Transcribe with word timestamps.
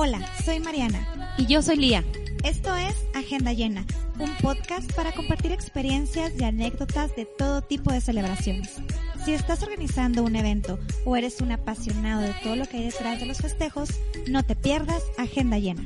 Hola, 0.00 0.20
soy 0.44 0.60
Mariana. 0.60 1.34
Y 1.38 1.46
yo 1.46 1.60
soy 1.60 1.74
Lía. 1.74 2.04
Esto 2.44 2.76
es 2.76 2.94
Agenda 3.16 3.52
Llena, 3.52 3.84
un 4.20 4.32
podcast 4.36 4.92
para 4.92 5.10
compartir 5.10 5.50
experiencias 5.50 6.30
y 6.38 6.44
anécdotas 6.44 7.16
de 7.16 7.24
todo 7.24 7.62
tipo 7.62 7.90
de 7.90 8.00
celebraciones. 8.00 8.76
Si 9.24 9.32
estás 9.32 9.60
organizando 9.64 10.22
un 10.22 10.36
evento 10.36 10.78
o 11.04 11.16
eres 11.16 11.40
un 11.40 11.50
apasionado 11.50 12.20
de 12.20 12.32
todo 12.44 12.54
lo 12.54 12.66
que 12.66 12.76
hay 12.76 12.84
detrás 12.84 13.18
de 13.18 13.26
los 13.26 13.38
festejos, 13.38 13.88
no 14.28 14.44
te 14.44 14.54
pierdas 14.54 15.02
Agenda 15.18 15.58
Llena. 15.58 15.82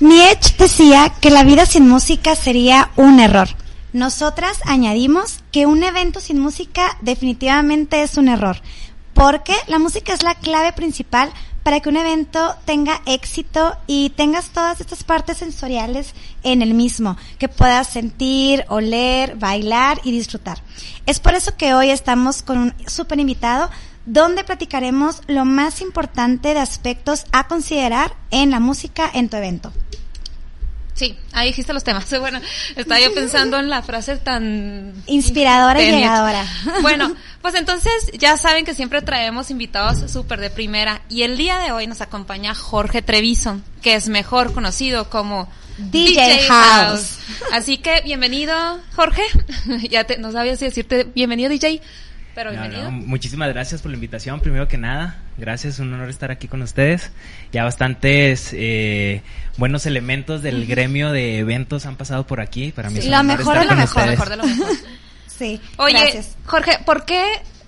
Nietzsche 0.00 0.54
decía 0.58 1.12
que 1.20 1.28
la 1.28 1.44
vida 1.44 1.66
sin 1.66 1.86
música 1.86 2.34
sería 2.34 2.90
un 2.96 3.20
error. 3.20 3.57
Nosotras 3.92 4.58
añadimos 4.66 5.40
que 5.50 5.64
un 5.64 5.82
evento 5.82 6.20
sin 6.20 6.38
música 6.38 6.98
definitivamente 7.00 8.02
es 8.02 8.18
un 8.18 8.28
error, 8.28 8.60
porque 9.14 9.54
la 9.66 9.78
música 9.78 10.12
es 10.12 10.22
la 10.22 10.34
clave 10.34 10.74
principal 10.74 11.32
para 11.62 11.80
que 11.80 11.88
un 11.88 11.96
evento 11.96 12.54
tenga 12.66 13.00
éxito 13.06 13.76
y 13.86 14.10
tengas 14.10 14.50
todas 14.50 14.80
estas 14.80 15.04
partes 15.04 15.38
sensoriales 15.38 16.12
en 16.42 16.60
el 16.60 16.74
mismo, 16.74 17.16
que 17.38 17.48
puedas 17.48 17.88
sentir, 17.88 18.64
oler, 18.68 19.36
bailar 19.36 20.00
y 20.04 20.12
disfrutar. 20.12 20.62
Es 21.06 21.18
por 21.18 21.32
eso 21.34 21.56
que 21.56 21.72
hoy 21.72 21.90
estamos 21.90 22.42
con 22.42 22.58
un 22.58 22.74
súper 22.86 23.20
invitado 23.20 23.70
donde 24.04 24.44
platicaremos 24.44 25.22
lo 25.26 25.44
más 25.46 25.80
importante 25.80 26.52
de 26.52 26.60
aspectos 26.60 27.24
a 27.32 27.48
considerar 27.48 28.14
en 28.30 28.50
la 28.50 28.60
música 28.60 29.10
en 29.12 29.28
tu 29.28 29.36
evento. 29.36 29.72
Sí, 30.98 31.16
ahí 31.32 31.48
dijiste 31.48 31.72
los 31.72 31.84
temas. 31.84 32.06
Bueno, 32.18 32.40
estaba 32.74 33.00
yo 33.00 33.14
pensando 33.14 33.58
en 33.58 33.70
la 33.70 33.82
frase 33.82 34.16
tan 34.16 34.92
inspiradora 35.06 35.80
y 35.80 35.92
llegadora. 35.92 36.44
Bueno, 36.82 37.14
pues 37.42 37.54
entonces 37.54 37.92
ya 38.14 38.36
saben 38.36 38.64
que 38.64 38.74
siempre 38.74 39.00
traemos 39.00 39.50
invitados 39.50 40.10
súper 40.10 40.40
de 40.40 40.50
primera 40.50 41.02
y 41.08 41.22
el 41.22 41.36
día 41.36 41.58
de 41.58 41.70
hoy 41.70 41.86
nos 41.86 42.00
acompaña 42.00 42.54
Jorge 42.54 43.00
Treviso, 43.02 43.60
que 43.80 43.94
es 43.94 44.08
mejor 44.08 44.52
conocido 44.52 45.08
como 45.08 45.48
DJ, 45.78 46.48
House. 46.48 47.18
Así 47.52 47.78
que 47.78 48.00
bienvenido, 48.00 48.80
Jorge. 48.96 49.22
ya 49.88 50.02
te, 50.04 50.18
no 50.18 50.32
sabía 50.32 50.56
si 50.56 50.64
decirte 50.64 51.04
bienvenido, 51.04 51.48
DJ. 51.48 51.80
Pero 52.38 52.52
bienvenido. 52.52 52.92
muchísimas 52.92 53.48
gracias 53.48 53.82
por 53.82 53.90
la 53.90 53.96
invitación, 53.96 54.38
primero 54.38 54.68
que 54.68 54.78
nada. 54.78 55.16
Gracias, 55.38 55.80
un 55.80 55.92
honor 55.92 56.08
estar 56.08 56.30
aquí 56.30 56.46
con 56.46 56.62
ustedes. 56.62 57.10
Ya 57.50 57.64
bastantes 57.64 58.50
eh, 58.52 59.22
buenos 59.56 59.86
elementos 59.86 60.40
del 60.40 60.64
gremio 60.64 61.10
de 61.10 61.40
eventos 61.40 61.84
han 61.84 61.96
pasado 61.96 62.28
por 62.28 62.40
aquí. 62.40 62.70
Para 62.70 62.90
mí 62.90 63.00
es 63.00 63.06
lo 63.06 63.24
mejor 63.24 63.58
de 63.58 63.64
lo 63.64 63.74
mejor, 63.74 64.06
mejor 64.06 64.28
de 64.28 64.36
lo 64.36 64.46
mejor. 64.46 64.68
sí. 65.26 65.60
Oye, 65.78 66.22
Jorge, 66.46 66.78
¿por 66.86 67.04
qué, 67.04 67.24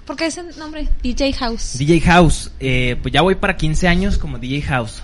¿por 0.07 0.15
qué 0.15 0.27
ese 0.27 0.45
nombre? 0.57 0.87
DJ 1.03 1.33
House. 1.33 1.77
DJ 1.77 2.01
House. 2.03 2.53
Eh, 2.61 2.95
pues 3.03 3.13
ya 3.13 3.23
voy 3.23 3.35
para 3.35 3.57
15 3.57 3.89
años 3.89 4.19
como 4.19 4.39
DJ 4.39 4.63
House. 4.63 5.03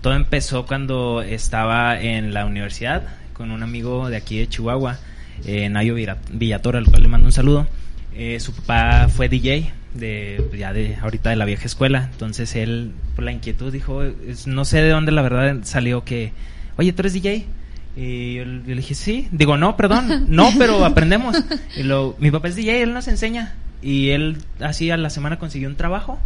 Todo 0.00 0.14
empezó 0.14 0.64
cuando 0.64 1.20
estaba 1.20 2.00
en 2.00 2.32
la 2.32 2.46
universidad 2.46 3.02
con 3.34 3.50
un 3.50 3.62
amigo 3.62 4.08
de 4.08 4.16
aquí 4.16 4.38
de 4.38 4.48
Chihuahua, 4.48 4.96
eh, 5.44 5.68
Nayo 5.68 5.94
Villatora, 6.30 6.78
al 6.78 6.86
cual 6.86 7.02
le 7.02 7.08
mando 7.08 7.26
un 7.26 7.32
saludo. 7.32 7.66
Eh, 8.14 8.38
su 8.40 8.52
papá 8.52 9.08
fue 9.08 9.28
DJ 9.28 9.72
de 9.94 10.44
ya 10.56 10.72
de 10.72 10.96
ahorita 10.96 11.30
de 11.30 11.36
la 11.36 11.44
vieja 11.44 11.64
escuela, 11.64 12.08
entonces 12.12 12.54
él 12.56 12.92
por 13.14 13.24
la 13.24 13.32
inquietud 13.32 13.72
dijo, 13.72 14.02
no 14.46 14.64
sé 14.64 14.82
de 14.82 14.90
dónde 14.90 15.12
la 15.12 15.22
verdad 15.22 15.58
salió 15.62 16.04
que, 16.04 16.32
oye, 16.76 16.92
¿tú 16.92 17.02
eres 17.02 17.12
DJ? 17.12 17.46
Y 17.94 18.34
yo, 18.36 18.44
le 18.44 18.74
dije, 18.74 18.94
sí, 18.94 19.28
digo, 19.32 19.56
no, 19.56 19.76
perdón, 19.76 20.26
no, 20.28 20.50
pero 20.58 20.84
aprendemos. 20.84 21.36
Y 21.76 21.82
lo, 21.82 22.16
mi 22.18 22.30
papá 22.30 22.48
es 22.48 22.56
DJ, 22.56 22.82
él 22.82 22.94
nos 22.94 23.08
enseña. 23.08 23.54
Y 23.82 24.10
él 24.10 24.38
así 24.60 24.90
a 24.90 24.96
la 24.96 25.10
semana 25.10 25.38
consiguió 25.38 25.68
un 25.68 25.76
trabajo, 25.76 26.18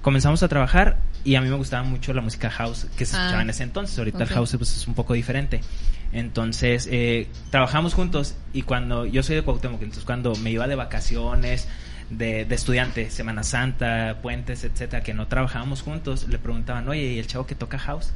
comenzamos 0.00 0.42
a 0.42 0.48
trabajar 0.48 0.98
y 1.24 1.34
a 1.34 1.40
mí 1.40 1.48
me 1.48 1.56
gustaba 1.56 1.82
mucho 1.82 2.14
la 2.14 2.22
música 2.22 2.50
house 2.50 2.86
que 2.96 3.04
se 3.04 3.16
escuchaba 3.16 3.40
ah, 3.40 3.42
en 3.42 3.50
ese 3.50 3.64
entonces, 3.64 3.98
ahorita 3.98 4.22
el 4.22 4.28
house 4.30 4.54
pues, 4.56 4.76
es 4.76 4.86
un 4.86 4.94
poco 4.94 5.14
diferente. 5.14 5.60
Entonces, 6.12 6.88
eh, 6.90 7.28
trabajamos 7.50 7.94
juntos 7.94 8.34
y 8.52 8.62
cuando 8.62 9.06
yo 9.06 9.22
soy 9.22 9.36
de 9.36 9.42
Cuauhtémoc, 9.42 9.80
entonces 9.82 10.04
cuando 10.04 10.34
me 10.36 10.50
iba 10.50 10.66
de 10.66 10.74
vacaciones, 10.74 11.68
de, 12.10 12.44
de 12.44 12.54
estudiante, 12.54 13.10
Semana 13.10 13.44
Santa, 13.44 14.18
puentes, 14.20 14.64
etcétera, 14.64 15.02
que 15.02 15.14
no 15.14 15.28
trabajábamos 15.28 15.82
juntos, 15.82 16.26
le 16.28 16.38
preguntaban, 16.38 16.88
oye, 16.88 17.12
¿y 17.12 17.18
el 17.18 17.26
chavo 17.26 17.46
que 17.46 17.54
toca 17.54 17.78
house? 17.78 18.12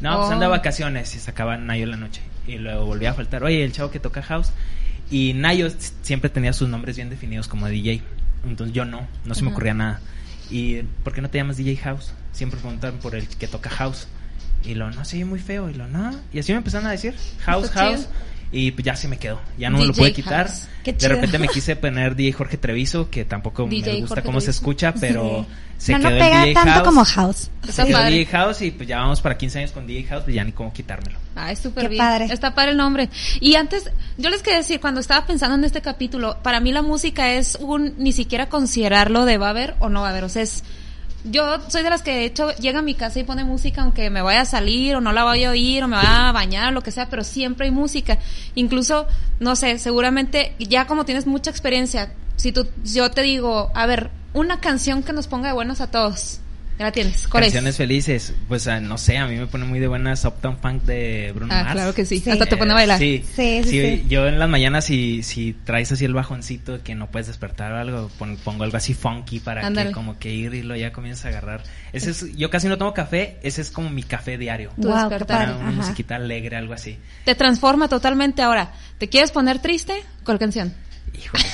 No, 0.00 0.18
pues 0.18 0.30
anda 0.30 0.46
de 0.46 0.48
oh. 0.48 0.50
vacaciones 0.50 1.14
y 1.14 1.18
sacaba 1.18 1.56
Nayo 1.56 1.84
en 1.84 1.90
la 1.90 1.96
noche. 1.96 2.22
Y 2.46 2.56
luego 2.56 2.86
volvía 2.86 3.10
a 3.10 3.14
faltar, 3.14 3.44
oye, 3.44 3.64
el 3.64 3.72
chavo 3.72 3.90
que 3.90 4.00
toca 4.00 4.22
house. 4.22 4.52
Y 5.10 5.32
Nayo 5.34 5.68
siempre 6.02 6.30
tenía 6.30 6.52
sus 6.52 6.68
nombres 6.68 6.96
bien 6.96 7.10
definidos 7.10 7.48
como 7.48 7.68
DJ. 7.68 8.02
Entonces 8.44 8.74
yo 8.74 8.84
no, 8.84 9.06
no 9.24 9.34
se 9.34 9.42
me 9.42 9.50
ocurría 9.50 9.74
nada. 9.74 10.00
¿Y 10.50 10.82
por 11.02 11.12
qué 11.12 11.22
no 11.22 11.30
te 11.30 11.38
llamas 11.38 11.56
DJ 11.56 11.76
House? 11.78 12.12
Siempre 12.32 12.60
preguntaban 12.60 12.98
por 12.98 13.14
el 13.14 13.26
que 13.28 13.48
toca 13.48 13.70
house. 13.70 14.08
Y 14.66 14.74
lo, 14.74 14.90
no, 14.90 15.04
sí, 15.04 15.24
muy 15.24 15.38
feo. 15.38 15.70
Y 15.70 15.74
lo, 15.74 15.86
no. 15.88 16.10
Y 16.32 16.38
así 16.38 16.52
me 16.52 16.58
empezaron 16.58 16.86
a 16.86 16.90
decir, 16.90 17.14
house, 17.40 17.70
house. 17.70 18.08
Y 18.52 18.70
pues 18.70 18.84
ya 18.84 18.96
se 18.96 19.08
me 19.08 19.18
quedó. 19.18 19.40
Ya 19.58 19.70
no 19.70 19.78
me 19.78 19.86
lo 19.86 19.92
pude 19.92 20.12
quitar. 20.12 20.50
De 20.84 21.08
repente 21.08 21.38
me 21.38 21.48
quise 21.48 21.74
poner 21.76 22.14
DJ 22.14 22.32
Jorge 22.32 22.56
Treviso, 22.56 23.10
que 23.10 23.24
tampoco 23.24 23.66
me 23.66 24.00
gusta 24.00 24.22
cómo 24.22 24.40
se 24.40 24.50
escucha, 24.50 24.94
pero 25.00 25.44
se 25.78 25.92
no, 25.92 25.98
quedó 25.98 26.10
no 26.10 26.16
pega 26.16 26.38
el 26.38 26.44
DJ 26.44 26.54
tanto 26.54 26.70
House. 26.70 26.84
como 26.84 27.04
House. 27.04 27.50
Se 27.68 27.84
quedó 27.84 28.04
DJ 28.04 28.26
House 28.26 28.62
y 28.62 28.70
pues 28.70 28.88
ya 28.88 28.98
vamos 28.98 29.20
para 29.20 29.36
15 29.36 29.58
años 29.58 29.72
con 29.72 29.86
DJ 29.86 30.04
House, 30.04 30.22
pues 30.24 30.36
ya 30.36 30.44
ni 30.44 30.52
cómo 30.52 30.72
quitármelo. 30.72 31.18
Ah, 31.34 31.50
es 31.50 31.58
súper 31.58 31.88
bien. 31.88 31.98
Padre. 31.98 32.26
Está 32.30 32.54
padre 32.54 32.70
el 32.70 32.76
nombre. 32.76 33.10
Y 33.40 33.56
antes, 33.56 33.90
yo 34.16 34.30
les 34.30 34.42
quería 34.42 34.58
decir, 34.58 34.80
cuando 34.80 35.00
estaba 35.00 35.26
pensando 35.26 35.56
en 35.56 35.64
este 35.64 35.82
capítulo, 35.82 36.38
para 36.42 36.60
mí 36.60 36.72
la 36.72 36.82
música 36.82 37.32
es 37.32 37.56
un, 37.60 37.94
ni 37.98 38.12
siquiera 38.12 38.48
considerarlo 38.48 39.24
de 39.24 39.38
va 39.38 39.48
a 39.48 39.50
haber 39.50 39.74
o 39.80 39.88
no 39.88 40.02
va 40.02 40.08
a 40.08 40.10
haber. 40.10 40.24
O 40.24 40.28
sea, 40.28 40.42
es 40.42 40.62
yo 41.30 41.60
soy 41.68 41.82
de 41.82 41.90
las 41.90 42.02
que 42.02 42.12
de 42.12 42.24
hecho 42.24 42.50
llega 42.56 42.78
a 42.78 42.82
mi 42.82 42.94
casa 42.94 43.18
y 43.18 43.24
pone 43.24 43.44
música 43.44 43.82
aunque 43.82 44.10
me 44.10 44.22
vaya 44.22 44.42
a 44.42 44.44
salir 44.44 44.96
o 44.96 45.00
no 45.00 45.12
la 45.12 45.24
vaya 45.24 45.48
a 45.48 45.50
oír 45.52 45.82
o 45.84 45.88
me 45.88 45.96
vaya 45.96 46.28
a 46.28 46.32
bañar 46.32 46.68
o 46.68 46.72
lo 46.72 46.82
que 46.82 46.90
sea, 46.90 47.08
pero 47.08 47.24
siempre 47.24 47.66
hay 47.66 47.72
música. 47.72 48.18
Incluso, 48.54 49.06
no 49.40 49.56
sé, 49.56 49.78
seguramente 49.78 50.54
ya 50.58 50.86
como 50.86 51.04
tienes 51.04 51.26
mucha 51.26 51.50
experiencia, 51.50 52.12
si 52.36 52.52
tú, 52.52 52.68
yo 52.84 53.10
te 53.10 53.22
digo, 53.22 53.70
a 53.74 53.86
ver, 53.86 54.10
una 54.34 54.60
canción 54.60 55.02
que 55.02 55.12
nos 55.12 55.26
ponga 55.26 55.48
de 55.48 55.54
buenos 55.54 55.80
a 55.80 55.90
todos. 55.90 56.40
Ya 56.78 56.84
la 56.86 56.92
tienes. 56.92 57.26
Canciones 57.28 57.76
felices. 57.76 58.34
Pues 58.48 58.66
ah, 58.68 58.80
no 58.80 58.98
sé, 58.98 59.16
a 59.16 59.26
mí 59.26 59.36
me 59.36 59.46
pone 59.46 59.64
muy 59.64 59.78
de 59.78 59.88
buenas 59.88 60.24
Uptown 60.24 60.58
Funk 60.58 60.82
de 60.82 61.32
Bruno 61.34 61.52
ah, 61.54 61.62
Mars. 61.62 61.72
claro 61.72 61.94
que 61.94 62.04
sí. 62.04 62.22
Hasta 62.30 62.44
te 62.44 62.56
pone 62.56 62.72
a 62.72 62.74
bailar. 62.74 62.98
Sí. 62.98 63.24
Sí, 63.34 63.62
sí, 63.64 64.04
Yo 64.08 64.26
en 64.26 64.38
las 64.38 64.48
mañanas, 64.48 64.84
si, 64.84 65.22
si 65.22 65.54
traes 65.64 65.90
así 65.92 66.04
el 66.04 66.12
bajoncito 66.12 66.82
que 66.82 66.94
no 66.94 67.10
puedes 67.10 67.28
despertar 67.28 67.72
o 67.72 67.78
algo, 67.78 68.10
pongo 68.44 68.64
algo 68.64 68.76
así 68.76 68.92
funky 68.92 69.40
para 69.40 69.70
que 69.72 69.92
como 69.92 70.18
que 70.18 70.32
ir 70.32 70.54
y 70.54 70.62
lo 70.62 70.76
ya 70.76 70.92
comienzas 70.92 71.26
a 71.26 71.28
agarrar. 71.28 71.62
Ese 71.92 72.10
es, 72.10 72.36
yo 72.36 72.50
casi 72.50 72.68
no 72.68 72.76
tomo 72.76 72.92
café, 72.92 73.38
ese 73.42 73.62
es 73.62 73.70
como 73.70 73.88
mi 73.88 74.02
café 74.02 74.36
diario. 74.36 74.72
Wow, 74.76 75.06
una, 75.06 75.56
una 75.56 75.70
musiquita 75.70 76.16
alegre, 76.16 76.56
algo 76.56 76.74
así. 76.74 76.98
Te 77.24 77.34
transforma 77.34 77.88
totalmente 77.88 78.42
ahora. 78.42 78.72
¿Te 78.98 79.08
quieres 79.08 79.30
poner 79.30 79.60
triste? 79.60 79.94
¿Cuál 80.24 80.38
canción? 80.38 80.74
Híjole. 81.18 81.44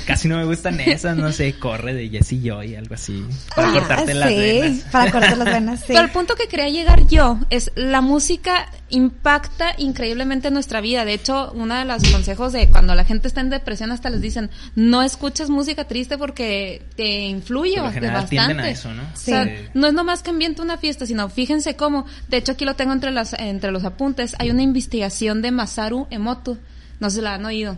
casi 0.06 0.28
no 0.28 0.36
me 0.36 0.44
gustan 0.44 0.80
esas, 0.80 1.16
no 1.16 1.32
sé, 1.32 1.54
corre 1.54 1.94
de 1.94 2.08
Jesse 2.08 2.42
Joy, 2.42 2.74
algo 2.74 2.94
así. 2.94 3.24
Para 3.54 3.68
ah, 3.68 3.72
cortarte 3.72 4.14
las 4.14 4.28
venas. 4.28 4.78
Para 4.90 5.10
cortar 5.10 5.38
las 5.38 5.48
venas, 5.48 5.80
sí. 5.80 5.86
Pero 5.88 6.00
el 6.00 6.10
punto 6.10 6.34
que 6.34 6.48
quería 6.48 6.68
llegar 6.68 7.06
yo 7.06 7.38
es 7.50 7.72
la 7.74 8.00
música 8.00 8.70
impacta 8.88 9.74
increíblemente 9.78 10.48
en 10.48 10.54
nuestra 10.54 10.80
vida. 10.80 11.04
De 11.04 11.14
hecho, 11.14 11.50
uno 11.54 11.74
de 11.74 11.84
los 11.84 12.02
consejos 12.10 12.52
de 12.52 12.68
cuando 12.68 12.94
la 12.94 13.04
gente 13.04 13.28
está 13.28 13.40
en 13.40 13.50
depresión 13.50 13.90
hasta 13.90 14.10
les 14.10 14.20
dicen, 14.20 14.50
no 14.74 15.02
escuches 15.02 15.50
música 15.50 15.84
triste 15.84 16.18
porque 16.18 16.82
te 16.96 17.20
influye 17.20 17.80
bastante. 17.80 18.62
A 18.62 18.70
eso, 18.70 18.92
¿no? 18.92 19.02
O 19.02 19.16
sea, 19.16 19.48
no 19.74 19.86
es 19.86 19.92
nomás 19.94 20.22
que 20.22 20.30
ambiente 20.30 20.62
una 20.62 20.76
fiesta, 20.76 21.06
sino 21.06 21.28
fíjense 21.28 21.74
cómo, 21.76 22.06
de 22.28 22.36
hecho 22.36 22.52
aquí 22.52 22.64
lo 22.64 22.76
tengo 22.76 22.92
entre 22.92 23.10
las 23.10 23.32
entre 23.34 23.72
los 23.72 23.84
apuntes, 23.84 24.36
hay 24.38 24.50
una 24.50 24.62
investigación 24.62 25.42
de 25.42 25.50
Masaru 25.50 26.06
Emoto. 26.10 26.58
No 27.00 27.10
se 27.10 27.20
la 27.20 27.34
han 27.34 27.44
oído 27.44 27.76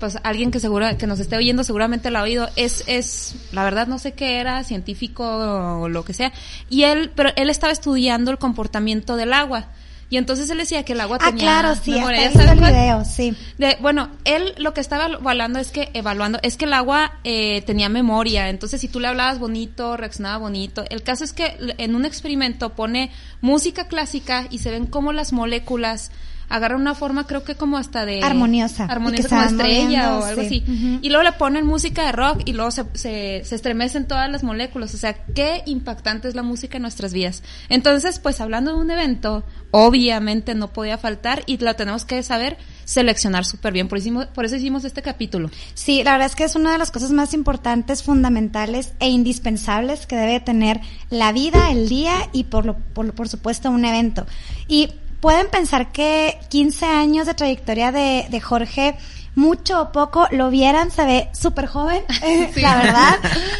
pues 0.00 0.18
alguien 0.24 0.50
que 0.50 0.58
seguro 0.58 0.86
que 0.98 1.06
nos 1.06 1.20
esté 1.20 1.36
oyendo 1.36 1.62
seguramente 1.62 2.10
lo 2.10 2.18
ha 2.18 2.22
oído 2.22 2.48
es 2.56 2.82
es 2.88 3.36
la 3.52 3.62
verdad 3.62 3.86
no 3.86 3.98
sé 3.98 4.12
qué 4.12 4.40
era 4.40 4.64
científico 4.64 5.24
o 5.24 5.88
lo 5.88 6.04
que 6.04 6.14
sea 6.14 6.32
y 6.68 6.82
él 6.82 7.12
pero 7.14 7.30
él 7.36 7.50
estaba 7.50 7.72
estudiando 7.72 8.32
el 8.32 8.38
comportamiento 8.38 9.14
del 9.16 9.32
agua 9.32 9.68
y 10.10 10.16
entonces 10.16 10.50
él 10.50 10.58
decía 10.58 10.84
que 10.84 10.94
el 10.94 11.00
agua 11.00 11.18
ah, 11.20 11.26
tenía 11.26 11.44
claro, 11.44 11.80
sí, 11.80 11.96
el 11.96 12.58
video, 12.58 13.04
sí. 13.04 13.32
De, 13.58 13.78
bueno, 13.80 14.10
él 14.24 14.54
lo 14.58 14.74
que 14.74 14.80
estaba 14.80 15.06
evaluando 15.06 15.60
es 15.60 15.70
que 15.70 15.88
evaluando 15.94 16.40
es 16.42 16.56
que 16.56 16.64
el 16.64 16.72
agua 16.72 17.12
eh, 17.22 17.62
tenía 17.62 17.88
memoria, 17.88 18.48
entonces 18.48 18.80
si 18.80 18.88
tú 18.88 18.98
le 18.98 19.06
hablabas 19.06 19.38
bonito, 19.38 19.96
reaccionaba 19.96 20.38
bonito. 20.38 20.84
El 20.90 21.04
caso 21.04 21.22
es 21.22 21.32
que 21.32 21.56
en 21.78 21.94
un 21.94 22.04
experimento 22.04 22.70
pone 22.70 23.12
música 23.40 23.86
clásica 23.86 24.48
y 24.50 24.58
se 24.58 24.72
ven 24.72 24.86
cómo 24.86 25.12
las 25.12 25.32
moléculas 25.32 26.10
agarra 26.50 26.76
una 26.76 26.94
forma 26.94 27.26
creo 27.26 27.44
que 27.44 27.54
como 27.54 27.78
hasta 27.78 28.04
de... 28.04 28.22
Armoniosa. 28.22 28.84
Armoniosa 28.84 29.28
como 29.28 29.42
estrella 29.42 30.18
o 30.18 30.24
algo 30.24 30.42
así. 30.42 30.64
Y 31.00 31.08
luego 31.08 31.22
le 31.22 31.32
ponen 31.32 31.64
música 31.64 32.04
de 32.06 32.12
rock 32.12 32.42
y 32.44 32.52
luego 32.52 32.70
se, 32.72 32.84
se, 32.94 33.42
se, 33.44 33.54
estremecen 33.54 34.06
todas 34.06 34.28
las 34.30 34.42
moléculas. 34.42 34.92
O 34.92 34.98
sea, 34.98 35.14
qué 35.14 35.62
impactante 35.66 36.28
es 36.28 36.34
la 36.34 36.42
música 36.42 36.76
en 36.76 36.82
nuestras 36.82 37.12
vidas. 37.12 37.42
Entonces, 37.68 38.18
pues 38.18 38.40
hablando 38.40 38.74
de 38.74 38.80
un 38.80 38.90
evento, 38.90 39.44
obviamente 39.70 40.54
no 40.56 40.72
podía 40.72 40.98
faltar 40.98 41.44
y 41.46 41.56
lo 41.58 41.74
tenemos 41.76 42.04
que 42.04 42.22
saber 42.24 42.58
seleccionar 42.84 43.44
súper 43.44 43.72
bien. 43.72 43.86
Por, 43.86 43.98
hicimos, 43.98 44.26
por 44.26 44.44
eso 44.44 44.56
hicimos 44.56 44.84
este 44.84 45.02
capítulo. 45.02 45.50
Sí, 45.74 46.02
la 46.02 46.12
verdad 46.12 46.26
es 46.26 46.34
que 46.34 46.42
es 46.42 46.56
una 46.56 46.72
de 46.72 46.78
las 46.78 46.90
cosas 46.90 47.12
más 47.12 47.32
importantes, 47.32 48.02
fundamentales 48.02 48.92
e 48.98 49.08
indispensables 49.08 50.06
que 50.06 50.16
debe 50.16 50.40
tener 50.40 50.80
la 51.10 51.30
vida, 51.30 51.70
el 51.70 51.88
día 51.88 52.28
y 52.32 52.44
por, 52.44 52.66
lo, 52.66 52.76
por, 52.76 53.12
por 53.14 53.28
supuesto 53.28 53.70
un 53.70 53.84
evento. 53.84 54.26
Y 54.66 54.90
pueden 55.20 55.48
pensar 55.48 55.92
que 55.92 56.38
15 56.48 56.86
años 56.86 57.26
de 57.26 57.34
trayectoria 57.34 57.92
de, 57.92 58.26
de 58.30 58.40
Jorge 58.40 58.96
mucho 59.34 59.80
o 59.80 59.92
poco 59.92 60.26
lo 60.30 60.50
vieran, 60.50 60.90
se 60.90 61.04
ve 61.04 61.28
súper 61.32 61.66
joven, 61.66 62.02
la 62.56 62.76
verdad. 62.76 63.18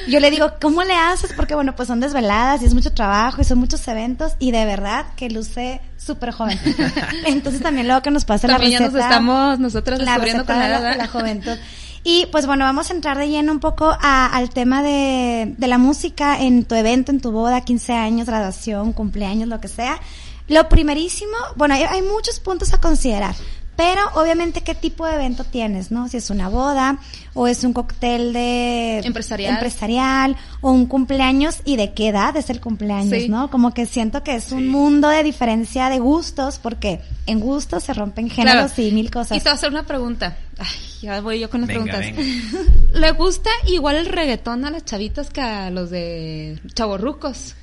Yo 0.08 0.20
le 0.20 0.30
digo, 0.30 0.52
¿cómo 0.60 0.82
le 0.82 0.94
haces? 0.94 1.32
Porque 1.34 1.54
bueno, 1.54 1.74
pues 1.76 1.88
son 1.88 2.00
desveladas 2.00 2.62
y 2.62 2.66
es 2.66 2.74
mucho 2.74 2.92
trabajo 2.92 3.40
y 3.40 3.44
son 3.44 3.58
muchos 3.58 3.86
eventos 3.88 4.32
y 4.38 4.50
de 4.50 4.64
verdad 4.64 5.06
que 5.16 5.30
luce 5.30 5.80
súper 5.96 6.32
joven. 6.32 6.58
Entonces 7.26 7.62
también 7.62 7.86
luego 7.86 8.02
que 8.02 8.10
nos 8.10 8.24
pasa 8.24 8.48
la 8.48 8.58
receta. 8.58 8.78
Ya 8.78 8.90
nos 8.90 8.94
estamos 8.94 9.58
nosotros 9.58 9.98
descubriendo 9.98 10.44
con 10.44 10.58
la, 10.58 10.96
la, 10.96 11.06
juventud. 11.06 11.56
Y 12.02 12.26
pues 12.32 12.46
bueno, 12.46 12.64
vamos 12.64 12.90
a 12.90 12.94
entrar 12.94 13.18
de 13.18 13.28
lleno 13.28 13.52
un 13.52 13.60
poco 13.60 13.96
al 14.00 14.50
tema 14.50 14.82
de, 14.82 15.54
de 15.56 15.66
la 15.66 15.78
música 15.78 16.40
en 16.40 16.64
tu 16.64 16.74
evento, 16.74 17.12
en 17.12 17.20
tu 17.20 17.30
boda, 17.30 17.60
15 17.60 17.92
años, 17.92 18.26
graduación, 18.26 18.92
cumpleaños, 18.92 19.48
lo 19.48 19.60
que 19.60 19.68
sea. 19.68 20.00
Lo 20.50 20.68
primerísimo, 20.68 21.32
bueno, 21.56 21.74
hay 21.74 22.02
muchos 22.02 22.40
puntos 22.40 22.74
a 22.74 22.80
considerar. 22.80 23.34
Pero 23.80 24.02
obviamente 24.16 24.60
qué 24.60 24.74
tipo 24.74 25.06
de 25.06 25.14
evento 25.14 25.42
tienes, 25.42 25.90
¿no? 25.90 26.06
Si 26.06 26.18
es 26.18 26.28
una 26.28 26.50
boda 26.50 26.98
o 27.32 27.46
es 27.46 27.64
un 27.64 27.72
cóctel 27.72 28.34
de 28.34 28.98
empresarial, 28.98 29.54
empresarial 29.54 30.36
o 30.60 30.70
un 30.70 30.84
cumpleaños 30.84 31.60
y 31.64 31.76
de 31.76 31.94
qué 31.94 32.08
edad 32.08 32.36
es 32.36 32.50
el 32.50 32.60
cumpleaños, 32.60 33.30
¿no? 33.30 33.50
Como 33.50 33.72
que 33.72 33.86
siento 33.86 34.22
que 34.22 34.34
es 34.34 34.52
un 34.52 34.68
mundo 34.68 35.08
de 35.08 35.22
diferencia 35.22 35.88
de 35.88 35.98
gustos 35.98 36.58
porque 36.58 37.00
en 37.24 37.40
gustos 37.40 37.84
se 37.84 37.94
rompen 37.94 38.28
géneros 38.28 38.78
y 38.78 38.90
mil 38.92 39.10
cosas. 39.10 39.38
Y 39.38 39.40
te 39.40 39.44
voy 39.44 39.52
a 39.52 39.54
hacer 39.54 39.70
una 39.70 39.86
pregunta. 39.86 40.36
Ay, 40.58 40.68
ya 41.00 41.20
voy 41.22 41.40
yo 41.40 41.48
con 41.48 41.62
las 41.62 41.68
preguntas. 41.68 42.04
¿Le 42.92 43.12
gusta 43.12 43.48
igual 43.66 43.96
el 43.96 44.06
reggaetón 44.06 44.66
a 44.66 44.70
las 44.70 44.84
chavitas 44.84 45.30
que 45.30 45.40
a 45.40 45.70
los 45.70 45.88
de 45.88 46.60
chavorrucos? 46.74 47.54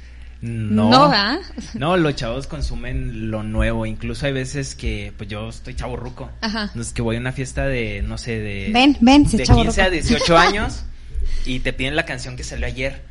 No, 0.41 0.89
no, 0.91 1.39
no, 1.73 1.97
los 1.97 2.15
chavos 2.15 2.47
consumen 2.47 3.31
lo 3.31 3.43
nuevo. 3.43 3.85
Incluso 3.85 4.25
hay 4.27 4.33
veces 4.33 4.75
que, 4.75 5.13
pues 5.17 5.29
yo 5.29 5.49
estoy 5.49 5.75
chavo 5.75 5.95
ruco. 5.95 6.29
Ajá. 6.41 6.71
es 6.79 6.93
que 6.93 7.01
voy 7.01 7.15
a 7.15 7.19
una 7.19 7.31
fiesta 7.31 7.65
de, 7.65 8.03
no 8.03 8.17
sé, 8.17 8.39
de. 8.39 8.69
Ven, 8.71 8.97
ven, 9.01 9.23
de 9.23 9.43
15 9.43 9.81
a 9.81 9.89
18 9.89 10.37
años 10.37 10.83
y 11.45 11.59
te 11.59 11.73
piden 11.73 11.95
la 11.95 12.05
canción 12.05 12.35
que 12.35 12.43
salió 12.43 12.67
ayer. 12.67 13.01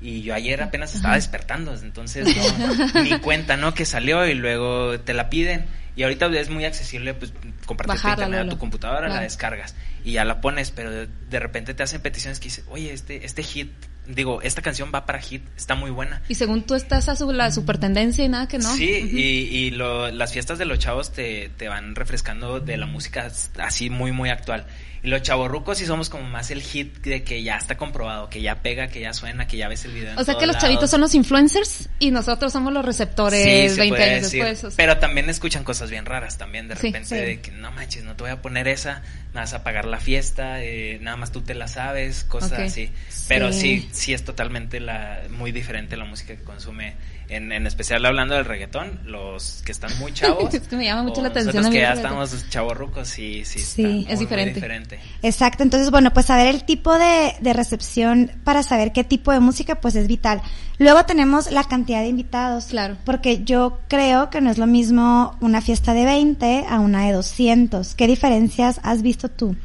Y 0.00 0.22
yo 0.22 0.34
ayer 0.34 0.62
apenas 0.62 0.94
estaba 0.94 1.14
despertando, 1.14 1.74
entonces 1.74 2.28
no, 2.36 3.02
ni 3.02 3.18
cuenta, 3.18 3.56
¿no? 3.56 3.72
Que 3.72 3.86
salió 3.86 4.26
y 4.26 4.34
luego 4.34 5.00
te 5.00 5.14
la 5.14 5.30
piden. 5.30 5.64
Y 5.96 6.02
ahorita 6.02 6.26
es 6.26 6.50
muy 6.50 6.66
accesible, 6.66 7.14
pues, 7.14 7.32
compartir 7.64 8.10
internet 8.10 8.46
a 8.46 8.48
tu 8.50 8.58
computadora, 8.58 9.08
la 9.08 9.22
descargas 9.22 9.74
y 10.06 10.12
ya 10.12 10.24
la 10.24 10.40
pones, 10.40 10.70
pero 10.70 10.90
de, 10.92 11.40
repente 11.40 11.74
te 11.74 11.82
hacen 11.82 12.00
peticiones 12.00 12.38
que 12.38 12.44
dicen, 12.44 12.64
oye, 12.68 12.92
este, 12.92 13.24
este 13.24 13.42
hit 13.42 13.72
digo, 14.08 14.42
esta 14.42 14.62
canción 14.62 14.90
va 14.94 15.06
para 15.06 15.20
hit, 15.20 15.42
está 15.56 15.74
muy 15.74 15.90
buena. 15.90 16.22
Y 16.28 16.34
según 16.34 16.62
tú 16.62 16.74
estás 16.74 17.08
a 17.08 17.16
su, 17.16 17.32
la 17.32 17.50
super 17.50 17.78
tendencia 17.78 18.24
y 18.24 18.28
nada 18.28 18.48
que 18.48 18.58
no. 18.58 18.74
Sí, 18.74 18.90
y, 19.12 19.56
y 19.56 19.70
lo, 19.70 20.10
las 20.10 20.32
fiestas 20.32 20.58
de 20.58 20.64
los 20.64 20.78
chavos 20.78 21.12
te, 21.12 21.50
te 21.56 21.68
van 21.68 21.94
refrescando 21.94 22.60
de 22.60 22.76
la 22.76 22.86
música 22.86 23.30
así 23.58 23.90
muy, 23.90 24.12
muy 24.12 24.30
actual. 24.30 24.66
Y 25.06 25.08
los 25.08 25.22
chavorrucos 25.22 25.78
sí 25.78 25.86
somos 25.86 26.10
como 26.10 26.24
más 26.24 26.50
el 26.50 26.60
hit 26.60 26.98
de 27.02 27.22
que 27.22 27.40
ya 27.44 27.56
está 27.56 27.76
comprobado, 27.76 28.28
que 28.28 28.42
ya 28.42 28.56
pega, 28.56 28.88
que 28.88 28.98
ya 28.98 29.12
suena, 29.12 29.46
que 29.46 29.56
ya 29.56 29.68
ves 29.68 29.84
el 29.84 29.92
video. 29.92 30.18
o 30.18 30.24
sea 30.24 30.36
que 30.36 30.48
los 30.48 30.58
chavitos 30.58 30.90
son 30.90 31.00
los 31.00 31.14
influencers 31.14 31.88
y 32.00 32.10
nosotros 32.10 32.52
somos 32.52 32.72
los 32.72 32.84
receptores 32.84 33.74
sí, 33.74 33.78
20 33.78 34.02
años 34.02 34.32
después. 34.32 34.74
Pero 34.76 34.98
también 34.98 35.30
escuchan 35.30 35.62
cosas 35.62 35.90
bien 35.90 36.06
raras 36.06 36.38
también, 36.38 36.66
de 36.66 36.74
repente, 36.74 37.14
de 37.14 37.40
que 37.40 37.52
no 37.52 37.70
manches, 37.70 38.02
no 38.02 38.16
te 38.16 38.24
voy 38.24 38.32
a 38.32 38.42
poner 38.42 38.66
esa, 38.66 39.02
nada 39.28 39.42
más 39.42 39.54
a 39.54 39.62
pagar 39.62 39.84
la 39.84 40.00
fiesta, 40.00 40.64
eh, 40.64 40.98
nada 41.00 41.16
más 41.16 41.30
tú 41.30 41.40
te 41.40 41.54
la 41.54 41.68
sabes, 41.68 42.24
cosas 42.24 42.58
así. 42.58 42.90
Pero 43.28 43.52
sí, 43.52 43.88
sí 43.92 44.12
es 44.12 44.24
totalmente 44.24 44.80
la, 44.80 45.20
muy 45.30 45.52
diferente 45.52 45.96
la 45.96 46.04
música 46.04 46.34
que 46.34 46.42
consume 46.42 46.96
en, 47.28 47.52
en 47.52 47.66
especial 47.66 48.04
hablando 48.06 48.34
del 48.34 48.44
reggaetón, 48.44 49.00
los 49.04 49.62
que 49.64 49.72
están 49.72 49.96
muy 49.98 50.12
chavos. 50.14 50.52
es 50.54 50.66
que 50.66 50.76
me 50.76 50.84
llama 50.84 51.02
mucho 51.02 51.22
la 51.22 51.28
atención. 51.28 51.56
Nosotros 51.56 51.74
que 51.74 51.80
ya 51.80 51.92
estamos 51.92 52.48
chavorrucos, 52.48 53.08
sí, 53.08 53.44
sí, 53.44 53.60
sí 53.60 54.06
es 54.08 54.18
diferente. 54.18 54.54
diferente. 54.54 54.95
Exacto, 55.22 55.62
entonces 55.62 55.90
bueno, 55.90 56.12
pues 56.12 56.26
saber 56.26 56.46
el 56.46 56.64
tipo 56.64 56.96
de, 56.98 57.34
de 57.40 57.52
recepción 57.52 58.30
para 58.44 58.62
saber 58.62 58.92
qué 58.92 59.04
tipo 59.04 59.32
de 59.32 59.40
música 59.40 59.76
pues 59.76 59.96
es 59.96 60.06
vital. 60.06 60.42
Luego 60.78 61.04
tenemos 61.06 61.50
la 61.50 61.64
cantidad 61.64 62.00
de 62.00 62.08
invitados. 62.08 62.66
Claro. 62.66 62.96
Porque 63.04 63.42
yo 63.44 63.80
creo 63.88 64.30
que 64.30 64.40
no 64.40 64.50
es 64.50 64.58
lo 64.58 64.66
mismo 64.66 65.36
una 65.40 65.60
fiesta 65.60 65.94
de 65.94 66.04
20 66.04 66.66
a 66.68 66.80
una 66.80 67.06
de 67.06 67.12
200. 67.12 67.94
¿Qué 67.94 68.06
diferencias 68.06 68.80
has 68.82 69.02
visto 69.02 69.30
tú? 69.30 69.56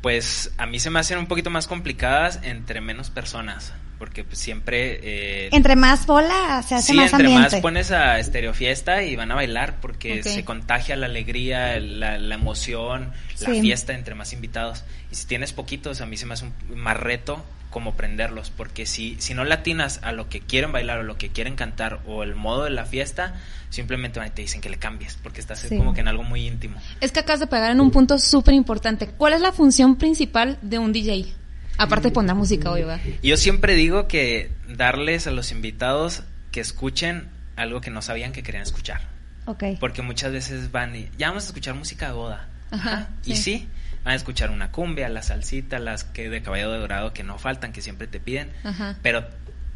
Pues 0.00 0.50
a 0.58 0.66
mí 0.66 0.80
se 0.80 0.90
me 0.90 0.98
hacen 0.98 1.18
un 1.18 1.26
poquito 1.26 1.50
más 1.50 1.68
complicadas 1.68 2.40
entre 2.42 2.80
menos 2.80 3.10
personas 3.10 3.72
porque 4.02 4.24
pues, 4.24 4.40
siempre... 4.40 4.98
Eh, 5.00 5.48
entre 5.52 5.76
más 5.76 6.06
bola 6.06 6.60
se 6.66 6.74
hace 6.74 6.92
sí, 6.92 6.98
entre 6.98 7.28
más 7.28 7.54
pones 7.60 7.92
a 7.92 8.18
estereofiesta 8.18 9.04
y 9.04 9.14
van 9.14 9.30
a 9.30 9.36
bailar 9.36 9.76
porque 9.80 10.24
se 10.24 10.44
contagia 10.44 10.96
la 10.96 11.06
alegría, 11.06 11.78
la, 11.78 12.18
la 12.18 12.34
emoción, 12.34 13.12
la 13.38 13.50
fiesta 13.50 13.92
entre 13.92 14.16
más 14.16 14.32
invitados. 14.32 14.82
Y 15.12 15.14
si 15.14 15.28
tienes 15.28 15.52
poquitos, 15.52 16.00
a 16.00 16.06
mí 16.06 16.16
se 16.16 16.26
me 16.26 16.34
hace 16.34 16.46
un 16.46 16.80
más 16.80 16.96
reto 16.96 17.44
como 17.70 17.94
prenderlos, 17.94 18.50
porque 18.50 18.86
si, 18.86 19.14
si 19.20 19.34
no 19.34 19.44
latinas 19.44 20.00
a 20.02 20.10
lo 20.10 20.28
que 20.28 20.40
quieren 20.40 20.72
bailar 20.72 20.98
o 20.98 21.02
lo 21.04 21.16
que 21.16 21.28
quieren 21.28 21.54
cantar 21.54 22.00
o 22.04 22.24
el 22.24 22.34
modo 22.34 22.64
de 22.64 22.70
la 22.70 22.86
fiesta, 22.86 23.34
simplemente 23.70 24.18
te 24.30 24.42
dicen 24.42 24.60
que 24.60 24.68
le 24.68 24.78
cambies, 24.78 25.16
porque 25.22 25.40
estás 25.40 25.64
como 25.68 25.94
que 25.94 26.00
en 26.00 26.08
algo 26.08 26.24
muy 26.24 26.44
íntimo. 26.44 26.76
Es 27.00 27.12
que 27.12 27.20
acabas 27.20 27.38
de 27.38 27.46
pegar 27.46 27.70
en 27.70 27.80
un 27.80 27.92
punto 27.92 28.18
súper 28.18 28.54
importante. 28.54 29.06
¿Cuál 29.06 29.34
es 29.34 29.40
la 29.40 29.52
función 29.52 29.94
principal 29.94 30.58
de 30.60 30.80
un 30.80 30.92
DJ? 30.92 31.34
Aparte 31.78 32.08
de 32.08 32.14
poner 32.14 32.34
música 32.34 32.70
hoy. 32.70 32.84
Yo 33.22 33.36
siempre 33.36 33.74
digo 33.74 34.08
que 34.08 34.50
darles 34.68 35.26
a 35.26 35.30
los 35.30 35.52
invitados 35.52 36.22
que 36.50 36.60
escuchen 36.60 37.28
algo 37.56 37.80
que 37.80 37.90
no 37.90 38.02
sabían 38.02 38.32
que 38.32 38.42
querían 38.42 38.62
escuchar. 38.62 39.00
Ok. 39.46 39.64
Porque 39.80 40.02
muchas 40.02 40.32
veces 40.32 40.70
van 40.70 40.94
y 40.94 41.08
ya 41.18 41.28
vamos 41.28 41.44
a 41.44 41.46
escuchar 41.46 41.74
música 41.74 42.06
de 42.06 42.12
boda. 42.12 42.48
Ajá. 42.70 43.08
Y 43.24 43.36
sí, 43.36 43.68
van 44.04 44.12
a 44.12 44.16
escuchar 44.16 44.50
una 44.50 44.70
cumbia, 44.70 45.08
la 45.08 45.22
salsita, 45.22 45.78
las 45.78 46.04
que 46.04 46.28
de 46.30 46.42
caballo 46.42 46.70
de 46.70 46.78
dorado 46.78 47.12
que 47.12 47.22
no 47.22 47.38
faltan, 47.38 47.72
que 47.72 47.82
siempre 47.82 48.06
te 48.06 48.20
piden. 48.20 48.50
Ajá. 48.64 48.96
Pero 49.02 49.26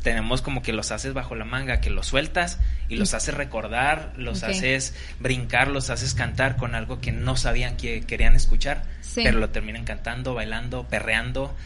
tenemos 0.07 0.41
como 0.41 0.63
que 0.63 0.73
los 0.73 0.93
haces 0.93 1.15
bajo 1.15 1.35
la 1.35 1.45
manga, 1.45 1.81
que 1.81 1.91
los 1.91 2.07
sueltas 2.07 2.61
y 2.89 2.95
los 2.95 3.13
haces 3.13 3.35
recordar, 3.35 4.13
los 4.17 4.45
haces 4.45 4.95
brincar, 5.19 5.67
los 5.67 5.91
haces 5.91 6.15
cantar 6.15 6.57
con 6.57 6.77
algo 6.77 7.01
que 7.01 7.11
no 7.11 7.37
sabían 7.37 7.77
que 7.77 8.03
querían 8.03 8.37
escuchar, 8.37 8.85
pero 9.17 9.41
lo 9.41 9.51
terminan 9.51 9.83
cantando, 9.83 10.33
bailando, 10.33 10.85
perreando, 10.85 11.57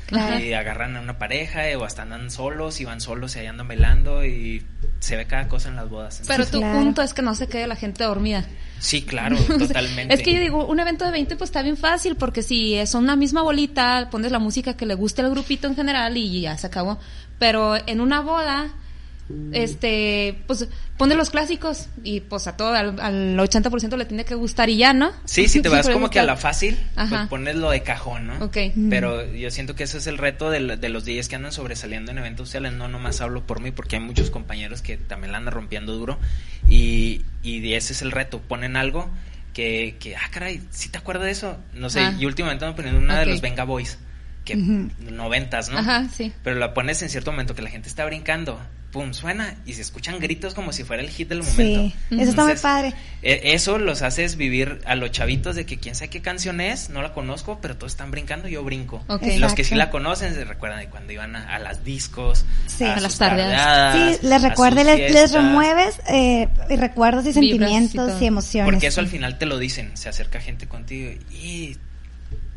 y 0.40 0.54
agarran 0.54 0.96
a 0.96 1.02
una 1.02 1.18
pareja 1.18 1.68
eh, 1.68 1.76
o 1.76 1.84
hasta 1.84 2.00
andan 2.00 2.30
solos 2.30 2.80
y 2.80 2.86
van 2.86 3.02
solos 3.02 3.36
y 3.36 3.40
ahí 3.40 3.46
andan 3.46 3.68
bailando 3.68 4.24
y 4.24 4.64
se 5.00 5.18
ve 5.18 5.26
cada 5.26 5.46
cosa 5.46 5.68
en 5.68 5.76
las 5.76 5.90
bodas. 5.90 6.22
pero 6.26 6.46
tu 6.46 6.62
punto 6.62 7.02
es 7.02 7.12
que 7.12 7.20
no 7.20 7.34
se 7.34 7.46
quede 7.46 7.66
la 7.66 7.76
gente 7.76 8.04
dormida. 8.04 8.46
Sí, 8.78 9.02
claro, 9.02 9.36
totalmente. 9.58 10.14
es 10.14 10.22
que 10.22 10.32
yo 10.32 10.40
digo, 10.40 10.64
un 10.64 10.80
evento 10.80 11.04
de 11.04 11.10
20 11.10 11.36
pues 11.36 11.50
está 11.50 11.60
bien 11.60 11.76
fácil 11.76 12.16
porque 12.16 12.42
si 12.42 12.76
es 12.76 12.94
una 12.94 13.16
misma 13.16 13.42
bolita, 13.42 14.08
pones 14.10 14.32
la 14.32 14.38
música 14.38 14.78
que 14.78 14.86
le 14.86 14.94
guste 14.94 15.20
al 15.20 15.28
grupito 15.28 15.66
en 15.66 15.76
general 15.76 16.16
y 16.16 16.40
ya 16.40 16.56
se 16.56 16.68
acabó. 16.68 16.98
Pero 17.40 17.74
en 17.86 18.02
una 18.02 18.20
boda, 18.20 18.68
este, 19.52 20.42
pues 20.46 20.68
pone 20.98 21.14
los 21.14 21.30
clásicos 21.30 21.88
y 22.04 22.20
pues 22.20 22.46
a 22.46 22.58
todo, 22.58 22.74
al, 22.74 23.38
80% 23.38 23.96
le 23.96 24.04
tiene 24.04 24.26
que 24.26 24.34
gustar 24.34 24.68
y 24.68 24.76
ya, 24.76 24.92
¿no? 24.92 25.10
Sí, 25.24 25.48
si 25.48 25.62
te 25.62 25.70
vas 25.70 25.88
como 25.88 26.10
que 26.10 26.20
a 26.20 26.24
la 26.24 26.36
fácil, 26.36 26.78
pues 26.94 27.28
pones 27.28 27.56
lo 27.56 27.70
de 27.70 27.82
cajón, 27.82 28.26
¿no? 28.26 28.44
Ok. 28.44 28.58
Pero 28.90 29.24
yo 29.32 29.50
siento 29.50 29.74
que 29.74 29.84
ese 29.84 29.96
es 29.96 30.06
el 30.06 30.18
reto 30.18 30.50
de, 30.50 30.76
de, 30.76 30.88
los 30.90 31.06
DJs 31.06 31.28
que 31.30 31.36
andan 31.36 31.52
sobresaliendo 31.52 32.12
en 32.12 32.18
eventos 32.18 32.48
sociales, 32.48 32.74
no 32.74 32.88
nomás 32.88 33.22
hablo 33.22 33.46
por 33.46 33.60
mí, 33.60 33.70
porque 33.70 33.96
hay 33.96 34.02
muchos 34.02 34.30
compañeros 34.30 34.82
que 34.82 34.98
también 34.98 35.32
la 35.32 35.38
andan 35.38 35.54
rompiendo 35.54 35.94
duro. 35.94 36.18
Y, 36.68 37.22
y 37.42 37.72
ese 37.72 37.94
es 37.94 38.02
el 38.02 38.10
reto, 38.10 38.38
ponen 38.40 38.76
algo 38.76 39.08
que, 39.54 39.96
que 39.98 40.14
ah, 40.14 40.28
caray, 40.30 40.60
¿sí 40.68 40.90
te 40.90 40.98
acuerdas 40.98 41.24
de 41.24 41.30
eso? 41.30 41.56
No 41.72 41.88
sé, 41.88 42.02
y 42.18 42.26
últimamente 42.26 42.66
ando 42.66 42.76
poniendo 42.76 43.00
una 43.00 43.18
de 43.20 43.24
los 43.24 43.40
Venga 43.40 43.64
Boys 43.64 43.98
que 44.56 45.10
noventas, 45.10 45.70
¿no? 45.70 45.78
Ajá, 45.78 46.08
sí. 46.08 46.32
Pero 46.42 46.56
la 46.56 46.74
pones 46.74 47.02
en 47.02 47.08
cierto 47.08 47.32
momento 47.32 47.54
que 47.54 47.62
la 47.62 47.70
gente 47.70 47.88
está 47.88 48.04
brincando, 48.04 48.60
pum, 48.90 49.12
suena 49.12 49.56
y 49.66 49.74
se 49.74 49.82
escuchan 49.82 50.18
gritos 50.18 50.54
como 50.54 50.72
si 50.72 50.84
fuera 50.84 51.02
el 51.02 51.10
hit 51.10 51.28
del 51.28 51.42
momento. 51.42 51.56
Sí, 51.60 51.94
eso 52.10 52.30
está 52.30 52.44
muy 52.44 52.56
padre. 52.56 52.94
E, 53.22 53.54
eso 53.54 53.78
los 53.78 54.02
haces 54.02 54.36
vivir 54.36 54.80
a 54.84 54.94
los 54.94 55.10
chavitos 55.10 55.56
de 55.56 55.66
que 55.66 55.78
quién 55.78 55.94
sabe 55.94 56.10
qué 56.10 56.20
canción 56.20 56.60
es, 56.60 56.90
no 56.90 57.02
la 57.02 57.12
conozco, 57.12 57.58
pero 57.60 57.76
todos 57.76 57.92
están 57.92 58.10
brincando, 58.10 58.48
yo 58.48 58.62
brinco. 58.62 59.04
Los 59.38 59.54
que 59.54 59.64
sí 59.64 59.74
la 59.74 59.90
conocen 59.90 60.34
se 60.34 60.44
recuerdan 60.44 60.80
de 60.80 60.88
cuando 60.88 61.12
iban 61.12 61.36
a, 61.36 61.58
las 61.58 61.84
discos, 61.84 62.44
a, 62.80 63.00
las 63.00 63.18
tardes. 63.18 64.20
Sí, 64.20 64.26
les 64.26 64.42
recuerda, 64.42 64.84
les, 64.84 65.12
les, 65.12 65.32
remueves 65.32 66.00
eh, 66.08 66.48
recuerdos 66.70 67.26
y 67.26 67.32
sentimientos 67.32 68.20
y, 68.20 68.24
y 68.24 68.26
emociones. 68.26 68.70
Porque 68.70 68.88
eso 68.88 69.00
al 69.00 69.08
final 69.08 69.38
te 69.38 69.46
lo 69.46 69.58
dicen, 69.58 69.96
se 69.96 70.08
acerca 70.08 70.40
gente 70.40 70.66
contigo 70.66 71.12
y 71.30 71.76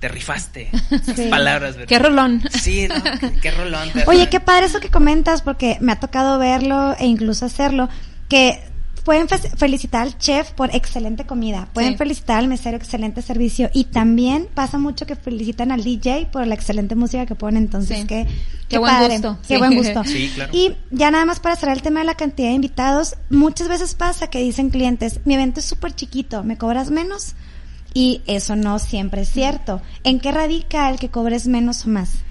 te 0.04 0.10
rifaste. 0.10 0.70
Palabras, 1.30 1.78
¿verdad? 1.78 1.88
Qué 1.88 1.98
rolón. 1.98 2.44
Sí, 2.52 2.90
¿no? 2.90 2.96
qué, 3.42 3.52
rolón. 3.52 3.90
Oye, 4.06 4.28
qué 4.28 4.42
padre 4.42 4.66
eso 4.66 4.82
que 4.82 4.90
comentas, 4.90 5.42
porque 5.42 5.78
me 5.80 5.94
ha 5.94 6.00
tocado 6.02 6.38
verlo 6.40 6.94
e 7.00 7.06
incluso 7.06 7.46
hacerlo, 7.46 7.88
que 8.28 8.60
pueden 9.06 9.30
felicitar 9.30 10.02
al 10.02 10.18
chef 10.18 10.52
por 10.52 10.76
excelente 10.76 11.26
comida, 11.26 11.70
pueden 11.74 11.98
felicitar 11.98 12.40
al 12.40 12.50
mesero 12.50 12.76
excelente 12.76 13.22
servicio 13.22 13.70
y 13.74 13.86
también 13.86 14.50
pasa 14.54 14.78
mucho 14.78 15.06
que 15.06 15.16
felicitan 15.16 15.72
al 15.72 15.86
DJ 15.86 16.28
por 16.32 16.46
la 16.48 16.56
excelente 16.56 16.96
música 16.96 17.26
que 17.26 17.36
ponen, 17.36 17.64
entonces 17.64 18.04
qué, 18.06 18.28
qué, 18.68 18.78
buen 18.78 19.10
gusto. 19.10 19.38
Qué 19.48 19.58
buen 19.58 19.76
gusto. 19.76 20.04
Sí, 20.14 20.30
claro. 20.36 20.52
Y 20.54 20.76
ya 20.92 21.12
nada 21.12 21.24
más 21.24 21.40
para 21.40 21.56
cerrar 21.56 21.78
el 21.78 21.82
tema 21.82 22.02
de 22.02 22.08
la 22.08 22.16
cantidad 22.16 22.50
de 22.50 22.56
invitados, 22.56 23.16
muchas 23.30 23.70
veces 23.70 23.96
pasa 23.96 24.30
que 24.30 24.40
dicen 24.40 24.70
clientes, 24.70 25.22
mi 25.24 25.36
evento 25.36 25.62
es 25.62 25.66
súper 25.66 25.94
chiquito, 25.96 26.44
¿me 26.44 26.58
cobras 26.58 26.92
menos? 26.92 27.36
Y 27.94 28.22
eso 28.26 28.56
no 28.56 28.80
siempre 28.80 29.22
es 29.22 29.30
cierto. 29.30 29.82
¿En 30.04 30.20
qué 30.20 30.32
radica 30.32 30.90
el 30.90 31.00
que 31.00 31.10
cobres 31.10 31.48
menos 31.48 31.86
o 31.86 31.90
más? 31.90 32.24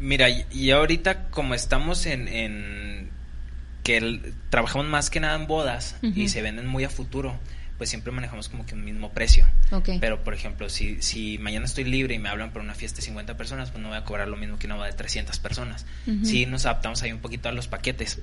Mira, 0.00 0.28
y 0.28 0.70
ahorita 0.70 1.30
como 1.30 1.54
estamos 1.54 2.06
en, 2.06 2.26
en 2.28 3.10
que 3.84 4.32
trabajamos 4.48 4.86
más 4.86 5.10
que 5.10 5.20
nada 5.20 5.36
en 5.36 5.46
bodas 5.46 5.96
y 6.02 6.28
se 6.28 6.42
venden 6.42 6.66
muy 6.66 6.84
a 6.84 6.90
futuro, 6.90 7.38
pues 7.76 7.90
siempre 7.90 8.12
manejamos 8.12 8.48
como 8.48 8.64
que 8.64 8.74
un 8.74 8.82
mismo 8.82 9.12
precio. 9.12 9.46
Pero, 10.00 10.24
por 10.24 10.32
ejemplo, 10.32 10.70
si, 10.70 11.02
si 11.02 11.36
mañana 11.38 11.66
estoy 11.66 11.84
libre 11.84 12.14
y 12.14 12.18
me 12.18 12.30
hablan 12.30 12.50
por 12.50 12.62
una 12.62 12.74
fiesta 12.74 12.96
de 12.96 13.02
50 13.02 13.36
personas, 13.36 13.70
pues 13.70 13.82
no 13.82 13.90
voy 13.90 13.98
a 13.98 14.04
cobrar 14.04 14.28
lo 14.28 14.38
mismo 14.38 14.58
que 14.58 14.66
una 14.66 14.76
boda 14.76 14.86
de 14.86 14.94
300 14.94 15.38
personas. 15.38 15.84
Sí 16.24 16.46
nos 16.46 16.64
adaptamos 16.64 17.02
ahí 17.02 17.12
un 17.12 17.18
poquito 17.18 17.50
a 17.50 17.52
los 17.52 17.68
paquetes. 17.68 18.20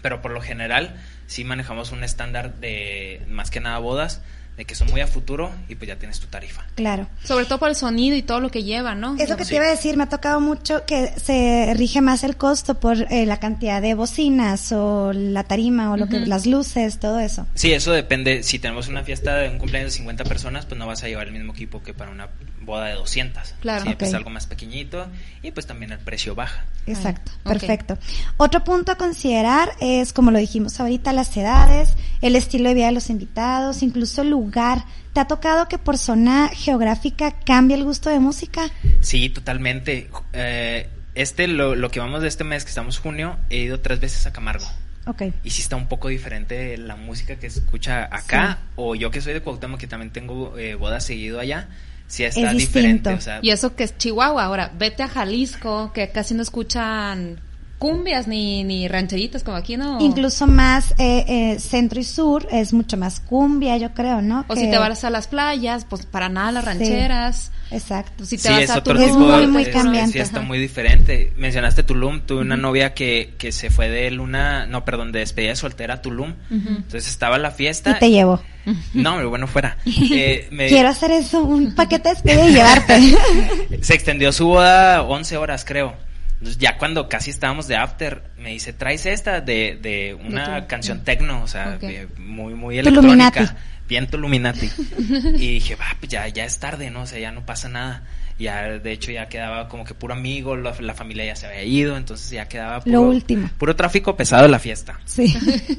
Pero 0.00 0.22
por 0.22 0.32
lo 0.32 0.40
general, 0.40 0.96
sí 1.26 1.44
manejamos 1.44 1.92
un 1.92 2.02
estándar 2.02 2.54
de 2.60 3.22
más 3.28 3.50
que 3.50 3.60
nada 3.60 3.78
bodas 3.78 4.22
de 4.56 4.64
que 4.64 4.74
son 4.74 4.88
muy 4.90 5.00
a 5.00 5.06
futuro 5.06 5.50
y 5.68 5.74
pues 5.74 5.88
ya 5.88 5.96
tienes 5.96 6.20
tu 6.20 6.26
tarifa. 6.28 6.64
Claro. 6.76 7.08
Sobre 7.24 7.44
todo 7.44 7.58
por 7.58 7.68
el 7.68 7.76
sonido 7.76 8.16
y 8.16 8.22
todo 8.22 8.40
lo 8.40 8.50
que 8.50 8.62
lleva, 8.62 8.94
¿no? 8.94 9.16
Es 9.18 9.28
lo 9.28 9.36
que 9.36 9.44
te 9.44 9.56
iba 9.56 9.64
a 9.64 9.70
decir, 9.70 9.96
me 9.96 10.04
ha 10.04 10.08
tocado 10.08 10.40
mucho 10.40 10.84
que 10.86 11.12
se 11.18 11.72
rige 11.74 12.00
más 12.00 12.22
el 12.22 12.36
costo 12.36 12.78
por 12.78 12.96
eh, 13.12 13.26
la 13.26 13.40
cantidad 13.40 13.82
de 13.82 13.94
bocinas 13.94 14.70
o 14.72 15.12
la 15.12 15.44
tarima 15.44 15.90
o 15.90 15.96
lo 15.96 16.08
que 16.08 16.20
las 16.20 16.46
luces, 16.46 16.98
todo 16.98 17.18
eso. 17.18 17.46
Sí, 17.54 17.72
eso 17.72 17.92
depende. 17.92 18.42
Si 18.42 18.58
tenemos 18.58 18.88
una 18.88 19.02
fiesta 19.02 19.36
de 19.36 19.48
un 19.48 19.58
cumpleaños 19.58 19.92
de 19.92 19.98
50 19.98 20.24
personas, 20.24 20.66
pues 20.66 20.78
no 20.78 20.86
vas 20.86 21.02
a 21.02 21.08
llevar 21.08 21.26
el 21.26 21.32
mismo 21.32 21.52
equipo 21.52 21.82
que 21.82 21.92
para 21.92 22.10
una 22.10 22.28
boda 22.60 22.86
de 22.86 22.94
200. 22.94 23.54
Claro. 23.60 23.84
Sí, 23.84 23.94
pues 23.98 24.14
algo 24.14 24.30
más 24.30 24.46
pequeñito 24.46 25.06
y 25.42 25.50
pues 25.50 25.66
también 25.66 25.92
el 25.92 25.98
precio 25.98 26.34
baja. 26.34 26.64
Exacto, 26.86 27.32
perfecto. 27.42 27.98
Otro 28.36 28.62
punto 28.62 28.92
a 28.92 28.96
considerar 28.96 29.70
es, 29.80 30.12
como 30.12 30.30
lo 30.30 30.38
dijimos 30.38 30.78
ahorita, 30.80 31.12
las 31.12 31.36
edades, 31.36 31.94
el 32.20 32.36
estilo 32.36 32.68
de 32.68 32.74
vida 32.74 32.86
de 32.86 32.92
los 32.92 33.10
invitados, 33.10 33.82
incluso 33.82 34.22
el 34.22 34.30
lugar. 34.30 34.43
¿Te 35.12 35.20
ha 35.20 35.26
tocado 35.26 35.68
que 35.68 35.78
por 35.78 35.98
zona 35.98 36.48
geográfica 36.48 37.32
cambie 37.32 37.76
el 37.76 37.84
gusto 37.84 38.10
de 38.10 38.18
música? 38.18 38.70
Sí, 39.00 39.28
totalmente. 39.28 40.08
Eh, 40.32 40.88
este, 41.14 41.46
lo, 41.46 41.74
lo 41.74 41.90
que 41.90 42.00
vamos 42.00 42.22
de 42.22 42.28
este 42.28 42.44
mes, 42.44 42.64
que 42.64 42.70
estamos 42.70 42.98
junio, 42.98 43.36
he 43.50 43.58
ido 43.58 43.80
tres 43.80 44.00
veces 44.00 44.26
a 44.26 44.32
Camargo. 44.32 44.66
Okay. 45.06 45.34
Y 45.44 45.50
si 45.50 45.60
está 45.60 45.76
un 45.76 45.86
poco 45.86 46.08
diferente 46.08 46.76
la 46.78 46.96
música 46.96 47.36
que 47.36 47.50
se 47.50 47.60
escucha 47.60 48.08
acá, 48.10 48.58
o 48.76 48.94
yo 48.94 49.10
que 49.10 49.20
soy 49.20 49.34
de 49.34 49.42
Cuauhtémoc, 49.42 49.78
que 49.78 49.86
también 49.86 50.10
tengo 50.10 50.56
eh, 50.56 50.74
bodas 50.76 51.04
seguido 51.04 51.40
allá, 51.40 51.68
sí 52.06 52.24
está 52.24 52.52
diferente. 52.52 53.18
y 53.42 53.50
eso 53.50 53.76
que 53.76 53.84
es 53.84 53.98
Chihuahua. 53.98 54.44
Ahora, 54.44 54.72
vete 54.78 55.02
a 55.02 55.08
Jalisco, 55.08 55.92
que 55.92 56.08
casi 56.10 56.34
no 56.34 56.42
escuchan 56.42 57.38
cumbias 57.84 58.26
ni, 58.26 58.64
ni 58.64 58.88
rancheritas 58.88 59.42
como 59.42 59.58
aquí, 59.58 59.76
¿no? 59.76 60.00
Incluso 60.00 60.46
más 60.46 60.92
eh, 60.92 61.24
eh, 61.28 61.58
centro 61.60 62.00
y 62.00 62.04
sur 62.04 62.48
es 62.50 62.72
mucho 62.72 62.96
más 62.96 63.20
cumbia, 63.20 63.76
yo 63.76 63.92
creo, 63.92 64.22
¿no? 64.22 64.46
O 64.48 64.56
si 64.56 64.70
te 64.70 64.78
vas 64.78 65.04
a 65.04 65.10
las 65.10 65.26
playas, 65.26 65.84
pues 65.84 66.06
para 66.06 66.30
nada 66.30 66.50
las 66.50 66.64
rancheras. 66.64 67.52
exacto. 67.70 68.24
Si 68.24 68.38
te 68.38 68.48
vas 68.48 68.70
a 68.70 68.82
Tulum, 68.82 69.02
es 69.02 69.12
muy, 69.12 69.46
muy 69.48 69.66
cambiante. 69.66 70.18
está 70.18 70.40
muy 70.40 70.58
diferente. 70.58 71.34
Mencionaste 71.36 71.82
Tulum, 71.82 72.22
tuve 72.22 72.40
una 72.40 72.56
novia 72.56 72.94
que, 72.94 73.34
que 73.36 73.52
se 73.52 73.68
fue 73.68 73.90
de 73.90 74.10
luna, 74.10 74.64
no, 74.64 74.86
perdón, 74.86 75.12
de 75.12 75.18
despedida 75.18 75.54
soltera 75.54 75.94
a 75.94 76.00
Tulum. 76.00 76.32
Entonces 76.50 77.06
estaba 77.06 77.36
la 77.36 77.50
fiesta. 77.50 77.90
Y 77.90 77.98
te 77.98 78.10
llevo. 78.10 78.40
No, 78.94 79.28
bueno, 79.28 79.46
fuera. 79.46 79.76
Eh, 79.86 80.48
Quiero 80.68 80.88
hacer 80.88 81.10
eso, 81.10 81.42
un 81.42 81.74
paquete 81.74 82.08
de 82.08 82.14
despedida 82.14 82.48
y 82.48 82.52
llevarte. 82.54 83.16
se 83.82 83.94
extendió 83.94 84.32
su 84.32 84.46
boda 84.46 85.02
11 85.02 85.36
horas, 85.36 85.66
creo. 85.66 85.94
Entonces 86.34 86.58
ya 86.58 86.76
cuando 86.76 87.08
casi 87.08 87.30
estábamos 87.30 87.68
de 87.68 87.76
after, 87.76 88.22
me 88.38 88.50
dice, 88.50 88.72
traes 88.72 89.06
esta 89.06 89.40
de, 89.40 89.78
de 89.80 90.14
una 90.14 90.66
canción 90.66 91.02
tecno, 91.04 91.42
o 91.42 91.46
sea, 91.46 91.78
muy, 92.18 92.54
muy 92.54 92.78
electrónica. 92.78 93.56
Bien 93.88 94.06
Tuluminati. 94.06 94.70
y 94.98 95.54
dije, 95.54 95.76
va, 95.76 95.84
pues 96.00 96.10
ya, 96.10 96.26
ya 96.28 96.44
es 96.44 96.58
tarde, 96.58 96.90
¿no? 96.90 97.02
O 97.02 97.06
sea, 97.06 97.18
ya 97.18 97.32
no 97.32 97.44
pasa 97.44 97.68
nada. 97.68 98.02
Ya, 98.38 98.78
de 98.78 98.92
hecho, 98.92 99.12
ya 99.12 99.28
quedaba 99.28 99.68
como 99.68 99.84
que 99.84 99.94
puro 99.94 100.14
amigo, 100.14 100.56
la, 100.56 100.94
familia 100.94 101.24
ya 101.24 101.36
se 101.36 101.46
había 101.46 101.62
ido, 101.62 101.96
entonces 101.96 102.30
ya 102.30 102.48
quedaba 102.48 102.80
puro, 102.80 102.92
Lo 102.92 103.02
último. 103.02 103.48
puro 103.58 103.76
tráfico 103.76 104.16
pesado 104.16 104.42
de 104.44 104.48
la 104.48 104.58
fiesta. 104.58 104.98
Sí. 105.04 105.36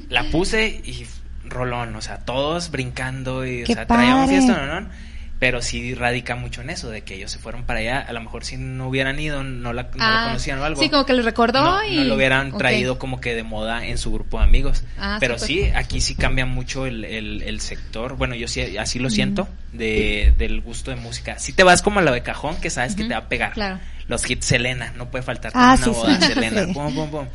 La 0.10 0.24
puse 0.30 0.68
y 0.68 1.06
rolón, 1.44 1.96
o 1.96 2.02
sea, 2.02 2.20
todos 2.20 2.72
brincando 2.72 3.46
y, 3.46 3.64
o 3.64 3.66
sea, 3.66 3.86
traíamos 3.86 4.30
fiesta, 4.30 4.82
¿no? 4.82 4.88
No 5.36 5.40
pero 5.40 5.62
sí 5.62 5.94
radica 5.94 6.36
mucho 6.36 6.62
en 6.62 6.70
eso, 6.70 6.90
de 6.90 7.02
que 7.02 7.16
ellos 7.16 7.30
se 7.30 7.40
fueron 7.40 7.64
para 7.64 7.80
allá, 7.80 8.00
a 8.00 8.14
lo 8.14 8.22
mejor 8.22 8.46
si 8.46 8.56
no 8.58 8.88
hubieran 8.88 9.20
ido, 9.20 9.44
no 9.44 9.74
la, 9.74 9.90
ah, 10.00 10.26
conocían 10.28 10.60
o 10.60 10.64
algo. 10.64 10.82
Sí, 10.82 10.90
como 10.90 11.06
que 11.06 11.14
les 11.14 11.26
recordó 11.26 11.84
y... 11.84 11.98
No 11.98 12.04
lo 12.06 12.16
hubieran 12.16 12.58
traído 12.58 12.98
como 12.98 13.20
que 13.20 13.36
de 13.36 13.44
moda 13.44 13.86
en 13.86 13.98
su 13.98 14.14
grupo 14.14 14.38
de 14.38 14.46
amigos. 14.46 14.84
Ah, 14.98 15.18
pero 15.20 15.38
sí, 15.38 15.70
aquí 15.76 16.00
sí 16.00 16.16
cambia 16.16 16.46
mucho 16.46 16.86
el, 16.86 17.04
el, 17.04 17.62
sector, 17.62 18.16
bueno, 18.16 18.36
yo 18.36 18.48
sí 18.48 18.78
así 18.78 19.00
lo 19.00 19.10
siento, 19.10 19.48
de, 19.74 20.34
del 20.38 20.62
gusto 20.62 20.92
de 20.92 20.98
música. 20.98 21.38
Si 21.38 21.52
te 21.52 21.64
vas 21.64 21.82
como 21.82 22.00
a 22.00 22.04
lo 22.04 22.14
de 22.14 22.24
cajón, 22.24 22.56
que 22.62 22.70
sabes 22.70 22.96
que 22.96 23.04
te 23.04 23.14
va 23.14 23.20
a 23.20 23.30
pegar. 23.30 23.54
Claro. 23.54 23.80
Los 24.08 24.30
hits 24.30 24.46
Selena, 24.46 24.94
no 24.96 25.10
puede 25.10 25.24
faltar 25.24 25.52
ah, 25.56 25.76
una 25.78 25.88
boda 25.88 26.22
Selena, 26.22 26.68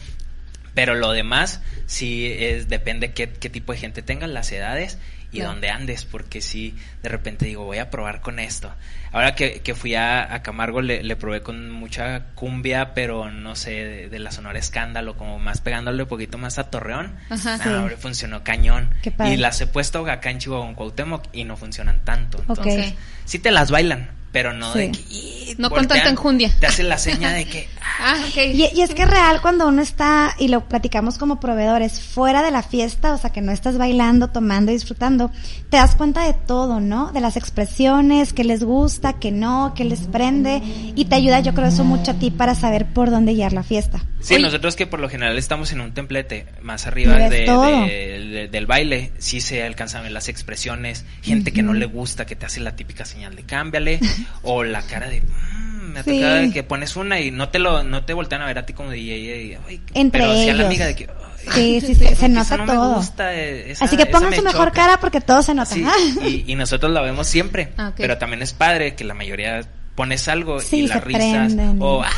Pero 0.73 0.95
lo 0.95 1.11
demás, 1.11 1.61
sí, 1.87 2.33
es, 2.39 2.69
depende 2.69 3.13
qué, 3.13 3.29
qué 3.29 3.51
tipo 3.51 3.73
de 3.73 3.79
gente 3.79 4.03
tengan, 4.03 4.33
las 4.33 4.53
edades 4.53 4.99
y 5.33 5.41
dónde 5.41 5.71
andes, 5.71 6.05
porque 6.05 6.41
si 6.41 6.75
de 7.03 7.09
repente 7.09 7.47
digo, 7.47 7.65
voy 7.65 7.79
a 7.79 7.91
probar 7.91 8.21
con 8.21 8.39
esto. 8.39 8.73
Ahora 9.13 9.35
que, 9.35 9.61
que 9.61 9.75
fui 9.75 9.95
a, 9.95 10.41
Camargo 10.43 10.83
le, 10.83 11.03
le, 11.03 11.17
probé 11.17 11.43
con 11.43 11.71
mucha 11.71 12.27
cumbia, 12.35 12.95
pero 12.95 13.31
no 13.31 13.57
sé, 13.57 14.09
de, 14.09 14.19
la 14.19 14.31
sonora 14.31 14.59
escándalo, 14.59 15.17
como 15.17 15.39
más 15.39 15.61
pegándole 15.61 16.03
un 16.03 16.09
poquito 16.09 16.39
más 16.39 16.59
a 16.59 16.71
Torreón. 16.71 17.17
Ajá, 17.29 17.59
ahora 17.79 17.97
funcionó 17.97 18.45
cañón. 18.45 18.91
Y 19.25 19.37
las 19.37 19.61
he 19.61 19.67
puesto 19.67 20.07
acá 20.09 20.31
en 20.31 20.39
Chihuahua, 20.39 20.69
en 20.69 20.75
Cuauhtémoc, 20.75 21.25
y 21.33 21.45
no 21.45 21.57
funcionan 21.57 22.01
tanto. 22.05 22.39
Entonces, 22.49 22.95
sí 23.25 23.39
te 23.39 23.51
las 23.51 23.71
bailan, 23.71 24.11
pero 24.33 24.53
no 24.53 24.73
de 24.73 24.93
que... 24.93 25.55
No 25.59 25.69
con 25.69 25.87
tanta 25.87 26.09
enjundia. 26.09 26.51
Te 26.61 26.67
hacen 26.67 26.89
la 26.89 26.97
seña 26.97 27.33
de 27.33 27.45
que... 27.45 27.69
ah, 28.01 28.25
okay. 28.29 28.53
y, 28.53 28.79
y, 28.79 28.83
es 28.83 28.95
que 28.95 29.05
real 29.05 29.41
cuando 29.43 29.67
uno 29.67 29.83
está, 29.83 30.35
y 30.39 30.49
lo 30.49 30.69
platicamos 30.69 31.19
como 31.19 31.41
proveedores, 31.41 32.01
fuera 32.01 32.43
de 32.43 32.51
la 32.51 32.63
fiesta, 32.63 33.13
o 33.13 33.19
sea, 33.19 33.31
que 33.31 33.41
no 33.41 33.51
estás 33.53 33.77
bailando, 33.77 34.29
tomando 34.29 34.71
y 34.71 34.75
disfrutando, 34.75 35.31
te 35.69 35.77
das 35.77 35.97
cuenta 35.97 36.25
de 36.25 36.35
todo, 36.35 36.81
¿no? 36.81 37.13
De 37.13 37.21
las 37.21 37.37
expresiones, 37.37 38.33
que 38.33 38.45
les 38.45 38.63
gusta, 38.63 39.15
que 39.15 39.33
no, 39.33 39.75
que 39.75 39.85
les 39.85 40.01
prende, 40.01 40.63
y 40.95 41.05
te 41.07 41.17
ayuda, 41.17 41.41
yo 41.41 41.53
creo, 41.53 41.67
eso 41.67 41.85
mucho 41.85 42.13
a 42.13 42.15
ti 42.15 42.31
para 42.31 42.55
saber 42.55 42.87
por 42.93 43.11
dónde 43.11 43.35
guiar 43.35 43.53
la 43.53 43.63
fiesta. 43.63 44.05
Sí, 44.21 44.39
nosotros 44.39 44.77
que 44.77 44.87
por 44.87 45.01
lo 45.01 45.09
general 45.09 45.39
estamos 45.39 45.73
en 45.73 45.81
un 45.81 45.93
templete 45.93 46.47
más 46.61 46.87
arriba 46.87 47.17
de, 47.17 48.49
del 48.51 48.67
baile, 48.67 49.13
sí 49.19 49.41
se 49.41 49.63
alcanzan 49.63 50.13
las 50.13 50.29
expresiones, 50.29 51.05
gente 51.23 51.53
que 51.53 51.63
no 51.63 51.73
le 51.73 51.87
gusta, 51.87 52.27
que 52.27 52.37
te 52.37 52.47
hace 52.47 52.61
la 52.61 52.77
típica 52.77 53.05
señal 53.05 53.35
de 53.35 53.45
cámbiale, 53.45 53.99
o 54.43 54.65
la 54.65 54.83
cara 54.83 55.09
de 55.09 55.21
mm, 55.21 55.93
me 55.93 56.01
ha 56.01 56.05
tocado 56.05 56.53
que 56.53 56.63
pones 56.63 56.97
una 56.97 57.21
y 57.21 57.31
no 57.31 57.49
te 57.49 57.59
lo 57.59 57.83
no 57.83 58.05
te 58.05 58.15
voltean 58.15 58.43
a 58.43 58.47
ver 58.47 58.59
a 58.59 58.67
ti 58.67 58.73
como 58.73 58.91
DJ 58.91 59.59
entre 59.95 60.21
pero 60.21 60.33
ellos. 60.33 60.57
la 60.57 60.67
amiga 60.67 60.87
de 60.87 60.95
que 60.95 61.09
sí, 61.53 61.81
sí, 61.81 61.95
sí, 61.95 62.15
se 62.15 62.29
nota 62.29 62.65
todo. 62.67 63.03
Eh, 63.19 63.75
Así 63.81 63.97
que 63.97 64.07
pongan 64.07 64.35
su 64.35 64.43
mejor 64.43 64.73
cara 64.73 64.99
porque 65.01 65.21
todo 65.21 65.43
se 65.43 65.55
nota. 65.55 65.75
y, 66.23 66.45
y, 66.47 66.55
nosotros 66.55 66.93
la 66.93 67.01
vemos 67.01 67.27
siempre, 67.27 67.73
ah, 67.79 67.93
pero 67.97 68.19
también 68.19 68.43
es 68.43 68.53
padre 68.53 68.95
que 68.95 69.05
la 69.05 69.15
mayoría 69.15 69.63
pones 69.95 70.29
algo 70.29 70.59
y 70.71 70.87
las 70.87 71.05
risas 71.05 71.55
o 71.79 72.03
¡ah! 72.03 72.11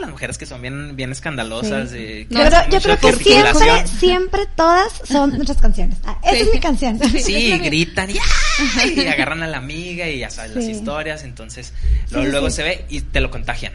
Las 0.00 0.10
mujeres 0.10 0.38
que 0.38 0.46
son 0.46 0.62
bien 0.62 0.96
bien 0.96 1.12
escandalosas 1.12 1.92
yo, 1.92 2.80
creo 2.80 2.98
que 2.98 3.12
siempre 3.12 3.86
siempre 3.86 4.46
todas 4.56 4.92
son 5.04 5.30
nuestras 5.30 5.60
canciones. 5.60 5.98
Ah, 6.04 6.18
esa 6.22 6.44
es 6.44 6.52
mi 6.52 6.60
canción. 6.60 6.98
Sí 7.18 7.58
gritan 7.62 8.10
¡ah! 8.10 8.86
y, 8.86 9.06
agarran 9.06 9.42
a 9.42 9.46
la 9.46 9.58
amiga 9.58 10.08
y 10.08 10.20
ya 10.20 10.30
sabes 10.30 10.54
las 10.54 10.64
historias 10.64 11.24
entonces 11.24 11.72
luego, 12.10 12.50
se 12.50 12.62
ve 12.62 12.84
y 12.88 13.00
te 13.00 13.20
lo 13.20 13.30
contagian 13.30 13.72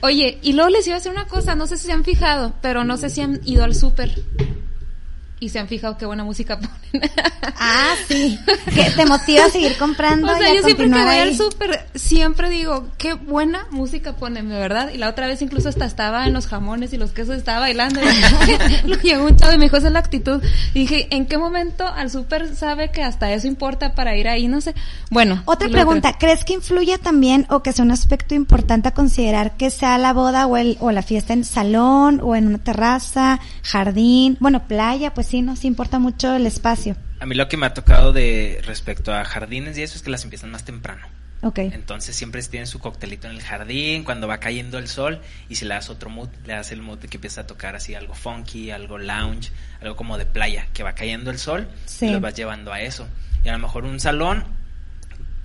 oye 0.00 0.38
y 0.42 0.52
luego 0.52 0.70
les 0.70 0.86
iba 0.86 0.96
a 0.96 0.98
decir 0.98 1.12
una 1.12 1.26
cosa 1.26 1.54
no 1.54 1.66
sé 1.66 1.76
si 1.76 1.86
se 1.86 1.92
han 1.92 2.04
fijado 2.04 2.54
pero 2.62 2.84
no 2.84 2.96
sé 2.96 3.10
si 3.10 3.20
han 3.20 3.40
ido 3.44 3.64
al 3.64 3.74
súper 3.74 4.14
y 5.40 5.48
se 5.48 5.58
han 5.58 5.68
fijado 5.68 5.96
qué 5.96 6.04
buena 6.04 6.22
música 6.22 6.58
ponen. 6.92 7.10
Ah, 7.58 7.94
sí. 8.06 8.38
Que 8.74 8.90
te 8.90 9.06
motiva 9.06 9.46
a 9.46 9.50
seguir 9.50 9.76
comprando. 9.78 10.30
O 10.30 10.36
sea, 10.36 10.54
yo 10.54 10.62
siempre 10.62 10.90
que 10.90 10.92
voy 10.92 11.16
al 11.16 11.34
súper, 11.34 11.86
siempre 11.94 12.50
digo, 12.50 12.88
qué 12.98 13.14
buena 13.14 13.66
música 13.70 14.14
ponen, 14.14 14.48
de 14.48 14.58
verdad. 14.58 14.90
Y 14.94 14.98
la 14.98 15.08
otra 15.08 15.26
vez 15.26 15.40
incluso 15.40 15.70
hasta 15.70 15.86
estaba 15.86 16.26
en 16.26 16.34
los 16.34 16.46
jamones 16.46 16.92
y 16.92 16.98
los 16.98 17.12
quesos, 17.12 17.36
estaba 17.36 17.60
bailando. 17.60 18.00
Y 18.02 18.86
lo 18.88 18.96
llegó 18.96 19.24
un 19.24 19.36
chavo 19.36 19.54
y 19.54 19.58
me 19.58 19.64
dijo, 19.64 19.78
esa 19.78 19.86
es 19.86 19.92
la 19.94 19.98
actitud. 19.98 20.42
Y 20.74 20.80
dije, 20.80 21.08
¿en 21.10 21.26
qué 21.26 21.38
momento 21.38 21.86
al 21.86 22.10
súper 22.10 22.54
sabe 22.54 22.90
que 22.90 23.02
hasta 23.02 23.32
eso 23.32 23.46
importa 23.46 23.94
para 23.94 24.16
ir 24.16 24.28
ahí? 24.28 24.46
No 24.46 24.60
sé. 24.60 24.74
Bueno. 25.10 25.42
Otra 25.46 25.68
pregunta, 25.68 26.18
¿crees 26.18 26.44
que 26.44 26.52
influye 26.52 26.98
también 26.98 27.46
o 27.48 27.62
que 27.62 27.72
sea 27.72 27.84
un 27.84 27.92
aspecto 27.92 28.34
importante 28.34 28.88
a 28.88 28.94
considerar 28.94 29.56
que 29.56 29.70
sea 29.70 29.96
la 29.96 30.12
boda 30.12 30.46
o, 30.46 30.56
el, 30.58 30.76
o 30.80 30.92
la 30.92 31.02
fiesta 31.02 31.32
en 31.32 31.44
salón 31.44 32.20
o 32.22 32.36
en 32.36 32.46
una 32.48 32.58
terraza, 32.58 33.40
jardín, 33.62 34.36
bueno, 34.40 34.66
playa, 34.66 35.14
pues 35.14 35.29
sí, 35.30 35.42
¿no? 35.42 35.56
Sí 35.56 35.66
importa 35.66 35.98
mucho 35.98 36.34
el 36.34 36.46
espacio. 36.46 36.96
A 37.20 37.26
mí 37.26 37.34
lo 37.34 37.48
que 37.48 37.56
me 37.56 37.66
ha 37.66 37.74
tocado 37.74 38.12
de 38.12 38.60
respecto 38.66 39.14
a 39.14 39.24
jardines 39.24 39.78
y 39.78 39.82
eso 39.82 39.96
es 39.96 40.02
que 40.02 40.10
las 40.10 40.24
empiezan 40.24 40.50
más 40.50 40.64
temprano. 40.64 41.06
Ok. 41.42 41.58
Entonces 41.60 42.14
siempre 42.16 42.42
tienen 42.42 42.66
su 42.66 42.78
coctelito 42.80 43.26
en 43.28 43.34
el 43.34 43.40
jardín, 43.42 44.04
cuando 44.04 44.28
va 44.28 44.38
cayendo 44.38 44.76
el 44.78 44.88
sol, 44.88 45.20
y 45.48 45.54
si 45.54 45.64
le 45.64 45.72
das 45.74 45.88
otro 45.88 46.10
mood, 46.10 46.28
le 46.46 46.52
das 46.52 46.70
el 46.72 46.82
mood 46.82 46.98
de 46.98 47.08
que 47.08 47.16
empieza 47.16 47.42
a 47.42 47.46
tocar 47.46 47.74
así 47.76 47.94
algo 47.94 48.12
funky, 48.14 48.70
algo 48.70 48.98
lounge, 48.98 49.50
algo 49.80 49.96
como 49.96 50.18
de 50.18 50.26
playa, 50.26 50.66
que 50.74 50.82
va 50.82 50.94
cayendo 50.94 51.30
el 51.30 51.38
sol, 51.38 51.66
Sí. 51.86 52.06
y 52.08 52.10
los 52.10 52.20
vas 52.20 52.34
llevando 52.34 52.72
a 52.74 52.82
eso. 52.82 53.08
Y 53.42 53.48
a 53.48 53.52
lo 53.52 53.58
mejor 53.58 53.84
un 53.84 53.98
salón, 54.00 54.44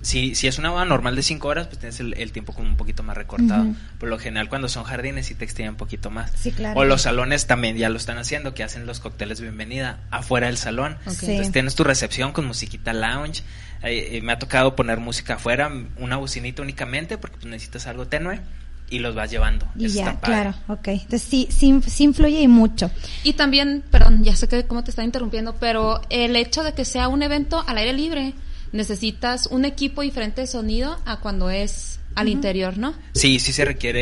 si, 0.06 0.36
si 0.36 0.46
es 0.46 0.58
una 0.60 0.70
boda 0.70 0.84
normal 0.84 1.16
de 1.16 1.22
5 1.22 1.48
horas, 1.48 1.66
pues 1.66 1.80
tienes 1.80 1.98
el, 1.98 2.14
el 2.16 2.30
tiempo 2.30 2.52
como 2.52 2.68
un 2.68 2.76
poquito 2.76 3.02
más 3.02 3.16
recortado. 3.16 3.66
Por 3.98 4.08
lo 4.08 4.20
general 4.20 4.48
cuando 4.48 4.68
son 4.68 4.84
jardines 4.84 5.26
sí 5.26 5.34
te 5.34 5.44
extienden 5.44 5.72
un 5.72 5.78
poquito 5.78 6.10
más. 6.10 6.30
Sí, 6.36 6.52
claro. 6.52 6.78
O 6.78 6.84
los 6.84 7.02
salones 7.02 7.48
también 7.48 7.76
ya 7.76 7.88
lo 7.88 7.96
están 7.96 8.16
haciendo, 8.16 8.54
que 8.54 8.62
hacen 8.62 8.86
los 8.86 9.00
cócteles 9.00 9.40
bienvenida 9.40 9.98
afuera 10.12 10.46
del 10.46 10.58
salón. 10.58 10.96
Ok. 11.06 11.12
Sí. 11.12 11.26
Entonces 11.32 11.52
tienes 11.52 11.74
tu 11.74 11.82
recepción 11.82 12.32
con 12.32 12.46
musiquita 12.46 12.92
lounge. 12.92 13.42
Eh, 13.82 14.18
eh, 14.18 14.22
me 14.22 14.32
ha 14.32 14.38
tocado 14.38 14.76
poner 14.76 15.00
música 15.00 15.34
afuera, 15.34 15.72
una 15.98 16.16
bocinita 16.16 16.62
únicamente, 16.62 17.18
porque 17.18 17.38
pues, 17.38 17.46
necesitas 17.46 17.88
algo 17.88 18.06
tenue 18.06 18.40
y 18.88 19.00
los 19.00 19.16
vas 19.16 19.28
llevando. 19.28 19.66
Y 19.76 19.86
Eso 19.86 19.96
ya, 19.96 20.10
está 20.10 20.20
claro, 20.20 20.54
ok. 20.68 20.86
Entonces 20.86 21.22
sí, 21.22 21.48
sí, 21.50 21.80
sí 21.84 22.04
influye 22.04 22.40
y 22.42 22.48
mucho. 22.48 22.92
Y 23.24 23.32
también, 23.32 23.82
perdón, 23.90 24.22
ya 24.22 24.36
sé 24.36 24.46
que 24.46 24.66
cómo 24.66 24.84
te 24.84 24.90
está 24.90 25.02
interrumpiendo, 25.02 25.56
pero 25.56 26.00
el 26.10 26.36
hecho 26.36 26.62
de 26.62 26.74
que 26.74 26.84
sea 26.84 27.08
un 27.08 27.24
evento 27.24 27.64
al 27.66 27.78
aire 27.78 27.92
libre, 27.92 28.34
necesitas 28.76 29.46
un 29.46 29.64
equipo 29.64 30.02
diferente 30.02 30.42
de 30.42 30.46
sonido 30.46 31.00
a 31.04 31.18
cuando 31.20 31.50
es 31.50 31.98
al 32.14 32.28
interior, 32.30 32.78
¿no? 32.78 32.94
Sí, 33.12 33.38
sí 33.40 33.52
se 33.52 33.66
requiere 33.66 34.00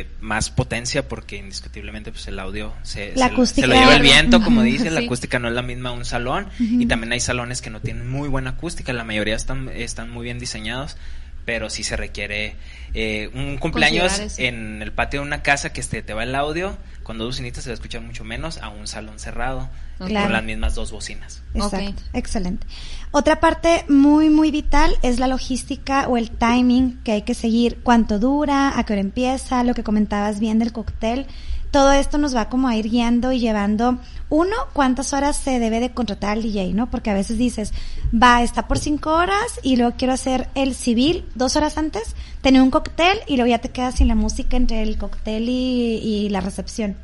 eh, 0.00 0.06
más 0.20 0.50
potencia 0.50 1.08
porque 1.08 1.36
indiscutiblemente 1.36 2.12
pues 2.12 2.28
el 2.28 2.38
audio 2.38 2.72
se, 2.84 3.12
La 3.16 3.26
se- 3.28 3.32
acústica. 3.34 3.66
se 3.66 3.66
lo 3.66 3.74
lleva 3.80 3.96
el 3.96 4.02
viento, 4.02 4.40
como 4.40 4.62
dice, 4.62 4.88
la 4.90 5.00
acústica 5.00 5.40
no 5.40 5.48
es 5.48 5.54
la 5.54 5.62
misma 5.62 5.90
un 5.90 6.04
salón 6.04 6.46
y 6.60 6.86
también 6.86 7.10
hay 7.12 7.18
salones 7.20 7.60
que 7.60 7.70
no 7.70 7.80
tienen 7.80 8.08
muy 8.08 8.28
buena 8.28 8.50
acústica, 8.50 8.92
la 8.92 9.02
mayoría 9.02 9.34
están, 9.34 9.68
están 9.68 10.10
muy 10.10 10.24
bien 10.24 10.38
diseñados, 10.38 10.96
pero 11.44 11.70
sí 11.70 11.82
se 11.82 11.96
requiere 11.96 12.54
eh, 12.94 13.30
un 13.34 13.56
cumpleaños 13.58 14.38
en 14.38 14.80
el 14.80 14.92
patio 14.92 15.20
de 15.20 15.26
una 15.26 15.42
casa 15.42 15.72
que 15.72 15.80
este, 15.80 16.02
te 16.02 16.14
va 16.14 16.22
el 16.22 16.36
audio, 16.36 16.76
con 17.02 17.18
dos 17.18 17.28
bocinitas 17.28 17.64
se 17.64 17.70
va 17.70 17.72
a 17.72 17.74
escuchar 17.74 18.02
mucho 18.02 18.22
menos 18.22 18.58
a 18.58 18.68
un 18.68 18.86
salón 18.86 19.18
cerrado 19.18 19.68
Claro. 19.98 20.26
con 20.26 20.32
las 20.32 20.44
mismas 20.44 20.76
dos 20.76 20.92
bocinas. 20.92 21.42
Exacto, 21.54 22.00
excelente. 22.12 22.64
Otra 23.10 23.40
parte 23.40 23.86
muy, 23.88 24.28
muy 24.28 24.50
vital 24.50 24.94
es 25.02 25.18
la 25.18 25.28
logística 25.28 26.06
o 26.08 26.18
el 26.18 26.30
timing 26.30 27.00
que 27.04 27.12
hay 27.12 27.22
que 27.22 27.34
seguir, 27.34 27.80
cuánto 27.82 28.18
dura, 28.18 28.78
a 28.78 28.84
qué 28.84 28.92
hora 28.92 29.00
empieza, 29.00 29.64
lo 29.64 29.72
que 29.72 29.82
comentabas 29.82 30.40
bien 30.40 30.58
del 30.58 30.72
cóctel. 30.72 31.26
Todo 31.70 31.92
esto 31.92 32.18
nos 32.18 32.36
va 32.36 32.50
como 32.50 32.68
a 32.68 32.76
ir 32.76 32.90
guiando 32.90 33.32
y 33.32 33.40
llevando, 33.40 33.98
uno, 34.30 34.54
cuántas 34.72 35.12
horas 35.12 35.36
se 35.36 35.58
debe 35.58 35.80
de 35.80 35.92
contratar 35.92 36.32
al 36.32 36.42
DJ, 36.42 36.74
¿no? 36.74 36.90
Porque 36.90 37.10
a 37.10 37.14
veces 37.14 37.38
dices, 37.38 37.72
va, 38.12 38.42
está 38.42 38.68
por 38.68 38.78
cinco 38.78 39.12
horas 39.14 39.60
y 39.62 39.76
luego 39.76 39.94
quiero 39.96 40.12
hacer 40.12 40.48
el 40.54 40.74
civil 40.74 41.24
dos 41.34 41.56
horas 41.56 41.78
antes, 41.78 42.14
tener 42.42 42.60
un 42.60 42.70
cóctel 42.70 43.18
y 43.26 43.36
luego 43.36 43.48
ya 43.48 43.58
te 43.58 43.70
quedas 43.70 43.96
sin 43.96 44.08
la 44.08 44.14
música 44.14 44.56
entre 44.56 44.82
el 44.82 44.98
cóctel 44.98 45.48
y, 45.48 45.98
y 46.02 46.28
la 46.28 46.40
recepción. 46.40 46.96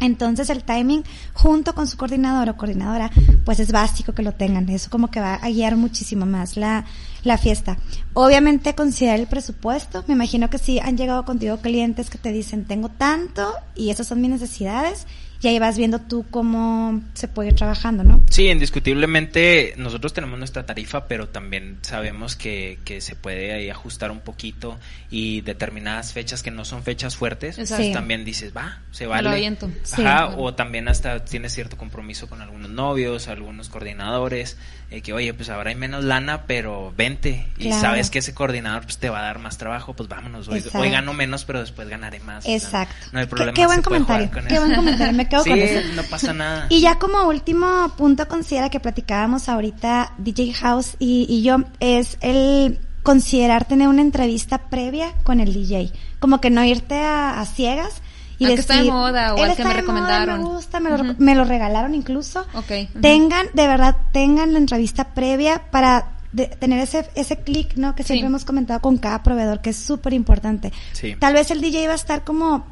Entonces 0.00 0.50
el 0.50 0.62
timing 0.62 1.02
junto 1.34 1.74
con 1.74 1.88
su 1.88 1.96
coordinador 1.96 2.48
o 2.48 2.56
coordinadora, 2.56 3.10
pues 3.44 3.58
es 3.58 3.72
básico 3.72 4.12
que 4.12 4.22
lo 4.22 4.32
tengan. 4.32 4.68
Eso 4.68 4.88
como 4.88 5.10
que 5.10 5.18
va 5.18 5.34
a 5.34 5.50
guiar 5.50 5.74
muchísimo 5.74 6.26
más 6.26 6.56
la, 6.56 6.84
la 7.24 7.38
fiesta. 7.38 7.76
Obviamente 8.14 8.76
considerar 8.76 9.18
el 9.18 9.26
presupuesto. 9.26 10.04
Me 10.06 10.14
imagino 10.14 10.48
que 10.48 10.58
si 10.58 10.78
han 10.78 10.96
llegado 10.96 11.24
contigo 11.24 11.56
clientes 11.56 12.08
que 12.08 12.18
te 12.18 12.30
dicen 12.30 12.66
tengo 12.66 12.88
tanto 12.88 13.52
y 13.74 13.90
esas 13.90 14.06
son 14.06 14.20
mis 14.20 14.30
necesidades. 14.30 15.06
Y 15.40 15.46
ahí 15.46 15.58
vas 15.60 15.78
viendo 15.78 16.00
tú 16.00 16.26
cómo 16.30 17.00
se 17.14 17.28
puede 17.28 17.50
ir 17.50 17.54
trabajando, 17.54 18.02
¿no? 18.02 18.24
Sí, 18.28 18.48
indiscutiblemente 18.48 19.74
nosotros 19.76 20.12
tenemos 20.12 20.38
nuestra 20.38 20.66
tarifa, 20.66 21.06
pero 21.06 21.28
también 21.28 21.78
sabemos 21.82 22.34
que, 22.34 22.78
que 22.84 23.00
se 23.00 23.14
puede 23.14 23.52
ahí 23.52 23.70
ajustar 23.70 24.10
un 24.10 24.20
poquito 24.20 24.78
y 25.10 25.42
determinadas 25.42 26.12
fechas 26.12 26.42
que 26.42 26.50
no 26.50 26.64
son 26.64 26.82
fechas 26.82 27.16
fuertes, 27.16 27.58
Exacto. 27.58 27.84
Sí. 27.84 27.92
también 27.92 28.24
dices, 28.24 28.52
va, 28.56 28.80
se 28.90 29.06
vale. 29.06 29.22
lo 29.22 29.30
aviento. 29.30 29.70
Sí. 29.84 30.02
Ajá, 30.02 30.34
o 30.36 30.54
también 30.54 30.88
hasta 30.88 31.24
tienes 31.24 31.54
cierto 31.54 31.76
compromiso 31.76 32.28
con 32.28 32.42
algunos 32.42 32.70
novios, 32.70 33.28
algunos 33.28 33.68
coordinadores, 33.68 34.56
eh, 34.90 35.02
que 35.02 35.12
oye, 35.12 35.34
pues 35.34 35.50
ahora 35.50 35.70
hay 35.70 35.76
menos 35.76 36.02
lana, 36.04 36.44
pero 36.46 36.92
vente. 36.96 37.46
Y 37.58 37.72
sabes 37.72 38.08
que 38.10 38.20
ese 38.20 38.32
coordinador 38.34 38.82
pues 38.84 38.98
te 38.98 39.10
va 39.10 39.18
a 39.20 39.22
dar 39.22 39.38
más 39.38 39.58
trabajo, 39.58 39.94
pues 39.94 40.08
vámonos. 40.08 40.48
Hoy, 40.48 40.64
hoy 40.74 40.90
gano 40.90 41.12
menos, 41.12 41.44
pero 41.44 41.60
después 41.60 41.88
ganaré 41.88 42.20
más. 42.20 42.44
o 42.44 42.46
sea, 42.46 42.56
Exacto. 42.56 42.94
no 43.12 43.18
hay 43.18 43.26
Qué- 43.26 43.30
problema. 43.30 43.52
qué 43.54 43.66
buen 43.66 43.82
puede 43.82 44.00
jugar 44.00 44.30
comentario, 44.30 44.48
qué 44.48 44.54
eso. 44.54 44.64
buen 44.64 44.74
comentario, 44.76 45.12
me 45.16 45.28
quedo 45.28 45.42
sí, 45.44 45.50
con 45.50 45.58
eso. 45.58 45.88
no 45.94 46.02
pasa 46.04 46.32
nada. 46.32 46.66
Y 46.70 46.80
ya 46.80 46.98
como 46.98 47.22
último 47.28 47.92
punto 47.96 48.26
considera 48.28 48.70
que 48.70 48.80
platicábamos 48.80 49.48
ahorita 49.48 50.14
DJ 50.18 50.54
House 50.54 50.96
y, 50.98 51.26
y 51.28 51.42
yo 51.42 51.58
es 51.80 52.16
el 52.22 52.80
considerar 53.02 53.64
tener 53.66 53.88
una 53.88 54.02
entrevista 54.02 54.68
previa 54.68 55.12
con 55.22 55.40
el 55.40 55.52
DJ, 55.54 55.92
como 56.18 56.40
que 56.40 56.50
no 56.50 56.64
irte 56.64 56.96
a, 57.00 57.40
a 57.40 57.46
ciegas 57.46 58.02
y 58.38 58.44
Al 58.44 58.50
que 58.52 58.56
decir 58.56 58.70
está 58.72 58.82
de 58.82 58.90
moda 58.90 59.34
o 59.34 59.38
"Él 59.38 59.50
al 59.50 59.56
que 59.56 59.62
me 59.64 59.68
moda, 59.70 59.80
recomendaron". 59.80 60.38
me 60.42 60.48
gusta, 60.48 60.80
me 60.80 60.90
lo, 60.90 60.96
Ujú. 61.02 61.14
me 61.18 61.34
lo 61.34 61.44
regalaron 61.44 61.94
incluso. 61.94 62.40
Ok. 62.54 62.70
ujú. 62.90 63.00
Tengan, 63.00 63.46
de 63.52 63.66
verdad, 63.66 63.96
tengan 64.12 64.52
la 64.52 64.58
entrevista 64.58 65.04
previa 65.14 65.70
para 65.70 66.12
de- 66.32 66.46
tener 66.46 66.78
ese, 66.80 67.08
ese 67.14 67.38
clic, 67.38 67.74
¿no? 67.76 67.94
Que 67.94 68.02
siempre 68.02 68.22
Sí. 68.22 68.26
hemos 68.26 68.44
comentado 68.44 68.80
con 68.80 68.98
cada 68.98 69.22
proveedor, 69.22 69.60
que 69.60 69.70
es 69.70 69.76
súper 69.76 70.12
importante. 70.12 70.72
Sí. 70.92 71.16
Tal 71.18 71.32
vez 71.34 71.50
el 71.50 71.60
DJ 71.60 71.86
va 71.86 71.94
a 71.94 71.96
estar 71.96 72.22
como 72.22 72.66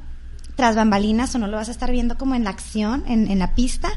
tras 0.57 0.77
bambalinas 0.77 1.35
o 1.35 1.39
no 1.39 1.47
lo 1.47 1.57
vas 1.57 1.69
a 1.69 1.73
estar 1.73 1.91
viendo 1.91 2.17
como 2.17 2.35
en 2.35 2.45
la 2.45 2.51
acción, 2.51 3.03
en, 3.09 3.31
en 3.31 3.39
la 3.39 3.55
pista, 3.55 3.89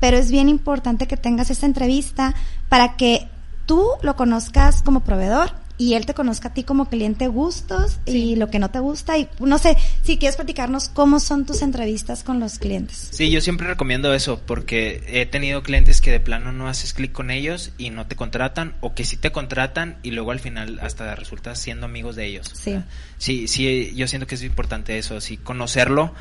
pero 0.00 0.16
es 0.16 0.30
bien 0.30 0.48
importante 0.48 1.06
que 1.06 1.16
tengas 1.16 1.50
esta 1.50 1.66
entrevista 1.66 2.34
para 2.68 2.96
que 2.96 3.28
tú 3.66 3.84
lo 4.02 4.16
conozcas 4.16 4.82
como 4.82 5.00
proveedor 5.00 5.52
y 5.80 5.94
él 5.94 6.04
te 6.04 6.12
conozca 6.12 6.48
a 6.48 6.52
ti 6.52 6.62
como 6.62 6.90
cliente 6.90 7.26
gustos 7.26 8.00
y 8.04 8.36
lo 8.36 8.50
que 8.50 8.58
no 8.58 8.70
te 8.70 8.80
gusta 8.80 9.16
y 9.16 9.30
no 9.38 9.56
sé 9.56 9.78
si 10.02 10.18
quieres 10.18 10.36
platicarnos 10.36 10.90
cómo 10.90 11.20
son 11.20 11.46
tus 11.46 11.62
entrevistas 11.62 12.22
con 12.22 12.38
los 12.38 12.58
clientes. 12.58 13.08
Sí, 13.12 13.30
yo 13.30 13.40
siempre 13.40 13.66
recomiendo 13.66 14.12
eso 14.12 14.42
porque 14.44 15.02
he 15.08 15.24
tenido 15.24 15.62
clientes 15.62 16.02
que 16.02 16.10
de 16.10 16.20
plano 16.20 16.52
no 16.52 16.68
haces 16.68 16.92
clic 16.92 17.12
con 17.12 17.30
ellos 17.30 17.72
y 17.78 17.88
no 17.88 18.06
te 18.06 18.14
contratan 18.14 18.74
o 18.82 18.94
que 18.94 19.06
sí 19.06 19.16
te 19.16 19.32
contratan 19.32 19.96
y 20.02 20.10
luego 20.10 20.32
al 20.32 20.40
final 20.40 20.78
hasta 20.82 21.14
resultas 21.14 21.58
siendo 21.58 21.86
amigos 21.86 22.14
de 22.14 22.26
ellos. 22.26 22.50
Sí. 22.52 22.78
Sí, 23.16 23.48
sí, 23.48 23.94
yo 23.96 24.06
siento 24.06 24.26
que 24.26 24.34
es 24.34 24.42
importante 24.42 24.98
eso, 24.98 25.18
sí, 25.22 25.38
conocerlo 25.38 26.12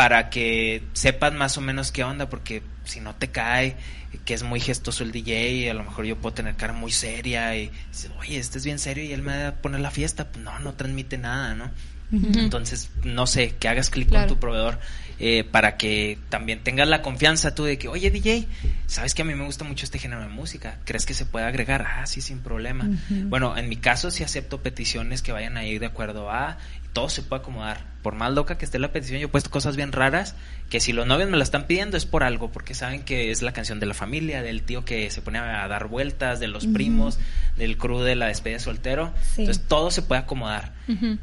para 0.00 0.30
que 0.30 0.82
sepas 0.94 1.34
más 1.34 1.58
o 1.58 1.60
menos 1.60 1.92
qué 1.92 2.04
onda 2.04 2.30
porque 2.30 2.62
si 2.84 3.00
no 3.00 3.14
te 3.16 3.28
cae 3.28 3.76
que 4.24 4.32
es 4.32 4.42
muy 4.42 4.58
gestoso 4.58 5.04
el 5.04 5.12
DJ, 5.12 5.70
a 5.70 5.74
lo 5.74 5.84
mejor 5.84 6.06
yo 6.06 6.16
puedo 6.16 6.32
tener 6.32 6.56
cara 6.56 6.72
muy 6.72 6.90
seria 6.90 7.54
y 7.54 7.70
dices, 7.90 8.10
oye, 8.18 8.38
este 8.38 8.56
es 8.56 8.64
bien 8.64 8.78
serio 8.78 9.04
y 9.04 9.12
él 9.12 9.20
me 9.20 9.42
va 9.42 9.48
a 9.48 9.54
poner 9.56 9.80
la 9.80 9.90
fiesta, 9.90 10.28
pues 10.32 10.42
no, 10.42 10.58
no 10.60 10.72
transmite 10.72 11.18
nada, 11.18 11.54
¿no? 11.54 11.70
Entonces, 12.12 12.90
no 13.04 13.26
sé, 13.26 13.54
que 13.60 13.68
hagas 13.68 13.90
clic 13.90 14.08
Claro. 14.08 14.26
con 14.26 14.36
tu 14.36 14.40
proveedor 14.40 14.80
eh, 15.20 15.44
para 15.44 15.76
que 15.76 16.18
también 16.30 16.60
tengas 16.64 16.88
la 16.88 17.02
confianza 17.02 17.54
tú 17.54 17.64
de 17.64 17.76
que, 17.76 17.86
oye 17.88 18.10
DJ, 18.10 18.48
sabes 18.86 19.14
que 19.14 19.20
a 19.20 19.24
mí 19.26 19.34
me 19.34 19.44
gusta 19.44 19.64
mucho 19.64 19.84
este 19.84 19.98
género 19.98 20.22
de 20.22 20.28
música, 20.28 20.78
¿crees 20.86 21.04
que 21.04 21.12
se 21.12 21.26
puede 21.26 21.44
agregar? 21.44 21.86
Ah, 21.86 22.06
sí, 22.06 22.22
sin 22.22 22.38
problema. 22.40 22.88
Bueno, 23.10 23.56
en 23.58 23.68
mi 23.68 23.76
caso 23.76 24.10
sí 24.10 24.24
acepto 24.24 24.62
peticiones 24.62 25.20
que 25.20 25.30
vayan 25.30 25.58
a 25.58 25.64
ir 25.66 25.78
de 25.78 25.86
acuerdo 25.86 26.30
a, 26.30 26.56
y 26.84 26.88
todo 26.88 27.10
se 27.10 27.22
puede 27.22 27.42
acomodar. 27.42 27.84
Por 28.02 28.14
más 28.14 28.32
loca 28.32 28.56
que 28.56 28.64
esté 28.64 28.78
la 28.78 28.92
petición, 28.92 29.20
yo 29.20 29.26
he 29.26 29.30
puesto 29.30 29.50
cosas 29.50 29.76
bien 29.76 29.92
raras 29.92 30.34
que 30.70 30.80
si 30.80 30.92
los 30.92 31.06
novios 31.06 31.28
me 31.28 31.36
la 31.36 31.42
están 31.42 31.66
pidiendo 31.66 31.96
es 31.96 32.06
por 32.06 32.22
algo, 32.22 32.50
porque 32.50 32.74
saben 32.74 33.02
que 33.02 33.30
es 33.30 33.42
la 33.42 33.52
canción 33.52 33.80
de 33.80 33.86
la 33.86 33.94
familia, 33.94 34.40
del 34.40 34.62
tío 34.62 34.84
que 34.84 35.10
se 35.10 35.20
pone 35.20 35.38
a 35.38 35.66
dar 35.66 35.88
vueltas, 35.88 36.38
de 36.38 36.46
los 36.46 36.66
primos, 36.66 37.18
del 37.56 37.76
crew 37.76 38.00
de 38.00 38.14
la 38.14 38.28
despedida 38.28 38.58
de 38.58 38.64
soltero. 38.64 39.12
Sí. 39.22 39.42
Entonces 39.42 39.64
todo 39.66 39.90
se 39.90 40.02
puede 40.02 40.20
acomodar. 40.20 40.72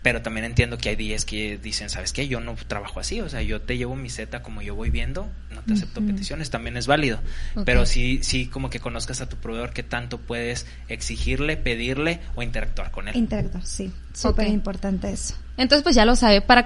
Pero 0.02 0.22
también 0.22 0.46
entiendo 0.46 0.78
que 0.78 0.90
hay 0.90 0.96
días 0.96 1.26
que 1.26 1.58
dicen, 1.58 1.90
¿sabes 1.90 2.13
qué? 2.13 2.30
Yo 2.30 2.40
no 2.40 2.56
trabajo 2.68 3.02
así, 3.02 3.20
o 3.20 3.28
sea, 3.28 3.42
yo 3.42 3.62
te 3.62 3.78
llevo 3.78 3.98
mi 3.98 4.10
seta 4.10 4.42
como 4.42 4.62
yo 4.62 4.76
voy 4.76 4.92
viendo, 4.92 5.30
no 5.54 5.62
te 5.62 5.74
acepto 5.74 6.02
peticiones, 6.02 6.50
también 6.50 6.78
es 6.78 6.88
válido. 6.88 7.20
Pero 7.66 7.86
sí, 7.86 8.20
sí, 8.24 8.48
como 8.48 8.70
que 8.70 8.80
conozcas 8.80 9.20
a 9.20 9.28
tu 9.28 9.36
proveedor 9.36 9.74
qué 9.74 9.84
tanto 9.84 10.20
puedes 10.20 10.68
exigirle, 10.88 11.58
pedirle 11.58 12.22
o 12.36 12.44
interactuar 12.44 12.92
con 12.92 13.10
él. 13.10 13.16
Interactor, 13.18 13.66
sí. 13.66 13.92
Súper 14.13 14.48
importante 14.48 15.12
eso. 15.12 15.36
Entonces, 15.58 15.84
pues 15.84 15.96
ya 15.96 16.06
lo 16.06 16.16
sabe. 16.16 16.42
Para 16.42 16.66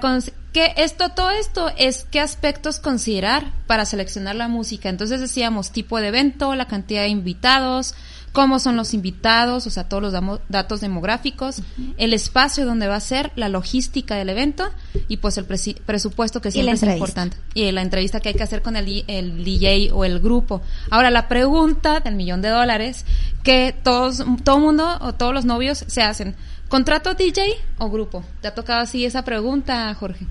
que 0.52 0.74
esto, 0.76 1.10
todo 1.10 1.30
esto 1.30 1.70
es 1.76 2.06
qué 2.10 2.20
aspectos 2.20 2.78
considerar 2.78 3.52
para 3.66 3.86
seleccionar 3.86 4.36
la 4.36 4.48
música. 4.48 4.88
Entonces 4.88 5.20
decíamos 5.20 5.70
tipo 5.70 5.98
de 5.98 6.08
evento, 6.08 6.54
la 6.54 6.66
cantidad 6.66 7.02
de 7.02 7.08
invitados, 7.08 7.94
cómo 8.32 8.58
son 8.58 8.76
los 8.76 8.94
invitados, 8.94 9.66
o 9.66 9.70
sea, 9.70 9.88
todos 9.88 10.02
los 10.02 10.40
datos 10.48 10.80
demográficos, 10.80 11.62
el 11.98 12.14
espacio 12.14 12.66
donde 12.66 12.88
va 12.88 12.96
a 12.96 13.00
ser, 13.00 13.30
la 13.36 13.48
logística 13.48 14.16
del 14.16 14.30
evento 14.30 14.70
y 15.08 15.18
pues 15.18 15.38
el 15.38 15.44
presupuesto 15.44 16.40
que 16.40 16.50
siempre 16.50 16.74
es 16.74 16.82
importante. 16.82 17.36
Y 17.54 17.70
la 17.72 17.82
entrevista 17.82 18.20
que 18.20 18.30
hay 18.30 18.34
que 18.34 18.42
hacer 18.42 18.62
con 18.62 18.76
el, 18.76 19.04
el 19.06 19.44
DJ 19.44 19.90
o 19.92 20.04
el 20.04 20.18
grupo. 20.20 20.62
Ahora, 20.90 21.10
la 21.10 21.28
pregunta 21.28 22.00
del 22.00 22.14
millón 22.14 22.42
de 22.42 22.48
dólares 22.48 23.04
que 23.42 23.74
todos, 23.82 24.22
todo 24.44 24.58
mundo 24.58 24.98
o 25.00 25.12
todos 25.14 25.34
los 25.34 25.44
novios 25.44 25.84
se 25.86 26.02
hacen. 26.02 26.34
¿Contrato 26.72 27.12
DJ 27.12 27.58
o 27.76 27.90
grupo? 27.90 28.24
¿Te 28.40 28.48
ha 28.48 28.54
tocado 28.54 28.80
así 28.80 29.04
esa 29.04 29.26
pregunta, 29.26 29.92
Jorge? 29.92 30.24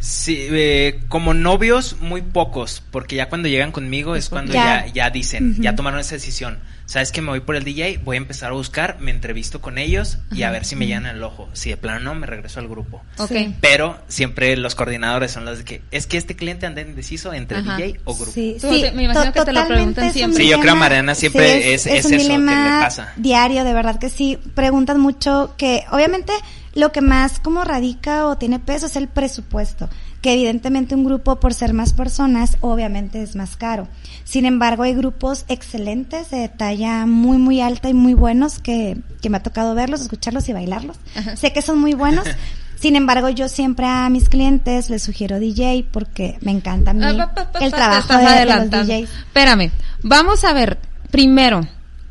Sí, 0.00 0.48
eh, 0.50 0.98
como 1.06 1.32
novios, 1.32 1.98
muy 2.00 2.22
pocos, 2.22 2.82
porque 2.90 3.14
ya 3.14 3.28
cuando 3.28 3.46
llegan 3.46 3.70
conmigo 3.70 4.16
es 4.16 4.28
cuando 4.28 4.52
ya, 4.52 4.86
ya, 4.92 5.10
dicen, 5.10 5.62
ya 5.62 5.76
tomaron 5.76 6.00
esa 6.00 6.16
decisión 6.16 6.58
sabes 6.90 7.12
que 7.12 7.22
me 7.22 7.28
voy 7.28 7.38
por 7.38 7.54
el 7.54 7.62
DJ, 7.62 8.00
voy 8.04 8.16
a 8.16 8.18
empezar 8.18 8.50
a 8.50 8.54
buscar, 8.54 8.96
me 8.98 9.12
entrevisto 9.12 9.60
con 9.60 9.78
ellos 9.78 10.18
y 10.32 10.42
a 10.42 10.50
ver 10.50 10.64
si 10.64 10.74
me 10.74 10.88
llenan 10.88 11.14
el 11.14 11.22
ojo. 11.22 11.48
Si 11.52 11.70
de 11.70 11.76
plano 11.76 12.00
no, 12.00 12.16
me 12.16 12.26
regreso 12.26 12.58
al 12.58 12.66
grupo. 12.66 13.00
Ok. 13.18 13.30
Pero 13.60 13.96
siempre 14.08 14.56
los 14.56 14.74
coordinadores 14.74 15.30
son 15.30 15.44
los 15.44 15.58
de 15.58 15.64
que 15.64 15.82
es 15.92 16.08
que 16.08 16.16
este 16.16 16.34
cliente 16.34 16.66
anda 16.66 16.80
indeciso 16.80 17.32
entre 17.32 17.62
DJ 17.62 18.00
o 18.02 18.16
grupo. 18.16 18.32
Sí, 18.32 18.56
sí. 18.58 18.86
me 18.92 19.04
imagino 19.04 19.32
que 19.32 19.40
te 19.44 19.52
lo 19.52 19.68
preguntan 19.68 20.12
siempre. 20.12 20.42
Sí, 20.42 20.50
yo 20.50 20.58
creo 20.58 20.74
Mariana 20.74 21.14
siempre 21.14 21.74
es, 21.74 21.86
es, 21.86 22.04
eso 22.04 22.08
que 22.08 22.38
le 22.38 22.44
pasa. 22.44 23.12
Diario, 23.14 23.62
de 23.62 23.72
verdad 23.72 24.00
que 24.00 24.08
sí. 24.08 24.36
Preguntan 24.54 24.98
mucho 24.98 25.54
que, 25.56 25.84
obviamente, 25.92 26.32
lo 26.74 26.92
que 26.92 27.00
más 27.00 27.40
como 27.40 27.64
radica 27.64 28.26
o 28.26 28.36
tiene 28.36 28.58
peso 28.58 28.86
es 28.86 28.96
el 28.96 29.08
presupuesto 29.08 29.88
que 30.20 30.34
evidentemente 30.34 30.94
un 30.94 31.04
grupo 31.04 31.40
por 31.40 31.54
ser 31.54 31.72
más 31.72 31.92
personas 31.92 32.56
obviamente 32.60 33.22
es 33.22 33.36
más 33.36 33.56
caro. 33.56 33.88
Sin 34.24 34.44
embargo, 34.44 34.82
hay 34.82 34.94
grupos 34.94 35.44
excelentes 35.48 36.30
de 36.30 36.48
talla 36.48 37.06
muy 37.06 37.38
muy 37.38 37.60
alta 37.60 37.88
y 37.88 37.94
muy 37.94 38.14
buenos 38.14 38.58
que, 38.58 38.98
que 39.22 39.30
me 39.30 39.38
ha 39.38 39.42
tocado 39.42 39.74
verlos, 39.74 40.00
escucharlos 40.00 40.48
y 40.48 40.52
bailarlos. 40.52 40.98
Sé 41.36 41.52
que 41.52 41.62
son 41.62 41.78
muy 41.78 41.94
buenos. 41.94 42.26
Sin 42.80 42.96
embargo, 42.96 43.28
yo 43.28 43.48
siempre 43.48 43.86
a 43.86 44.08
mis 44.08 44.30
clientes 44.30 44.88
les 44.88 45.02
sugiero 45.02 45.38
DJ 45.38 45.86
porque 45.90 46.38
me 46.40 46.50
encanta 46.50 46.92
a 46.92 46.94
mí 46.94 47.02
ah, 47.04 47.30
el 47.60 47.72
trabajo 47.72 48.16
de, 48.16 48.46
los 48.46 48.70
DJs. 48.70 49.10
Espérame, 49.26 49.70
vamos 50.02 50.44
a 50.44 50.54
ver 50.54 50.78
primero 51.10 51.68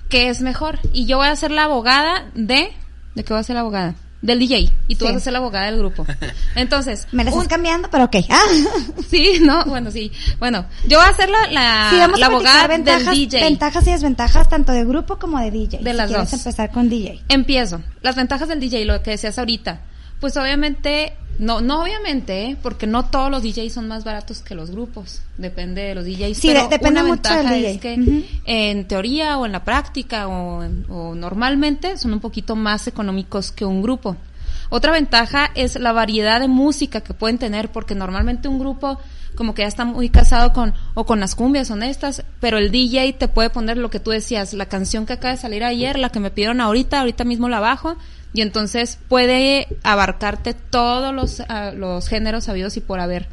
qué 0.09 0.29
es 0.29 0.41
mejor. 0.41 0.79
Y 0.93 1.05
yo 1.07 1.17
voy 1.17 1.27
a 1.27 1.35
ser 1.35 1.51
la 1.51 1.63
abogada 1.63 2.25
de... 2.35 2.71
¿De 3.15 3.23
qué 3.23 3.33
voy 3.33 3.39
a 3.39 3.43
ser 3.43 3.55
la 3.55 3.61
abogada? 3.61 3.95
Del 4.21 4.39
DJ 4.39 4.71
y 4.87 4.95
tú 4.95 5.05
vas 5.05 5.15
a 5.15 5.19
ser 5.19 5.33
la 5.33 5.39
abogada 5.39 5.67
del 5.67 5.77
grupo. 5.77 6.05
Entonces, 6.55 7.07
me 7.11 7.23
la 7.23 7.29
estás 7.29 7.47
cambiando, 7.47 7.89
pero 7.89 8.05
ok. 8.05 8.15
Ah. 8.29 8.43
Sí, 9.09 9.39
no, 9.41 9.65
bueno, 9.65 9.89
sí. 9.89 10.11
Bueno, 10.37 10.65
yo 10.87 10.99
voy 10.99 11.07
a 11.09 11.15
ser 11.15 11.29
la, 11.29 11.47
la, 11.47 12.07
la 12.17 12.25
abogada 12.27 12.67
del 12.67 13.05
DJ. 13.05 13.41
Ventajas 13.41 13.87
y 13.87 13.91
desventajas 13.91 14.47
tanto 14.47 14.71
de 14.71 14.85
grupo 14.85 15.17
como 15.17 15.39
de 15.39 15.49
DJ. 15.49 15.79
De 15.81 15.93
las 15.93 16.11
dos. 16.11 16.31
empezar 16.31 16.71
con 16.71 16.89
DJ. 16.89 17.21
Empiezo. 17.27 17.81
Las 18.01 18.15
ventajas 18.15 18.47
del 18.47 18.59
DJ, 18.59 18.85
lo 18.85 19.01
que 19.01 19.11
decías 19.11 19.39
ahorita. 19.39 19.81
Pues 20.19 20.35
obviamente 20.37 21.13
no, 21.39 21.61
no 21.61 21.81
obviamente, 21.81 22.43
¿eh? 22.47 22.57
porque 22.61 22.85
no 22.85 23.05
todos 23.05 23.31
los 23.31 23.41
DJs 23.41 23.71
son 23.71 23.87
más 23.87 24.03
baratos 24.03 24.41
que 24.41 24.55
los 24.55 24.71
grupos. 24.71 25.21
Depende 25.37 25.83
de 25.83 25.95
los 25.95 26.03
DJs. 26.03 26.37
Sí, 26.37 26.53
depende 26.69 27.01
mucho 27.01 27.33
del 27.33 27.47
DJ. 27.47 27.71
Es 27.71 27.79
que 27.79 28.25
en 28.45 28.87
teoría 28.87 29.37
o 29.37 29.45
en 29.45 29.53
la 29.53 29.63
práctica 29.63 30.27
o, 30.27 30.65
o, 30.89 31.15
normalmente 31.15 31.97
son 31.97 32.11
un 32.11 32.19
poquito 32.19 32.57
más 32.57 32.87
económicos 32.87 33.53
que 33.53 33.63
un 33.63 33.81
grupo. 33.81 34.17
Otra 34.67 34.91
ventaja 34.91 35.49
es 35.55 35.79
la 35.79 35.93
variedad 35.93 36.41
de 36.41 36.49
música 36.49 37.01
que 37.01 37.13
pueden 37.13 37.37
tener, 37.37 37.71
porque 37.71 37.95
normalmente 37.95 38.49
un 38.49 38.59
grupo 38.59 38.99
como 39.35 39.53
que 39.53 39.61
ya 39.61 39.67
está 39.67 39.85
muy 39.85 40.09
casado 40.09 40.51
con 40.51 40.73
o 40.93 41.05
con 41.05 41.21
las 41.21 41.35
cumbias 41.35 41.71
honestas, 41.71 42.25
pero 42.41 42.57
el 42.57 42.71
DJ 42.71 43.13
te 43.13 43.29
puede 43.29 43.49
poner 43.49 43.77
lo 43.77 43.89
que 43.89 44.01
tú 44.01 44.11
decías, 44.11 44.53
la 44.53 44.65
canción 44.65 45.05
que 45.05 45.13
acaba 45.13 45.33
de 45.33 45.39
salir 45.39 45.63
ayer, 45.63 45.97
la 45.97 46.09
que 46.09 46.19
me 46.19 46.31
pidieron 46.31 46.59
ahorita, 46.59 46.99
ahorita 46.99 47.23
mismo 47.23 47.47
la 47.47 47.61
bajo 47.61 47.95
y 48.33 48.41
entonces 48.41 48.99
puede 49.07 49.67
abarcarte 49.83 50.53
todos 50.53 51.13
los, 51.13 51.41
ah, 51.49 51.71
los 51.75 52.07
géneros 52.07 52.45
sabidos 52.45 52.77
y 52.77 52.81
por 52.81 52.99
haber. 52.99 53.27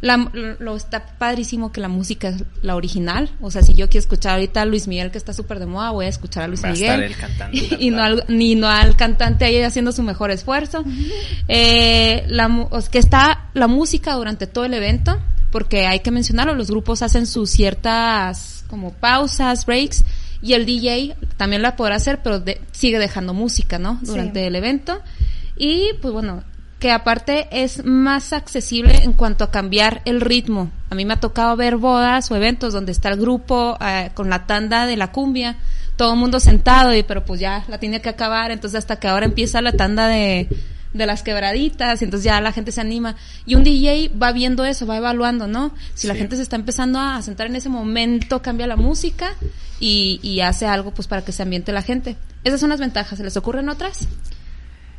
La, 0.00 0.16
lo 0.16 0.74
está 0.74 1.06
padrísimo 1.16 1.70
que 1.70 1.80
la 1.80 1.86
música 1.86 2.30
es 2.30 2.42
la 2.60 2.74
original. 2.74 3.30
O 3.40 3.52
sea, 3.52 3.62
si 3.62 3.72
yo 3.74 3.88
quiero 3.88 4.00
escuchar 4.00 4.32
ahorita 4.32 4.62
a 4.62 4.64
Luis 4.64 4.88
Miguel, 4.88 5.12
que 5.12 5.18
está 5.18 5.32
súper 5.32 5.60
de 5.60 5.66
moda, 5.66 5.90
voy 5.90 6.06
a 6.06 6.08
escuchar 6.08 6.42
a 6.42 6.48
Luis 6.48 6.64
Miguel. 6.64 7.04
el 7.04 7.16
cantante, 7.16 7.76
y, 7.78 7.90
no 7.90 8.02
al, 8.02 8.24
ni 8.26 8.56
no 8.56 8.68
al 8.68 8.96
cantante 8.96 9.44
ahí 9.44 9.62
haciendo 9.62 9.92
su 9.92 10.02
mejor 10.02 10.32
esfuerzo. 10.32 10.84
eh, 11.46 12.24
la, 12.26 12.68
que 12.90 12.98
está 12.98 13.48
la 13.54 13.68
música 13.68 14.14
durante 14.14 14.48
todo 14.48 14.64
el 14.64 14.74
evento, 14.74 15.20
porque 15.52 15.86
hay 15.86 16.00
que 16.00 16.10
mencionarlo, 16.10 16.56
los 16.56 16.68
grupos 16.68 17.02
hacen 17.02 17.26
sus 17.26 17.50
ciertas 17.50 18.64
como 18.68 18.92
pausas, 18.92 19.66
breaks 19.66 20.04
y 20.42 20.54
el 20.54 20.66
DJ 20.66 21.16
también 21.36 21.62
la 21.62 21.76
podrá 21.76 21.94
hacer, 21.94 22.20
pero 22.22 22.42
sigue 22.72 22.98
dejando 22.98 23.32
música, 23.32 23.78
¿no? 23.78 23.98
Durante 24.02 24.46
el 24.46 24.56
evento. 24.56 25.00
Y 25.56 25.90
pues 26.02 26.12
bueno, 26.12 26.42
que 26.80 26.90
aparte 26.90 27.46
es 27.52 27.84
más 27.84 28.32
accesible 28.32 29.04
en 29.04 29.12
cuanto 29.12 29.44
a 29.44 29.52
cambiar 29.52 30.02
el 30.04 30.20
ritmo. 30.20 30.72
A 30.90 30.96
mí 30.96 31.04
me 31.04 31.14
ha 31.14 31.20
tocado 31.20 31.56
ver 31.56 31.76
bodas 31.76 32.28
o 32.30 32.36
eventos 32.36 32.72
donde 32.72 32.90
está 32.90 33.08
el 33.08 33.20
grupo 33.20 33.78
eh, 33.80 34.10
con 34.14 34.28
la 34.28 34.46
tanda 34.46 34.84
de 34.86 34.96
la 34.96 35.12
cumbia, 35.12 35.58
todo 35.94 36.14
el 36.14 36.18
mundo 36.18 36.40
sentado, 36.40 36.92
y 36.92 37.04
pero 37.04 37.24
pues 37.24 37.38
ya 37.38 37.64
la 37.68 37.78
tiene 37.78 38.00
que 38.00 38.08
acabar, 38.08 38.50
entonces 38.50 38.78
hasta 38.78 38.96
que 38.96 39.06
ahora 39.06 39.26
empieza 39.26 39.62
la 39.62 39.72
tanda 39.72 40.08
de 40.08 40.48
de 40.92 41.06
las 41.06 41.22
quebraditas, 41.22 42.02
y 42.02 42.04
entonces 42.04 42.24
ya 42.24 42.40
la 42.40 42.52
gente 42.52 42.72
se 42.72 42.80
anima. 42.80 43.16
Y 43.46 43.54
un 43.54 43.64
DJ 43.64 44.10
va 44.20 44.32
viendo 44.32 44.64
eso, 44.64 44.86
va 44.86 44.96
evaluando, 44.96 45.46
¿no? 45.46 45.72
Si 45.94 46.06
la 46.06 46.14
gente 46.14 46.36
se 46.36 46.42
está 46.42 46.56
empezando 46.56 46.98
a 46.98 47.22
sentar 47.22 47.46
en 47.46 47.56
ese 47.56 47.68
momento, 47.68 48.42
cambia 48.42 48.66
la 48.66 48.76
música 48.76 49.34
y, 49.82 50.20
y 50.22 50.40
hace 50.42 50.66
algo 50.66 50.94
pues 50.94 51.08
para 51.08 51.24
que 51.24 51.32
se 51.32 51.42
ambiente 51.42 51.72
la 51.72 51.82
gente. 51.82 52.16
Esas 52.44 52.60
son 52.60 52.70
las 52.70 52.78
ventajas. 52.78 53.18
¿Se 53.18 53.24
les 53.24 53.36
ocurren 53.36 53.68
otras? 53.68 54.08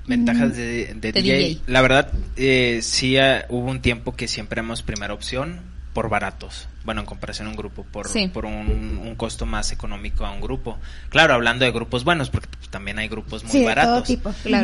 Ventajas 0.05 0.57
de, 0.57 0.93
DJ. 0.99 1.61
La 1.67 1.81
verdad, 1.81 2.11
eh, 2.35 2.79
sí 2.81 3.17
ah, 3.17 3.45
hubo 3.47 3.71
un 3.71 3.81
tiempo 3.81 4.13
que 4.13 4.27
siempre 4.27 4.59
hemos 4.59 4.83
primera 4.83 5.13
opción 5.13 5.61
por 5.93 6.09
baratos. 6.09 6.67
Bueno, 6.83 6.99
en 6.99 7.05
comparación 7.05 7.47
a 7.47 7.51
un 7.51 7.55
grupo, 7.55 7.85
por, 7.85 8.07
por 8.33 8.45
un, 8.45 9.13
costo 9.15 9.45
más 9.45 9.71
económico 9.71 10.25
a 10.25 10.31
un 10.31 10.41
grupo. 10.41 10.77
Claro, 11.07 11.33
hablando 11.33 11.63
de 11.63 11.71
grupos 11.71 12.03
buenos, 12.03 12.29
porque 12.29 12.49
también 12.69 12.99
hay 12.99 13.07
grupos 13.07 13.45
muy 13.45 13.63
baratos. 13.63 14.17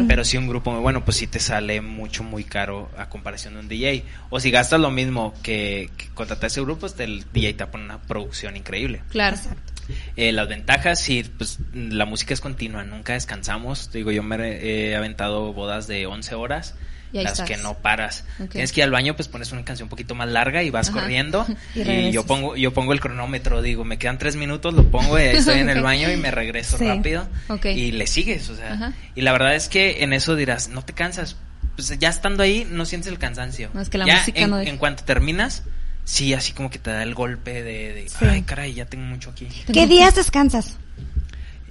Pero 0.05 0.25
si 0.25 0.35
un 0.35 0.49
grupo 0.49 0.71
muy 0.71 0.81
bueno, 0.81 1.05
pues 1.05 1.15
sí 1.15 1.27
te 1.27 1.39
sale 1.39 1.79
mucho, 1.79 2.25
muy 2.25 2.43
caro 2.43 2.89
a 2.97 3.07
comparación 3.07 3.53
de 3.53 3.59
un 3.61 3.69
DJ. 3.69 4.03
O 4.31 4.41
si 4.41 4.51
gastas 4.51 4.81
lo 4.81 4.91
mismo 4.91 5.33
que, 5.41 5.89
contratar 6.13 6.47
ese 6.47 6.59
grupo, 6.59 6.81
pues 6.81 6.99
el 6.99 7.23
DJ 7.31 7.53
te 7.53 7.67
pone 7.67 7.85
una 7.85 8.01
producción 8.01 8.57
increíble. 8.57 9.01
Claro. 9.11 9.37
Eh, 10.15 10.31
las 10.31 10.47
ventajas, 10.47 10.99
sí, 10.99 11.23
pues 11.37 11.59
la 11.73 12.05
música 12.05 12.33
es 12.33 12.41
continua, 12.41 12.83
nunca 12.83 13.13
descansamos. 13.13 13.91
Digo, 13.91 14.11
yo 14.11 14.23
me 14.23 14.35
he 14.37 14.95
aventado 14.95 15.53
bodas 15.53 15.87
de 15.87 16.05
11 16.05 16.35
horas 16.35 16.75
las 17.11 17.41
que 17.41 17.57
no 17.57 17.75
paras. 17.75 18.25
Tienes 18.51 18.71
que 18.71 18.81
ir 18.81 18.83
al 18.83 18.91
baño, 18.91 19.15
pues 19.15 19.27
pones 19.27 19.51
una 19.51 19.63
canción 19.63 19.85
un 19.85 19.89
poquito 19.89 20.15
más 20.15 20.29
larga 20.29 20.63
y 20.63 20.69
vas 20.69 20.89
corriendo. 20.89 21.45
y, 21.75 22.11
yo 22.11 22.25
pongo 22.25 22.55
yo 22.55 22.73
pongo 22.73 22.93
el 22.93 22.99
cronómetro, 22.99 23.61
digo, 23.61 23.83
me 23.83 23.97
quedan 23.97 24.17
tres 24.17 24.35
minutos, 24.35 24.73
lo 24.73 24.89
pongo 24.89 25.19
y 25.19 25.23
estoy 25.23 25.59
en 25.59 25.69
el 25.69 25.81
baño 25.81 26.11
y 26.11 26.17
me 26.17 26.31
regreso 26.31 26.77
rápido. 26.79 27.27
Y 27.63 27.91
le 27.91 28.07
sigues, 28.07 28.49
o 28.49 28.55
sea. 28.55 28.93
Y 29.15 29.21
la 29.21 29.31
verdad 29.31 29.55
es 29.55 29.69
que 29.69 30.03
en 30.03 30.13
eso 30.13 30.35
dirás, 30.35 30.69
no 30.69 30.83
te 30.83 30.93
cansas. 30.93 31.35
Pues 31.75 31.97
ya 31.97 32.09
estando 32.09 32.43
ahí, 32.43 32.67
no 32.69 32.85
sientes 32.85 33.09
el 33.09 33.19
cansancio. 33.19 33.69
que 33.89 33.97
la 33.97 34.05
ya 34.05 34.17
música 34.17 34.39
en, 34.41 34.53
en 34.53 34.77
cuanto 34.77 35.05
terminas, 35.05 35.63
sí, 36.09 36.33
así 36.33 36.53
como 36.53 36.69
que 36.69 36.79
te 36.79 36.89
da 36.89 37.03
el 37.03 37.13
golpe 37.13 37.61
de, 37.63 37.93
de 37.93 38.07
ay, 38.27 38.41
caray, 38.41 38.73
ya 38.73 38.85
tengo 38.85 39.05
mucho 39.05 39.29
aquí. 39.29 39.47
¿Qué 39.71 39.85
días 39.85 40.15
descansas? 40.15 40.77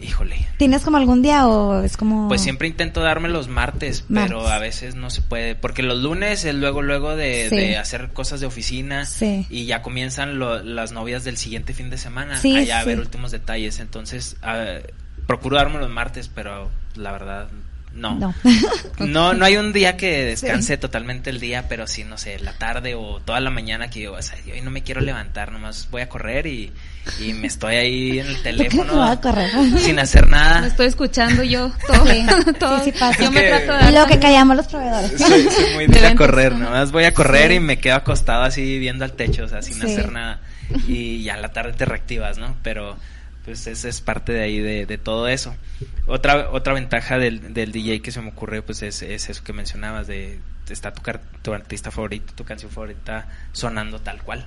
Híjole. 0.00 0.46
¿Tienes 0.58 0.82
como 0.82 0.96
algún 0.96 1.22
día 1.22 1.48
o 1.48 1.82
es 1.82 1.96
como...? 1.96 2.28
Pues 2.28 2.40
siempre 2.40 2.68
intento 2.68 3.00
darme 3.00 3.28
los 3.28 3.48
martes, 3.48 4.04
pero 4.12 4.46
a 4.46 4.60
veces 4.60 4.94
no 4.94 5.10
se 5.10 5.22
puede. 5.22 5.56
Porque 5.56 5.82
los 5.82 5.98
lunes 6.00 6.44
es 6.44 6.54
luego, 6.54 6.82
luego 6.82 7.16
de, 7.16 7.76
hacer 7.76 8.10
cosas 8.10 8.38
de 8.38 8.46
oficina. 8.46 9.04
Y 9.50 9.66
ya 9.66 9.82
comienzan 9.82 10.38
las 10.38 10.92
novias 10.92 11.24
del 11.24 11.36
siguiente 11.36 11.74
fin 11.74 11.90
de 11.90 11.98
semana. 11.98 12.40
allá 12.40 12.78
a 12.78 12.84
ver 12.84 13.00
últimos 13.00 13.32
detalles. 13.32 13.80
Entonces, 13.80 14.36
procuro 15.26 15.56
darme 15.56 15.80
los 15.80 15.90
martes, 15.90 16.30
pero 16.32 16.70
la 16.94 17.10
verdad 17.10 17.48
no. 17.98 18.34
No. 18.98 19.32
no. 19.32 19.44
hay 19.44 19.56
un 19.56 19.72
día 19.72 19.96
que 19.96 20.24
descanse 20.24 20.76
totalmente 20.76 21.30
el 21.30 21.38
día, 21.38 21.66
pero 21.68 21.86
sí, 21.86 22.02
no 22.02 22.18
sé, 22.18 22.38
la 22.40 22.52
tarde 22.52 22.94
o 22.94 23.20
toda 23.20 23.38
la 23.40 23.50
mañana 23.50 23.90
que 23.90 24.00
yo, 24.00 24.14
o 24.14 24.22
sea, 24.22 24.36
hoy 24.52 24.60
no 24.60 24.70
me 24.70 24.82
quiero 24.82 25.00
levantar, 25.00 25.52
nomás 25.52 25.88
voy 25.90 26.02
a 26.02 26.08
correr 26.08 26.46
y, 26.46 26.72
y 27.20 27.32
me 27.32 27.46
estoy 27.46 27.76
ahí 27.76 28.18
en 28.18 28.26
el 28.26 28.42
teléfono 28.42 29.02
a 29.02 29.20
correr? 29.20 29.50
sin 29.78 29.98
hacer 29.98 30.28
nada. 30.28 30.62
Me 30.62 30.66
estoy 30.68 30.86
escuchando 30.86 31.42
yo 31.44 31.70
todo. 31.86 32.04
todo. 32.58 32.84
Sí, 32.84 32.92
Yo 33.20 33.30
me 33.30 33.42
trato 33.42 33.72
de... 33.84 33.90
Y 33.90 33.94
lo 33.94 34.06
que 34.06 34.18
callamos 34.18 34.56
los 34.56 34.66
proveedores. 34.66 35.12
Soy, 35.20 35.46
muy 35.74 35.86
de, 35.86 36.06
a 36.06 36.14
correr, 36.16 36.54
nomás 36.54 36.90
voy 36.90 37.04
a 37.04 37.14
correr 37.14 37.52
y 37.52 37.60
me 37.60 37.78
quedo 37.78 37.96
acostado 37.96 38.42
así 38.42 38.78
viendo 38.78 39.04
al 39.04 39.12
techo, 39.12 39.44
o 39.44 39.48
sea, 39.48 39.62
sin 39.62 39.80
hacer 39.82 40.10
nada. 40.10 40.40
Y 40.86 41.22
ya 41.22 41.34
en 41.34 41.42
la 41.42 41.52
tarde 41.52 41.72
te 41.72 41.84
reactivas, 41.84 42.36
¿no? 42.38 42.56
Pero 42.62 42.96
pues 43.48 43.66
esa 43.66 43.88
es 43.88 44.02
parte 44.02 44.32
de 44.34 44.42
ahí 44.42 44.58
de, 44.58 44.98
todo 44.98 45.26
eso. 45.26 45.56
Otra 46.06 46.50
otra 46.50 46.74
ventaja 46.74 47.16
del, 47.16 47.54
del, 47.54 47.72
DJ 47.72 48.02
que 48.02 48.12
se 48.12 48.20
me 48.20 48.28
ocurre 48.28 48.60
pues 48.60 48.82
es, 48.82 49.00
eso 49.00 49.42
que 49.42 49.54
mencionabas 49.54 50.06
de, 50.06 50.38
está 50.68 50.92
tu, 50.92 51.00
tu 51.40 51.54
artista 51.54 51.90
favorito, 51.90 52.34
tu 52.34 52.44
canción 52.44 52.70
favorita 52.70 53.26
sonando 53.52 54.00
tal 54.00 54.22
cual, 54.22 54.46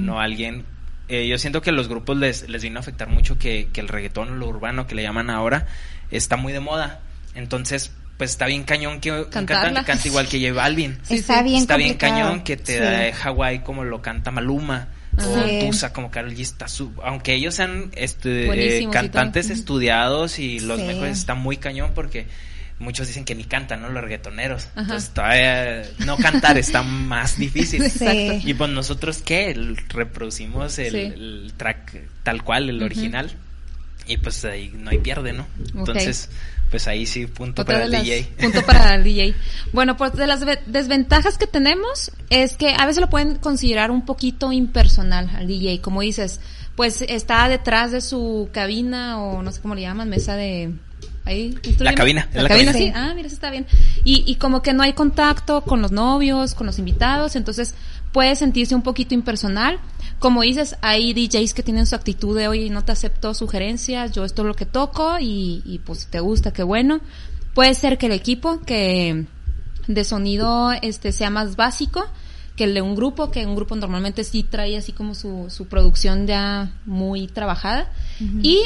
no, 0.00 0.18
alguien 0.18 0.64
eh, 1.06 1.28
yo 1.28 1.38
siento 1.38 1.62
que 1.62 1.70
a 1.70 1.72
los 1.72 1.86
grupos 1.86 2.16
les, 2.16 2.48
les 2.48 2.60
vino 2.64 2.80
a 2.80 2.80
afectar 2.80 3.08
mucho 3.08 3.38
que, 3.38 3.68
que 3.72 3.80
el 3.80 3.86
reggaetón, 3.86 4.40
lo 4.40 4.48
urbano 4.48 4.88
que 4.88 4.96
le 4.96 5.04
llaman 5.04 5.30
ahora, 5.30 5.68
está 6.10 6.36
muy 6.36 6.52
de 6.52 6.58
moda. 6.58 7.02
Entonces, 7.36 7.92
pues 8.16 8.30
está 8.30 8.46
bien 8.46 8.64
cañón 8.64 9.00
que 9.00 9.12
un 9.12 9.24
cantante 9.26 9.84
cante 9.84 10.08
igual 10.08 10.26
que 10.26 10.40
J 10.40 10.52
Balvin. 10.52 10.98
está 11.08 11.42
bien 11.42 11.58
Está 11.58 11.76
bien 11.76 11.94
cañón 11.94 12.42
que 12.42 12.56
te 12.56 12.80
da 12.80 13.12
Hawái 13.12 13.60
como 13.60 13.84
lo 13.84 14.02
canta 14.02 14.32
Maluma 14.32 14.88
o 15.18 15.66
Tusa 15.66 15.92
como 15.92 16.10
Carol 16.10 16.34
G 16.34 16.40
está 16.40 16.66
aunque 17.02 17.34
ellos 17.34 17.54
sean 17.54 17.90
este, 17.94 18.88
cantantes 18.90 19.50
estudiados 19.50 20.38
y 20.38 20.60
los 20.60 20.80
mejores 20.80 21.18
está 21.18 21.34
muy 21.34 21.56
cañón 21.56 21.92
porque 21.94 22.26
muchos 22.78 23.06
dicen 23.06 23.24
que 23.24 23.34
ni 23.34 23.44
cantan, 23.44 23.82
¿no? 23.82 23.88
Los 23.88 24.02
reggaetoneros. 24.02 24.68
Entonces 24.76 25.10
todavía 25.10 25.82
no 26.04 26.16
cantar 26.16 26.58
está 26.58 26.82
más 26.82 27.38
difícil. 27.38 27.82
Y 28.44 28.54
pues 28.54 28.70
nosotros 28.70 29.22
qué, 29.24 29.54
reproducimos 29.88 30.78
el, 30.78 31.52
track 31.56 32.00
tal 32.22 32.42
cual, 32.42 32.68
el 32.68 32.82
original. 32.82 33.30
Y 34.06 34.18
pues 34.18 34.44
ahí 34.44 34.70
no 34.74 34.90
hay 34.90 34.98
pierde, 34.98 35.32
¿no? 35.32 35.46
Entonces, 35.74 36.28
pues 36.70 36.88
ahí 36.88 37.06
sí, 37.06 37.26
punto 37.26 37.64
para 37.64 37.84
el 37.84 37.90
DJ. 37.90 38.34
Punto 38.40 38.62
para 38.66 38.94
el 38.94 39.04
DJ. 39.04 39.34
Bueno, 39.72 39.96
pues 39.96 40.12
de 40.14 40.26
las 40.26 40.40
desventajas 40.66 41.38
que 41.38 41.46
tenemos 41.46 42.10
es 42.30 42.56
que 42.56 42.74
a 42.76 42.86
veces 42.86 43.00
lo 43.00 43.10
pueden 43.10 43.36
considerar 43.36 43.90
un 43.90 44.04
poquito 44.04 44.52
impersonal 44.52 45.30
al 45.34 45.46
DJ, 45.46 45.80
como 45.80 46.00
dices, 46.00 46.40
pues 46.76 47.02
está 47.02 47.48
detrás 47.48 47.92
de 47.92 48.00
su 48.00 48.48
cabina 48.52 49.22
o 49.22 49.42
no 49.42 49.52
sé 49.52 49.60
cómo 49.60 49.74
le 49.74 49.82
llaman, 49.82 50.08
mesa 50.08 50.36
de 50.36 50.72
Ahí, 51.26 51.58
la 51.78 51.94
cabina. 51.94 52.28
La, 52.34 52.48
cabina, 52.48 52.72
sí. 52.74 52.92
Ah, 52.94 53.12
mira, 53.14 53.28
eso 53.28 53.34
está 53.34 53.50
bien. 53.50 53.66
Y, 54.04 54.24
y 54.26 54.34
como 54.34 54.60
que 54.60 54.74
no 54.74 54.82
hay 54.82 54.92
contacto 54.92 55.62
con 55.62 55.80
los 55.80 55.90
novios, 55.90 56.54
con 56.54 56.66
los 56.66 56.78
invitados, 56.78 57.34
entonces 57.34 57.74
puede 58.14 58.36
sentirse 58.36 58.76
un 58.76 58.82
poquito 58.82 59.12
impersonal. 59.12 59.80
Como 60.20 60.42
dices, 60.42 60.76
hay 60.80 61.12
DJs 61.12 61.52
que 61.52 61.64
tienen 61.64 61.84
su 61.84 61.96
actitud 61.96 62.38
de, 62.38 62.46
oye, 62.46 62.70
no 62.70 62.84
te 62.84 62.92
acepto 62.92 63.34
sugerencias, 63.34 64.12
yo 64.12 64.24
esto 64.24 64.42
es 64.42 64.48
lo 64.48 64.54
que 64.54 64.66
toco 64.66 65.18
y, 65.18 65.62
y 65.66 65.80
pues 65.80 66.02
si 66.02 66.06
te 66.06 66.20
gusta, 66.20 66.52
qué 66.52 66.62
bueno. 66.62 67.00
Puede 67.54 67.74
ser 67.74 67.98
que 67.98 68.06
el 68.06 68.12
equipo 68.12 68.60
que 68.60 69.26
de 69.88 70.04
sonido 70.04 70.70
este 70.80 71.10
sea 71.10 71.28
más 71.28 71.56
básico 71.56 72.06
que 72.56 72.64
el 72.64 72.74
de 72.74 72.82
un 72.82 72.94
grupo, 72.94 73.32
que 73.32 73.44
un 73.44 73.56
grupo 73.56 73.74
normalmente 73.74 74.22
sí 74.22 74.44
trae 74.44 74.76
así 74.76 74.92
como 74.92 75.16
su, 75.16 75.46
su 75.48 75.66
producción 75.66 76.28
ya 76.28 76.72
muy 76.86 77.26
trabajada. 77.26 77.90
Y 78.42 78.62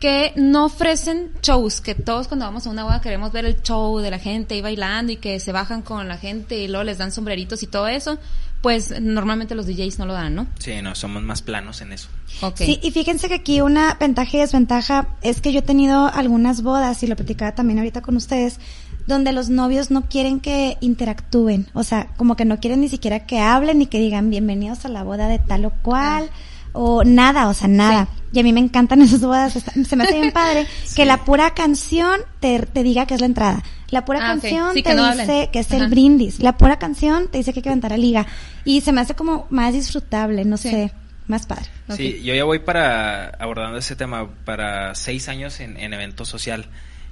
que 0.00 0.32
no 0.36 0.66
ofrecen 0.66 1.32
shows, 1.42 1.80
que 1.80 1.94
todos 1.94 2.28
cuando 2.28 2.44
vamos 2.44 2.66
a 2.66 2.70
una 2.70 2.84
boda 2.84 3.00
queremos 3.00 3.32
ver 3.32 3.46
el 3.46 3.62
show 3.62 3.98
de 3.98 4.10
la 4.10 4.18
gente 4.18 4.54
y 4.54 4.60
bailando 4.60 5.12
y 5.12 5.16
que 5.16 5.40
se 5.40 5.52
bajan 5.52 5.82
con 5.82 6.06
la 6.06 6.18
gente 6.18 6.58
y 6.58 6.68
luego 6.68 6.84
les 6.84 6.98
dan 6.98 7.12
sombreritos 7.12 7.62
y 7.62 7.66
todo 7.66 7.88
eso, 7.88 8.18
pues 8.62 9.00
normalmente 9.00 9.54
los 9.54 9.66
DJs 9.66 9.98
no 9.98 10.06
lo 10.06 10.12
dan, 10.12 10.34
¿no? 10.34 10.46
Sí, 10.58 10.80
no, 10.82 10.94
somos 10.94 11.22
más 11.22 11.42
planos 11.42 11.80
en 11.80 11.92
eso. 11.92 12.08
Okay. 12.40 12.66
Sí, 12.66 12.80
y 12.82 12.90
fíjense 12.90 13.28
que 13.28 13.34
aquí 13.34 13.60
una 13.60 13.94
ventaja 13.94 14.36
y 14.36 14.40
desventaja 14.40 15.08
es 15.22 15.40
que 15.40 15.52
yo 15.52 15.60
he 15.60 15.62
tenido 15.62 16.06
algunas 16.06 16.62
bodas, 16.62 17.02
y 17.02 17.06
lo 17.06 17.16
platicaba 17.16 17.54
también 17.54 17.78
ahorita 17.78 18.02
con 18.02 18.16
ustedes, 18.16 18.58
donde 19.06 19.32
los 19.32 19.50
novios 19.50 19.90
no 19.90 20.02
quieren 20.02 20.40
que 20.40 20.78
interactúen, 20.80 21.68
o 21.74 21.84
sea, 21.84 22.08
como 22.16 22.34
que 22.34 22.44
no 22.44 22.58
quieren 22.58 22.80
ni 22.80 22.88
siquiera 22.88 23.24
que 23.26 23.38
hablen 23.38 23.78
ni 23.78 23.86
que 23.86 24.00
digan 24.00 24.30
bienvenidos 24.30 24.84
a 24.84 24.88
la 24.88 25.04
boda 25.04 25.28
de 25.28 25.38
tal 25.38 25.64
o 25.64 25.70
cual. 25.70 26.30
Ah 26.32 26.55
o 26.76 27.04
nada, 27.04 27.48
o 27.48 27.54
sea, 27.54 27.68
nada. 27.68 28.08
Y 28.32 28.40
a 28.40 28.42
mí 28.42 28.52
me 28.52 28.60
encantan 28.60 29.02
esas 29.02 29.20
bodas, 29.20 29.52
se 29.52 29.96
me 29.96 30.04
hace 30.04 30.20
bien 30.20 30.32
padre 30.34 30.66
que 30.94 31.04
la 31.04 31.24
pura 31.24 31.54
canción 31.54 32.20
te, 32.40 32.60
te, 32.60 32.82
diga 32.82 33.06
que 33.06 33.14
es 33.14 33.20
la 33.20 33.26
entrada. 33.26 33.62
La 33.90 34.04
pura 34.04 34.20
ah, 34.22 34.26
canción 34.32 34.74
te 34.82 34.94
dice 34.94 35.50
que 35.52 35.60
es 35.60 35.70
el 35.70 35.88
brindis. 35.88 36.40
La 36.40 36.56
pura 36.56 36.78
canción 36.78 37.28
te 37.28 37.38
dice 37.38 37.52
que 37.52 37.60
hay 37.60 37.62
que 37.62 37.70
cantar 37.70 37.92
a 37.92 37.96
liga. 37.96 38.26
Y 38.64 38.80
se 38.80 38.92
me 38.92 39.00
hace 39.00 39.14
como 39.14 39.46
más 39.50 39.72
disfrutable, 39.72 40.44
no 40.44 40.56
sé, 40.56 40.92
más 41.28 41.46
padre. 41.46 41.66
Sí, 41.96 42.20
yo 42.22 42.34
ya 42.34 42.44
voy 42.44 42.58
para, 42.58 43.28
abordando 43.28 43.78
ese 43.78 43.96
tema, 43.96 44.28
para 44.44 44.94
seis 44.94 45.28
años 45.28 45.60
en, 45.60 45.76
en 45.76 45.94
evento 45.94 46.24
social. 46.24 46.66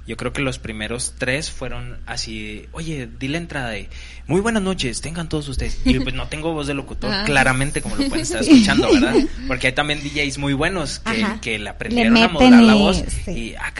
Yo 0.07 0.17
creo 0.17 0.33
que 0.33 0.41
los 0.41 0.59
primeros 0.59 1.15
tres 1.17 1.49
fueron 1.49 1.97
así, 2.05 2.67
oye, 2.73 3.09
di 3.19 3.27
la 3.27 3.37
entrada 3.37 3.69
de, 3.69 3.89
muy 4.27 4.39
buenas 4.39 4.61
noches, 4.61 5.01
tengan 5.01 5.27
todos 5.29 5.47
ustedes. 5.47 5.81
Y 5.83 5.99
pues 5.99 6.13
no 6.13 6.27
tengo 6.27 6.53
voz 6.53 6.67
de 6.67 6.75
locutor, 6.75 7.11
claramente, 7.25 7.81
como 7.81 7.95
lo 7.95 8.07
pueden 8.07 8.21
estar 8.21 8.41
escuchando, 8.41 8.91
¿verdad? 8.93 9.15
Porque 9.47 9.67
hay 9.67 9.73
también 9.73 10.01
DJs 10.03 10.37
muy 10.37 10.53
buenos 10.53 10.99
que, 10.99 11.25
que 11.41 11.59
le 11.59 11.69
aprendieron 11.69 12.17
a 12.17 12.27
modular 12.27 12.61
la 12.61 12.75
voz. 12.75 13.03
Y, 13.27 13.55
ah, 13.55 13.73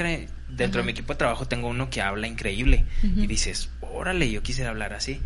dentro 0.50 0.82
de 0.82 0.86
mi 0.86 0.92
equipo 0.94 1.14
de 1.14 1.18
trabajo 1.18 1.48
tengo 1.48 1.68
uno 1.68 1.90
que 1.90 2.02
habla 2.02 2.28
increíble. 2.28 2.86
Y 3.04 3.28
dices, 3.28 3.70
órale, 3.82 4.32
yo 4.32 4.42
quisiera 4.42 4.72
hablar 4.72 4.94
así. 4.94 5.22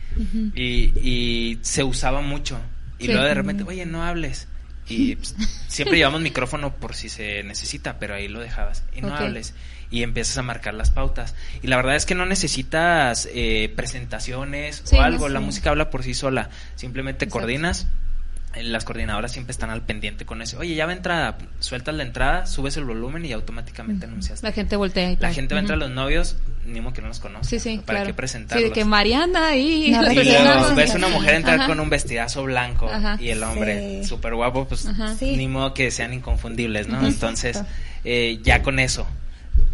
y, 0.53 0.91
y 0.99 1.59
se 1.61 1.83
usaba 1.83 2.21
mucho. 2.21 2.59
Y 2.97 3.07
luego 3.07 3.23
de 3.23 3.33
repente, 3.33 3.63
oye, 3.63 3.85
no 3.85 4.03
hables. 4.03 4.47
Y 4.89 5.15
pues, 5.15 5.35
siempre 5.67 5.97
llevamos 5.97 6.21
micrófono 6.21 6.75
por 6.75 6.95
si 6.95 7.09
se 7.09 7.43
necesita, 7.43 7.99
pero 7.99 8.15
ahí 8.15 8.27
lo 8.27 8.39
dejabas. 8.39 8.83
Y 8.93 9.01
no 9.01 9.15
hables 9.15 9.53
y 9.91 10.03
empiezas 10.03 10.37
a 10.37 10.43
marcar 10.43 10.73
las 10.73 10.91
pautas. 10.91 11.35
Y 11.61 11.67
la 11.67 11.77
verdad 11.77 11.95
es 11.95 12.05
que 12.05 12.15
no 12.15 12.25
necesitas 12.25 13.27
eh, 13.33 13.71
presentaciones 13.75 14.83
o 14.93 15.01
algo, 15.01 15.29
la 15.29 15.39
música 15.39 15.69
habla 15.71 15.89
por 15.89 16.03
sí 16.03 16.13
sola, 16.13 16.49
simplemente 16.75 17.27
coordinas. 17.27 17.87
Eh, 18.55 18.63
las 18.63 18.83
coordinadoras 18.83 19.31
siempre 19.31 19.51
están 19.51 19.69
al 19.69 19.83
pendiente 19.83 20.25
con 20.25 20.41
eso. 20.41 20.57
Oye, 20.57 20.73
ya 20.73 20.87
va 20.87 20.93
entrada, 20.93 21.37
sueltas 21.59 21.93
la 21.93 22.01
entrada, 22.01 22.47
subes 22.47 22.77
el 22.77 22.85
volumen 22.85 23.23
y 23.23 23.31
automáticamente 23.31 24.05
anuncias. 24.05 24.41
La 24.41 24.51
gente 24.51 24.75
voltea. 24.75 25.11
Y 25.11 25.17
la 25.17 25.31
gente 25.31 25.53
va 25.53 25.59
a 25.59 25.61
entrar 25.61 25.77
a 25.77 25.79
los 25.79 25.91
novios, 25.91 26.37
ni 26.65 26.81
modo 26.81 26.93
que 26.93 27.01
no 27.01 27.09
los 27.09 27.19
conoce. 27.19 27.59
Sí, 27.59 27.59
sí, 27.59 27.81
¿Para 27.85 28.05
qué 28.05 28.13
presentarlos? 28.15 28.63
Sí, 28.63 28.69
de 28.69 28.73
que 28.73 28.85
Mariana 28.85 29.55
y... 29.55 29.93
y 29.93 30.75
ves 30.75 30.95
una 30.95 31.09
mujer 31.09 31.35
entrar 31.35 31.67
con 31.67 31.79
un 31.79 31.89
vestidazo 31.89 32.43
blanco 32.43 32.89
y 33.19 33.29
el 33.29 33.43
hombre 33.43 34.03
súper 34.03 34.33
guapo, 34.33 34.67
pues 34.67 34.87
ni 35.21 35.47
modo 35.47 35.73
que 35.75 35.91
sean 35.91 36.13
inconfundibles, 36.13 36.87
¿no? 36.87 37.05
Entonces, 37.05 37.61
eh, 38.03 38.39
ya 38.41 38.63
con 38.63 38.79
eso, 38.79 39.07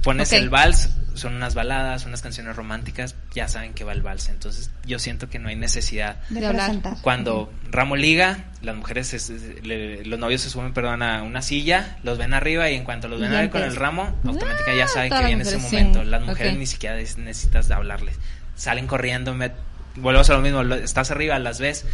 pones 0.05 0.31
el 0.33 0.49
vals, 0.49 0.91
son 1.15 1.35
unas 1.35 1.55
baladas, 1.55 2.05
unas 2.05 2.21
canciones 2.21 2.55
románticas, 2.55 3.15
ya 3.33 3.47
saben 3.47 3.73
que 3.73 3.83
va 3.83 3.91
el 3.91 4.03
vals. 4.03 4.29
Entonces 4.29 4.69
yo 4.85 4.99
siento 4.99 5.29
que 5.29 5.39
no 5.39 5.49
hay 5.49 5.55
necesidad 5.55 6.21
de 6.29 6.45
hablar. 6.45 6.79
Cuando 7.01 7.51
Ramo 7.71 7.95
liga, 7.95 8.45
las 8.61 8.75
mujeres, 8.75 9.31
los 9.63 10.19
novios 10.19 10.41
se 10.41 10.49
suben, 10.51 10.73
perdón, 10.73 11.01
a 11.01 11.23
una 11.23 11.41
silla, 11.41 11.97
los 12.03 12.19
ven 12.19 12.33
arriba 12.35 12.69
y 12.69 12.75
en 12.75 12.83
cuanto 12.83 13.07
los 13.07 13.19
ven 13.19 13.33
arriba 13.33 13.51
con 13.51 13.63
el 13.63 13.75
ramo, 13.75 14.15
automáticamente 14.23 14.77
ya 14.77 14.85
ah, 14.85 14.87
saben 14.87 15.11
que 15.11 15.25
viene 15.25 15.41
ese 15.41 15.57
momento. 15.57 16.03
Las 16.03 16.21
mujeres 16.21 16.55
ni 16.55 16.67
siquiera 16.67 16.95
necesitas 16.95 17.71
hablarles. 17.71 18.17
Salen 18.55 18.87
corriendo, 18.87 19.33
me, 19.33 19.51
volvemos 19.95 20.29
a 20.29 20.33
lo 20.33 20.41
mismo, 20.41 20.61
estás 20.75 21.11
arriba, 21.11 21.39
las 21.39 21.59
ves 21.59 21.85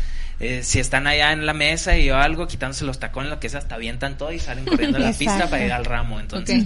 eh, 0.43 0.63
si 0.63 0.79
están 0.79 1.05
allá 1.05 1.33
en 1.33 1.45
la 1.45 1.53
mesa 1.53 1.95
y 1.99 2.09
o 2.09 2.17
algo, 2.17 2.47
quitándose 2.47 2.83
los 2.83 2.97
tacones, 2.97 3.29
lo 3.29 3.39
que 3.39 3.45
es, 3.45 3.53
hasta 3.53 3.75
avientan 3.75 4.17
todo 4.17 4.31
y 4.31 4.39
salen 4.39 4.65
corriendo 4.65 4.97
a 4.97 5.01
la 5.01 5.13
pista 5.13 5.47
para 5.47 5.63
ir 5.63 5.71
al 5.71 5.85
ramo. 5.85 6.19
Entonces, 6.19 6.65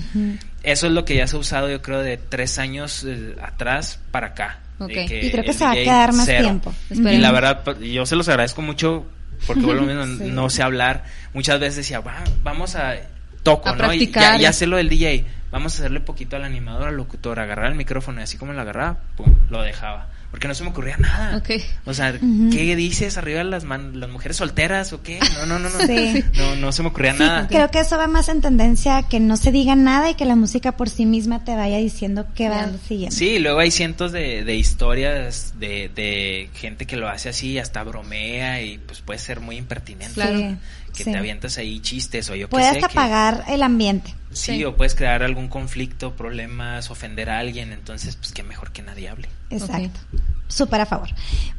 eso 0.64 0.88
es 0.88 0.94
lo 0.94 1.04
que 1.04 1.18
ya 1.18 1.28
se 1.28 1.36
ha 1.36 1.40
usado, 1.40 1.70
yo 1.70 1.82
creo, 1.82 2.00
de 2.00 2.16
tres 2.16 2.58
años 2.58 3.04
eh, 3.06 3.36
atrás 3.42 4.00
para 4.12 4.28
acá. 4.28 4.60
y 4.80 5.30
creo 5.30 5.44
que 5.44 5.52
se 5.52 5.66
va 5.66 5.72
a 5.72 5.76
quedar 5.76 6.14
más 6.14 6.26
tiempo. 6.26 6.74
Y 6.90 7.18
la 7.18 7.34
verdad, 7.34 7.64
pues, 7.66 7.80
yo 7.80 8.06
se 8.06 8.16
los 8.16 8.30
agradezco 8.30 8.62
mucho 8.62 9.08
porque 9.46 9.62
no 10.32 10.50
sé 10.50 10.64
hablar. 10.64 11.04
Muchas 11.34 11.60
veces 11.60 11.76
decía, 11.76 12.02
vamos 12.44 12.78
a 12.78 12.96
toco, 13.44 13.76
¿no? 13.76 13.94
Y 13.94 14.08
ya, 14.08 14.38
ya 14.38 14.54
sé 14.54 14.68
lo 14.68 14.78
del 14.78 14.88
DJ. 14.88 15.26
Vamos 15.52 15.76
a 15.76 15.80
hacerle 15.80 16.00
poquito 16.00 16.38
al 16.38 16.46
animador, 16.46 16.88
al 16.88 16.96
locutor, 16.96 17.42
agarrar 17.42 17.72
el 17.72 17.76
micrófono 17.76 18.22
y 18.22 18.24
así 18.24 18.38
como 18.38 18.54
lo 18.54 18.62
agarraba, 18.62 19.00
pum, 19.18 19.36
lo 19.50 19.62
dejaba 19.62 20.08
porque 20.36 20.50
no 20.50 20.54
se 20.54 20.64
me 20.64 20.72
ocurría 20.72 20.98
nada. 20.98 21.42
O 21.86 21.94
sea, 21.94 22.12
¿qué 22.12 22.76
dices 22.76 23.18
arriba 23.18 23.42
las, 23.46 23.64
las 23.64 24.10
mujeres 24.10 24.36
solteras 24.36 24.92
o 24.92 25.02
qué? 25.02 25.18
No, 25.40 25.46
no, 25.46 25.60
no, 25.60 25.70
no. 25.70 25.78
No, 26.36 26.56
no 26.58 26.72
se 26.74 26.82
me 26.82 26.90
ocurría 26.90 27.14
nada. 27.14 27.48
Creo 27.48 27.72
que 27.72 27.80
eso 27.80 27.98
va 27.98 28.08
más 28.08 28.28
en 28.28 28.42
tendencia 28.42 28.98
a 28.98 29.08
que 29.08 29.22
no 29.22 29.38
se 29.38 29.54
diga 29.54 29.78
nada 29.78 30.10
y 30.10 30.16
que 30.16 30.26
la 30.26 30.36
música 30.36 30.74
por 30.74 30.90
sí 30.90 31.06
misma 31.06 31.46
te 31.46 31.56
vaya 31.56 31.78
diciendo 31.78 32.26
qué 32.36 32.50
va 32.50 32.70
siguiendo. 32.86 33.16
Sí, 33.16 33.40
luego 33.40 33.60
hay 33.60 33.72
cientos 33.72 34.12
de, 34.12 34.44
de 34.44 34.56
historias 34.58 35.54
de, 35.58 35.90
de 35.96 36.50
gente 36.54 36.86
que 36.86 36.98
lo 36.98 37.08
hace 37.08 37.30
así, 37.30 37.58
hasta 37.58 37.82
bromea 37.84 38.62
y 38.62 38.78
pues 38.78 39.00
puede 39.00 39.20
ser 39.20 39.40
muy 39.40 39.56
impertinente. 39.56 40.16
Claro 40.16 40.58
que 40.96 41.04
te 41.04 41.18
avientas 41.18 41.58
ahí 41.58 41.80
chistes 41.80 42.30
o 42.30 42.36
yo 42.36 42.50
Puedes 42.50 42.74
qué 42.74 42.80
sé. 42.80 42.86
apagar 42.86 43.44
el 43.48 43.64
ambiente. 43.64 44.14
Sí, 44.32 44.64
o 44.66 44.76
puedes 44.76 44.96
crear 44.96 45.24
algún 45.24 45.48
conflicto, 45.48 46.16
problemas, 46.16 46.92
ofender 46.92 47.30
a 47.30 47.40
alguien, 47.40 47.72
entonces 47.72 48.16
pues 48.18 48.34
qué 48.34 48.44
mejor 48.44 48.72
que 48.72 48.82
nadie 48.82 49.10
hable. 49.10 49.30
Exacto. 49.50 50.00
Súper 50.48 50.82
a 50.82 50.86
favor. 50.86 51.10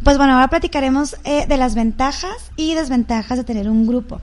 Pues 0.05 0.19
bueno, 0.19 0.35
ahora 0.35 0.49
platicaremos 0.49 1.17
eh, 1.25 1.47
de 1.47 1.57
las 1.57 1.75
ventajas 1.75 2.53
y 2.57 2.75
desventajas 2.75 3.39
de 3.39 3.45
tener 3.45 3.69
un 3.69 3.87
grupo. 3.87 4.21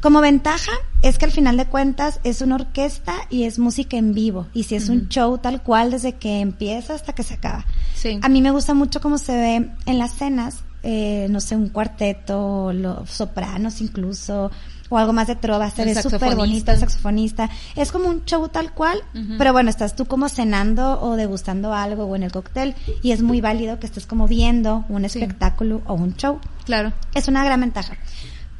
Como 0.00 0.20
ventaja 0.20 0.72
es 1.00 1.16
que 1.16 1.24
al 1.24 1.32
final 1.32 1.56
de 1.56 1.64
cuentas 1.64 2.20
es 2.24 2.42
una 2.42 2.56
orquesta 2.56 3.14
y 3.30 3.44
es 3.44 3.58
música 3.58 3.96
en 3.96 4.12
vivo. 4.12 4.48
Y 4.52 4.64
si 4.64 4.74
es 4.74 4.90
un 4.90 5.08
show 5.08 5.38
tal 5.38 5.62
cual 5.62 5.92
desde 5.92 6.16
que 6.16 6.40
empieza 6.40 6.94
hasta 6.94 7.14
que 7.14 7.22
se 7.22 7.32
acaba. 7.34 7.64
Sí. 7.94 8.18
A 8.20 8.28
mí 8.28 8.42
me 8.42 8.50
gusta 8.50 8.74
mucho 8.74 9.00
cómo 9.00 9.16
se 9.16 9.34
ve 9.34 9.70
en 9.86 9.98
las 9.98 10.14
cenas 10.14 10.62
eh, 10.84 11.26
no 11.30 11.40
sé, 11.40 11.56
un 11.56 11.70
cuarteto, 11.70 12.72
los 12.72 13.10
sopranos 13.10 13.80
incluso, 13.80 14.50
o 14.90 14.98
algo 14.98 15.12
más 15.12 15.26
de 15.26 15.36
trova, 15.36 15.70
se 15.70 15.84
ve 15.84 15.94
súper 15.94 16.36
bonito 16.36 16.72
el 16.72 16.78
saxofonista. 16.78 17.48
Es 17.74 17.90
como 17.90 18.08
un 18.08 18.24
show 18.24 18.48
tal 18.48 18.72
cual, 18.72 18.98
pero 19.38 19.52
bueno, 19.52 19.70
estás 19.70 19.96
tú 19.96 20.04
como 20.04 20.28
cenando 20.28 21.00
o 21.00 21.16
degustando 21.16 21.72
algo 21.72 22.04
o 22.04 22.16
en 22.16 22.22
el 22.22 22.32
cóctel 22.32 22.74
y 23.02 23.12
es 23.12 23.22
muy 23.22 23.40
válido 23.40 23.80
que 23.80 23.86
estés 23.86 24.06
como 24.06 24.28
viendo 24.28 24.84
un 24.88 25.04
espectáculo 25.04 25.82
o 25.86 25.94
un 25.94 26.14
show. 26.16 26.38
Claro. 26.64 26.92
Es 27.14 27.28
una 27.28 27.44
gran 27.44 27.60
ventaja. 27.60 27.96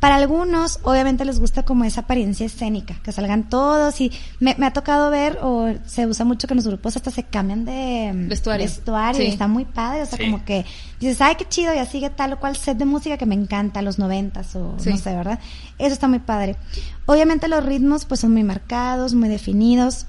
Para 0.05 0.17
algunos, 0.17 0.81
obviamente 0.83 1.25
les 1.25 1.41
gusta 1.41 1.63
como 1.63 1.85
esa 1.85 2.03
apariencia 2.03 2.45
escénica, 2.45 2.95
que 3.03 3.11
salgan 3.11 3.49
todos 3.49 4.03
y 4.03 4.13
me, 4.39 4.55
ha 4.61 4.71
tocado 4.75 5.09
ver, 5.11 5.39
o 5.41 5.73
se 5.87 6.07
usa 6.07 6.27
mucho 6.27 6.47
que 6.47 6.53
en 6.53 6.57
los 6.57 6.67
grupos 6.67 6.95
hasta 6.95 7.11
se 7.11 7.23
cambian 7.23 7.65
de 7.65 8.11
vestuario, 8.13 8.67
vestuario 8.67 9.23
y 9.23 9.29
está 9.29 9.49
muy 9.49 9.65
padre, 9.65 10.03
o 10.03 10.05
sea, 10.07 10.19
como 10.19 10.45
que 10.45 10.67
dices, 11.01 11.23
ay, 11.23 11.37
qué 11.37 11.49
chido, 11.49 11.73
ya 11.75 11.87
sigue 11.87 12.11
tal 12.11 12.35
o 12.35 12.39
cual 12.39 12.55
set 12.55 12.77
de 12.77 12.85
música 12.85 13.17
que 13.17 13.25
me 13.25 13.35
encanta, 13.35 13.81
los 13.81 13.99
noventas 13.99 14.55
o 14.57 14.77
no 14.77 14.97
sé, 14.99 15.17
¿verdad? 15.17 15.39
Eso 15.79 15.95
está 15.95 16.07
muy 16.07 16.19
padre. 16.19 16.57
Obviamente 17.07 17.49
los 17.49 17.65
ritmos 17.65 18.05
pues 18.05 18.21
son 18.21 18.33
muy 18.33 18.45
marcados, 18.45 19.15
muy 19.15 19.31
definidos, 19.31 20.05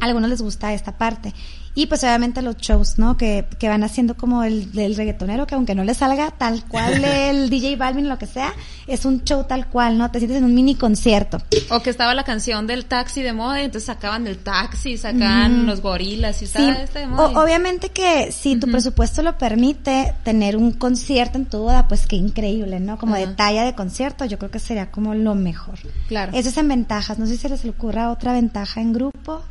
A 0.00 0.04
algunos 0.04 0.30
les 0.30 0.40
gusta 0.40 0.72
esta 0.72 0.98
parte. 0.98 1.34
Y 1.74 1.86
pues 1.86 2.02
obviamente 2.04 2.42
los 2.42 2.56
shows, 2.58 2.98
¿no? 2.98 3.16
Que, 3.16 3.46
que 3.58 3.68
van 3.68 3.82
haciendo 3.82 4.14
como 4.14 4.44
el 4.44 4.72
del 4.72 4.94
reggaetonero, 4.94 5.46
que 5.46 5.54
aunque 5.54 5.74
no 5.74 5.84
le 5.84 5.94
salga 5.94 6.30
tal 6.30 6.64
cual 6.64 7.02
el 7.04 7.48
DJ 7.48 7.76
Balvin, 7.76 8.08
lo 8.08 8.18
que 8.18 8.26
sea, 8.26 8.52
es 8.86 9.04
un 9.04 9.24
show 9.24 9.44
tal 9.44 9.68
cual, 9.68 9.96
¿no? 9.96 10.10
Te 10.10 10.18
sientes 10.18 10.38
en 10.38 10.44
un 10.44 10.54
mini 10.54 10.74
concierto. 10.74 11.38
O 11.70 11.80
que 11.80 11.90
estaba 11.90 12.14
la 12.14 12.24
canción 12.24 12.66
del 12.66 12.84
taxi 12.84 13.22
de 13.22 13.32
moda 13.32 13.60
y 13.60 13.64
entonces 13.64 13.86
sacaban 13.86 14.24
del 14.24 14.38
taxi, 14.38 14.98
sacaban 14.98 15.64
los 15.66 15.80
gorilas 15.80 16.42
y 16.42 16.44
estaba 16.44 16.72
este 16.72 17.00
de 17.00 17.06
moda. 17.06 17.40
obviamente 17.42 17.88
que 17.88 18.32
si 18.32 18.56
tu 18.56 18.70
presupuesto 18.70 19.22
lo 19.22 19.38
permite, 19.38 20.14
tener 20.24 20.56
un 20.56 20.72
concierto 20.72 21.38
en 21.38 21.46
tu 21.46 21.58
boda, 21.58 21.88
pues 21.88 22.06
qué 22.06 22.16
increíble, 22.16 22.80
¿no? 22.80 22.98
Como 22.98 23.16
de 23.16 23.28
talla 23.28 23.64
de 23.64 23.74
concierto, 23.74 24.24
yo 24.26 24.38
creo 24.38 24.50
que 24.50 24.58
sería 24.58 24.90
como 24.90 25.14
lo 25.14 25.34
mejor. 25.34 25.78
Claro. 26.08 26.32
Eso 26.34 26.50
es 26.50 26.56
en 26.56 26.68
ventajas. 26.68 27.18
No 27.18 27.26
sé 27.26 27.32
si 27.32 27.38
se 27.38 27.48
les 27.48 27.64
ocurra 27.64 28.10
otra 28.10 28.32
ventaja 28.32 28.80
en 28.80 28.92
grupo. 28.92 29.42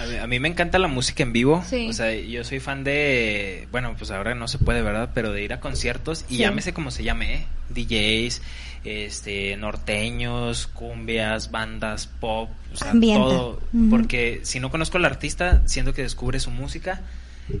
A 0.00 0.26
mí, 0.26 0.40
me 0.40 0.48
encanta 0.48 0.78
la 0.78 0.88
música 0.88 1.22
en 1.22 1.32
vivo. 1.32 1.62
O 1.88 1.92
sea, 1.92 2.14
yo 2.14 2.42
soy 2.42 2.58
fan 2.58 2.84
de. 2.84 3.68
Bueno, 3.70 3.94
pues 3.98 4.10
ahora 4.10 4.34
no 4.34 4.48
se 4.48 4.58
puede, 4.58 4.80
¿verdad? 4.80 5.10
Pero 5.12 5.32
de 5.32 5.42
ir 5.42 5.52
a 5.52 5.60
conciertos 5.60 6.24
y 6.28 6.38
llámese 6.38 6.72
como 6.72 6.90
se 6.90 7.04
llame, 7.04 7.34
¿eh? 7.34 7.46
DJs, 7.68 8.40
este, 8.84 9.56
norteños, 9.58 10.68
cumbias, 10.68 11.50
bandas, 11.50 12.06
pop, 12.06 12.48
o 12.72 12.76
sea, 12.76 12.92
todo. 12.92 13.60
Porque 13.90 14.40
si 14.42 14.58
no 14.58 14.70
conozco 14.70 14.96
al 14.96 15.04
artista, 15.04 15.62
siento 15.66 15.92
que 15.92 16.02
descubre 16.02 16.40
su 16.40 16.50
música 16.50 17.02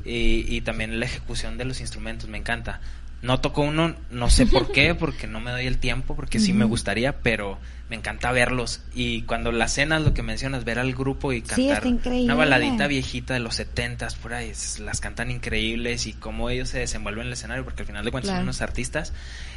y, 0.04 0.46
y 0.48 0.62
también 0.62 0.98
la 0.98 1.04
ejecución 1.04 1.58
de 1.58 1.66
los 1.66 1.80
instrumentos, 1.80 2.28
me 2.28 2.38
encanta. 2.38 2.80
No 3.22 3.38
toco 3.40 3.60
uno, 3.60 3.94
no 4.10 4.30
sé 4.30 4.46
por 4.46 4.72
qué, 4.72 4.94
porque 4.94 5.26
no 5.26 5.40
me 5.40 5.50
doy 5.50 5.66
el 5.66 5.76
tiempo, 5.76 6.16
porque 6.16 6.38
sí 6.38 6.54
me 6.54 6.64
gustaría, 6.64 7.18
pero 7.18 7.58
me 7.90 7.96
encanta 7.96 8.30
verlos. 8.30 8.80
Y 8.94 9.22
cuando 9.22 9.50
la 9.50 9.66
cena, 9.66 9.98
lo 9.98 10.14
que 10.14 10.22
mencionas, 10.22 10.64
ver 10.64 10.78
al 10.78 10.94
grupo 10.94 11.32
y 11.32 11.42
cantar 11.42 11.82
una 11.84 12.34
baladita 12.36 12.86
viejita 12.86 13.34
de 13.34 13.40
los 13.40 13.56
setentas, 13.56 14.14
por 14.14 14.32
ahí, 14.32 14.52
las 14.78 15.00
cantan 15.00 15.32
increíbles 15.32 16.06
y 16.06 16.12
cómo 16.12 16.50
ellos 16.50 16.68
se 16.68 16.78
desenvuelven 16.78 17.22
en 17.22 17.26
el 17.26 17.32
escenario, 17.32 17.64
porque 17.64 17.82
al 17.82 17.86
final 17.88 18.04
de 18.04 18.12
cuentas 18.12 18.32
son 18.32 18.44
unos 18.44 18.62
artistas, 18.62 19.12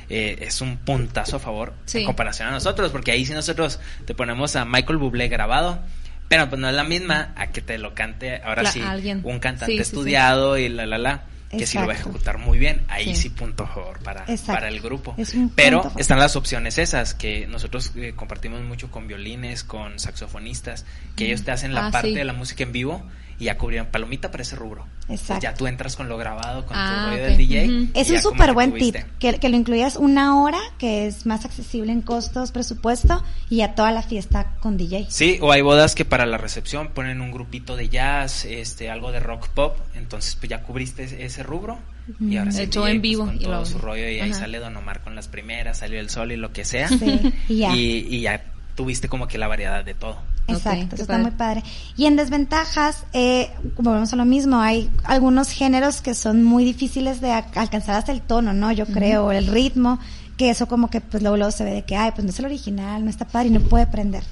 eh, 0.10 0.39
es 0.41 0.62
un 0.62 0.78
puntazo 0.78 1.38
a 1.38 1.39
favor 1.39 1.74
en 1.93 2.06
comparación 2.06 2.48
a 2.48 2.52
nosotros, 2.52 2.91
porque 2.91 3.12
ahí 3.12 3.24
si 3.24 3.34
nosotros 3.34 3.80
te 4.06 4.15
ponemos 4.15 4.56
a 4.56 4.65
Michael 4.65 4.98
Bublé 4.98 5.28
grabado, 5.28 5.80
pero 6.28 6.50
pues 6.50 6.60
no 6.60 6.67
es 6.67 6.74
la 6.74 6.84
misma 6.84 7.34
a 7.36 7.52
que 7.52 7.62
te 7.62 7.78
lo 7.78 7.93
cante 7.93 8.41
ahora 8.43 8.65
sí 8.65 8.82
un 9.24 9.39
cantante 9.39 9.80
estudiado 9.80 10.58
y 10.58 10.69
la 10.69 10.88
la 10.88 10.98
la 10.98 11.24
que 11.58 11.66
si 11.66 11.78
lo 11.78 11.88
va 11.88 11.94
a 11.94 11.96
ejecutar 11.96 12.38
muy 12.38 12.58
bien, 12.58 12.84
ahí 12.88 13.16
sí, 13.16 13.30
punto 13.30 13.66
favor 13.66 14.00
para, 14.00 14.26
para 14.48 14.68
el 14.68 14.82
grupo. 14.82 15.16
Pero 15.56 15.92
están 15.98 16.20
las 16.20 16.36
opciones 16.36 16.78
esas, 16.78 17.13
que 17.13 17.48
nosotros 17.48 17.92
eh, 17.96 18.13
compartimos 18.16 18.62
mucho 18.62 18.92
con 18.92 19.08
violines, 19.08 19.63
con 19.63 20.00
saxofonistas, 20.00 20.86
que 21.16 21.26
ellos 21.26 21.44
te 21.44 21.52
hacen 21.52 21.74
la 21.74 21.88
ah, 21.88 21.92
parte 21.92 22.13
de 22.13 22.24
la 22.24 22.34
música 22.34 22.63
en 22.63 22.72
vivo 22.72 23.04
y 23.39 23.46
ya 23.46 23.58
cubrieron 23.58 23.88
palomita 23.88 24.32
para 24.32 24.43
ese 24.43 24.56
rubro. 24.56 24.86
Exacto. 25.10 25.43
ya 25.43 25.54
tú 25.54 25.67
entras 25.67 25.96
con 25.96 26.08
lo 26.08 26.17
grabado, 26.17 26.65
con 26.65 26.76
tu 26.76 26.80
ah, 26.80 27.08
rollo 27.10 27.24
del 27.24 27.38
DJ. 27.38 27.89
Es 27.93 28.10
un 28.10 28.19
súper 28.19 28.54
buen 28.54 28.74
tip, 28.74 28.96
que, 29.19 29.34
que, 29.34 29.50
lo 29.50 29.58
incluyas 29.58 29.98
una 29.98 30.41
hora, 30.41 30.60
que 30.78 31.08
es 31.08 31.26
más 31.26 31.43
accesible 31.46 31.91
en 31.91 32.02
costos, 32.02 32.52
presupuesto, 32.52 33.24
y 33.50 33.62
a 33.62 33.76
toda 33.76 33.91
la 33.91 34.02
fiesta 34.02 34.56
con 34.62 34.78
DJ. 34.78 35.08
Sí, 35.10 35.39
o 35.41 35.52
hay 35.52 35.62
bodas 35.62 35.96
que 35.96 36.06
para 36.06 36.26
la 36.26 36.38
recepción 36.38 36.89
ponen 36.89 37.22
un 37.22 37.32
grupito 37.32 37.76
de 37.76 37.89
jazz, 37.89 38.46
este, 38.46 38.89
algo 38.89 39.12
de 39.12 39.19
rock 39.19 39.50
pop, 39.50 39.78
entonces 39.96 40.36
pues 40.36 40.50
ya 40.50 40.62
cubriste 40.63 41.26
ese 41.26 41.43
rubro. 41.43 41.80
Y 42.19 42.36
ahora 42.36 42.52
se 42.52 42.63
Hecho 42.63 42.86
en 42.86 42.96
pues, 42.96 43.02
vivo. 43.02 43.26
con 43.26 43.39
todo 43.39 43.65
su 43.65 43.78
rollo 43.78 44.10
y 44.10 44.19
ahí 44.19 44.34
sale 44.34 44.60
Don 44.60 44.76
Omar 44.76 45.02
con 45.02 45.15
las 45.15 45.30
primeras, 45.30 45.78
salió 45.78 46.02
el 46.02 46.10
sol 46.10 46.34
y 46.34 46.36
lo 46.36 46.52
que 46.52 46.65
sea. 46.65 46.89
Sí, 46.89 47.34
y 47.48 47.58
ya. 47.60 47.76
y 47.76 48.22
ya 48.22 48.43
tuviste 48.76 49.08
como 49.08 49.28
que 49.28 49.38
la 49.38 49.48
variedad 49.48 49.86
de 49.86 49.93
todo. 49.93 50.17
Exacto, 50.47 50.95
eso 50.95 51.03
está 51.03 51.17
muy 51.17 51.32
padre. 51.32 51.63
Y 51.95 52.06
en 52.06 52.15
desventajas, 52.15 53.06
eh, 53.13 53.49
como 53.75 53.93
vemos 53.93 54.12
a 54.13 54.15
lo 54.15 54.25
mismo, 54.25 54.60
hay 54.60 54.89
algunos 55.03 55.49
géneros 55.49 56.01
que 56.01 56.13
son 56.13 56.43
muy 56.43 56.65
difíciles 56.65 57.21
de 57.21 57.32
alcanzar 57.32 57.95
hasta 57.95 58.12
el 58.12 58.21
tono, 58.21 58.53
¿no? 58.53 58.71
Yo 58.71 58.86
creo, 58.86 59.32
el 59.32 59.47
ritmo, 59.47 59.99
que 60.38 60.49
eso 60.49 60.67
como 60.67 60.89
que 60.89 61.01
pues 61.01 61.23
luego, 61.23 61.38
luego 61.38 61.51
se 61.51 61.63
ve 61.63 61.71
de 61.71 61.84
que, 61.84 61.95
ay, 61.95 62.12
pues 62.12 62.25
no 62.25 62.32
es 62.32 62.39
el 62.39 62.45
original, 62.45 63.03
no 63.03 63.10
está 63.10 63.25
padre 63.25 63.49
y 63.49 63.51
no 63.51 63.62
puede 63.62 63.88
prender. 63.88 64.23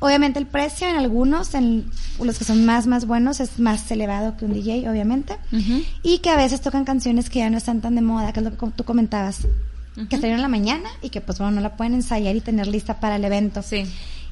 Obviamente 0.00 0.38
el 0.38 0.46
precio 0.46 0.86
en 0.88 0.96
algunos, 0.96 1.54
en 1.54 1.90
los 2.22 2.38
que 2.38 2.44
son 2.44 2.66
más, 2.66 2.86
más 2.86 3.06
buenos, 3.06 3.40
es 3.40 3.58
más 3.58 3.90
elevado 3.90 4.36
que 4.36 4.44
un 4.44 4.52
DJ, 4.52 4.88
obviamente. 4.90 5.38
Y 6.02 6.18
que 6.18 6.30
a 6.30 6.36
veces 6.36 6.60
tocan 6.60 6.84
canciones 6.84 7.30
que 7.30 7.38
ya 7.38 7.48
no 7.48 7.56
están 7.56 7.80
tan 7.80 7.94
de 7.94 8.02
moda, 8.02 8.32
que 8.32 8.40
es 8.40 8.44
lo 8.44 8.56
que 8.56 8.66
tú 8.72 8.84
comentabas. 8.84 9.46
Que 9.94 10.16
salieron 10.16 10.40
en 10.40 10.42
la 10.42 10.48
mañana 10.48 10.90
y 11.00 11.10
que 11.10 11.20
pues 11.20 11.38
bueno, 11.38 11.52
no 11.52 11.60
la 11.60 11.76
pueden 11.76 11.94
ensayar 11.94 12.34
y 12.34 12.40
tener 12.40 12.66
lista 12.66 12.98
para 12.98 13.16
el 13.16 13.24
evento. 13.24 13.62
Sí. 13.62 13.86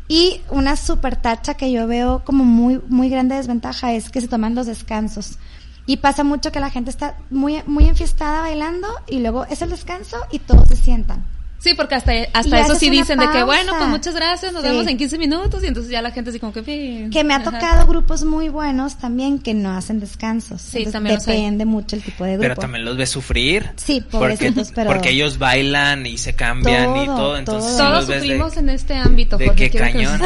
Y 0.09 0.41
una 0.51 0.77
super 0.77 1.17
tacha 1.17 1.55
que 1.55 1.73
yo 1.73 1.87
veo 1.87 2.25
como 2.25 2.45
muy, 2.45 2.81
muy 2.89 3.09
grande 3.09 3.37
desventaja 3.37 3.93
es 3.93 4.11
que 4.11 4.21
se 4.21 4.29
toman 4.29 4.55
los 4.55 4.67
descansos. 4.67 5.39
Y 5.87 5.97
pasa 5.99 6.23
mucho 6.23 6.53
que 6.53 6.61
la 6.61 6.71
gente 6.71 6.91
está 6.91 7.17
muy, 7.31 7.63
muy 7.67 7.87
enfiestada 7.89 8.43
bailando 8.43 8.89
y 9.09 9.21
luego 9.21 9.45
es 9.47 9.63
el 9.63 9.71
descanso 9.71 10.17
y 10.31 10.39
todos 10.39 10.69
se 10.69 10.77
sientan. 10.77 11.25
Sí, 11.63 11.75
porque 11.75 11.95
hasta, 11.95 12.13
hasta 12.33 12.61
eso 12.61 12.75
sí 12.75 12.91
dicen 12.91 13.21
de 13.21 13.31
que, 13.31 13.45
bueno, 13.45 13.75
pues 13.79 13.89
muchas 13.89 14.17
gracias, 14.17 14.53
nos 14.53 14.65
vemos 14.65 14.85
en 14.89 14.97
15 14.97 15.17
minutos 15.17 15.63
y 15.63 15.69
entonces 15.69 15.93
ya 15.93 16.03
la 16.03 16.11
gente 16.11 16.31
así 16.31 16.41
como 16.41 16.53
que... 16.53 17.09
Que 17.13 17.23
me 17.23 17.35
ha 17.35 17.45
tocado 17.45 17.87
grupos 17.87 18.25
muy 18.25 18.49
buenos 18.49 18.99
también 18.99 19.39
que 19.39 19.55
no 19.55 19.71
hacen 19.71 20.01
descansos. 20.01 20.61
Sí, 20.61 20.87
también 20.87 21.21
Depende 21.21 21.65
mucho 21.65 21.95
el 21.95 22.03
tipo 22.03 22.25
de 22.25 22.33
grupo. 22.33 22.43
Pero 22.43 22.57
también 22.57 22.85
los 22.85 22.97
ves 22.97 23.11
sufrir. 23.11 23.71
Sí, 23.77 24.01
pobrecitos, 24.01 24.71
porque, 24.71 24.73
pero... 24.75 24.91
Porque 24.91 25.11
ellos 25.11 25.39
bailan 25.39 26.05
y 26.05 26.19
se 26.19 26.35
cambian 26.35 26.97
y 26.97 27.07
todo, 27.07 27.37
entonces... 27.37 27.77
Todos 27.77 28.07
sufrimos 28.07 28.57
en 28.57 28.69
este 28.69 28.95
ámbito. 28.97 29.39
De 29.39 29.55
qué 29.55 29.71
cañón. 29.71 30.21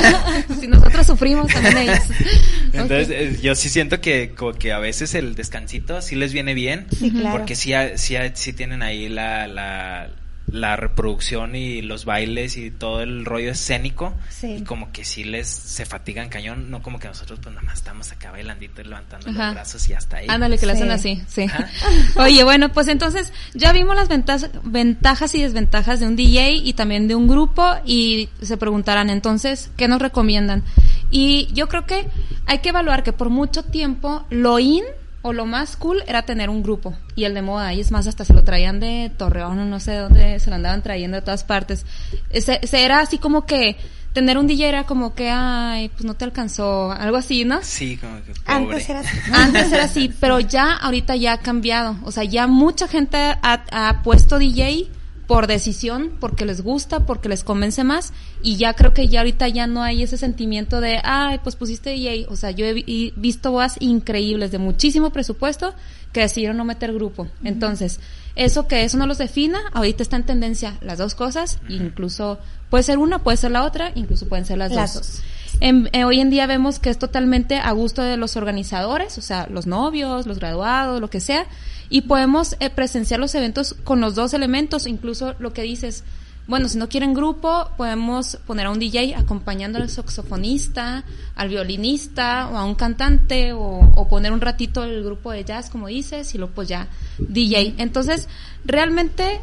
si 0.60 0.66
nosotros 0.66 1.06
sufrimos, 1.06 1.46
también 1.46 1.78
ellos. 1.78 1.98
Entonces, 2.72 3.40
yo 3.40 3.54
sí 3.54 3.68
siento 3.68 4.00
que 4.00 4.34
como 4.34 4.54
que 4.54 4.72
a 4.72 4.78
veces 4.78 5.14
el 5.14 5.34
descansito 5.34 6.00
sí 6.02 6.16
les 6.16 6.32
viene 6.32 6.54
bien. 6.54 6.86
Sí, 6.90 7.10
claro. 7.10 7.36
Porque 7.36 7.54
sí, 7.54 7.72
sí, 7.96 8.16
sí 8.34 8.52
tienen 8.52 8.82
ahí 8.82 9.08
la, 9.08 9.46
la 9.46 10.08
la 10.52 10.76
reproducción 10.76 11.56
y 11.56 11.80
los 11.80 12.04
bailes 12.04 12.58
y 12.58 12.70
todo 12.70 13.00
el 13.00 13.24
rollo 13.24 13.50
escénico 13.50 14.14
y 14.42 14.62
como 14.62 14.92
que 14.92 15.04
sí 15.04 15.24
les 15.24 15.48
se 15.48 15.86
fatigan 15.86 16.28
cañón, 16.28 16.70
no 16.70 16.82
como 16.82 16.98
que 16.98 17.08
nosotros 17.08 17.38
pues 17.42 17.54
nada 17.54 17.66
más 17.66 17.78
estamos 17.78 18.12
acá 18.12 18.30
bailandito 18.30 18.82
y 18.82 18.84
levantando 18.84 19.28
los 19.28 19.36
brazos 19.54 19.88
y 19.88 19.94
hasta 19.94 20.18
ahí. 20.18 20.26
Ándale, 20.28 20.58
que 20.58 20.66
lo 20.66 20.72
hacen 20.72 20.90
así, 20.90 21.22
sí. 21.26 21.46
Oye, 22.16 22.44
bueno, 22.44 22.70
pues 22.70 22.88
entonces 22.88 23.32
ya 23.54 23.72
vimos 23.72 23.96
las 23.96 24.08
ventajas, 24.08 24.50
ventajas 24.62 25.34
y 25.34 25.42
desventajas 25.42 26.00
de 26.00 26.06
un 26.06 26.16
DJ 26.16 26.52
y 26.52 26.74
también 26.74 27.08
de 27.08 27.14
un 27.14 27.26
grupo 27.26 27.64
y 27.86 28.28
se 28.42 28.58
preguntarán 28.58 29.08
entonces, 29.08 29.70
¿qué 29.76 29.88
nos 29.88 30.02
recomiendan? 30.02 30.64
Y 31.10 31.48
yo 31.54 31.68
creo 31.68 31.86
que 31.86 32.06
hay 32.46 32.58
que 32.58 32.68
evaluar 32.68 33.02
que 33.02 33.12
por 33.14 33.30
mucho 33.30 33.62
tiempo 33.62 34.26
lo 34.28 34.58
in 34.58 34.84
o 35.22 35.32
lo 35.32 35.46
más 35.46 35.76
cool 35.76 36.02
era 36.06 36.22
tener 36.22 36.50
un 36.50 36.62
grupo. 36.62 36.94
Y 37.14 37.24
el 37.24 37.34
de 37.34 37.42
moda 37.42 37.72
y 37.72 37.80
es 37.80 37.90
más 37.90 38.06
hasta 38.06 38.24
se 38.24 38.34
lo 38.34 38.44
traían 38.44 38.80
de 38.80 39.10
Torreón 39.16 39.58
o 39.58 39.64
no 39.64 39.80
sé 39.80 39.94
dónde 39.94 40.38
se 40.40 40.50
lo 40.50 40.56
andaban 40.56 40.82
trayendo 40.82 41.16
de 41.16 41.22
todas 41.22 41.44
partes. 41.44 41.86
Ese, 42.30 42.60
era 42.72 43.00
así 43.00 43.18
como 43.18 43.46
que 43.46 43.76
tener 44.12 44.36
un 44.36 44.46
DJ 44.46 44.68
era 44.68 44.84
como 44.84 45.14
que 45.14 45.30
ay 45.30 45.88
pues 45.88 46.04
no 46.04 46.12
te 46.12 46.26
alcanzó 46.26 46.92
algo 46.92 47.16
así 47.16 47.46
no 47.46 47.60
sí 47.62 47.96
como 47.96 48.22
que 48.22 48.34
pobre. 48.34 48.74
antes 48.74 48.88
era 48.90 49.00
así. 49.00 49.18
Antes 49.32 49.72
era 49.72 49.84
así 49.84 50.14
pero 50.20 50.38
ya 50.40 50.74
ahorita 50.74 51.16
ya 51.16 51.34
ha 51.34 51.38
cambiado. 51.38 51.96
O 52.02 52.10
sea 52.10 52.24
ya 52.24 52.46
mucha 52.46 52.88
gente 52.88 53.16
ha, 53.16 53.64
ha 53.70 54.02
puesto 54.02 54.38
DJ 54.38 54.90
por 55.32 55.46
decisión, 55.46 56.10
porque 56.20 56.44
les 56.44 56.60
gusta, 56.60 57.06
porque 57.06 57.30
les 57.30 57.42
convence 57.42 57.84
más 57.84 58.12
y 58.42 58.58
ya 58.58 58.74
creo 58.74 58.92
que 58.92 59.08
ya 59.08 59.20
ahorita 59.20 59.48
ya 59.48 59.66
no 59.66 59.82
hay 59.82 60.02
ese 60.02 60.18
sentimiento 60.18 60.82
de, 60.82 61.00
ay, 61.02 61.40
pues 61.42 61.56
pusiste 61.56 61.94
EA, 61.94 62.26
o 62.28 62.36
sea, 62.36 62.50
yo 62.50 62.66
he 62.66 62.84
visto 63.16 63.50
bodas 63.50 63.76
increíbles 63.80 64.50
de 64.50 64.58
muchísimo 64.58 65.08
presupuesto 65.08 65.72
que 66.12 66.20
decidieron 66.20 66.58
no 66.58 66.66
meter 66.66 66.92
grupo. 66.92 67.28
Entonces, 67.44 67.98
eso 68.36 68.68
que 68.68 68.84
eso 68.84 68.98
no 68.98 69.06
los 69.06 69.16
defina, 69.16 69.58
ahorita 69.72 70.02
está 70.02 70.16
en 70.16 70.26
tendencia 70.26 70.76
las 70.82 70.98
dos 70.98 71.14
cosas, 71.14 71.60
incluso 71.66 72.38
puede 72.68 72.84
ser 72.84 72.98
una, 72.98 73.22
puede 73.22 73.38
ser 73.38 73.52
la 73.52 73.64
otra, 73.64 73.90
incluso 73.94 74.28
pueden 74.28 74.44
ser 74.44 74.58
las, 74.58 74.70
dos. 74.74 75.22
Eh, 75.60 76.04
hoy 76.04 76.20
en 76.20 76.30
día 76.30 76.46
vemos 76.46 76.78
que 76.78 76.90
es 76.90 76.98
totalmente 76.98 77.58
a 77.58 77.70
gusto 77.72 78.02
de 78.02 78.16
los 78.16 78.36
organizadores, 78.36 79.18
o 79.18 79.22
sea, 79.22 79.46
los 79.50 79.66
novios, 79.66 80.26
los 80.26 80.38
graduados, 80.38 81.00
lo 81.00 81.08
que 81.08 81.20
sea, 81.20 81.46
y 81.88 82.02
podemos 82.02 82.56
eh, 82.58 82.70
presenciar 82.70 83.20
los 83.20 83.34
eventos 83.34 83.74
con 83.84 84.00
los 84.00 84.14
dos 84.14 84.34
elementos, 84.34 84.86
incluso 84.86 85.34
lo 85.38 85.52
que 85.52 85.62
dices, 85.62 86.04
bueno, 86.48 86.68
si 86.68 86.76
no 86.76 86.88
quieren 86.88 87.14
grupo, 87.14 87.70
podemos 87.76 88.36
poner 88.46 88.66
a 88.66 88.70
un 88.70 88.78
DJ 88.80 89.14
acompañando 89.14 89.78
al 89.78 89.88
saxofonista, 89.88 91.04
al 91.36 91.48
violinista 91.48 92.48
o 92.48 92.56
a 92.56 92.64
un 92.64 92.74
cantante 92.74 93.52
o, 93.52 94.08
poner 94.10 94.32
un 94.32 94.40
ratito 94.40 94.82
el 94.82 95.04
grupo 95.04 95.30
de 95.30 95.44
jazz, 95.44 95.70
como 95.70 95.86
dices, 95.86 96.34
y 96.34 96.38
luego 96.38 96.52
pues 96.54 96.68
ya 96.68 96.88
DJ. 97.18 97.74
Entonces, 97.78 98.28
realmente, 98.64 99.40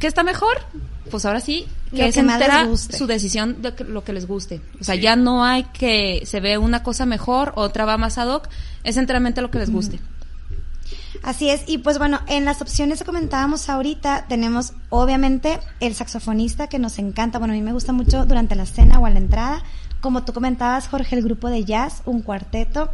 ¿qué 0.00 0.08
está 0.08 0.24
mejor? 0.24 0.58
Pues 1.10 1.24
ahora 1.24 1.40
sí, 1.40 1.66
que 1.90 2.06
es 2.06 2.16
entera 2.16 2.68
su 2.76 3.06
decisión 3.06 3.62
de 3.62 3.74
lo 3.84 4.04
que 4.04 4.12
les 4.12 4.26
guste. 4.26 4.60
O 4.80 4.84
sea, 4.84 4.94
ya 4.94 5.16
no 5.16 5.44
hay 5.44 5.64
que 5.64 6.22
se 6.24 6.40
ve 6.40 6.58
una 6.58 6.82
cosa 6.82 7.06
mejor, 7.06 7.52
otra 7.56 7.84
va 7.84 7.98
más 7.98 8.18
ad 8.18 8.28
hoc, 8.28 8.48
es 8.84 8.96
enteramente 8.96 9.42
lo 9.42 9.50
que 9.50 9.58
les 9.58 9.70
guste. 9.70 9.98
Así 11.22 11.50
es, 11.50 11.64
y 11.66 11.78
pues 11.78 11.98
bueno, 11.98 12.20
en 12.28 12.44
las 12.44 12.62
opciones 12.62 13.00
que 13.00 13.04
comentábamos 13.04 13.68
ahorita 13.68 14.26
tenemos 14.28 14.72
obviamente 14.88 15.58
el 15.80 15.94
saxofonista 15.94 16.68
que 16.68 16.78
nos 16.78 16.98
encanta, 16.98 17.38
bueno, 17.38 17.52
a 17.52 17.56
mí 17.56 17.62
me 17.62 17.72
gusta 17.72 17.92
mucho 17.92 18.24
durante 18.24 18.54
la 18.54 18.64
cena 18.64 18.98
o 18.98 19.06
a 19.06 19.10
la 19.10 19.18
entrada, 19.18 19.62
como 20.00 20.24
tú 20.24 20.32
comentabas 20.32 20.88
Jorge, 20.88 21.16
el 21.16 21.22
grupo 21.22 21.50
de 21.50 21.64
jazz, 21.64 22.02
un 22.06 22.22
cuarteto, 22.22 22.90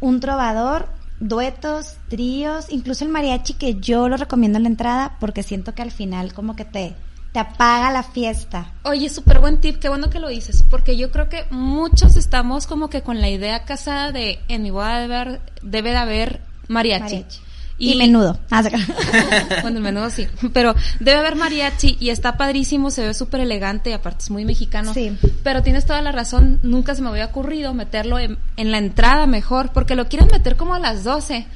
un 0.00 0.20
trovador, 0.20 0.88
duetos, 1.20 1.96
tríos, 2.08 2.66
incluso 2.70 3.04
el 3.04 3.10
mariachi 3.10 3.54
que 3.54 3.74
yo 3.74 4.08
lo 4.08 4.18
recomiendo 4.18 4.58
en 4.58 4.64
la 4.64 4.70
entrada 4.70 5.16
porque 5.18 5.42
siento 5.42 5.74
que 5.74 5.82
al 5.82 5.90
final 5.90 6.34
como 6.34 6.56
que 6.56 6.66
te, 6.66 6.94
te 7.32 7.38
apaga 7.38 7.92
la 7.92 8.02
fiesta. 8.02 8.72
Oye, 8.82 9.08
súper 9.08 9.40
buen 9.40 9.58
tip, 9.60 9.78
qué 9.78 9.88
bueno 9.88 10.10
que 10.10 10.18
lo 10.18 10.28
dices, 10.28 10.64
porque 10.68 10.96
yo 10.96 11.10
creo 11.10 11.28
que 11.28 11.44
muchos 11.50 12.16
estamos 12.16 12.66
como 12.66 12.90
que 12.90 13.02
con 13.02 13.20
la 13.20 13.28
idea 13.28 13.64
casada 13.64 14.12
de 14.12 14.40
en 14.48 14.62
mi 14.62 14.70
boda 14.70 15.00
debe, 15.00 15.14
haber, 15.14 15.40
debe 15.62 15.90
de 15.90 15.96
haber 15.96 16.40
mariachi. 16.68 17.02
mariachi. 17.04 17.40
Y, 17.78 17.94
menudo. 17.96 18.38
Bueno, 19.62 19.78
el 19.78 19.82
menudo 19.82 20.10
sí. 20.10 20.26
Pero 20.52 20.74
debe 20.98 21.18
haber 21.18 21.34
mariachi 21.34 21.96
y 21.98 22.10
está 22.10 22.36
padrísimo, 22.36 22.90
se 22.90 23.06
ve 23.06 23.14
súper 23.14 23.40
elegante 23.40 23.88
y 23.88 23.92
aparte 23.94 24.24
es 24.24 24.30
muy 24.30 24.44
mexicano. 24.44 24.92
Sí. 24.92 25.16
Pero 25.42 25.62
tienes 25.62 25.86
toda 25.86 26.02
la 26.02 26.12
razón, 26.12 26.60
nunca 26.62 26.94
se 26.94 27.00
me 27.00 27.08
había 27.08 27.24
ocurrido 27.24 27.72
meterlo 27.72 28.18
en, 28.18 28.38
en 28.58 28.70
la 28.70 28.76
entrada 28.76 29.26
mejor, 29.26 29.72
porque 29.72 29.94
lo 29.94 30.08
quieren 30.08 30.28
meter 30.30 30.56
como 30.56 30.74
a 30.74 30.78
las 30.78 31.04
12. 31.04 31.46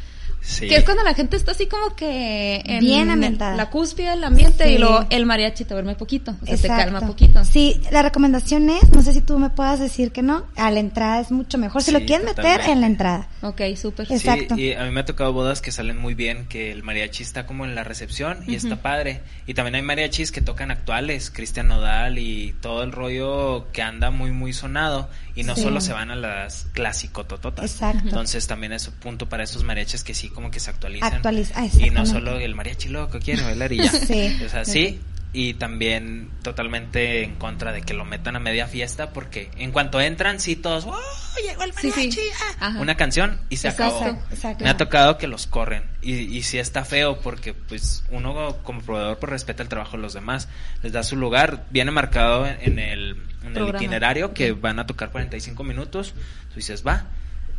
Sí. 0.46 0.68
Que 0.68 0.76
es 0.76 0.84
cuando 0.84 1.02
la 1.04 1.14
gente 1.14 1.36
está 1.38 1.52
así 1.52 1.66
como 1.66 1.96
que 1.96 2.60
en 2.66 2.80
Bien 2.80 3.08
ambientada. 3.10 3.56
la 3.56 3.70
cúspide 3.70 4.10
del 4.10 4.22
ambiente 4.24 4.64
Sí. 4.64 4.74
y 4.74 4.78
luego 4.78 5.06
el 5.08 5.24
mariachi 5.24 5.64
te 5.64 5.72
duerme 5.72 5.94
poquito, 5.94 6.32
o 6.32 6.34
sea, 6.46 6.56
te 6.56 6.66
Exacto. 6.66 6.76
calma 6.92 7.00
poquito. 7.06 7.42
Sí, 7.46 7.80
la 7.90 8.02
recomendación 8.02 8.68
es, 8.68 8.90
no 8.90 9.02
sé 9.02 9.14
si 9.14 9.22
tú 9.22 9.38
me 9.38 9.48
puedas 9.48 9.80
decir 9.80 10.12
que 10.12 10.22
no, 10.22 10.44
a 10.56 10.70
la 10.70 10.80
entrada 10.80 11.20
es 11.20 11.30
mucho 11.30 11.56
mejor. 11.56 11.80
Si 11.82 11.86
Sí, 11.92 11.98
lo 11.98 12.04
quieren 12.04 12.26
meter 12.26 12.60
en 12.68 12.82
la 12.82 12.86
entrada. 12.86 13.28
Ok, 13.40 13.62
súper. 13.80 14.10
Exacto. 14.12 14.54
Sí, 14.56 14.62
y 14.64 14.72
a 14.74 14.84
mí 14.84 14.90
me 14.90 15.00
ha 15.00 15.04
tocado 15.06 15.32
bodas 15.32 15.62
que 15.62 15.72
salen 15.72 15.96
muy 15.96 16.14
bien, 16.14 16.46
que 16.46 16.70
el 16.72 16.82
mariachi 16.82 17.22
está 17.22 17.46
como 17.46 17.64
en 17.64 17.74
la 17.74 17.82
recepción 17.82 18.44
y 18.46 18.54
está 18.54 18.76
padre. 18.82 19.22
Y 19.46 19.54
también 19.54 19.76
hay 19.76 19.82
mariachis 19.82 20.30
que 20.30 20.42
tocan 20.42 20.70
actuales, 20.70 21.30
Cristian 21.30 21.68
Nodal 21.68 22.18
y 22.18 22.54
todo 22.60 22.82
el 22.82 22.92
rollo 22.92 23.72
que 23.72 23.80
anda 23.80 24.10
muy, 24.10 24.30
muy 24.30 24.52
sonado. 24.52 25.08
Y 25.36 25.42
no 25.42 25.56
Sí. 25.56 25.62
solo 25.62 25.80
se 25.80 25.92
van 25.92 26.10
a 26.12 26.16
las 26.16 26.66
clásico 26.74 27.24
tototas. 27.26 27.64
Exacto. 27.72 28.02
Entonces 28.04 28.46
también 28.46 28.72
es 28.72 28.86
un 28.86 28.94
punto 28.94 29.28
para 29.28 29.42
esos 29.42 29.64
mariachis 29.64 30.04
que 30.04 30.14
sí 30.14 30.28
como 30.34 30.50
que 30.50 30.60
se 30.60 30.70
actualizan. 30.70 31.12
Actualiza- 31.22 31.54
ah, 31.56 31.66
y 31.78 31.90
no 31.90 32.04
solo 32.06 32.38
el 32.38 32.54
mariachi 32.54 32.88
loco 32.90 33.18
quiere 33.20 33.42
bailar 33.42 33.72
y 33.72 33.78
ya. 33.78 33.90
Sí. 34.06 34.36
O 34.44 34.48
sea, 34.48 34.64
sí. 34.64 35.00
Y 35.36 35.54
también 35.54 36.30
totalmente 36.42 37.24
en 37.24 37.34
contra 37.34 37.72
de 37.72 37.82
que 37.82 37.92
lo 37.92 38.04
metan 38.04 38.36
a 38.36 38.38
media 38.38 38.68
fiesta 38.68 39.10
porque 39.10 39.50
en 39.56 39.72
cuanto 39.72 40.00
entran, 40.00 40.38
sí 40.38 40.54
todos, 40.54 40.84
¡oh! 40.84 40.96
Llegó 41.44 41.64
el 41.64 41.72
Sí, 41.72 41.80
sí. 41.80 41.88
mariachi. 41.90 42.20
ah". 42.60 42.76
Una 42.78 42.96
canción 42.96 43.40
y 43.50 43.56
se 43.56 43.66
Exacto. 43.68 43.96
acabó. 43.98 44.22
Exacto. 44.30 44.62
Me 44.62 44.70
ha 44.70 44.76
tocado 44.76 45.18
que 45.18 45.26
los 45.26 45.48
corren 45.48 45.82
y, 46.02 46.12
y 46.14 46.42
sí 46.44 46.58
está 46.58 46.84
feo 46.84 47.18
porque 47.20 47.52
pues 47.52 48.04
uno 48.10 48.58
como 48.62 48.80
proveedor 48.82 49.18
pues 49.18 49.30
respeta 49.30 49.64
el 49.64 49.68
trabajo 49.68 49.96
de 49.96 50.02
los 50.02 50.14
demás, 50.14 50.48
les 50.84 50.92
da 50.92 51.02
su 51.02 51.16
lugar, 51.16 51.64
viene 51.70 51.90
marcado 51.90 52.46
en, 52.46 52.56
en 52.60 52.78
el, 52.78 53.16
en 53.44 53.56
el 53.56 53.68
itinerario 53.70 54.34
que 54.34 54.52
van 54.52 54.78
a 54.78 54.86
tocar 54.86 55.10
45 55.10 55.64
minutos, 55.64 56.14
tú 56.50 56.54
dices 56.56 56.86
va, 56.86 57.06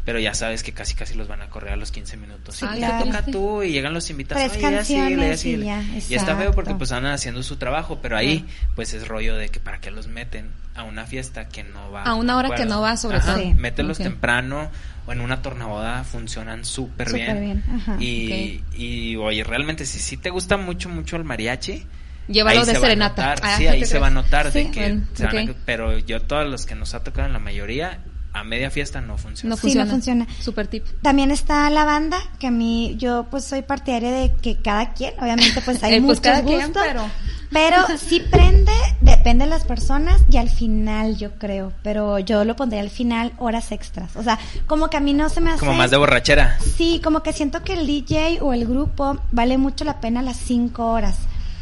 pero 0.05 0.19
ya 0.19 0.33
sabes 0.35 0.61
que 0.63 0.71
casi 0.71 0.93
casi 0.93 1.15
los 1.15 1.27
van 1.27 1.41
a 1.41 1.49
correr 1.49 1.73
a 1.73 1.75
los 1.75 1.91
15 1.91 2.15
minutos. 2.17 2.55
Sí, 2.55 2.65
y 2.73 2.77
claro. 2.77 3.03
te 3.03 3.09
toca 3.11 3.25
tú 3.25 3.63
y 3.63 3.71
llegan 3.71 3.93
los 3.93 4.09
invitados. 4.09 4.51
"Oye, 4.51 4.61
ya 4.61 4.83
síguele, 4.85 5.09
ya 5.09 5.17
canciones 5.17 5.39
y 5.39 5.41
síguele". 5.43 5.65
ya, 5.65 5.83
Y 6.09 6.15
está 6.15 6.35
feo 6.37 6.51
porque 6.53 6.75
pues 6.75 6.91
andan 6.91 7.13
haciendo 7.13 7.41
su 7.43 7.57
trabajo, 7.57 7.99
pero 8.01 8.15
ahí 8.15 8.45
pues 8.75 8.93
es 8.93 9.07
rollo 9.07 9.35
de 9.35 9.49
que 9.49 9.59
para 9.59 9.79
qué 9.81 9.89
los 9.91 10.07
meten 10.07 10.49
a 10.75 10.83
una 10.83 11.05
fiesta 11.05 11.47
que 11.49 11.63
no 11.63 11.89
va. 11.91 12.03
A 12.03 12.13
una 12.15 12.37
hora 12.37 12.53
que 12.55 12.65
no 12.65 12.81
va, 12.81 12.95
sobre 12.97 13.17
Ajá, 13.17 13.33
todo. 13.33 13.43
Sí. 13.43 13.53
Mételos 13.55 13.97
temprano 13.97 14.69
o 15.07 15.11
en 15.11 15.21
una 15.21 15.41
tornaboda 15.41 16.03
funcionan 16.03 16.65
súper 16.65 17.11
bien. 17.13 17.27
Súper 17.27 17.41
bien, 17.43 17.63
ajá. 17.75 17.97
Y, 17.99 18.61
y 18.75 19.15
oye, 19.15 19.43
realmente 19.43 19.85
si 19.85 19.99
sí 19.99 20.17
te 20.17 20.29
gusta 20.29 20.57
mucho, 20.57 20.89
mucho 20.89 21.15
el 21.15 21.23
mariachi, 21.23 21.85
Llévalo 22.27 22.61
ahí 22.61 22.65
de 22.65 22.71
se 22.73 22.79
va 22.79 22.85
a 22.85 22.89
serenata. 22.89 23.21
notar, 23.35 23.39
Ah, 23.43 23.55
sí, 23.57 23.63
¿qué 23.63 23.69
ahí 23.69 23.79
se 23.85 23.89
crees? 23.89 24.01
va 24.03 24.07
a 24.07 24.09
notar 24.09 24.51
de 24.51 24.63
Sí, 24.63 24.71
que 24.71 24.79
bueno, 24.81 25.07
se 25.13 25.25
van 25.25 25.37
a- 25.37 25.51
ok. 25.51 25.57
pero 25.65 25.97
yo 25.99 26.21
todos 26.23 26.49
los 26.49 26.65
que 26.65 26.73
nos 26.75 26.93
ha 26.95 27.03
tocado 27.03 27.27
en 27.27 27.33
la 27.33 27.39
mayoría 27.39 27.99
a 28.35 28.43
media 28.43 28.69
fiesta 28.69 28.99
no 29.01 29.17
funciona. 29.17 29.49
No 29.51 29.55
Sí, 29.55 29.61
funciona. 29.61 29.85
no 29.85 29.91
funciona. 29.91 30.27
Super 30.41 30.67
tip. 30.67 30.85
También 31.01 31.31
está 31.31 31.69
la 31.69 31.85
banda, 31.85 32.17
que 32.37 32.47
a 32.47 32.51
mí, 32.51 32.95
yo 32.97 33.25
pues 33.31 33.45
soy 33.45 33.61
partidaria 33.61 34.11
de 34.11 34.31
que 34.41 34.57
cada 34.57 34.93
quien, 34.93 35.13
obviamente 35.19 35.61
pues 35.63 35.81
hay 35.83 35.93
Eh, 35.95 36.01
pues 36.01 36.19
muchos 36.19 36.41
quien, 36.41 36.59
gustos, 36.61 36.83
pero- 36.85 37.03
pero 37.51 37.77
sí 37.97 38.21
prende, 38.29 38.71
depende 38.99 39.45
de 39.45 39.49
las 39.51 39.63
personas 39.63 40.21
y 40.29 40.35
al 40.37 40.49
final 40.49 41.15
yo 41.15 41.35
creo, 41.35 41.71
pero 41.83 42.19
yo 42.19 42.43
lo 42.43 42.55
pondría 42.57 42.81
al 42.81 42.89
final 42.89 43.31
horas 43.37 43.71
extras, 43.71 44.15
o 44.17 44.23
sea, 44.23 44.37
como 44.67 44.89
que 44.89 44.97
a 44.97 44.99
mí 44.99 45.13
no 45.13 45.29
se 45.29 45.39
me 45.39 45.51
hace... 45.51 45.59
Como 45.59 45.73
más 45.73 45.89
de 45.91 45.95
borrachera. 45.97 46.57
Sí, 46.75 46.99
como 47.01 47.23
que 47.23 47.31
siento 47.31 47.63
que 47.63 47.73
el 47.73 47.87
DJ 47.87 48.39
o 48.41 48.51
el 48.51 48.65
grupo 48.67 49.21
vale 49.31 49.57
mucho 49.57 49.85
la 49.85 50.01
pena 50.01 50.21
las 50.21 50.35
cinco 50.37 50.87
horas. 50.87 51.15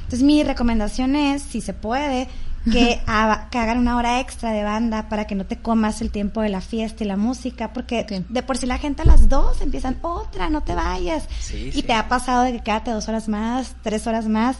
Entonces 0.06 0.24
mi 0.24 0.44
recomendación 0.44 1.16
es, 1.16 1.44
si 1.44 1.62
se 1.62 1.74
puede, 1.74 2.28
que, 2.72 3.02
que 3.52 3.58
hagan 3.58 3.78
una 3.78 3.98
hora 3.98 4.20
extra 4.20 4.52
de 4.52 4.64
banda 4.64 5.10
para 5.10 5.26
que 5.28 5.36
no 5.36 5.46
te 5.46 5.58
comas 5.58 6.02
el 6.02 6.12
tiempo 6.12 6.42
de 6.42 6.50
la 6.50 6.62
fiesta 6.62 7.04
y 7.04 7.08
la 7.08 7.18
música, 7.18 7.74
porque 7.74 8.24
de 8.28 8.44
por 8.44 8.58
sí 8.58 8.66
la 8.66 8.78
gente 8.78 9.02
a 9.02 9.06
las 9.06 9.30
dos 9.30 9.62
empiezan 9.62 9.98
otra, 10.02 10.50
no 10.50 10.62
te 10.62 10.76
vayas. 10.76 11.28
Sí, 11.40 11.70
y 11.70 11.72
sí. 11.72 11.84
te 11.84 11.94
ha 11.94 12.08
pasado 12.08 12.44
de 12.44 12.54
que 12.54 12.62
quédate 12.62 12.92
dos 12.92 13.08
horas 13.10 13.28
más, 13.28 13.76
tres 13.82 14.08
horas 14.08 14.28
más. 14.28 14.58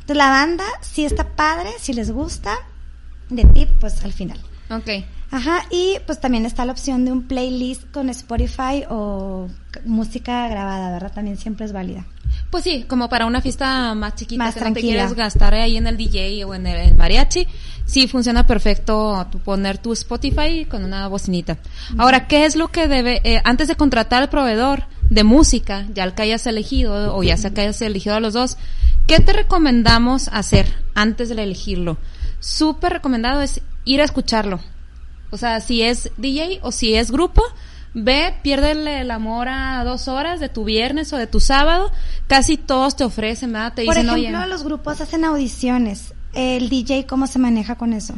Entonces 0.00 0.16
la 0.16 0.28
banda 0.28 0.64
sí 0.80 1.04
está 1.04 1.28
padre, 1.34 1.70
si 1.78 1.92
les 1.92 2.10
gusta, 2.10 2.54
de 3.28 3.44
tip, 3.44 3.70
pues 3.80 4.04
al 4.04 4.12
final. 4.12 4.40
Ok. 4.70 4.88
Ajá, 5.30 5.64
y 5.70 5.98
pues 6.06 6.20
también 6.20 6.46
está 6.46 6.64
la 6.64 6.72
opción 6.72 7.04
de 7.04 7.12
un 7.12 7.24
playlist 7.24 7.90
con 7.90 8.08
Spotify 8.10 8.84
o 8.88 9.48
música 9.84 10.48
grabada, 10.48 10.92
¿verdad? 10.92 11.12
También 11.12 11.36
siempre 11.36 11.66
es 11.66 11.72
válida. 11.72 12.06
Pues 12.50 12.64
sí, 12.64 12.84
como 12.86 13.08
para 13.08 13.26
una 13.26 13.40
fiesta 13.40 13.94
más 13.94 14.14
chiquita 14.14 14.44
Más 14.44 14.54
que 14.54 14.60
no 14.60 14.66
te 14.66 14.72
tranquila. 14.72 14.92
quieres 14.92 15.14
gastar 15.14 15.54
ahí 15.54 15.76
en 15.76 15.86
el 15.86 15.96
DJ 15.96 16.44
o 16.44 16.54
en 16.54 16.66
el, 16.66 16.76
el 16.90 16.94
mariachi, 16.94 17.46
sí 17.84 18.06
funciona 18.08 18.46
perfecto 18.46 19.26
tu 19.30 19.38
poner 19.40 19.78
tu 19.78 19.92
Spotify 19.92 20.64
con 20.64 20.84
una 20.84 21.08
bocinita. 21.08 21.58
Ahora, 21.98 22.28
¿qué 22.28 22.44
es 22.44 22.54
lo 22.56 22.68
que 22.68 22.86
debe, 22.88 23.20
eh, 23.24 23.40
antes 23.44 23.68
de 23.68 23.74
contratar 23.74 24.22
al 24.22 24.28
proveedor 24.28 24.84
de 25.10 25.24
música, 25.24 25.86
ya 25.92 26.04
el 26.04 26.14
que 26.14 26.22
hayas 26.22 26.46
elegido 26.46 27.16
o 27.16 27.22
ya 27.22 27.36
sea 27.36 27.50
que 27.52 27.62
hayas 27.62 27.80
elegido 27.82 28.14
a 28.14 28.20
los 28.20 28.34
dos, 28.34 28.58
¿qué 29.06 29.18
te 29.20 29.32
recomendamos 29.32 30.28
hacer 30.28 30.66
antes 30.94 31.28
de 31.28 31.42
elegirlo? 31.42 31.98
Súper 32.40 32.92
recomendado 32.92 33.40
es 33.42 33.60
ir 33.84 34.00
a 34.00 34.04
escucharlo. 34.04 34.60
O 35.36 35.38
sea, 35.38 35.60
si 35.60 35.82
es 35.82 36.10
DJ 36.16 36.60
o 36.62 36.72
si 36.72 36.94
es 36.94 37.10
grupo, 37.10 37.42
ve, 37.92 38.34
piérdele 38.42 39.02
el 39.02 39.10
amor 39.10 39.48
a 39.50 39.84
dos 39.84 40.08
horas 40.08 40.40
de 40.40 40.48
tu 40.48 40.64
viernes 40.64 41.12
o 41.12 41.18
de 41.18 41.26
tu 41.26 41.40
sábado. 41.40 41.92
Casi 42.26 42.56
todos 42.56 42.96
te 42.96 43.04
ofrecen, 43.04 43.52
¿verdad? 43.52 43.74
Te 43.74 43.84
Por 43.84 43.96
dicen, 43.96 44.08
ejemplo, 44.08 44.38
oye, 44.40 44.48
los 44.48 44.64
grupos 44.64 45.02
hacen 45.02 45.26
audiciones. 45.26 46.14
El 46.32 46.70
DJ, 46.70 47.04
¿cómo 47.04 47.26
se 47.26 47.38
maneja 47.38 47.74
con 47.74 47.92
eso? 47.92 48.14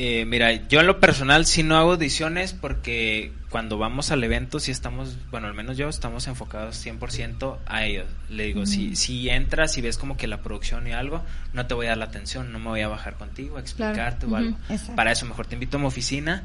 Eh, 0.00 0.24
mira, 0.26 0.52
yo 0.68 0.78
en 0.78 0.86
lo 0.86 1.00
personal 1.00 1.44
sí 1.44 1.64
no 1.64 1.76
hago 1.76 1.94
audiciones 1.94 2.52
porque 2.52 3.32
cuando 3.50 3.78
vamos 3.78 4.12
al 4.12 4.22
evento 4.22 4.60
sí 4.60 4.70
estamos, 4.70 5.16
bueno, 5.32 5.48
al 5.48 5.54
menos 5.54 5.76
yo 5.76 5.88
estamos 5.88 6.28
enfocados 6.28 6.86
100% 6.86 7.58
a 7.66 7.84
ellos. 7.84 8.06
Le 8.30 8.44
digo, 8.44 8.64
si, 8.64 8.94
si 8.94 9.28
entras 9.28 9.76
y 9.76 9.80
ves 9.80 9.98
como 9.98 10.16
que 10.16 10.28
la 10.28 10.40
producción 10.40 10.86
y 10.86 10.92
algo, 10.92 11.24
no 11.52 11.66
te 11.66 11.74
voy 11.74 11.86
a 11.86 11.88
dar 11.88 11.98
la 11.98 12.04
atención, 12.04 12.52
no 12.52 12.60
me 12.60 12.68
voy 12.68 12.82
a 12.82 12.86
bajar 12.86 13.16
contigo 13.16 13.56
a 13.56 13.60
explicarte 13.60 14.26
o 14.26 14.36
algo. 14.36 14.56
Para 14.94 15.10
eso 15.10 15.26
mejor 15.26 15.48
te 15.48 15.56
invito 15.56 15.78
a 15.78 15.80
mi 15.80 15.86
oficina 15.86 16.44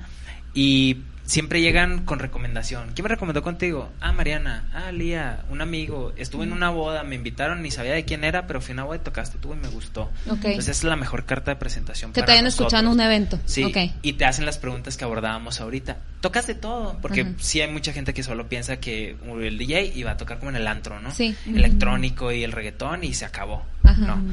y 0.54 0.98
siempre 1.26 1.62
llegan 1.62 2.04
con 2.06 2.20
recomendación. 2.20 2.92
¿Quién 2.94 3.04
me 3.04 3.10
recomendó 3.10 3.42
contigo? 3.42 3.90
Ah, 4.02 4.12
Mariana, 4.12 4.66
ah, 4.74 4.92
Lía, 4.92 5.46
un 5.50 5.62
amigo. 5.62 6.14
Estuve 6.18 6.44
en 6.44 6.52
una 6.52 6.70
boda, 6.70 7.04
me 7.04 7.16
invitaron, 7.16 7.62
ni 7.62 7.72
sabía 7.72 7.94
de 7.94 8.04
quién 8.06 8.24
era, 8.24 8.46
pero 8.46 8.62
fui 8.62 8.72
a 8.72 8.76
una 8.76 8.84
boda 8.84 8.98
y 8.98 9.00
tocaste 9.00 9.38
tú 9.40 9.54
y 9.54 9.56
me 9.56 9.70
gustó. 9.70 10.04
Ok. 10.28 10.44
Entonces 10.46 10.70
esa 10.70 10.72
es 10.72 10.84
la 10.84 10.96
mejor 10.96 11.26
carta 11.26 11.52
de 11.52 11.56
presentación. 11.56 12.12
que 12.12 12.22
te 12.22 12.28
nosotros. 12.42 12.54
escuchando 12.68 12.92
un 12.92 13.00
evento. 13.00 13.40
Sí, 13.46 13.72
y 14.02 14.14
te 14.14 14.26
hacen 14.26 14.46
las 14.46 14.58
preguntas 14.58 14.98
que 14.98 15.06
abordábamos 15.06 15.62
ahorita. 15.62 15.98
Tocas 16.22 16.46
de 16.48 16.56
todo, 16.56 16.98
porque 17.02 17.24
Ujú. 17.24 17.34
sí 17.40 17.62
hay 17.62 17.72
mucha 17.72 17.94
gente 17.94 18.14
que 18.14 18.24
solo 18.24 18.48
piensa 18.48 18.78
que 18.78 19.16
el 19.42 19.58
DJ 19.58 19.94
iba 19.96 20.12
a 20.12 20.18
tocar 20.18 20.40
como 20.40 20.50
en 20.52 20.58
el 20.58 20.68
antro, 20.68 21.00
¿no? 21.00 21.12
Sí. 21.12 21.36
Electrónico 21.46 22.32
y 22.32 22.44
el 22.44 22.52
reggaetón 22.52 23.04
y 23.04 23.14
se 23.14 23.26
acabó. 23.26 23.66
Ajá. 23.84 24.02
No. 24.18 24.24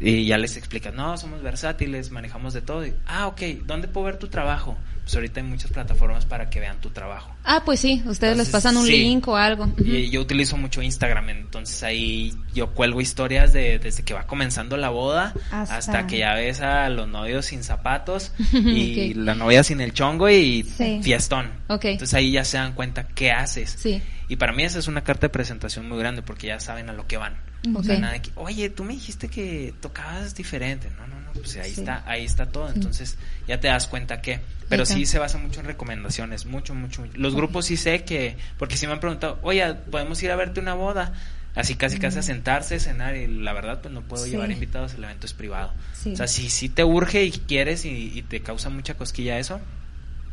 Y 0.00 0.26
ya 0.26 0.38
les 0.38 0.56
explicas, 0.56 0.94
no, 0.94 1.16
somos 1.18 1.42
versátiles, 1.42 2.10
manejamos 2.12 2.54
de 2.54 2.62
todo. 2.62 2.86
Y, 2.86 2.94
ah, 3.06 3.26
ok, 3.26 3.40
¿dónde 3.66 3.88
puedo 3.88 4.06
ver 4.06 4.16
tu 4.16 4.28
trabajo? 4.28 4.78
Pues 5.08 5.16
ahorita 5.16 5.40
hay 5.40 5.46
muchas 5.46 5.70
plataformas 5.70 6.26
para 6.26 6.50
que 6.50 6.60
vean 6.60 6.82
tu 6.82 6.90
trabajo. 6.90 7.34
Ah, 7.50 7.62
pues 7.64 7.80
sí, 7.80 8.02
ustedes 8.04 8.36
les 8.36 8.50
pasan 8.50 8.76
un 8.76 8.84
sí. 8.84 8.92
link 8.92 9.26
o 9.26 9.34
algo. 9.36 9.72
Y 9.82 10.10
yo 10.10 10.20
utilizo 10.20 10.58
mucho 10.58 10.82
Instagram, 10.82 11.30
entonces 11.30 11.82
ahí 11.82 12.34
yo 12.52 12.74
cuelgo 12.74 13.00
historias 13.00 13.54
de 13.54 13.78
desde 13.78 14.02
que 14.02 14.12
va 14.12 14.26
comenzando 14.26 14.76
la 14.76 14.90
boda 14.90 15.32
Hasta- 15.50 15.76
hasta, 15.78 16.06
que 16.06 16.18
ya 16.18 16.34
ves 16.34 16.60
a 16.60 16.90
los 16.90 17.08
novios 17.08 17.46
sin 17.46 17.64
zapatos 17.64 18.32
y 18.52 19.14
la 19.14 19.34
novia 19.34 19.62
sin 19.64 19.80
el 19.80 19.94
chongo 19.94 20.28
y 20.28 20.62
Sí. 20.62 21.00
fiestón. 21.02 21.50
Ok. 21.68 21.86
Entonces 21.86 22.12
ahí 22.12 22.32
ya 22.32 22.44
se 22.44 22.58
dan 22.58 22.74
cuenta 22.74 23.08
qué 23.08 23.32
haces. 23.32 23.76
Sí. 23.78 24.02
Y 24.28 24.36
para 24.36 24.52
mí 24.52 24.62
esa 24.64 24.78
es 24.78 24.86
una 24.86 25.02
carta 25.02 25.28
de 25.28 25.30
presentación 25.30 25.88
muy 25.88 25.98
grande 25.98 26.20
porque 26.20 26.48
ya 26.48 26.60
saben 26.60 26.90
a 26.90 26.92
lo 26.92 27.06
que 27.06 27.16
van. 27.16 27.38
O 27.74 27.82
sea, 27.82 27.94
Ok. 27.96 28.00
nada 28.02 28.12
de 28.12 28.20
que, 28.22 28.30
oye, 28.36 28.68
tú 28.68 28.84
me 28.84 28.92
dijiste 28.92 29.28
que 29.28 29.72
tocabas 29.80 30.34
diferente. 30.34 30.90
No, 30.98 31.06
no, 31.06 31.18
no, 31.20 31.32
pues 31.32 31.56
ahí 31.56 31.72
Sí. 31.72 31.80
está, 31.80 32.04
ahí 32.06 32.24
está 32.26 32.46
todo. 32.46 32.68
Entonces 32.70 33.16
ya 33.48 33.58
te 33.58 33.68
das 33.68 33.86
cuenta 33.86 34.20
que. 34.20 34.40
Pero 34.68 34.84
sí 34.84 35.06
se 35.06 35.18
basa 35.18 35.38
mucho 35.38 35.60
en 35.60 35.66
recomendaciones, 35.66 36.44
mucho, 36.44 36.74
mucho. 36.74 37.00
mucho. 37.00 37.14
Los 37.16 37.34
grupos 37.38 37.66
sí 37.66 37.76
sé 37.76 38.04
que, 38.04 38.36
porque 38.58 38.76
sí 38.76 38.86
me 38.86 38.92
han 38.92 39.00
preguntado, 39.00 39.38
oye, 39.42 39.74
podemos 39.90 40.22
ir 40.22 40.30
a 40.30 40.36
verte 40.36 40.60
una 40.60 40.74
boda. 40.74 41.12
Así 41.54 41.74
casi 41.74 41.98
casi 41.98 42.18
a 42.20 42.22
sentarse, 42.22 42.78
cenar 42.78 43.16
y 43.16 43.26
la 43.26 43.52
verdad 43.52 43.80
pues 43.80 43.92
no 43.92 44.02
puedo 44.02 44.22
Sí. 44.24 44.30
llevar 44.30 44.50
invitados, 44.52 44.94
el 44.94 45.02
evento 45.02 45.26
es 45.26 45.32
privado. 45.32 45.72
Sí. 45.92 46.12
O 46.12 46.16
sea, 46.16 46.28
si, 46.28 46.50
si 46.50 46.68
te 46.68 46.84
urge 46.84 47.24
y 47.24 47.32
quieres 47.32 47.84
y, 47.84 48.12
y 48.16 48.22
te 48.22 48.42
causa 48.42 48.68
mucha 48.70 48.94
cosquilla 48.94 49.38
eso, 49.40 49.60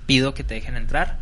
pido 0.06 0.36
que 0.36 0.44
te 0.44 0.54
dejen 0.54 0.76
entrar, 0.76 1.18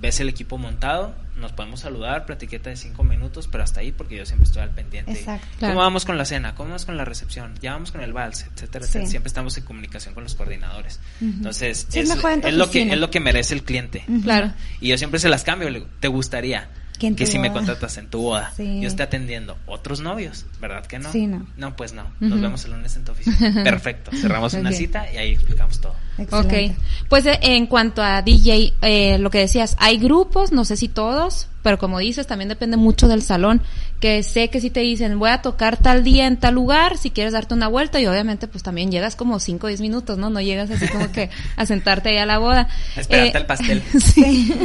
ves 0.00 0.20
el 0.20 0.28
equipo 0.28 0.58
montado, 0.58 1.14
nos 1.36 1.52
podemos 1.52 1.80
saludar, 1.80 2.24
platiqueta 2.26 2.70
de 2.70 2.76
cinco 2.76 3.04
minutos, 3.04 3.48
pero 3.50 3.64
hasta 3.64 3.80
ahí 3.80 3.92
porque 3.92 4.16
yo 4.16 4.26
siempre 4.26 4.46
estoy 4.46 4.62
al 4.62 4.70
pendiente. 4.70 5.12
Exacto. 5.12 5.46
¿Cómo 5.58 5.58
Claro. 5.72 5.76
vamos 5.76 6.04
con 6.04 6.18
la 6.18 6.24
cena? 6.24 6.54
¿Cómo 6.54 6.70
vamos 6.70 6.84
con 6.86 6.96
la 6.96 7.04
recepción? 7.04 7.54
Ya 7.60 7.72
vamos 7.72 7.90
con 7.92 8.00
el 8.00 8.12
vals, 8.12 8.42
etcétera, 8.42 8.84
Sí. 8.84 8.90
etcétera. 8.90 9.06
Siempre 9.10 9.28
estamos 9.28 9.56
en 9.58 9.64
comunicación 9.64 10.14
con 10.14 10.24
los 10.24 10.34
coordinadores. 10.34 11.00
Entonces, 11.20 11.86
Sí, 11.88 12.00
es 12.00 12.10
es, 12.10 12.16
mejor 12.16 12.32
en 12.32 12.40
tu 12.42 12.48
es 12.48 12.54
lo 12.54 12.70
que, 12.70 12.82
es 12.92 12.98
lo 12.98 13.10
que 13.10 13.20
merece 13.20 13.54
el 13.54 13.62
cliente. 13.64 14.04
Claro. 14.22 14.52
Y 14.80 14.88
yo 14.88 14.98
siempre 14.98 15.20
se 15.20 15.28
las 15.28 15.44
cambio. 15.44 15.68
Le 15.70 15.80
digo, 15.80 15.90
¿te 16.00 16.08
gustaría 16.08 16.68
Que 16.98 17.26
si 17.26 17.38
me 17.38 17.52
contratas 17.52 17.96
en 17.98 18.08
tu 18.08 18.20
boda, 18.22 18.52
Sí. 18.56 18.80
yo 18.80 18.88
esté 18.88 19.04
atendiendo 19.04 19.56
otros 19.66 20.00
novios? 20.00 20.46
¿Verdad 20.60 20.84
que 20.86 20.98
no? 20.98 21.12
Sí, 21.12 21.28
no. 21.28 21.76
pues 21.76 21.92
no. 21.92 22.10
Nos 22.18 22.40
vemos 22.40 22.64
el 22.64 22.72
lunes 22.72 22.96
en 22.96 23.04
tu 23.04 23.12
oficina. 23.12 23.36
Perfecto. 23.64 24.10
Cerramos 24.16 24.54
una 24.54 24.72
cita 24.72 25.10
y 25.12 25.16
ahí 25.16 25.32
explicamos 25.32 25.80
todo. 25.80 25.94
Excelente. 26.18 26.74
Ok, 26.74 27.06
pues 27.08 27.26
eh, 27.26 27.38
en 27.42 27.66
cuanto 27.66 28.02
a 28.02 28.22
DJ, 28.22 28.74
eh, 28.82 29.18
lo 29.18 29.30
que 29.30 29.38
decías, 29.38 29.76
hay 29.78 29.98
grupos, 29.98 30.52
no 30.52 30.64
sé 30.64 30.76
si 30.76 30.88
todos, 30.88 31.48
pero 31.62 31.78
como 31.78 31.98
dices, 31.98 32.26
también 32.26 32.48
depende 32.48 32.76
mucho 32.76 33.08
del 33.08 33.22
salón, 33.22 33.62
que 34.00 34.22
sé 34.22 34.48
que 34.48 34.60
si 34.60 34.70
te 34.70 34.80
dicen 34.80 35.18
voy 35.18 35.30
a 35.30 35.42
tocar 35.42 35.76
tal 35.76 36.04
día 36.04 36.26
en 36.26 36.36
tal 36.36 36.54
lugar, 36.54 36.96
si 36.96 37.10
quieres 37.10 37.32
darte 37.32 37.54
una 37.54 37.66
vuelta 37.66 38.00
y 38.00 38.06
obviamente 38.06 38.46
pues 38.46 38.62
también 38.62 38.92
llegas 38.92 39.16
como 39.16 39.40
5 39.40 39.66
o 39.66 39.68
10 39.68 39.80
minutos, 39.80 40.18
¿no? 40.18 40.30
No 40.30 40.40
llegas 40.40 40.70
así 40.70 40.86
como 40.86 41.10
que 41.10 41.30
a 41.56 41.66
sentarte 41.66 42.10
ahí 42.10 42.18
a 42.18 42.26
la 42.26 42.38
boda. 42.38 42.68
A 42.96 43.00
esperarte 43.00 43.36
Eh, 43.36 43.40
al 43.40 43.46
pastel. 43.46 43.82
sí. 44.00 44.54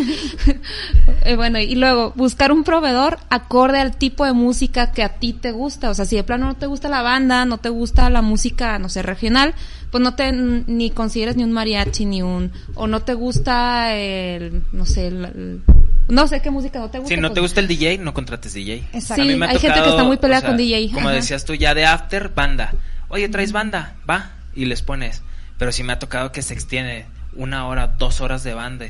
Eh, 1.26 1.36
bueno, 1.38 1.58
y 1.60 1.76
luego 1.76 2.12
buscar 2.16 2.52
un 2.52 2.64
proveedor 2.64 3.18
acorde 3.30 3.80
al 3.80 3.96
tipo 3.96 4.26
de 4.26 4.34
música 4.34 4.92
que 4.92 5.04
a 5.04 5.10
ti 5.10 5.32
te 5.32 5.52
gusta. 5.52 5.90
O 5.90 5.94
sea, 5.94 6.06
si 6.06 6.18
de 6.18 6.24
plano 6.24 6.48
no 6.48 6.56
te 6.56 6.66
gusta 6.66 6.90
la 6.90 7.02
banda, 7.02 7.46
no 7.46 7.60
te 7.60 7.70
gusta 7.70 8.10
la 8.10 8.22
música, 8.22 8.78
no 8.78 8.90
sé, 8.90 9.04
regional, 9.04 9.54
pues 9.90 10.04
no 10.04 10.16
te 10.16 10.32
ni 10.34 10.90
consideres 10.90 11.38
ni 11.38 11.43
un 11.44 11.52
mariachi 11.52 12.06
ni 12.06 12.22
un 12.22 12.52
o 12.76 12.88
no 12.88 13.02
te 13.02 13.14
gusta 13.14 13.94
el 13.96 14.64
no 14.72 14.86
sé, 14.86 15.08
el- 15.08 15.26
el- 15.26 15.62
no 16.10 16.28
sé 16.28 16.42
qué 16.42 16.52
música 16.52 16.80
no 16.80 16.90
te 16.90 17.00
gusta. 17.00 17.14
Si 17.16 17.20
no 17.20 17.30
pues- 17.30 17.34
te 17.36 17.40
gusta 17.42 17.60
el 17.62 17.68
DJ, 17.68 17.98
no 18.00 18.14
contrates 18.14 18.54
DJ. 18.54 18.84
Exacto. 18.94 19.24
Sí, 19.24 19.30
hay 19.32 19.60
gente 19.60 19.82
que 19.82 19.90
está 19.90 20.04
muy 20.04 20.18
peleada 20.18 20.40
o 20.40 20.42
sea, 20.42 20.50
con 20.50 20.58
DJ. 20.58 20.90
Como 20.94 21.08
Ajá. 21.08 21.16
decías 21.16 21.46
tú, 21.46 21.54
ya 21.56 21.74
de 21.74 21.86
after, 21.86 22.30
banda. 22.30 22.74
Oye, 23.10 23.30
¿traes 23.30 23.52
banda? 23.52 23.96
Va. 24.10 24.32
Y 24.56 24.66
les 24.66 24.82
pones. 24.82 25.22
Pero 25.58 25.72
sí 25.72 25.84
me 25.84 25.94
ha 25.94 26.00
tocado 26.00 26.32
que 26.32 26.42
se 26.42 26.54
extiende 26.54 27.06
una 27.36 27.68
hora, 27.68 27.88
dos 27.98 28.22
horas 28.22 28.44
de 28.44 28.54
banda. 28.54 28.88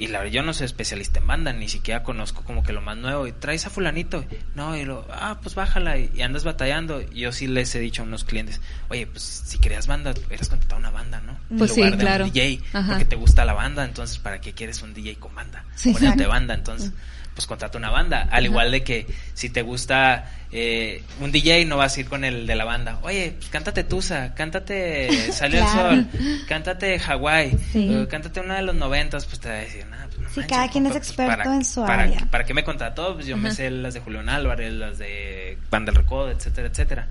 Y 0.00 0.06
la 0.06 0.20
verdad, 0.20 0.32
yo 0.32 0.42
no 0.42 0.54
soy 0.54 0.64
especialista 0.64 1.20
en 1.20 1.26
banda, 1.26 1.52
ni 1.52 1.68
siquiera 1.68 2.02
conozco 2.02 2.42
como 2.42 2.62
que 2.62 2.72
lo 2.72 2.80
más 2.80 2.96
nuevo. 2.96 3.26
Y 3.26 3.32
traes 3.32 3.66
a 3.66 3.70
fulanito. 3.70 4.24
No, 4.54 4.74
y 4.74 4.86
lo, 4.86 5.06
ah, 5.12 5.38
pues 5.42 5.54
bájala. 5.54 5.98
Y, 5.98 6.10
y 6.14 6.22
andas 6.22 6.42
batallando. 6.42 7.02
Y 7.02 7.20
yo 7.20 7.32
sí 7.32 7.46
les 7.46 7.74
he 7.74 7.80
dicho 7.80 8.00
a 8.00 8.06
unos 8.06 8.24
clientes, 8.24 8.62
oye, 8.88 9.06
pues 9.06 9.22
si 9.22 9.58
querías 9.58 9.86
banda, 9.86 10.14
hubieras 10.26 10.48
contratado 10.48 10.80
una 10.80 10.90
banda, 10.90 11.20
¿no? 11.20 11.38
Pues 11.58 11.72
en 11.72 11.74
sí, 11.74 11.80
lugar 11.82 11.96
de 11.98 12.04
claro. 12.04 12.24
un 12.24 12.32
DJ. 12.32 12.60
Ajá. 12.72 12.88
Porque 12.92 13.04
te 13.04 13.16
gusta 13.16 13.44
la 13.44 13.52
banda, 13.52 13.84
entonces, 13.84 14.18
¿para 14.18 14.40
qué 14.40 14.54
quieres 14.54 14.80
un 14.80 14.94
DJ 14.94 15.16
con 15.16 15.34
banda? 15.34 15.66
Sí, 15.74 15.92
Ponerte 15.92 16.26
banda, 16.26 16.54
entonces 16.54 16.92
pues 17.40 17.46
contrata 17.46 17.78
una 17.78 17.88
banda. 17.90 18.28
Al 18.30 18.44
igual 18.44 18.70
de 18.70 18.82
que 18.82 19.06
si 19.32 19.48
te 19.48 19.62
gusta 19.62 20.30
eh, 20.52 21.02
un 21.20 21.32
DJ, 21.32 21.64
no 21.64 21.78
vas 21.78 21.96
a 21.96 22.00
ir 22.00 22.06
con 22.08 22.22
el 22.24 22.46
de 22.46 22.54
la 22.54 22.64
banda. 22.66 22.98
Oye, 23.02 23.34
pues 23.38 23.48
cántate 23.48 23.82
Tusa, 23.84 24.34
cántate 24.34 25.08
Salió 25.32 25.60
Claro. 25.64 25.90
el 25.92 26.10
Sol, 26.10 26.42
cántate 26.46 26.98
Hawái, 26.98 27.56
Sí. 27.72 28.06
cántate 28.10 28.40
una 28.40 28.56
de 28.56 28.62
los 28.62 28.74
noventas, 28.74 29.24
pues 29.24 29.40
te 29.40 29.48
va 29.48 29.54
a 29.54 29.58
decir, 29.58 29.86
nada, 29.86 30.06
pues 30.08 30.18
no 30.20 30.28
Sí, 30.28 30.40
manches, 30.40 30.56
cada 30.56 30.68
quien 30.70 30.84
es 30.86 30.92
pues, 30.92 31.06
experto 31.08 31.36
para- 31.38 31.54
en 31.56 31.64
su 31.64 31.80
para, 31.80 32.02
área. 32.02 32.26
¿Para 32.30 32.44
qué 32.44 32.52
me 32.52 32.62
contrató? 32.64 33.14
Pues 33.14 33.26
yo 33.26 33.36
me 33.38 33.52
sé 33.52 33.70
las 33.70 33.94
de 33.94 34.00
Julián 34.00 34.28
Álvarez, 34.28 34.72
las 34.74 34.98
de 34.98 35.56
Banda 35.70 35.92
del 35.92 36.02
Recodo, 36.02 36.30
etcétera, 36.30 36.68
etcétera. 36.68 37.08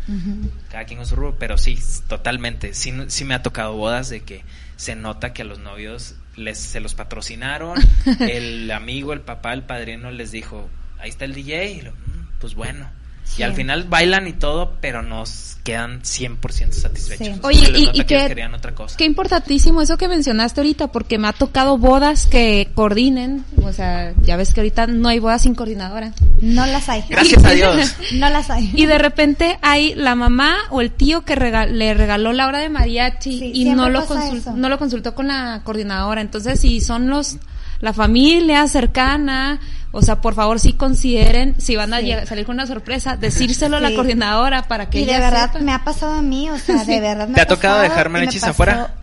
Cada 0.70 0.84
quien 0.86 0.98
con 1.00 1.08
su 1.08 1.16
rubro, 1.16 1.38
pero 1.40 1.58
sí, 1.58 1.80
totalmente. 2.08 2.74
Sí, 2.76 2.94
sí 3.08 3.26
me 3.26 3.34
ha 3.34 3.42
tocado 3.42 3.74
bodas 3.74 4.10
de 4.10 4.22
que 4.22 4.44
se 4.76 4.96
nota 4.96 5.34
que 5.34 5.42
a 5.42 5.46
los 5.46 5.58
novios 5.60 6.16
les, 6.40 6.58
se 6.58 6.80
los 6.80 6.94
patrocinaron. 6.96 7.78
el 8.20 8.72
amigo, 8.72 9.14
el 9.14 9.22
papá, 9.22 9.54
el 9.54 9.64
padrino 9.64 10.12
les 10.12 10.32
dijo, 10.32 10.70
ahí 11.00 11.10
está 11.10 11.26
el 11.26 11.34
DJ. 11.34 11.72
Y 11.72 11.82
lo, 11.82 11.92
"Mm, 11.92 12.40
pues 12.40 12.56
bueno. 12.56 12.90
Sí. 13.30 13.42
Y 13.42 13.44
al 13.44 13.54
final 13.54 13.84
bailan 13.86 14.28
y 14.28 14.34
todo, 14.34 14.74
pero 14.82 15.02
nos 15.04 15.58
quedan 15.64 16.02
100% 16.02 16.72
satisfechos. 16.72 17.28
Sí. 17.28 17.40
Oye, 17.44 17.70
y- 17.78 18.00
y 18.00 18.04
que 18.06 18.28
querían 18.28 18.56
otra 18.56 18.74
cosa. 18.74 18.98
Qué 18.98 19.06
importantísimo 19.06 19.82
eso 19.84 19.98
que 19.98 20.08
mencionaste 20.08 20.62
ahorita, 20.62 20.88
porque 20.88 21.20
me 21.20 21.28
ha 21.28 21.34
tocado 21.34 21.78
bodas 21.78 22.26
que 22.26 22.70
coordinen, 22.74 23.46
o 23.62 23.72
sea, 23.72 24.14
ya 24.24 24.36
ves 24.36 24.54
que 24.54 24.62
ahorita 24.62 24.88
no 24.88 25.10
hay 25.10 25.20
bodas 25.20 25.44
sin 25.44 25.54
coordinadora. 25.54 26.14
No 26.42 26.66
las 26.66 26.90
hay. 26.90 27.04
Gracias 27.08 27.44
a 27.46 27.52
Dios. 27.52 27.94
No 28.14 28.30
las 28.30 28.50
hay. 28.50 28.72
Y 28.74 28.86
de 28.88 28.98
repente 28.98 29.60
hay 29.62 29.94
la 29.94 30.16
mamá 30.16 30.56
o 30.72 30.82
el 30.82 30.92
tío 30.92 31.24
que 31.24 31.36
le 31.36 31.94
regaló 31.94 32.34
la 32.34 32.48
hora 32.48 32.60
de 32.60 32.70
mariachi 32.70 33.38
Sí, 33.38 33.52
y 33.54 33.66
no 33.66 33.90
lo, 33.90 34.00
pasa 34.08 34.16
consul- 34.32 34.38
eso. 34.38 34.54
no 34.56 34.70
lo 34.70 34.80
consultó 34.80 35.14
con 35.14 35.28
la 35.28 35.62
coordinadora. 35.64 36.22
Entonces, 36.22 36.60
si 36.62 36.82
son 36.82 37.10
los 37.10 37.38
la 37.82 37.94
familia 37.94 38.68
cercana, 38.68 39.60
o 39.92 40.02
sea, 40.02 40.22
por 40.22 40.36
favor 40.36 40.60
sí 40.60 40.74
consideren, 40.74 41.56
si 41.60 41.76
van 41.76 41.94
a 41.94 42.00
Sí. 42.00 42.14
salir 42.26 42.46
con 42.46 42.56
una 42.56 42.66
sorpresa, 42.68 43.16
decírselo 43.18 43.78
a 43.78 43.80
la 43.80 43.94
coordinadora 43.94 44.64
para 44.64 44.90
que 44.90 45.00
y 45.02 45.06
de 45.06 45.12
ella 45.16 45.20
verdad 45.32 45.52
sepa. 45.54 45.64
me 45.66 45.72
ha 45.74 45.84
pasado 45.84 46.14
a 46.14 46.22
mí, 46.22 46.50
o 46.50 46.58
sea, 46.58 46.84
de 46.84 47.00
verdad 47.02 47.28
me 47.28 47.36
¿Te 47.36 47.42
ha 47.42 47.48
tocado 47.48 47.76
pasado 47.78 47.90
dejar 47.90 48.12
pasó- 48.12 48.50
afuera? 48.52 48.94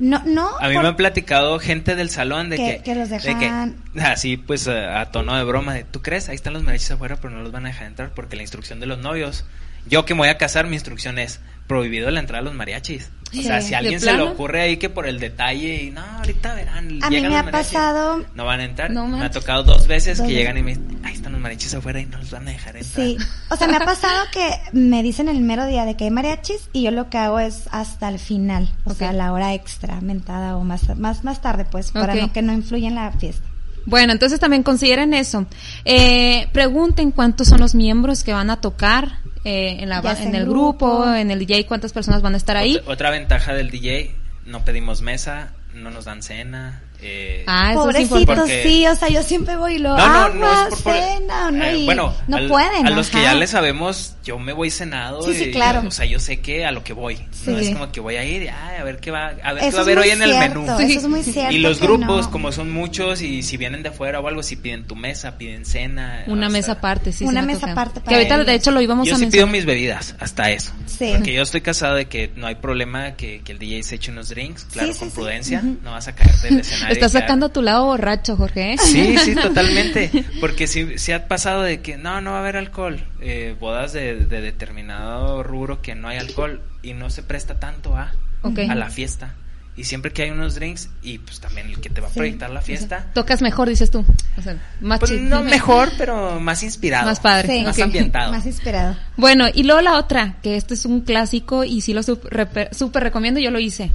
No, 0.00 0.22
no. 0.24 0.48
A 0.60 0.68
mí 0.68 0.74
por- 0.74 0.82
me 0.84 0.88
han 0.90 0.96
platicado 0.96 1.58
gente 1.58 1.96
del 1.96 2.08
salón 2.10 2.50
de 2.50 2.56
Que- 2.56 2.76
que... 2.76 2.82
que 2.84 2.94
los 2.94 3.08
de 3.10 3.18
que- 3.18 3.34
dejan- 3.34 3.74
así 4.00 4.36
pues 4.36 4.68
a, 4.68 5.00
a 5.00 5.10
tono 5.10 5.34
de 5.36 5.42
broma 5.42 5.74
de, 5.74 5.82
¿tú 5.84 6.02
crees? 6.02 6.28
Ahí 6.28 6.36
están 6.36 6.52
los 6.52 6.62
mariachis 6.62 6.92
afuera, 6.92 7.16
pero 7.16 7.34
no 7.34 7.42
los 7.42 7.50
van 7.50 7.64
a 7.66 7.70
dejar 7.70 7.88
entrar 7.88 8.10
porque 8.14 8.36
la 8.36 8.42
instrucción 8.42 8.78
de 8.78 8.86
los 8.86 8.98
novios... 8.98 9.44
Yo 9.88 10.04
que 10.04 10.12
me 10.14 10.18
voy 10.18 10.28
a 10.28 10.36
casar, 10.38 10.66
mi 10.66 10.74
instrucción 10.76 11.18
es 11.18 11.40
prohibido 11.68 12.10
la 12.10 12.18
entrada 12.20 12.40
a 12.40 12.44
los 12.44 12.54
mariachis. 12.54 13.10
O 13.30 13.42
sea, 13.42 13.60
si 13.60 13.74
a 13.74 13.80
¿De 13.82 13.88
alguien 13.88 14.00
se 14.00 14.10
le 14.14 14.22
ocurre 14.22 14.62
ahí 14.62 14.78
que 14.78 14.88
por 14.88 15.06
el 15.06 15.20
detalle 15.20 15.82
y 15.82 15.90
no, 15.90 16.00
ahorita 16.00 16.54
verán, 16.54 16.78
A 17.02 17.10
mí 17.10 17.16
llegan 17.16 17.22
me 17.24 17.28
los 17.28 17.38
ha 17.38 17.42
mariachis, 17.42 17.72
pasado- 17.74 18.24
No 18.34 18.44
van 18.46 18.60
a 18.60 18.64
entrar. 18.64 18.90
No 18.90 19.06
me 19.06 19.22
ha 19.22 19.30
tocado 19.30 19.64
dos 19.64 19.86
veces 19.86 20.16
Dos 20.16 20.26
que 20.26 20.32
llegan 20.32 20.56
y 20.56 20.62
me 20.62 20.70
dicen, 20.70 20.98
ahí 21.04 21.12
están 21.12 21.32
los 21.32 21.40
mariachis 21.42 21.74
afuera 21.74 22.00
y 22.00 22.06
no 22.06 22.16
los 22.16 22.30
van 22.30 22.48
a 22.48 22.52
dejar 22.52 22.76
entrar. 22.78 23.06
Sí, 23.06 23.18
o 23.50 23.56
sea, 23.56 23.68
me 23.68 23.76
ha 23.76 23.80
pasado 23.80 24.24
que 24.32 24.48
me 24.72 25.02
dicen 25.02 25.28
el 25.28 25.40
mero 25.40 25.66
día 25.66 25.84
de 25.84 25.94
que 25.94 26.04
hay 26.04 26.10
mariachis 26.10 26.70
y 26.72 26.84
yo 26.84 26.90
lo 26.90 27.10
que 27.10 27.18
hago 27.18 27.38
es 27.38 27.64
hasta 27.70 28.08
el 28.08 28.18
final, 28.18 28.70
o 28.84 28.94
sea, 28.94 29.10
Ok. 29.10 29.16
la 29.16 29.32
hora 29.34 29.52
extra, 29.52 30.00
mentada 30.00 30.56
o 30.56 30.64
más 30.64 30.96
más 30.96 31.22
más 31.22 31.42
tarde, 31.42 31.66
pues, 31.70 31.90
para 31.90 32.14
Ok. 32.14 32.20
no 32.22 32.32
que 32.32 32.40
no 32.40 32.54
influya 32.54 32.88
en 32.88 32.94
la 32.94 33.12
fiesta. 33.12 33.46
Bueno, 33.84 34.12
entonces 34.14 34.40
también 34.40 34.62
consideren 34.62 35.12
eso. 35.14 35.46
Eh, 35.84 36.48
pregunten 36.52 37.10
cuántos 37.10 37.48
son 37.48 37.60
los 37.60 37.74
miembros 37.74 38.22
que 38.24 38.32
van 38.32 38.48
a 38.50 38.60
tocar 38.60 39.18
eh, 39.44 39.78
en, 39.80 39.88
la, 39.88 39.98
en 39.98 40.34
el 40.34 40.44
grupo. 40.44 41.00
grupo, 41.00 41.14
en 41.14 41.30
el 41.30 41.38
DJ, 41.38 41.66
cuántas 41.66 41.92
personas 41.92 42.22
van 42.22 42.34
a 42.34 42.36
estar 42.36 42.56
ahí. 42.56 42.76
Otra, 42.76 42.92
otra 42.92 43.10
ventaja 43.10 43.54
del 43.54 43.70
DJ, 43.70 44.14
no 44.44 44.64
pedimos 44.64 45.02
mesa, 45.02 45.52
no 45.74 45.90
nos 45.90 46.04
dan 46.04 46.22
cena. 46.22 46.82
Eh, 47.00 47.44
Ah, 47.46 47.70
Pobrecitos, 47.74 48.48
sí, 48.62 48.86
o 48.86 48.94
sea, 48.96 49.08
yo 49.08 49.22
siempre 49.22 49.56
voy 49.56 49.74
y 49.74 49.78
lo 49.78 49.90
No, 49.90 49.96
no, 49.96 50.02
agua, 50.02 50.34
no 50.34 50.62
es 50.62 50.68
por- 50.74 50.82
por- 50.82 50.92
cena, 50.94 51.50
no, 51.50 51.64
eh, 51.64 51.76
y 51.78 51.84
bueno, 51.86 52.12
no 52.26 52.36
al- 52.38 52.48
pueden. 52.48 52.86
A 52.86 52.90
los 52.90 53.08
que 53.08 53.22
ya 53.22 53.34
le 53.34 53.46
sabemos, 53.46 54.16
yo 54.24 54.38
me 54.38 54.52
voy 54.52 54.70
cenado. 54.70 55.22
Sí, 55.22 55.34
sí, 55.34 55.44
y- 55.44 55.50
claro. 55.52 55.84
O 55.86 55.90
sea, 55.92 56.06
yo 56.06 56.18
sé 56.18 56.40
que 56.40 56.66
a 56.66 56.72
lo 56.72 56.82
que 56.82 56.92
voy. 56.92 57.16
No 57.46 57.58
Sí. 57.58 57.66
es 57.68 57.70
como 57.70 57.92
que 57.92 58.00
voy 58.00 58.16
a 58.16 58.24
ir, 58.24 58.42
y, 58.42 58.48
ay, 58.48 58.78
a 58.80 58.84
ver 58.84 58.98
qué 58.98 59.10
va, 59.12 59.28
a 59.42 59.52
ver 59.52 59.62
qué 59.64 59.70
va 59.70 59.78
a 59.78 59.82
haber 59.82 59.98
hoy 59.98 60.10
en 60.10 60.22
el 60.22 60.30
menú. 60.38 60.64
Eso 60.64 60.80
es 60.98 61.06
muy 61.08 61.22
cierto. 61.22 61.52
Y 61.54 61.58
los 61.58 61.80
grupos, 61.80 62.26
no. 62.26 62.30
como 62.32 62.50
son 62.52 62.70
muchos, 62.70 63.22
y 63.22 63.42
si 63.44 63.56
vienen 63.56 63.82
de 63.84 63.92
fuera 63.92 64.18
o 64.20 64.26
algo, 64.26 64.42
si 64.42 64.56
piden 64.56 64.84
tu 64.84 64.96
mesa, 64.96 65.38
piden 65.38 65.64
cena. 65.64 66.24
Una 66.26 66.48
mesa 66.48 66.66
sea, 66.66 66.74
aparte, 66.74 67.12
sí. 67.12 67.24
Una 67.24 67.40
sí 67.42 67.46
me 67.46 67.54
mesa 67.54 67.70
aparte 67.72 68.00
Que 68.06 68.14
ahorita, 68.16 68.42
de 68.44 68.54
hecho, 68.54 68.72
lo 68.72 68.80
íbamos 68.80 69.06
Yo 69.06 69.14
a 69.14 69.18
sí 69.18 69.26
pido 69.26 69.46
mencionar. 69.46 69.52
mis 69.52 69.64
bebidas, 69.66 70.14
hasta 70.18 70.50
eso. 70.50 70.72
Sí. 70.86 71.12
Porque 71.14 71.32
yo 71.32 71.42
estoy 71.42 71.60
casado 71.60 71.94
de 71.94 72.06
que 72.06 72.32
no 72.34 72.48
hay 72.48 72.56
problema 72.56 73.12
que, 73.12 73.40
que 73.44 73.52
el 73.52 73.58
DJ 73.60 73.82
se 73.84 73.94
eche 73.94 74.10
unos 74.10 74.30
drinks, 74.30 74.64
claro, 74.64 74.92
Sí, 74.92 74.98
con 74.98 75.08
sí, 75.08 75.14
sí. 75.14 75.20
prudencia. 75.20 75.62
No 75.62 75.92
vas 75.92 76.08
a 76.08 76.14
caerte 76.16 76.48
del 76.48 76.60
escenario. 76.60 76.87
Estás 76.90 77.12
sacando 77.12 77.48
tu 77.50 77.62
lado 77.62 77.84
borracho, 77.86 78.36
Jorge. 78.36 78.72
¿eh? 78.74 78.76
Sí, 78.78 79.16
sí, 79.18 79.34
totalmente. 79.42 80.10
Porque 80.40 80.66
sí, 80.66 80.98
sí 80.98 81.12
ha 81.12 81.28
pasado 81.28 81.62
de 81.62 81.80
que 81.80 81.96
no, 81.96 82.20
no 82.20 82.32
va 82.32 82.36
a 82.38 82.40
haber 82.40 82.56
alcohol. 82.56 83.04
Eh, 83.20 83.54
bodas 83.58 83.92
de, 83.92 84.16
de 84.16 84.40
determinado 84.40 85.42
rubro 85.42 85.80
que 85.82 85.94
no 85.94 86.08
hay 86.08 86.18
alcohol 86.18 86.60
y 86.82 86.94
no 86.94 87.10
se 87.10 87.22
presta 87.22 87.58
tanto 87.60 87.96
a, 87.96 88.12
a 88.42 88.74
la 88.74 88.90
fiesta. 88.90 89.34
Y 89.76 89.84
siempre 89.84 90.12
que 90.12 90.22
hay 90.22 90.30
unos 90.30 90.56
drinks 90.56 90.90
y 91.02 91.18
pues 91.18 91.38
también 91.38 91.68
el 91.68 91.80
que 91.80 91.88
te 91.88 92.00
va 92.00 92.08
a 92.08 92.10
Sí. 92.10 92.18
proyectar 92.18 92.50
la 92.50 92.60
fiesta. 92.62 93.06
Tocas 93.14 93.42
mejor, 93.42 93.68
dices 93.68 93.92
tú. 93.92 94.04
O 94.36 94.42
sea, 94.42 94.56
más 94.80 94.98
Pues 94.98 95.12
no 95.12 95.44
mejor, 95.44 95.90
pero 95.96 96.40
más 96.40 96.64
inspirado. 96.64 97.06
Más 97.06 97.20
padre. 97.20 97.58
Sí. 97.58 97.64
Más 97.64 97.78
ambientado. 97.78 98.32
Más 98.32 98.44
inspirado. 98.44 98.96
Bueno, 99.16 99.46
y 99.54 99.62
luego 99.62 99.80
la 99.80 99.96
otra, 99.96 100.34
que 100.42 100.56
este 100.56 100.74
es 100.74 100.84
un 100.84 101.02
clásico 101.02 101.62
y 101.62 101.80
sí 101.80 101.94
lo 101.94 102.02
súper 102.02 103.02
recomiendo, 103.04 103.38
yo 103.38 103.52
lo 103.52 103.60
hice. 103.60 103.92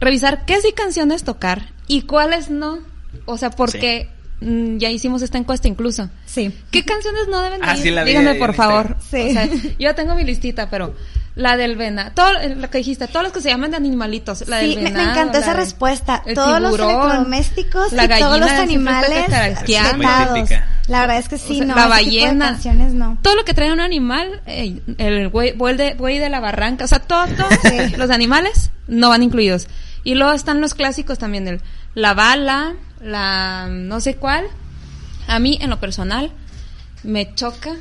Revisar 0.00 0.44
qué 0.46 0.60
sí 0.60 0.72
canciones 0.72 1.24
tocar 1.24 1.68
y 1.86 2.02
cuáles 2.02 2.50
no. 2.50 2.78
O 3.26 3.36
sea, 3.36 3.50
porque 3.50 4.08
mm, 4.40 4.78
ya 4.78 4.88
hicimos 4.90 5.22
esta 5.22 5.36
encuesta 5.38 5.68
incluso. 5.68 6.08
Sí. 6.26 6.54
¿Qué 6.70 6.84
canciones 6.84 7.28
no 7.28 7.40
deben 7.40 7.60
de 7.60 7.66
Ah, 7.68 7.76
ir? 7.76 7.82
sí, 7.82 7.90
la 7.90 8.04
Díganme 8.04 8.34
por 8.36 8.54
favor. 8.54 8.96
Sí. 9.10 9.28
O 9.28 9.32
sea, 9.32 9.48
yo 9.78 9.94
tengo 9.94 10.14
mi 10.14 10.24
listita, 10.24 10.70
pero 10.70 10.94
La 11.36 11.56
del 11.56 11.76
venado. 11.76 12.10
Todo 12.12 12.32
lo 12.56 12.68
que 12.70 12.78
dijiste, 12.78 13.06
todos 13.06 13.22
los 13.22 13.32
que 13.32 13.40
se 13.40 13.50
llaman 13.50 13.70
de 13.70 13.76
animalitos. 13.76 14.48
La 14.48 14.60
sí, 14.60 14.68
del 14.74 14.76
me- 14.78 14.84
venado. 14.90 15.04
me 15.06 15.10
encantó 15.12 15.32
la 15.34 15.38
esa 15.44 15.52
de- 15.54 15.60
respuesta. 15.60 16.22
el 16.26 16.34
Todos 16.34 16.60
los 16.60 16.74
electrodomésticos 16.78 17.92
la 17.92 18.04
y 18.04 18.08
todos 18.20 18.40
los 18.40 18.50
animales 18.50 19.24
típica. 19.24 20.66
La 20.88 21.00
verdad 21.02 21.18
es 21.18 21.28
que 21.28 21.38
sí, 21.38 21.52
O 21.52 21.56
sea, 21.58 21.66
no. 21.66 21.74
la 21.76 21.86
ballena. 21.86 22.46
canciones 22.52 22.92
no. 22.94 23.18
Todo 23.22 23.36
lo 23.36 23.44
que 23.44 23.54
trae 23.54 23.72
un 23.72 23.80
animal, 23.80 24.40
eh, 24.46 24.80
el 24.98 25.28
güey, 25.28 25.52
buey 25.52 25.76
de, 25.76 25.94
buey 25.94 26.18
de 26.18 26.28
la 26.28 26.40
barranca, 26.40 26.84
o 26.84 26.88
sea, 26.88 26.98
todos, 26.98 27.28
Sí. 27.62 27.96
los 27.96 28.10
animales 28.10 28.70
no 28.88 29.08
van 29.08 29.22
incluidos. 29.22 29.68
Y 30.04 30.14
luego 30.14 30.32
están 30.32 30.60
los 30.60 30.74
clásicos 30.74 31.18
también, 31.18 31.46
el, 31.48 31.60
la 31.94 32.14
bala, 32.14 32.74
la 33.02 33.68
no 33.70 34.00
sé 34.00 34.16
cuál. 34.16 34.44
A 35.28 35.38
mí, 35.38 35.58
en 35.60 35.70
lo 35.70 35.78
personal, 35.80 36.32
me 37.02 37.34
choca 37.34 37.76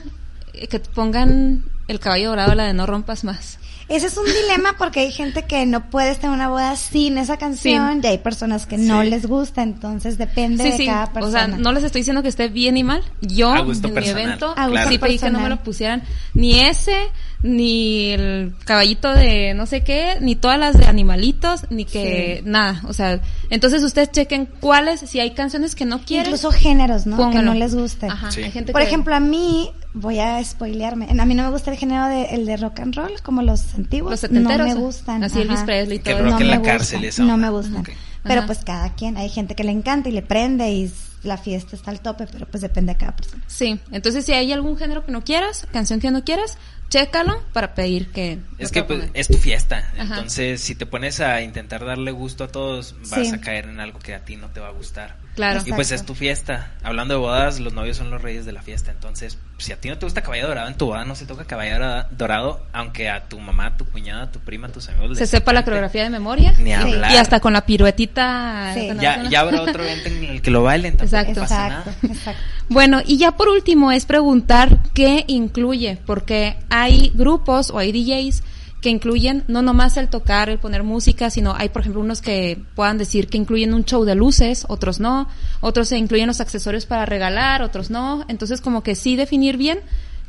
que 0.69 0.79
pongan 0.79 1.63
el 1.87 1.99
caballo 1.99 2.29
dorado, 2.29 2.55
la 2.55 2.65
de 2.65 2.73
no 2.73 2.85
rompas 2.85 3.23
más. 3.23 3.57
Ese 3.87 4.05
es 4.05 4.17
un 4.17 4.25
dilema 4.25 4.75
porque 4.77 4.99
hay 4.99 5.11
gente 5.11 5.45
que 5.45 5.65
no 5.65 5.89
puede 5.89 6.11
estar 6.11 6.27
en 6.27 6.35
una 6.35 6.47
boda 6.47 6.75
sin 6.75 7.17
esa 7.17 7.37
canción 7.37 8.01
y 8.03 8.07
hay 8.07 8.19
personas 8.19 8.67
que 8.67 8.77
no 8.77 9.01
Sí. 9.01 9.09
les 9.09 9.25
gusta, 9.25 9.63
entonces 9.63 10.19
depende 10.19 10.71
Sí, 10.73 10.77
de 10.77 10.85
cada 10.85 11.05
O 11.05 11.13
persona. 11.13 11.45
sea, 11.47 11.57
no 11.57 11.71
les 11.73 11.83
estoy 11.83 12.01
diciendo 12.01 12.21
que 12.21 12.27
esté 12.27 12.49
bien 12.49 12.77
y 12.77 12.83
mal. 12.83 13.03
Yo, 13.21 13.55
en 13.55 13.65
mi 13.67 13.73
personal, 13.73 14.07
evento, 14.07 14.53
A 14.55 14.67
gusto 14.67 14.89
sí 14.89 14.97
pedí 14.99 15.17
que 15.17 15.31
no 15.31 15.39
me 15.39 15.49
lo 15.49 15.57
pusieran 15.63 16.03
ni 16.35 16.59
ese, 16.59 16.95
ni 17.41 18.09
el 18.11 18.53
caballito 18.65 19.13
de 19.13 19.53
no 19.53 19.65
sé 19.65 19.81
qué, 19.83 20.17
ni 20.19 20.35
todas 20.35 20.59
las 20.59 20.77
de 20.77 20.85
animalitos, 20.85 21.61
ni 21.69 21.85
que 21.85 22.41
nada. 22.45 22.81
O 22.87 22.93
sea, 22.93 23.21
entonces 23.49 23.81
ustedes 23.83 24.11
chequen 24.11 24.45
cuáles, 24.59 24.99
si 25.01 25.19
hay 25.19 25.31
canciones 25.31 25.73
que 25.75 25.85
no 25.85 25.99
quieren. 26.01 26.27
Incluso 26.27 26.51
géneros, 26.51 27.05
¿no? 27.05 27.31
Que 27.31 27.41
no 27.41 27.53
les 27.53 27.75
guste. 27.75 28.07
Ajá, 28.07 28.31
Sí. 28.31 28.43
hay 28.43 28.51
gente 28.51 28.71
Por 28.73 28.81
que- 28.81 28.87
ejemplo, 28.87 29.15
a 29.15 29.19
mí, 29.19 29.71
voy 29.93 30.19
a 30.19 30.43
spoilearme, 30.43 31.07
a 31.17 31.25
mí 31.25 31.33
no 31.33 31.43
me 31.43 31.49
gusta 31.49 31.71
el 31.71 31.77
género 31.77 32.05
de, 32.07 32.25
el 32.35 32.45
de 32.45 32.57
rock 32.57 32.81
and 32.81 32.95
roll, 32.95 33.11
como 33.23 33.41
los 33.41 33.73
antiguos. 33.75 34.11
Los 34.11 34.19
setenteros, 34.19 34.67
No 34.67 34.73
me 34.75 34.79
gustan. 34.79 35.23
Así 35.23 35.39
Elvis. 35.41 35.61
Presley 35.61 35.97
y 35.97 35.99
Que 36.01 36.11
todo 36.11 36.23
rock 36.23 36.27
eso. 36.33 36.37
en 36.41 36.43
me 36.43 36.49
la 36.51 36.57
gustan, 36.57 36.77
cárcel, 36.77 37.03
esa 37.05 37.23
No 37.23 37.37
me 37.37 37.49
gustan. 37.49 37.77
Ok. 37.77 37.89
Pero 38.29 38.41
Ajá. 38.41 38.45
pues 38.47 38.59
cada 38.63 38.93
quien, 38.93 39.17
hay 39.17 39.27
gente 39.27 39.55
que 39.55 39.63
le 39.63 39.71
encanta 39.71 40.07
y 40.07 40.11
le 40.11 40.21
prende 40.21 40.69
y 40.71 40.89
la 41.23 41.37
fiesta 41.37 41.75
está 41.75 41.89
al 41.91 41.99
tope, 41.99 42.27
pero 42.31 42.45
pues 42.45 42.61
depende 42.61 42.93
de 42.93 42.97
cada 42.99 43.15
persona. 43.15 43.43
Sí, 43.47 43.79
entonces 43.91 44.23
si 44.23 44.33
hay 44.33 44.53
algún 44.53 44.77
género 44.77 45.03
que 45.03 45.11
no 45.11 45.23
quieras, 45.23 45.67
canción 45.73 45.99
que 45.99 46.11
no 46.11 46.23
quieras, 46.23 46.57
chécalo 46.89 47.43
para 47.53 47.73
pedir 47.73 48.11
que... 48.11 48.39
Es 48.59 48.71
que 48.71 48.83
pues, 48.83 49.09
es 49.15 49.27
tu 49.27 49.37
fiesta, 49.37 49.77
Ajá. 49.97 50.03
entonces 50.15 50.61
si 50.61 50.75
te 50.75 50.85
pones 50.85 51.19
a 51.21 51.41
intentar 51.41 51.83
darle 51.83 52.11
gusto 52.11 52.43
a 52.43 52.47
todos, 52.49 52.95
vas 53.09 53.27
Sí. 53.27 53.33
a 53.35 53.41
caer 53.41 53.65
en 53.65 53.79
algo 53.79 53.97
que 53.99 54.13
a 54.13 54.23
ti 54.23 54.35
no 54.37 54.49
te 54.49 54.59
va 54.59 54.67
a 54.67 54.71
gustar. 54.71 55.17
Claro. 55.39 55.61
Y 55.65 55.71
pues 55.71 55.91
es 55.93 56.05
tu 56.05 56.15
fiesta. 56.15 56.71
Hablando 56.83 57.13
de 57.13 57.19
bodas, 57.21 57.59
los 57.61 57.71
novios 57.73 57.95
son 57.95 58.11
los 58.11 58.21
reyes 58.21 58.45
de 58.45 58.51
la 58.51 58.61
fiesta. 58.61 58.91
Entonces, 58.91 59.37
si 59.57 59.71
a 59.71 59.79
ti 59.79 59.87
no 59.87 59.97
te 59.97 60.05
gusta 60.05 60.21
caballo 60.21 60.47
dorado, 60.47 60.67
en 60.67 60.75
tu 60.75 60.87
boda 60.87 61.05
no 61.05 61.15
se 61.15 61.25
toca 61.25 61.45
caballo 61.45 61.75
dora- 61.75 62.07
dorado, 62.11 62.65
aunque 62.73 63.09
a 63.09 63.23
tu 63.29 63.39
mamá, 63.39 63.77
tu 63.77 63.85
cuñada, 63.85 64.29
tu 64.31 64.39
prima, 64.39 64.67
tus 64.67 64.89
amigos 64.89 65.17
Se 65.17 65.27
sepa 65.27 65.53
la 65.53 65.63
coreografía 65.63 66.03
de 66.03 66.09
memoria. 66.09 66.53
Ni 66.59 66.73
hablar. 66.73 67.11
Y 67.11 67.15
hasta 67.15 67.39
con 67.39 67.53
la 67.53 67.65
piruetita. 67.65 68.71
Sí. 68.73 68.89
Ya, 68.99 69.23
ya 69.29 69.39
habrá 69.41 69.61
otro 69.61 69.83
evento 69.83 70.09
en 70.09 70.23
el 70.25 70.41
que 70.41 70.51
lo 70.51 70.63
bailen, 70.63 70.97
Exacto. 70.99 71.41
pasa 71.41 71.67
Exacto, 71.67 71.91
nada. 72.03 72.13
exacto. 72.13 72.41
Bueno, 72.71 73.01
y 73.03 73.17
ya 73.17 73.31
por 73.31 73.49
último 73.49 73.91
es 73.91 74.05
preguntar 74.05 74.77
qué 74.93 75.23
incluye, 75.27 75.97
porque 76.05 76.55
hay 76.69 77.11
grupos 77.15 77.71
o 77.71 77.79
hay 77.79 77.91
DJs 77.91 78.43
que 78.81 78.89
incluyen 78.89 79.43
no 79.47 79.61
nomás 79.61 79.97
el 79.97 80.09
tocar, 80.09 80.49
el 80.49 80.59
poner 80.59 80.83
música, 80.83 81.29
sino 81.29 81.53
hay, 81.53 81.69
por 81.69 81.81
ejemplo, 81.81 82.01
unos 82.01 82.21
que 82.21 82.61
puedan 82.75 82.97
decir 82.97 83.27
que 83.27 83.37
incluyen 83.37 83.73
un 83.73 83.83
show 83.83 84.05
de 84.05 84.15
luces, 84.15 84.65
otros 84.69 84.99
no, 84.99 85.27
otros 85.59 85.89
se 85.89 85.97
incluyen 85.97 86.27
los 86.27 86.39
accesorios 86.39 86.85
para 86.85 87.05
regalar, 87.05 87.61
otros 87.61 87.89
no. 87.89 88.23
Entonces, 88.27 88.61
como 88.61 88.81
que 88.83 88.95
sí 88.95 89.15
definir 89.15 89.57
bien 89.57 89.81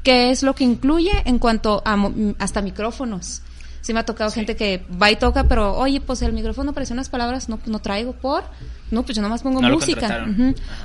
qué 0.02 0.30
es 0.30 0.42
lo 0.42 0.54
que 0.54 0.64
incluye 0.64 1.12
en 1.24 1.38
cuanto 1.38 1.82
a 1.84 1.96
hasta 2.38 2.62
micrófonos. 2.62 3.42
Sí 3.80 3.94
me 3.94 4.00
ha 4.00 4.04
tocado 4.04 4.30
gente 4.30 4.56
que 4.56 4.84
va 5.00 5.10
y 5.10 5.16
toca, 5.16 5.44
pero 5.44 5.76
oye, 5.76 6.00
pues 6.00 6.22
el 6.22 6.32
micrófono 6.32 6.72
parece 6.72 6.92
unas 6.92 7.08
palabras, 7.08 7.48
no, 7.48 7.58
no 7.66 7.78
traigo 7.78 8.12
por, 8.12 8.44
no, 8.90 9.04
pues 9.04 9.16
yo 9.16 9.22
nomás 9.22 9.42
pongo 9.42 9.60
No 9.60 9.70
música. 9.70 10.26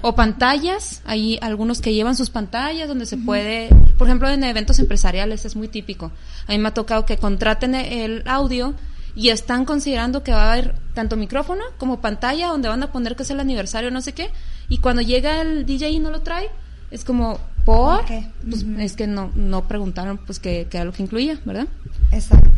O 0.02 0.16
pantallas, 0.16 1.02
hay 1.06 1.38
algunos 1.41 1.82
que 1.82 1.93
llevan 1.93 2.16
sus 2.16 2.30
pantallas 2.30 2.88
donde 2.88 3.06
se 3.06 3.18
puede, 3.18 3.70
por 3.98 4.08
ejemplo, 4.08 4.30
en 4.30 4.43
eventos 4.43 4.80
empresariales 4.80 5.46
es 5.46 5.56
muy 5.56 5.68
típico. 5.68 6.12
A 6.48 6.52
mí 6.52 6.58
me 6.58 6.70
ha 6.70 6.74
tocado 6.74 7.06
que 7.06 7.18
contraten 7.18 7.76
el 7.76 8.24
audio 8.28 8.76
y 9.16 9.30
están 9.30 9.66
considerando 9.66 10.24
que 10.24 10.32
va 10.32 10.43
a 10.43 10.54
haber 10.54 10.76
tanto 10.93 11.16
micrófono 11.16 11.64
como 11.78 12.02
pantalla 12.02 12.48
donde 12.48 12.68
van 12.68 12.84
a 12.84 12.91
poner 12.91 13.16
que 13.16 13.24
es 13.24 13.30
el 13.30 13.39
aniversario, 13.39 13.89
no 13.89 14.02
sé 14.02 14.14
qué, 14.14 14.30
y 14.68 14.80
cuando 14.80 15.02
llega 15.02 15.41
el 15.41 15.66
DJ 15.66 15.89
y 15.91 16.00
no 16.00 16.12
lo 16.12 16.22
trae, 16.22 16.50
es 16.91 17.06
como, 17.06 17.39
¿por? 17.64 17.98
¿Por 17.98 18.06
qué? 18.06 18.28
Pues 18.48 18.66
es 18.80 18.96
que 18.96 19.08
no, 19.08 19.32
no 19.36 19.68
preguntaron 19.68 20.18
pues 20.18 20.39
que, 20.39 20.68
que 20.70 20.78
era 20.78 20.86
lo 20.86 20.91
que 20.91 21.04
incluía, 21.04 21.39
¿verdad? 21.46 21.68
Exacto. 22.12 22.50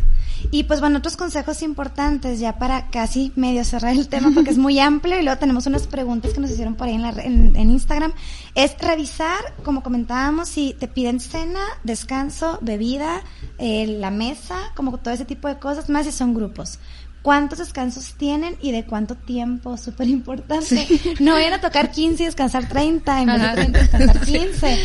Y 0.50 0.64
pues 0.64 0.80
bueno, 0.80 0.98
otros 0.98 1.16
consejos 1.16 1.62
importantes 1.62 2.40
ya 2.40 2.58
para 2.58 2.88
casi 2.90 3.32
medio 3.36 3.64
cerrar 3.64 3.94
el 3.94 4.08
tema 4.08 4.30
porque 4.34 4.50
es 4.50 4.58
muy 4.58 4.78
amplio 4.80 5.18
y 5.18 5.22
luego 5.22 5.38
tenemos 5.38 5.66
unas 5.66 5.86
preguntas 5.86 6.32
que 6.32 6.40
nos 6.40 6.50
hicieron 6.50 6.74
por 6.74 6.88
ahí 6.88 6.94
en, 6.94 7.02
la 7.02 7.10
en, 7.10 7.56
en 7.56 7.70
Instagram. 7.70 8.12
Es 8.54 8.76
revisar, 8.78 9.38
como 9.64 9.82
comentábamos, 9.82 10.48
si 10.48 10.74
te 10.78 10.88
piden 10.88 11.20
cena, 11.20 11.60
descanso, 11.84 12.58
bebida, 12.62 13.22
eh, 13.58 13.86
la 13.86 14.10
mesa, 14.10 14.72
como 14.74 14.96
todo 14.98 15.14
ese 15.14 15.24
tipo 15.24 15.48
de 15.48 15.58
cosas, 15.58 15.88
más 15.88 16.06
si 16.06 16.12
son 16.12 16.34
grupos. 16.34 16.78
¿Cuántos 17.22 17.58
descansos 17.58 18.14
tienen 18.16 18.54
y 18.62 18.72
de 18.72 18.84
cuánto 18.84 19.14
tiempo? 19.14 19.76
Súper 19.76 20.08
importante. 20.08 20.86
No 21.20 21.32
vayan 21.32 21.52
a 21.54 21.60
tocar 21.60 21.90
15 21.90 22.22
y 22.22 22.26
descansar 22.26 22.68
30, 22.68 23.20
en 23.22 23.26
vez 23.26 23.36
de 23.40 23.44
Ajá. 23.44 23.54
30 23.54 23.78
descansar 23.80 24.20
15. 24.24 24.78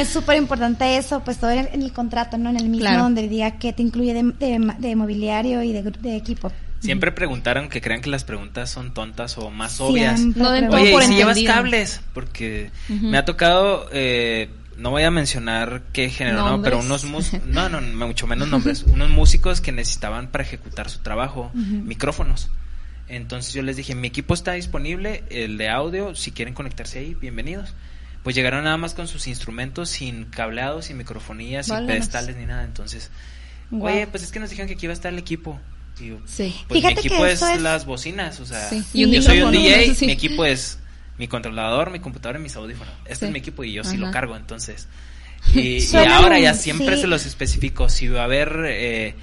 Es 0.00 0.08
súper 0.08 0.36
importante 0.38 0.96
eso, 0.96 1.20
pues 1.24 1.38
todo 1.38 1.50
en 1.50 1.58
el, 1.60 1.68
en 1.72 1.82
el 1.82 1.92
contrato, 1.92 2.38
¿no? 2.38 2.50
En 2.50 2.56
el 2.56 2.68
mismo 2.68 2.86
Claro. 2.86 3.02
donde 3.04 3.28
diga 3.28 3.52
que 3.58 3.72
te 3.72 3.82
incluye 3.82 4.14
de, 4.14 4.22
de- 4.38 4.74
de 4.78 4.96
mobiliario 4.96 5.62
y 5.62 5.72
de, 5.72 5.84
gru- 5.84 5.98
de 6.00 6.16
equipo. 6.16 6.50
Siempre 6.80 7.12
preguntaron 7.12 7.68
que 7.70 7.80
crean 7.80 8.02
que 8.02 8.10
las 8.10 8.24
preguntas 8.24 8.70
son 8.70 8.92
tontas 8.92 9.38
o 9.38 9.50
más 9.50 9.72
Siempre 9.72 10.06
obvias. 10.10 10.20
Todo 10.36 10.52
Oye, 10.76 10.92
por 10.92 11.02
¿y 11.02 11.06
si 11.06 11.14
llevas 11.14 11.38
cables? 11.42 12.00
Porque 12.12 12.70
me 12.88 13.16
ha 13.16 13.24
tocado, 13.24 13.86
eh, 13.92 14.50
no 14.78 14.90
voy 14.90 15.02
a 15.04 15.10
mencionar 15.10 15.82
qué 15.92 16.10
género, 16.10 16.44
¿no? 16.48 16.62
Pero 16.62 16.78
unos 16.80 17.04
músicos, 17.04 17.46
no, 17.46 17.68
no, 17.68 17.80
mucho 18.06 18.26
menos 18.26 18.48
nombres, 18.48 18.82
unos 18.84 19.10
músicos 19.10 19.60
que 19.60 19.72
necesitaban 19.72 20.28
para 20.28 20.44
ejecutar 20.44 20.88
su 20.90 21.00
trabajo 21.00 21.50
micrófonos. 21.54 22.48
Entonces 23.08 23.52
yo 23.52 23.62
les 23.62 23.76
dije, 23.76 23.94
mi 23.94 24.08
equipo 24.08 24.32
está 24.34 24.52
disponible, 24.52 25.24
el 25.30 25.58
de 25.58 25.68
audio, 25.68 26.14
si 26.14 26.30
quieren 26.32 26.54
conectarse 26.54 26.98
ahí, 27.00 27.14
bienvenidos. 27.14 27.74
Pues 28.22 28.34
llegaron 28.34 28.64
nada 28.64 28.78
más 28.78 28.94
con 28.94 29.06
sus 29.06 29.26
instrumentos, 29.26 29.90
sin 29.90 30.24
cableado, 30.24 30.80
sin 30.80 30.96
microfonía, 30.96 31.62
sin 31.62 31.74
Válganos. 31.74 31.96
pedestales 31.96 32.36
ni 32.36 32.46
nada. 32.46 32.64
Entonces, 32.64 33.10
oye, 33.70 34.06
pues 34.06 34.22
es 34.22 34.32
que 34.32 34.40
nos 34.40 34.48
dijeron 34.48 34.66
que 34.68 34.74
aquí 34.74 34.86
iba 34.86 34.92
a 34.92 34.94
estar 34.94 35.12
el 35.12 35.18
equipo. 35.18 35.60
Y 36.00 36.08
yo, 36.08 36.18
Sí. 36.24 36.54
pues 36.66 36.80
Fíjate 36.80 36.94
mi 36.96 37.02
que 37.02 37.08
equipo 37.08 37.26
es, 37.26 37.34
eso 37.34 37.48
es- 37.48 37.60
las 37.60 37.84
bocinas, 37.84 38.40
o 38.40 38.46
sea, 38.46 38.66
Sí. 38.70 38.82
Y 38.94 39.10
yo 39.10 39.20
soy 39.20 39.42
un 39.42 39.52
DJ, 39.52 39.84
eso 39.84 39.94
sí. 39.94 40.06
mi 40.06 40.12
equipo 40.12 40.44
es 40.46 40.78
mi 41.18 41.28
controlador, 41.28 41.90
mi 41.90 42.00
computadora 42.00 42.38
y 42.38 42.42
mis 42.42 42.56
audífonos. 42.56 42.92
Este 43.04 43.14
Sí. 43.16 43.24
es 43.26 43.30
mi 43.32 43.38
equipo 43.38 43.64
y 43.64 43.72
yo 43.72 43.84
sí 43.84 43.96
lo 43.96 44.10
cargo, 44.10 44.36
entonces. 44.36 44.88
Y, 45.54 45.76
y 45.78 45.96
ahora 46.10 46.38
ya 46.38 46.54
siempre 46.54 46.94
sí. 46.96 47.02
se 47.02 47.06
los 47.06 47.26
especifico, 47.26 47.90
si 47.90 48.08
va 48.08 48.22
a 48.22 48.24
haber 48.24 48.64
eh, 48.66 49.14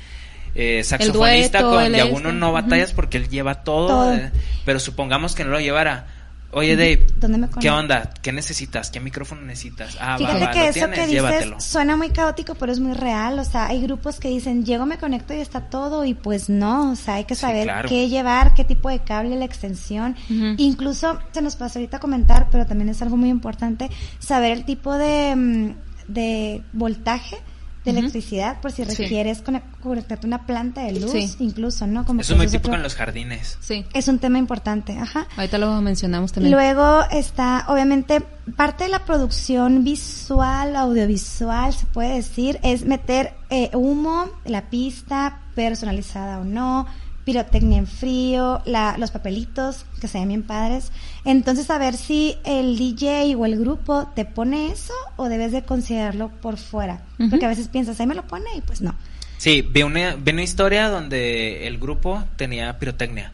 eh, 0.53 0.83
saxofonista 0.83 1.61
dueto, 1.61 1.75
con 1.77 1.83
el 1.85 1.95
Yaguno 1.95 2.29
este. 2.29 2.39
no 2.39 2.51
batallas 2.51 2.93
porque 2.93 3.17
él 3.17 3.27
lleva 3.27 3.63
todo, 3.63 3.87
Todo. 3.87 4.13
eh, 4.13 4.31
pero 4.63 4.79
supongamos 4.79 5.33
que 5.33 5.43
no 5.43 5.49
lo 5.49 5.59
llevara. 5.59 6.05
Oye 6.53 6.75
Dave, 6.75 7.07
¿Dónde 7.17 7.37
me 7.37 7.47
¿qué 7.61 7.69
onda? 7.69 8.13
¿Qué 8.21 8.31
necesitas? 8.33 8.91
¿Qué 8.91 8.99
micrófono 8.99 9.41
necesitas? 9.41 9.95
Ah, 10.01 10.11
va, 10.13 10.17
Fíjate 10.17 10.39
va, 10.45 10.51
que 10.51 10.59
lo 10.59 10.63
eso 10.65 10.73
tienes, 10.73 10.95
que 10.95 11.01
dices 11.07 11.11
llévatelo. 11.13 11.59
suena 11.61 11.95
muy 11.95 12.09
caótico, 12.09 12.55
pero 12.55 12.71
es 12.73 12.79
muy 12.79 12.93
real. 12.93 13.39
O 13.39 13.45
sea, 13.45 13.67
hay 13.67 13.81
grupos 13.81 14.19
que 14.19 14.27
dicen, 14.27 14.65
llego, 14.65 14.85
me 14.85 14.97
conecto 14.97 15.33
y 15.33 15.37
está 15.39 15.61
todo, 15.69 16.03
y 16.03 16.13
pues 16.13 16.49
no. 16.49 16.91
O 16.91 16.95
sea, 16.95 17.15
hay 17.15 17.23
que 17.23 17.35
Sí, 17.35 17.41
saber 17.41 17.63
claro. 17.63 17.87
qué 17.87 18.09
llevar, 18.09 18.53
qué 18.53 18.65
tipo 18.65 18.89
de 18.89 18.99
cable, 18.99 19.37
la 19.37 19.45
extensión. 19.45 20.15
Incluso, 20.57 21.19
se 21.31 21.41
nos 21.41 21.55
pasó 21.55 21.79
ahorita 21.79 21.97
a 21.97 21.99
comentar, 22.01 22.49
pero 22.51 22.65
también 22.65 22.89
es 22.89 23.01
algo 23.01 23.15
muy 23.15 23.29
importante, 23.29 23.89
saber 24.19 24.51
el 24.51 24.65
tipo 24.65 24.97
de, 24.97 25.35
mm, 25.35 25.75
de 26.11 26.61
voltaje 26.73 27.37
de 27.84 27.91
electricidad, 27.91 28.61
por 28.61 28.71
si 28.71 28.86
Sí. 28.86 28.95
requieres 29.03 29.43
conec- 29.43 29.63
conectarte 29.82 30.27
una 30.27 30.45
planta 30.45 30.82
de 30.84 30.99
luz, 30.99 31.11
Sí. 31.11 31.36
incluso, 31.39 31.88
¿no? 31.88 32.05
Como 32.05 32.21
Eso 32.21 32.34
es 32.34 32.38
muy 32.38 32.45
típico 32.47 32.67
otro- 32.67 32.75
en 32.75 32.84
los 32.84 32.93
jardines. 32.95 33.57
Sí. 33.59 33.86
Es 33.93 34.07
un 34.07 34.19
tema 34.19 34.38
importante, 34.38 34.97
ajá. 34.99 35.27
Ahorita 35.36 35.57
lo 35.57 35.82
mencionamos 35.82 36.32
también. 36.32 36.53
Luego 36.53 37.01
está, 37.11 37.65
obviamente, 37.67 38.21
parte 38.55 38.84
de 38.84 38.89
la 38.91 39.03
producción 39.05 39.84
visual, 39.84 40.75
audiovisual, 40.75 41.73
se 41.73 41.86
puede 41.88 42.15
decir, 42.15 42.59
es 42.63 42.86
meter 42.86 43.34
eh, 43.49 43.69
humo, 43.73 44.29
la 44.45 44.69
pista, 44.69 45.41
personalizada 45.55 46.39
o 46.39 46.43
no, 46.45 46.86
pirotecnia 47.26 47.78
en 47.78 47.88
frío, 47.88 48.61
la- 48.65 48.97
los 48.97 49.11
papelitos, 49.11 49.86
que 49.99 50.07
se 50.07 50.19
ven 50.19 50.28
bien 50.30 50.43
padres. 50.43 50.91
Entonces, 51.26 51.69
a 51.69 51.78
ver 51.78 51.95
si 51.95 52.38
el 52.43 52.78
DJ 52.78 53.36
o 53.36 53.45
el 53.45 53.59
grupo 53.59 54.07
te 54.15 54.26
pone 54.26 54.72
eso 54.72 54.93
o 55.17 55.30
debes 55.30 55.51
de 55.51 55.63
considerarlo 55.63 56.30
por 56.30 56.57
fuera. 56.57 57.03
Porque 57.30 57.45
a 57.45 57.49
veces 57.49 57.67
piensas, 57.67 57.99
ahí 57.99 58.07
me 58.07 58.15
lo 58.15 58.26
pone 58.28 58.45
y 58.57 58.61
pues 58.61 58.82
no. 58.82 58.95
Sí, 59.38 59.61
vi 59.61 59.84
una, 59.84 60.15
vi 60.15 60.32
una 60.34 60.43
historia 60.43 60.89
donde 60.89 61.67
el 61.67 61.78
grupo 61.80 62.24
tenía 62.36 62.78
pirotecnia. 62.80 63.32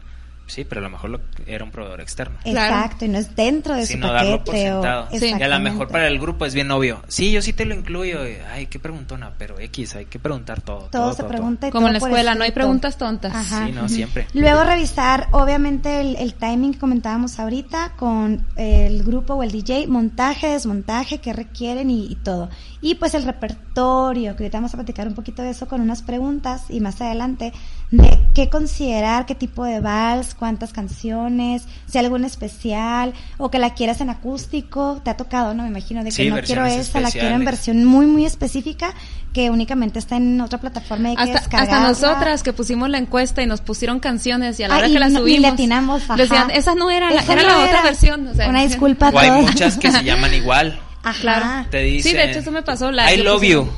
Sí, 0.48 0.64
pero 0.64 0.80
a 0.80 0.84
lo 0.84 0.90
mejor 0.90 1.10
lo, 1.10 1.20
era 1.46 1.62
un 1.62 1.70
proveedor 1.70 2.00
externo. 2.00 2.38
Exacto, 2.42 3.04
y 3.04 3.08
no 3.08 3.18
es 3.18 3.36
dentro 3.36 3.74
de 3.74 3.86
su 3.86 3.98
darlo 3.98 4.38
paquete. 4.44 4.72
Por 4.72 4.86
o, 4.86 5.08
sí. 5.10 5.34
Y 5.38 5.42
a 5.42 5.48
lo 5.48 5.60
mejor 5.60 5.88
para 5.88 6.08
el 6.08 6.18
grupo 6.18 6.46
es 6.46 6.54
bien 6.54 6.70
obvio. 6.70 7.02
Sí, 7.06 7.30
yo 7.32 7.42
sí 7.42 7.52
te 7.52 7.66
lo 7.66 7.74
incluyo. 7.74 8.20
Ay, 8.50 8.66
qué 8.66 8.78
preguntona, 8.78 9.32
pero 9.36 9.60
X, 9.60 9.96
hay 9.96 10.06
que 10.06 10.18
preguntar 10.18 10.62
todo. 10.62 10.88
Todo, 10.90 11.12
se 11.12 11.24
pregunta. 11.24 11.70
Como 11.70 11.86
en 11.86 11.92
la 11.92 11.98
escuela, 11.98 12.34
no 12.34 12.44
hay 12.44 12.52
preguntas 12.52 12.96
tontas. 12.96 13.34
Ajá. 13.34 13.66
Sí, 13.66 13.72
no, 13.72 13.88
siempre. 13.88 14.26
Luego 14.32 14.64
revisar, 14.64 15.28
obviamente, 15.32 16.00
el, 16.00 16.16
el, 16.16 16.34
timing 16.34 16.72
que 16.72 16.78
comentábamos 16.78 17.38
ahorita 17.38 17.92
con 17.96 18.46
el 18.56 19.02
grupo 19.02 19.34
o 19.34 19.42
el 19.42 19.52
DJ, 19.52 19.86
montaje, 19.86 20.48
desmontaje, 20.48 21.18
qué 21.18 21.34
requieren 21.34 21.90
y, 21.90 22.06
y 22.06 22.16
todo. 22.16 22.48
Y 22.80 22.94
pues 22.94 23.14
el 23.14 23.24
repertorio, 23.24 24.34
que 24.36 24.44
ahorita 24.44 24.58
vamos 24.58 24.72
a 24.72 24.78
platicar 24.78 25.06
un 25.08 25.14
poquito 25.14 25.42
de 25.42 25.50
eso 25.50 25.68
con 25.68 25.80
unas 25.80 26.02
preguntas 26.02 26.64
y 26.70 26.80
más 26.80 27.00
adelante 27.00 27.52
de 27.90 28.18
qué 28.34 28.50
considerar, 28.50 29.24
qué 29.24 29.34
tipo 29.34 29.64
de 29.64 29.80
vals, 29.80 30.34
cuántas 30.34 30.72
canciones, 30.72 31.64
si 31.86 31.98
algún 31.98 32.24
especial 32.24 33.14
o 33.38 33.50
que 33.50 33.58
la 33.58 33.74
quieras 33.74 34.00
en 34.00 34.10
acústico, 34.10 35.00
te 35.02 35.10
ha 35.10 35.16
tocado, 35.16 35.54
¿no? 35.54 35.62
Me 35.62 35.70
imagino 35.70 36.04
de 36.04 36.10
que 36.12 36.30
no 36.30 36.40
quiero 36.40 36.66
esa, 36.66 37.00
la 37.00 37.10
quiero 37.10 37.28
en 37.28 37.44
versión 37.44 37.84
muy 37.84 38.06
muy 38.06 38.26
específica 38.26 38.94
que 39.32 39.50
únicamente 39.50 39.98
está 39.98 40.16
en 40.16 40.40
otra 40.40 40.58
plataforma 40.58 41.12
y 41.12 41.16
que 41.16 41.32
hasta, 41.32 41.58
hasta 41.58 41.80
nosotras 41.80 42.42
que 42.42 42.52
pusimos 42.52 42.90
la 42.90 42.98
encuesta 42.98 43.42
y 43.42 43.46
nos 43.46 43.60
pusieron 43.60 44.00
canciones 44.00 44.58
y 44.60 44.64
a 44.64 44.68
la 44.68 44.78
hora 44.78 44.88
que 44.88 44.98
la 44.98 45.10
subimos 45.10 45.52
atinamos, 45.52 46.02
decían, 46.16 46.50
esa 46.50 46.74
no 46.74 46.90
era, 46.90 47.10
la, 47.10 47.22
era, 47.22 47.42
la 47.42 47.58
otra 47.58 47.82
versión. 47.82 48.28
Una 48.48 48.62
disculpa 48.62 49.08
a 49.08 49.10
todos. 49.12 49.24
hay 49.24 49.42
muchas 49.42 49.78
que 49.78 49.90
se 49.90 50.04
llaman 50.04 50.34
igual. 50.34 50.78
Claro. 51.20 51.68
Te 51.70 51.82
dice, 51.82 52.10
sí, 52.10 52.16
de 52.16 52.30
hecho 52.30 52.38
eso 52.40 52.50
me 52.50 52.62
pasó. 52.62 52.90
La 52.90 53.12
I 53.12 53.22
love 53.22 53.42
you. 53.42 53.70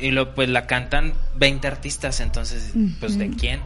Y 0.00 0.10
lo, 0.10 0.34
pues 0.34 0.48
la 0.48 0.66
cantan 0.66 1.14
20 1.36 1.66
artistas, 1.66 2.20
entonces, 2.20 2.72
pues 3.00 3.18
¿de 3.18 3.30
quién? 3.30 3.60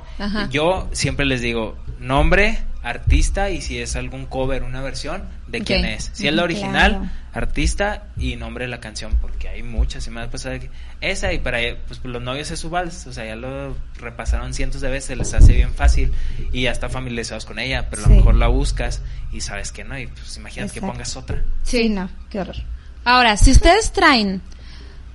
Yo 0.51 0.89
siempre 0.93 1.27
les 1.27 1.41
digo, 1.41 1.77
nombre, 1.99 2.59
artista 2.83 3.51
y 3.51 3.61
si 3.63 3.79
es 3.79 3.97
algún 3.97 4.27
cover, 4.27 4.65
una 4.65 4.81
versión, 4.81 5.23
de 5.47 5.63
quién 5.63 5.85
es. 5.85 6.11
Si 6.13 6.27
es 6.27 6.35
la 6.35 6.43
original, 6.43 7.11
artista 7.33 8.09
y 8.17 8.37
nombre 8.37 8.65
de 8.65 8.71
la 8.71 8.81
canción, 8.81 9.17
porque 9.21 9.49
hay 9.49 9.63
muchas. 9.63 10.07
Y 10.07 10.11
me 10.11 10.21
ha 10.21 10.31
pasado 10.31 10.59
que 10.59 10.71
esa 11.01 11.33
y 11.33 11.39
para 11.39 11.59
pues, 11.87 12.01
los 12.05 12.23
novios 12.23 12.51
es 12.51 12.61
su 12.61 12.71
vals, 12.71 13.07
o 13.07 13.13
sea, 13.13 13.25
ya 13.25 13.37
lo 13.37 13.77
repasaron 13.99 14.53
cientos 14.53 14.81
de 14.81 14.91
veces, 14.91 15.17
les 15.17 15.33
hace 15.33 15.53
bien 15.53 15.73
fácil 15.75 16.13
y 16.53 16.63
ya 16.63 16.73
están 16.73 16.91
familiarizados 16.91 17.45
con 17.45 17.59
ella, 17.59 17.89
pero 17.89 18.05
a 18.05 18.09
lo 18.09 18.17
mejor 18.17 18.35
la 18.35 18.49
buscas 18.49 19.03
y 19.33 19.41
sabes 19.41 19.73
que 19.73 19.85
no, 19.85 19.99
y 19.99 20.07
pues 20.09 20.37
imagínate 20.37 20.75
que 20.75 20.81
pongas 20.81 21.17
otra. 21.17 21.43
Sí, 21.63 21.89
no, 21.89 22.11
qué 22.29 22.41
horror. 22.41 22.57
Ahora, 23.05 23.37
si 23.37 23.51
ustedes 23.51 23.93
traen 23.93 24.41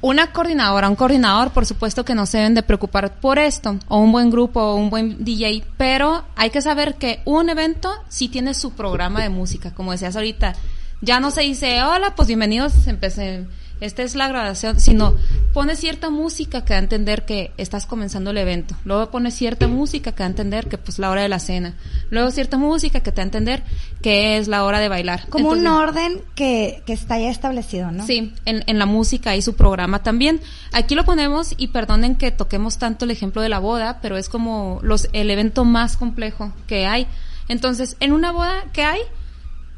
una 0.02 0.32
coordinadora, 0.32 0.90
un 0.90 0.96
coordinador, 0.96 1.52
por 1.52 1.66
supuesto 1.66 2.06
que 2.06 2.16
no 2.16 2.26
se 2.26 2.38
deben 2.38 2.54
de 2.54 2.64
preocupar 2.64 3.20
por 3.20 3.40
esto, 3.40 3.80
o 3.88 4.00
un 4.00 4.12
buen 4.12 4.30
grupo, 4.30 4.62
o 4.62 4.76
un 4.76 4.90
buen 4.90 5.24
DJ, 5.24 5.64
pero 5.78 6.26
hay 6.36 6.50
que 6.50 6.62
saber 6.62 6.96
que 6.96 7.22
un 7.26 7.50
evento 7.50 7.92
sí 8.10 8.28
tiene 8.28 8.54
su 8.54 8.74
programa 8.74 9.22
de 9.22 9.30
música, 9.30 9.74
como 9.74 9.92
decías 9.92 10.16
ahorita. 10.16 10.54
Ya 11.02 11.20
no 11.20 11.32
se 11.32 11.42
dice, 11.42 11.82
hola, 11.84 12.14
pues 12.16 12.28
bienvenidos, 12.28 12.88
empecé 12.88 13.46
esta 13.80 14.04
es 14.04 14.16
la 14.16 14.28
grabación, 14.28 14.80
sino 14.80 15.16
pone 15.54 15.76
cierta 15.76 16.10
música 16.10 16.66
que 16.66 16.74
da 16.74 16.80
a 16.80 16.84
entender 16.84 17.26
que 17.26 17.52
estás 17.58 17.86
comenzando 17.86 18.32
el 18.32 18.38
evento. 18.38 18.76
Luego 18.86 19.12
pone 19.12 19.32
cierta 19.32 19.68
música 19.68 20.12
que 20.12 20.20
da 20.20 20.26
a 20.26 20.30
entender 20.30 20.68
que 20.68 20.78
pues 20.78 21.00
la 21.00 21.10
hora 21.10 21.22
de 21.22 21.30
la 21.30 21.40
cena. 21.40 21.76
Luego 22.10 22.32
cierta 22.32 22.58
música 22.58 23.02
que 23.02 23.12
te 23.12 23.18
da 23.18 23.24
a 23.24 23.26
entender 23.26 23.64
que 24.02 24.38
es 24.38 24.48
la 24.48 24.64
hora 24.64 24.80
de 24.80 24.90
bailar. 24.90 25.28
Como 25.30 25.50
un 25.50 25.68
orden 25.68 26.22
que, 26.36 26.82
que 26.86 26.94
está 26.94 27.20
ya 27.20 27.30
establecido, 27.30 27.92
¿no? 27.92 28.06
Sí, 28.06 28.34
en, 28.46 28.64
en 28.68 28.80
la 28.80 28.86
música 28.86 29.36
y 29.36 29.42
su 29.42 29.56
programa 29.56 30.04
también. 30.04 30.42
Aquí 30.72 30.96
lo 30.96 31.06
ponemos 31.06 31.54
y 31.58 31.68
perdonen 31.68 32.16
que 32.16 32.32
toquemos 32.32 32.78
tanto 32.78 33.06
el 33.06 33.12
ejemplo 33.12 33.42
de 33.42 33.50
la 33.50 33.60
boda, 33.60 34.00
pero 34.02 34.18
es 34.18 34.30
como 34.30 34.80
los, 34.82 35.10
el 35.14 35.30
evento 35.30 35.66
más 35.66 35.98
complejo 35.98 36.52
que 36.66 36.86
hay. 36.88 37.08
Entonces, 37.48 37.96
en 38.00 38.12
una 38.12 38.32
boda, 38.32 38.66
¿qué 38.74 38.84
hay? 38.84 39.00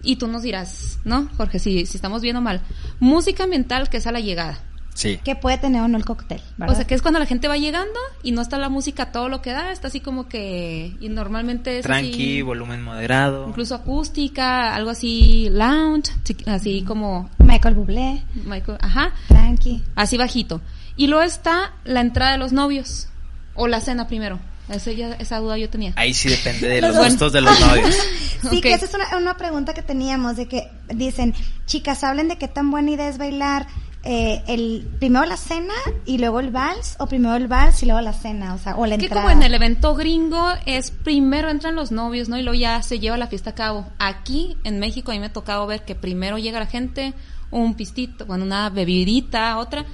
Y 0.01 0.15
tú 0.15 0.27
nos 0.27 0.43
dirás, 0.43 0.99
¿no, 1.03 1.27
Jorge? 1.37 1.59
Si, 1.59 1.85
si 1.85 1.97
estamos 1.97 2.21
viendo 2.21 2.41
mal. 2.41 2.61
Música 2.99 3.43
ambiental 3.43 3.89
que 3.89 3.97
es 3.97 4.07
a 4.07 4.11
la 4.11 4.19
llegada. 4.19 4.59
Sí. 4.93 5.17
Que 5.23 5.35
puede 5.35 5.57
tener 5.57 5.81
o 5.81 5.87
no 5.87 5.97
el 5.97 6.03
cóctel, 6.03 6.41
¿verdad? 6.57 6.73
O 6.73 6.75
sea, 6.75 6.85
que 6.85 6.93
es 6.93 7.01
cuando 7.01 7.19
la 7.19 7.25
gente 7.25 7.47
va 7.47 7.57
llegando 7.57 7.97
y 8.21 8.33
no 8.33 8.41
está 8.41 8.57
la 8.57 8.67
música 8.67 9.13
todo 9.13 9.29
lo 9.29 9.41
que 9.41 9.51
da, 9.51 9.71
está 9.71 9.87
así 9.87 10.01
como 10.01 10.27
que... 10.27 10.97
Y 10.99 11.07
normalmente 11.07 11.79
es 11.79 11.83
Tranqui, 11.83 12.41
volumen 12.41 12.83
moderado. 12.83 13.47
Incluso 13.47 13.75
acústica, 13.75 14.75
algo 14.75 14.89
así 14.89 15.47
lounge, 15.51 16.11
así 16.47 16.81
como... 16.81 17.29
Michael 17.39 17.75
Bublé. 17.75 18.25
Michael, 18.45 18.77
ajá. 18.81 19.13
Tranqui. 19.29 19.83
Así 19.95 20.17
bajito. 20.17 20.59
Y 20.97 21.07
luego 21.07 21.23
está 21.23 21.75
la 21.85 22.01
entrada 22.01 22.33
de 22.33 22.37
los 22.39 22.51
novios. 22.51 23.07
O 23.55 23.67
la 23.67 23.79
cena 23.79 24.07
primero. 24.07 24.39
Esa, 24.69 24.91
esa 24.91 25.39
duda 25.39 25.57
yo 25.57 25.69
tenía. 25.69 25.93
Ahí 25.95 26.13
sí 26.13 26.29
depende 26.29 26.67
de 26.67 26.81
los 26.81 26.97
gustos 26.97 27.33
de 27.33 27.41
los 27.41 27.59
novios. 27.59 27.95
sí, 28.49 28.61
que 28.61 28.73
esa 28.73 28.85
es 28.85 28.93
una, 28.93 29.17
una, 29.17 29.37
pregunta 29.37 29.73
que 29.73 29.81
teníamos, 29.81 30.37
de 30.37 30.47
que 30.47 30.69
dicen, 30.93 31.33
chicas, 31.65 32.03
hablen 32.03 32.27
de 32.27 32.37
qué 32.37 32.47
tan 32.47 32.71
buena 32.71 32.91
idea 32.91 33.09
es 33.09 33.17
bailar 33.17 33.67
eh, 34.03 34.41
el 34.47 34.87
primero 34.97 35.25
la 35.25 35.35
cena 35.35 35.73
y 36.05 36.19
luego 36.19 36.39
el 36.39 36.51
vals, 36.51 36.95
o 36.99 37.07
primero 37.07 37.35
el 37.35 37.49
vals 37.49 37.83
y 37.83 37.85
luego 37.85 37.99
la 37.99 38.13
cena, 38.13 38.53
o 38.53 38.57
sea, 38.57 38.77
o 38.77 38.85
la 38.85 38.97
que 38.97 39.05
entrada. 39.05 39.23
como 39.23 39.35
en 39.35 39.43
el 39.43 39.53
evento 39.53 39.93
gringo 39.93 40.53
es 40.65 40.91
primero 40.91 41.49
entran 41.49 41.75
los 41.75 41.91
novios, 41.91 42.29
¿no? 42.29 42.37
Y 42.37 42.43
luego 42.43 42.57
ya 42.57 42.81
se 42.81 42.99
lleva 42.99 43.17
la 43.17 43.27
fiesta 43.27 43.49
a 43.49 43.55
cabo. 43.55 43.87
Aquí, 43.99 44.55
en 44.63 44.79
México, 44.79 45.11
a 45.11 45.15
mí 45.15 45.19
me 45.19 45.25
ha 45.25 45.33
tocado 45.33 45.67
ver 45.67 45.83
que 45.83 45.95
primero 45.95 46.37
llega 46.37 46.59
la 46.59 46.65
gente, 46.65 47.13
un 47.51 47.73
pistito, 47.73 48.25
bueno, 48.25 48.45
una 48.45 48.69
bebidita, 48.69 49.57
otra, 49.57 49.85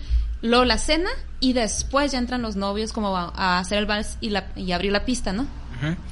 luego 0.45 0.65
la 0.65 0.77
cena 0.77 1.09
y 1.39 1.53
después 1.53 2.11
ya 2.11 2.19
entran 2.19 2.41
los 2.41 2.55
novios 2.55 2.93
como 2.93 3.15
a, 3.15 3.31
a 3.35 3.59
hacer 3.59 3.77
el 3.77 3.85
vals 3.85 4.17
y, 4.21 4.29
la, 4.29 4.47
y 4.55 4.71
abrir 4.71 4.91
la 4.91 5.05
pista, 5.05 5.33
¿no? 5.33 5.47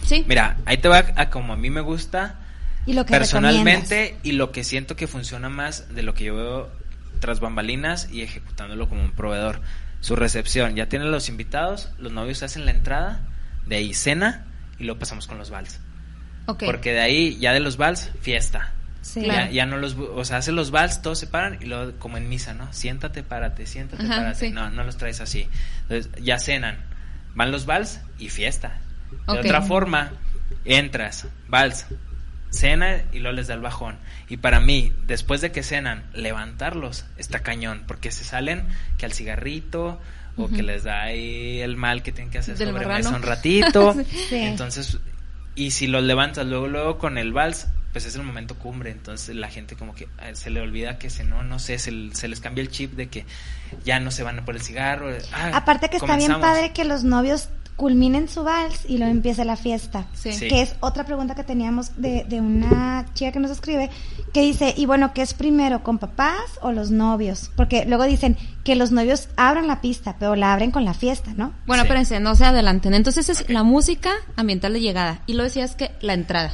Sí. 0.04 0.26
Mira, 0.28 0.58
ahí 0.66 0.78
te 0.78 0.88
va 0.88 1.06
a 1.16 1.30
como 1.30 1.54
a 1.54 1.56
mí 1.56 1.70
me 1.70 1.82
gusta 1.82 2.36
y 2.86 2.94
lo 2.94 3.06
que 3.06 3.12
personalmente 3.12 4.18
y 4.24 4.34
lo 4.34 4.52
que 4.52 4.64
siento 4.64 4.96
que 4.96 5.08
funciona 5.08 5.50
más 5.50 5.96
de 5.96 6.04
lo 6.04 6.14
que 6.14 6.26
yo 6.26 6.36
veo 6.36 6.70
tras 7.20 7.40
bambalinas 7.40 8.10
y 8.12 8.22
ejecutándolo 8.22 8.90
como 8.90 9.02
un 9.02 9.12
proveedor. 9.12 9.62
Su 10.02 10.18
recepción, 10.18 10.76
ya 10.76 10.90
tienen 10.90 11.12
los 11.12 11.30
invitados, 11.30 11.90
los 11.98 12.12
novios 12.12 12.44
hacen 12.44 12.66
la 12.66 12.72
entrada, 12.72 13.22
de 13.66 13.78
ahí 13.78 13.94
cena 13.94 14.46
y 14.78 14.84
luego 14.84 15.00
pasamos 15.00 15.28
con 15.28 15.38
los 15.38 15.50
vals. 15.50 15.80
Porque 16.46 16.92
de 16.92 17.00
ahí, 17.00 17.38
ya 17.40 17.54
de 17.54 17.62
los 17.62 17.78
vals, 17.78 18.12
fiesta. 18.22 18.74
Ya, 19.52 19.66
no 19.66 19.78
los, 19.78 19.96
o 19.96 20.24
sea, 20.26 20.38
hacen 20.38 20.56
los 20.56 20.72
vals, 20.72 21.02
todos 21.02 21.20
se 21.20 21.28
paran 21.28 21.58
y 21.62 21.66
luego 21.66 21.94
como 22.00 22.18
en 22.18 22.30
misa, 22.30 22.54
¿no? 22.54 22.72
Siéntate, 22.72 23.24
párate, 23.24 23.66
siéntate, 23.66 24.08
párate. 24.08 24.52
No, 24.52 24.70
no 24.70 24.84
los 24.84 24.98
traes 24.98 25.22
así. 25.22 25.48
Entonces, 25.84 26.12
ya 26.22 26.40
cenan. 26.40 26.78
Van 27.36 27.52
los 27.52 27.66
vals 27.66 28.00
y 28.20 28.30
fiesta. 28.30 28.80
De 29.28 29.40
otra 29.40 29.62
forma, 29.62 30.12
entras, 30.66 31.28
vals, 31.48 31.88
cena 32.50 33.02
y 33.12 33.20
luego 33.20 33.36
les 33.36 33.48
da 33.48 33.56
el 33.56 33.62
bajón. 33.62 33.98
Y 34.30 34.38
para 34.38 34.60
mí, 34.60 34.94
después 35.06 35.42
de 35.42 35.52
que 35.52 35.64
cenan, 35.64 36.04
levantarlos 36.14 37.06
está 37.18 37.40
cañón, 37.40 37.84
porque 37.88 38.12
se 38.12 38.24
salen 38.24 38.66
que 38.98 39.06
al 39.06 39.14
cigarrito 39.14 40.00
o 40.36 40.48
que 40.48 40.64
les 40.64 40.84
da 40.84 41.04
ahí 41.04 41.62
el 41.62 41.76
mal 41.78 42.02
que 42.02 42.12
tienen 42.12 42.32
que 42.32 42.40
hacer 42.40 42.58
sobre 42.58 42.86
mesa 42.86 43.16
un 43.16 43.22
ratito. 43.22 43.96
Entonces, 44.32 45.00
y 45.56 45.72
si 45.72 45.88
los 45.88 46.04
levantas 46.04 46.46
luego 46.48 46.68
luego 46.68 46.98
con 46.98 47.18
el 47.18 47.34
vals, 47.34 47.68
pues 47.94 48.06
es 48.08 48.16
el 48.16 48.24
momento 48.24 48.56
cumbre, 48.56 48.92
entonces 48.92 49.36
la 49.36 49.50
gente 49.50 49.76
como 49.76 49.94
que 49.94 50.10
eh, 50.22 50.36
se 50.36 50.50
le 50.50 50.60
olvida 50.60 50.98
que 50.98 51.12
se 51.12 51.24
no, 51.24 51.44
no 51.44 51.60
sé, 51.60 51.78
se, 51.78 51.92
les 51.92 52.40
cambia 52.42 52.64
el 52.64 52.70
chip 52.70 52.94
de 52.94 53.08
que 53.08 53.26
ya 53.86 54.00
no 54.00 54.10
se 54.10 54.24
van 54.24 54.44
por 54.44 54.56
el 54.56 54.62
cigarro. 54.62 55.10
Ah, 55.32 55.52
Aparte 55.54 55.90
que 55.90 55.98
está 55.98 56.18
bien 56.18 56.42
padre 56.42 56.74
que 56.74 56.84
los 56.86 57.04
novios 57.04 57.50
culminen 57.76 58.28
su 58.30 58.44
vals 58.44 58.86
y 58.88 58.98
luego 58.98 59.12
empiece 59.12 59.46
la 59.46 59.56
fiesta. 59.56 60.08
Que 60.24 60.64
es 60.64 60.76
otra 60.80 61.06
pregunta 61.06 61.36
que 61.36 61.44
teníamos 61.44 62.02
de, 62.02 62.26
de 62.28 62.42
una 62.42 63.06
chica 63.14 63.32
que 63.32 63.40
nos 63.40 63.52
escribe, 63.52 63.92
que 64.34 64.42
dice, 64.42 64.74
y 64.76 64.88
bueno, 64.88 65.14
¿qué 65.14 65.22
es 65.22 65.36
primero, 65.36 65.84
con 65.84 66.00
papás 66.00 66.60
o 66.62 66.72
los 66.72 66.90
novios? 66.90 67.52
Porque 67.56 67.86
luego 67.86 68.06
dicen 68.06 68.38
que 68.64 68.76
los 68.76 68.92
novios 68.92 69.30
abran 69.38 69.68
la 69.68 69.82
pista, 69.82 70.16
pero 70.18 70.36
la 70.36 70.54
abren 70.54 70.72
con 70.72 70.84
la 70.84 70.96
fiesta, 70.96 71.34
¿no? 71.36 71.54
Bueno, 71.68 71.84
espérense, 71.84 72.20
no 72.20 72.36
se 72.36 72.46
adelanten. 72.46 72.96
Entonces 72.96 73.30
es 73.30 73.50
la 73.50 73.62
música 73.62 74.12
ambiental 74.36 74.74
de 74.74 74.82
llegada. 74.82 75.22
Y 75.28 75.34
lo 75.34 75.44
decías 75.44 75.76
que 75.76 75.92
la 76.02 76.14
entrada 76.14 76.54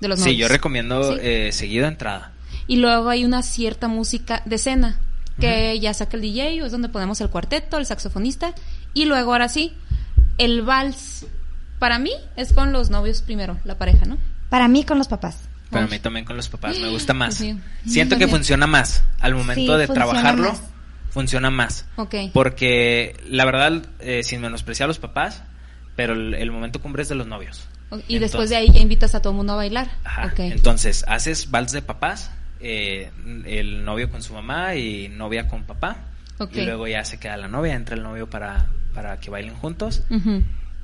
de 0.00 0.08
los 0.08 0.18
novios. 0.18 0.34
Sí, 0.34 0.40
yo 0.40 0.48
recomiendo 0.48 1.16
eh, 1.16 1.52
seguido 1.52 1.86
entrada. 1.86 2.32
Y 2.66 2.76
luego 2.76 3.08
hay 3.08 3.24
una 3.24 3.42
cierta 3.42 3.88
música 3.88 4.42
de 4.44 4.58
cena, 4.58 4.98
que 5.38 5.78
ya 5.80 5.94
saca 5.94 6.16
el 6.16 6.22
DJ, 6.22 6.62
o 6.62 6.66
es 6.66 6.72
donde 6.72 6.88
ponemos 6.88 7.20
el 7.20 7.30
cuarteto, 7.30 7.78
el 7.78 7.86
saxofonista, 7.86 8.54
y 8.94 9.06
luego 9.06 9.32
ahora 9.32 9.48
sí, 9.48 9.72
el 10.38 10.62
vals, 10.62 11.26
para 11.78 11.98
mí, 11.98 12.12
es 12.36 12.52
con 12.52 12.72
los 12.72 12.90
novios 12.90 13.22
primero, 13.22 13.58
la 13.64 13.78
pareja, 13.78 14.04
¿no? 14.04 14.18
Para 14.48 14.68
mí, 14.68 14.84
con 14.84 14.98
los 14.98 15.08
papás. 15.08 15.48
Para 15.70 15.86
mí 15.86 15.98
también 16.00 16.24
con 16.24 16.36
los 16.36 16.48
papás, 16.48 16.78
me 16.78 16.88
gusta 16.88 17.14
más. 17.14 17.42
Siento 17.86 18.18
que 18.18 18.26
funciona 18.26 18.66
más. 18.66 19.04
Al 19.20 19.34
momento 19.34 19.78
de 19.78 19.86
trabajarlo, 19.86 20.52
funciona 21.10 21.50
más. 21.50 21.86
Ok. 21.96 22.14
Porque 22.32 23.16
la 23.28 23.44
verdad, 23.44 23.82
eh, 24.00 24.22
sin 24.24 24.40
menospreciar 24.40 24.86
a 24.86 24.88
los 24.88 24.98
papás, 24.98 25.42
pero 25.94 26.14
el, 26.14 26.50
momento 26.50 26.80
cumbre 26.80 27.02
es 27.02 27.08
de 27.08 27.14
los 27.14 27.26
novios. 27.26 27.68
Y 28.06 28.18
después 28.18 28.50
de 28.50 28.56
ahí 28.56 28.70
ya 28.70 28.80
invitas 28.80 29.14
a 29.14 29.20
todo 29.20 29.32
el 29.32 29.36
mundo 29.38 29.54
a 29.54 29.56
bailar. 29.56 29.90
Ajá. 30.04 30.32
Entonces, 30.38 31.04
haces 31.08 31.50
vals 31.50 31.72
de 31.72 31.82
papás, 31.82 32.30
eh, 32.60 33.10
el 33.46 33.84
novio 33.84 34.10
con 34.10 34.22
su 34.22 34.32
mamá 34.32 34.74
y 34.76 35.08
novia 35.08 35.48
con 35.48 35.64
papá. 35.64 35.96
Y 36.52 36.62
luego 36.62 36.86
ya 36.86 37.04
se 37.04 37.18
queda 37.18 37.36
la 37.36 37.48
novia, 37.48 37.74
entra 37.74 37.96
el 37.96 38.02
novio 38.02 38.30
para, 38.30 38.68
para 38.94 39.18
que 39.20 39.30
bailen 39.30 39.54
juntos. 39.54 40.04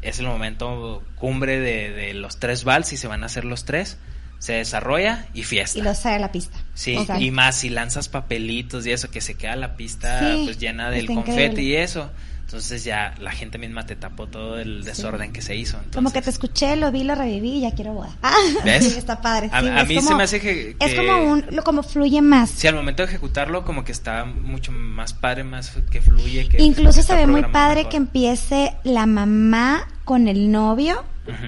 es 0.02 0.18
el 0.18 0.26
momento 0.26 1.02
cumbre 1.14 1.60
de, 1.60 1.90
de 1.90 2.14
los 2.14 2.38
tres 2.38 2.64
vals 2.64 2.92
y 2.92 2.96
se 2.96 3.08
van 3.08 3.22
a 3.22 3.26
hacer 3.26 3.44
los 3.44 3.64
tres 3.64 3.98
se 4.38 4.54
desarrolla 4.54 5.26
y 5.34 5.42
fiesta. 5.44 5.78
Y 5.78 5.82
lo 5.82 5.94
sale 5.94 6.16
a 6.16 6.18
la 6.18 6.32
pista. 6.32 6.58
Sí, 6.74 6.96
y 7.18 7.30
más 7.30 7.56
si 7.56 7.70
lanzas 7.70 8.08
papelitos 8.08 8.86
y 8.86 8.92
eso, 8.92 9.10
que 9.10 9.20
se 9.20 9.34
queda 9.34 9.56
la 9.56 9.76
pista 9.76 10.36
pues 10.44 10.58
llena 10.58 10.90
del 10.90 11.06
confeti 11.06 11.62
y 11.62 11.76
eso. 11.76 12.10
Entonces 12.46 12.84
ya 12.84 13.12
la 13.18 13.32
gente 13.32 13.58
misma 13.58 13.86
te 13.86 13.96
tapó 13.96 14.28
todo 14.28 14.60
el 14.60 14.84
desorden 14.84 15.32
que 15.32 15.42
se 15.42 15.56
hizo. 15.56 15.80
Como 15.92 16.12
que 16.12 16.22
te 16.22 16.30
escuché, 16.30 16.76
lo 16.76 16.92
vi, 16.92 17.02
lo 17.02 17.16
reviví 17.16 17.54
y 17.54 17.60
ya 17.62 17.72
quiero 17.72 17.92
boda. 17.92 18.10
Ah, 18.22 18.34
¿Ves? 18.64 18.96
está 18.96 19.20
padre. 19.20 19.50
a, 19.52 19.84
mí 19.84 20.00
se 20.00 20.14
me 20.14 20.22
hace 20.22 20.40
que, 20.40 20.76
Es 20.78 20.94
como 20.94 21.32
un, 21.32 21.44
lo, 21.50 21.64
como 21.64 21.82
fluye 21.82 22.22
más. 22.22 22.50
Sí, 22.50 22.68
al 22.68 22.74
momento 22.76 23.02
de 23.02 23.08
ejecutarlo 23.08 23.64
como 23.64 23.82
que 23.84 23.90
está 23.90 24.24
mucho 24.24 24.70
más 24.70 25.12
padre, 25.12 25.42
más 25.42 25.72
que 25.90 26.00
fluye. 26.00 26.48
Que, 26.48 26.62
Incluso 26.62 27.02
se 27.02 27.16
ve 27.16 27.26
muy 27.26 27.42
padre 27.42 27.88
que 27.88 27.96
empiece 27.96 28.74
la 28.84 29.06
mamá 29.06 29.88
con 30.04 30.28
el 30.28 30.52
novio 30.52 31.02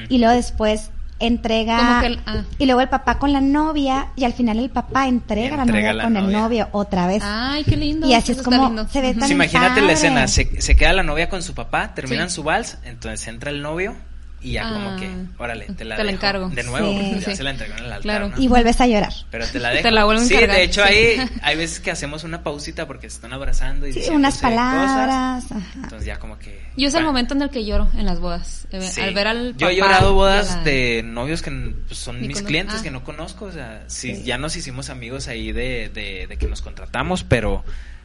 y 0.09 0.19
luego 0.19 0.35
después 0.35 0.91
entrega 1.21 2.01
ah. 2.27 2.45
y 2.59 2.67
luego 2.67 2.81
el 2.81 2.89
papá 2.89 3.19
con 3.19 3.33
la 3.33 3.41
novia 3.41 4.09
y 4.17 4.25
al 4.25 4.33
final 4.33 4.59
el 4.59 4.71
papá 4.71 5.09
entrega, 5.09 5.57
la 5.57 5.65
novia 5.65 6.03
con 6.03 6.17
el 6.17 6.33
novio 6.33 6.69
otra 6.73 7.07
vez. 7.07 7.23
Ay, 7.25 7.65
qué 7.65 7.77
lindo. 7.77 8.07
Y 8.07 8.15
así 8.15 8.33
es 8.33 8.43
como 8.43 8.87
se 8.89 9.01
ve 9.01 9.15
tan 9.15 9.31
Imagínate 9.31 9.81
la 9.81 9.93
escena, 9.93 10.29
se, 10.29 10.61
se, 10.61 10.77
queda 10.77 10.93
la 10.93 11.03
novia 11.03 11.29
con 11.29 11.43
su 11.43 11.55
papá, 11.55 11.95
terminan 11.95 12.31
su 12.31 12.43
vals, 12.43 12.79
entonces 12.85 13.27
entra 13.29 13.51
el 13.51 13.63
novio 13.63 13.95
y 14.41 14.53
ya 14.53 14.73
como 14.73 14.97
que, 14.97 15.07
ah. 15.07 15.27
órale, 15.39 15.67
te 15.67 15.85
la, 15.85 16.01
encargo. 16.03 16.49
De 16.51 16.63
nuevo, 16.63 16.93
porque 16.95 17.21
ya 17.21 17.35
se 17.35 17.43
la 17.43 17.51
entregó 17.51 17.73
en 17.73 17.85
el 17.85 17.93
altar, 17.93 18.03
claro. 18.03 18.33
Y 18.37 18.47
vuelves 18.47 18.81
a 18.81 18.87
llorar. 18.87 19.13
Pero 19.31 19.47
te 19.49 19.59
la 19.59 19.71
dejo. 19.73 19.83
Te 19.83 19.91
la 19.91 20.05
vuelvo 20.05 20.23
a 20.23 20.25
Sí, 20.25 20.37
de 20.37 20.63
hecho 20.63 20.85
ahí 20.85 21.17
hay 21.43 21.57
veces 21.57 21.81
que 21.81 21.91
hacemos 21.91 22.23
una 22.23 22.45
pausita 22.45 22.87
porque 22.87 23.11
se 23.11 23.17
están 23.17 23.33
abrazando 23.33 23.87
y 23.87 23.93
sí, 23.93 24.09
unas 24.11 24.39
palabras. 24.39 25.45
Entonces 25.75 26.05
ya 26.05 26.19
como 26.19 26.39
que... 26.39 26.63
Yo 26.77 26.89
es 26.89 26.95
el 26.95 27.05
momento 27.05 27.35
en 27.35 27.43
el 27.43 27.51
que 27.51 27.65
lloro 27.65 27.89
en 27.97 28.07
las 28.07 28.21
bodas. 28.21 28.69
Al 29.03 29.15
ver 29.15 29.27
al 29.27 29.57
Yo 29.57 29.69
he 29.69 29.77
llorado 29.77 30.15
bodas 30.15 30.65
de, 30.65 31.03
novios 31.05 31.43
que 31.43 31.51
pues, 31.51 31.99
son 31.99 32.21
mis 32.21 32.43
clientes 32.43 32.77
ah. 32.79 32.83
que 32.83 32.93
no 32.93 33.03
conozco. 33.03 33.47
O 33.47 33.53
sea, 33.53 33.83
sí, 33.89 34.23
ya 34.23 34.39
nos 34.39 34.55
hicimos 34.55 34.89
amigos 34.89 35.27
ahí 35.27 35.51
de, 35.51 35.91
de, 35.93 36.27
de 36.29 36.37
que 36.37 36.47
nos 36.47 36.63
contratamos, 36.63 37.25
pero 37.25 37.65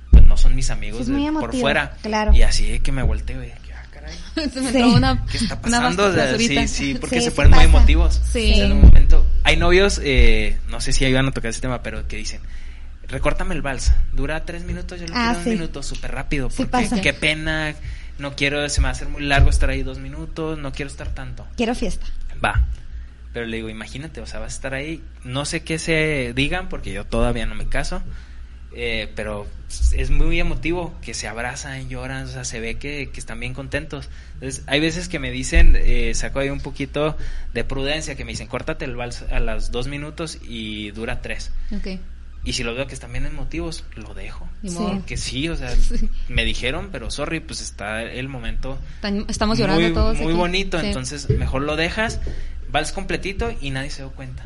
pues 0.09 0.25
no 0.25 0.37
son 0.37 0.55
mis 0.55 0.71
amigos 0.71 1.07
por 1.39 1.55
fuera. 1.55 1.95
Claro. 2.01 2.33
Y 2.33 2.41
así 2.41 2.79
que 2.79 2.91
me 2.91 3.03
volteo 3.03 3.43
y 3.43 3.51
se 4.53 4.61
me 4.61 4.85
una, 4.85 5.25
¿Qué 5.25 5.37
está 5.37 5.59
pasando? 5.61 6.37
sí, 6.37 6.67
sí, 6.67 6.95
porque 6.95 7.21
se 7.21 7.31
ponen 7.31 7.51
muy 7.51 7.63
emotivos. 7.65 8.21
Sí. 8.31 8.59
En 8.59 8.71
un 8.73 8.81
momento. 8.81 9.25
Hay 9.43 9.57
novios, 9.57 9.99
eh, 10.03 10.57
no 10.69 10.81
sé 10.81 10.93
si 10.93 11.05
iban 11.05 11.27
a 11.27 11.31
tocar 11.31 11.49
ese 11.49 11.61
tema, 11.61 11.83
pero 11.83 12.07
que 12.07 12.17
dicen, 12.17 12.41
recórtame 13.07 13.55
el 13.55 13.61
vals, 13.61 13.93
dura 14.13 14.45
tres 14.45 14.63
minutos, 14.63 14.99
yo 14.99 15.07
lo 15.07 15.13
ah, 15.15 15.33
quiero 15.33 15.39
un 15.39 15.49
minuto, 15.49 15.83
súper 15.83 16.11
rápido, 16.11 16.49
porque 16.49 17.01
qué 17.01 17.13
pena, 17.13 17.75
no 18.17 18.35
quiero, 18.35 18.67
se 18.69 18.81
me 18.81 18.85
va 18.85 18.89
a 18.89 18.91
hacer 18.93 19.09
muy 19.09 19.23
largo 19.23 19.49
estar 19.49 19.69
ahí 19.69 19.83
dos 19.83 19.99
minutos, 19.99 20.57
no 20.57 20.71
quiero 20.71 20.89
estar 20.89 21.09
tanto. 21.09 21.45
Quiero 21.55 21.75
fiesta. 21.75 22.05
Va. 22.43 22.67
Pero 23.33 23.47
le 23.47 23.57
digo, 23.57 23.69
imagínate, 23.69 24.21
o 24.21 24.27
sea, 24.27 24.39
vas 24.39 24.53
a 24.53 24.55
estar 24.55 24.73
ahí, 24.75 25.01
no 25.23 25.45
sé 25.45 25.63
qué 25.63 25.79
se 25.79 26.33
digan, 26.35 26.69
porque 26.69 26.93
yo 26.93 27.05
todavía 27.05 27.45
no 27.45 27.55
me 27.55 27.67
caso, 27.67 28.03
eh, 28.75 29.09
pero 29.15 29.47
es 29.93 30.09
muy 30.09 30.39
emotivo, 30.39 30.93
que 31.01 31.13
se 31.13 31.27
abrazan, 31.27 31.89
lloran, 31.89 32.25
o 32.25 32.27
sea, 32.27 32.43
se 32.43 32.59
ve 32.59 32.75
que, 32.75 33.09
están 33.15 33.39
bien 33.39 33.53
contentos. 33.53 34.09
Entonces, 34.35 34.63
hay 34.67 34.79
veces 34.79 35.07
que 35.07 35.19
me 35.19 35.31
dicen, 35.31 35.75
eh, 35.75 36.13
saco 36.15 36.39
ahí 36.39 36.49
un 36.49 36.59
poquito 36.59 37.17
de 37.53 37.63
prudencia, 37.63 38.15
que 38.15 38.25
me 38.25 38.31
dicen, 38.31 38.47
córtate 38.47 38.85
el 38.85 38.95
vals 38.95 39.23
a 39.23 39.39
los 39.39 39.71
dos 39.71 39.87
minutos 39.87 40.39
y 40.47 40.91
dura 40.91 41.21
tres. 41.21 41.51
Y 42.45 42.53
si 42.53 42.63
lo 42.63 42.75
veo 42.75 42.87
que 42.87 42.93
están 42.93 43.13
bien 43.13 43.25
emotivos, 43.25 43.85
lo 43.95 44.13
dejo. 44.13 44.49
Que 45.05 45.15
sí, 45.15 45.47
o 45.47 45.55
sea, 45.55 45.73
me 46.27 46.43
dijeron, 46.43 46.89
pero 46.91 47.09
sorry, 47.09 47.39
pues 47.39 47.61
está 47.61 48.03
el 48.03 48.27
momento. 48.27 48.77
Estamos 49.29 49.57
llorando 49.57 49.81
muy, 49.81 49.93
todos. 49.93 50.19
Muy 50.19 50.33
bonito, 50.33 50.79
entonces 50.79 51.29
mejor 51.29 51.61
lo 51.61 51.75
dejas 51.75 52.19
vals 52.73 52.91
completito 52.91 53.53
y 53.61 53.69
nadie 53.69 53.91
se 53.91 54.01
dio 54.01 54.11
cuenta. 54.11 54.43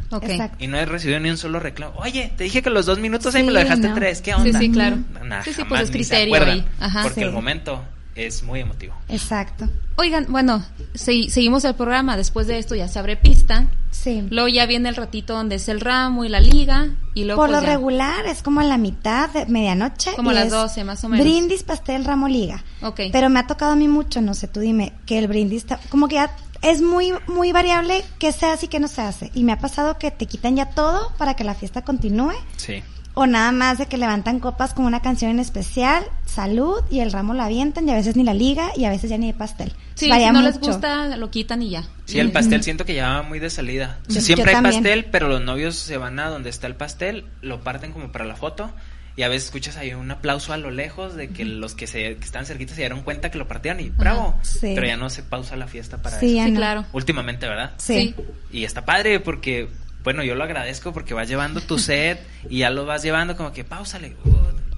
Y 0.59 0.67
no 0.67 0.77
he 0.77 0.85
recibido 0.85 1.19
ni 1.19 1.29
un 1.29 1.37
solo 1.37 1.59
reclamo. 1.59 1.95
Oye, 1.97 2.31
te 2.35 2.43
dije 2.43 2.61
que 2.61 2.69
los 2.69 2.85
dos 2.85 2.99
minutos 2.99 3.33
ahí 3.33 3.43
me 3.43 3.53
lo 3.53 3.59
dejaste 3.59 3.89
tres. 3.95 4.21
¿Qué 4.21 4.35
onda? 4.35 4.59
Sí, 4.59 4.65
sí, 4.65 4.71
claro. 4.71 4.97
sí, 5.43 5.53
sí, 5.53 5.63
pues 5.67 5.81
es 5.81 5.91
criterio 5.91 6.35
ahí. 6.35 6.65
porque 7.01 7.23
el 7.23 7.31
momento 7.31 7.83
es 8.15 8.43
muy 8.43 8.59
emotivo. 8.59 8.93
Exacto. 9.07 9.69
Oigan, 9.95 10.25
bueno, 10.29 10.63
seguimos 10.93 11.63
el 11.63 11.75
programa. 11.75 12.17
Después 12.17 12.47
de 12.47 12.57
esto 12.57 12.75
ya 12.75 12.87
se 12.87 12.99
abre 12.99 13.15
pista. 13.15 13.67
Sí. 13.91 14.23
Luego 14.29 14.47
ya 14.47 14.65
viene 14.65 14.89
el 14.89 14.95
ratito 14.95 15.33
donde 15.33 15.55
es 15.55 15.69
el 15.69 15.79
ramo 15.79 16.25
y 16.25 16.29
la 16.29 16.39
liga. 16.39 16.89
Y 17.13 17.23
luego 17.23 17.41
Por 17.41 17.49
pues, 17.49 17.61
lo 17.61 17.67
regular 17.67 18.25
es 18.25 18.43
como 18.43 18.59
a 18.59 18.63
la 18.63 18.77
mitad, 18.77 19.29
de 19.29 19.45
medianoche. 19.45 20.13
Como 20.15 20.31
a 20.31 20.33
las 20.33 20.49
12 20.49 20.83
más 20.83 21.03
o 21.03 21.09
menos. 21.09 21.25
Brindis, 21.25 21.63
pastel, 21.63 22.05
ramo, 22.05 22.27
liga. 22.27 22.63
Ok. 22.81 23.01
Pero 23.11 23.29
me 23.29 23.39
ha 23.39 23.47
tocado 23.47 23.71
a 23.71 23.75
mí 23.75 23.87
mucho, 23.87 24.21
no 24.21 24.33
sé, 24.33 24.47
tú 24.47 24.59
dime, 24.59 24.93
que 25.05 25.17
el 25.17 25.27
brindis 25.27 25.63
está, 25.63 25.79
como 25.89 26.07
que 26.07 26.15
ya 26.15 26.35
es 26.61 26.81
muy, 26.81 27.13
muy 27.27 27.51
variable 27.51 28.03
qué 28.19 28.31
se 28.31 28.45
hace 28.45 28.65
y 28.65 28.69
qué 28.69 28.79
no 28.79 28.87
se 28.87 29.01
hace. 29.01 29.31
Y 29.33 29.43
me 29.43 29.51
ha 29.51 29.59
pasado 29.59 29.97
que 29.97 30.11
te 30.11 30.25
quitan 30.25 30.55
ya 30.55 30.69
todo 30.69 31.13
para 31.17 31.35
que 31.35 31.43
la 31.43 31.55
fiesta 31.55 31.83
continúe. 31.83 32.33
Sí. 32.57 32.83
O 33.13 33.25
nada 33.25 33.51
más 33.51 33.79
de 33.79 33.87
que 33.87 33.97
levantan 33.97 34.39
copas 34.39 34.75
con 34.75 34.85
una 34.85 35.01
canción 35.01 35.31
en 35.31 35.39
especial, 35.39 36.03
salud, 36.25 36.83
y 36.91 36.99
el 36.99 37.11
ramo 37.11 37.33
la 37.33 37.45
avientan, 37.45 37.89
y 37.89 37.91
a 37.91 37.95
veces 37.95 38.15
ni 38.15 38.23
la 38.23 38.35
liga, 38.35 38.69
y 38.75 38.85
a 38.85 38.91
veces 38.91 39.09
ya 39.09 39.17
ni 39.17 39.25
de 39.25 39.33
pastel. 39.33 39.73
Sí, 39.95 40.05
si 40.05 40.31
no 40.31 40.41
les 40.43 40.59
gusta, 40.59 41.17
lo 41.17 41.31
quitan 41.31 41.63
y 41.63 41.71
ya. 41.71 41.83
Sí, 42.05 42.19
el 42.19 42.31
pastel 42.31 42.61
siento 42.61 42.85
que 42.85 42.93
ya 42.93 43.09
va 43.09 43.21
muy 43.23 43.39
de 43.39 43.49
salida. 43.49 43.97
siempre 44.07 44.55
hay 44.55 44.61
pastel, 44.61 45.05
pero 45.05 45.27
los 45.29 45.41
novios 45.41 45.75
se 45.75 45.97
van 45.97 46.19
a 46.19 46.29
donde 46.29 46.51
está 46.51 46.67
el 46.67 46.75
pastel, 46.75 47.25
lo 47.41 47.61
parten 47.61 47.91
como 47.91 48.11
para 48.11 48.25
la 48.25 48.35
foto, 48.35 48.71
y 49.17 49.23
a 49.23 49.29
veces 49.29 49.45
escuchas 49.45 49.77
ahí 49.77 49.95
un 49.95 50.11
aplauso 50.11 50.53
a 50.53 50.57
lo 50.57 50.69
lejos 50.69 51.15
de 51.15 51.29
que 51.29 51.43
los 51.43 51.73
que, 51.73 51.87
se, 51.87 52.17
que 52.17 52.23
están 52.23 52.45
cerquitos 52.45 52.75
se 52.75 52.83
dieron 52.83 53.01
cuenta 53.01 53.31
que 53.31 53.39
lo 53.39 53.47
partían 53.47 53.79
y 53.79 53.89
bravo. 53.89 54.39
Pero 54.61 54.85
ya 54.85 54.95
no 54.95 55.09
se 55.09 55.23
pausa 55.23 55.55
la 55.55 55.65
fiesta 55.65 56.03
para 56.03 56.19
sí, 56.19 56.37
eso. 56.37 56.47
Sí, 56.47 56.53
claro. 56.53 56.85
Últimamente, 56.93 57.47
¿verdad? 57.47 57.71
Sí. 57.77 58.13
Y 58.51 58.63
está 58.63 58.85
padre 58.85 59.19
porque, 59.19 59.69
bueno, 60.03 60.23
yo 60.23 60.35
lo 60.35 60.43
agradezco 60.43 60.93
porque 60.93 61.15
vas 61.15 61.27
llevando 61.27 61.61
tu 61.61 61.79
set 61.79 62.23
y 62.47 62.59
ya 62.59 62.69
lo 62.69 62.85
vas 62.85 63.01
llevando 63.01 63.35
como 63.35 63.51
que 63.51 63.63
pausale. 63.63 64.15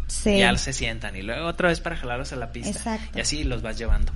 sí. 0.08 0.30
Y 0.30 0.40
ya 0.40 0.58
se 0.58 0.72
sientan 0.72 1.18
y 1.18 1.22
luego 1.22 1.46
otra 1.46 1.68
vez 1.68 1.82
para 1.82 1.98
jalarlos 1.98 2.32
a 2.32 2.38
la 2.38 2.54
pista. 2.54 2.70
Exacto. 2.70 3.18
Y 3.18 3.22
así 3.22 3.44
los 3.44 3.62
vas 3.62 3.78
llevando. 3.78 4.14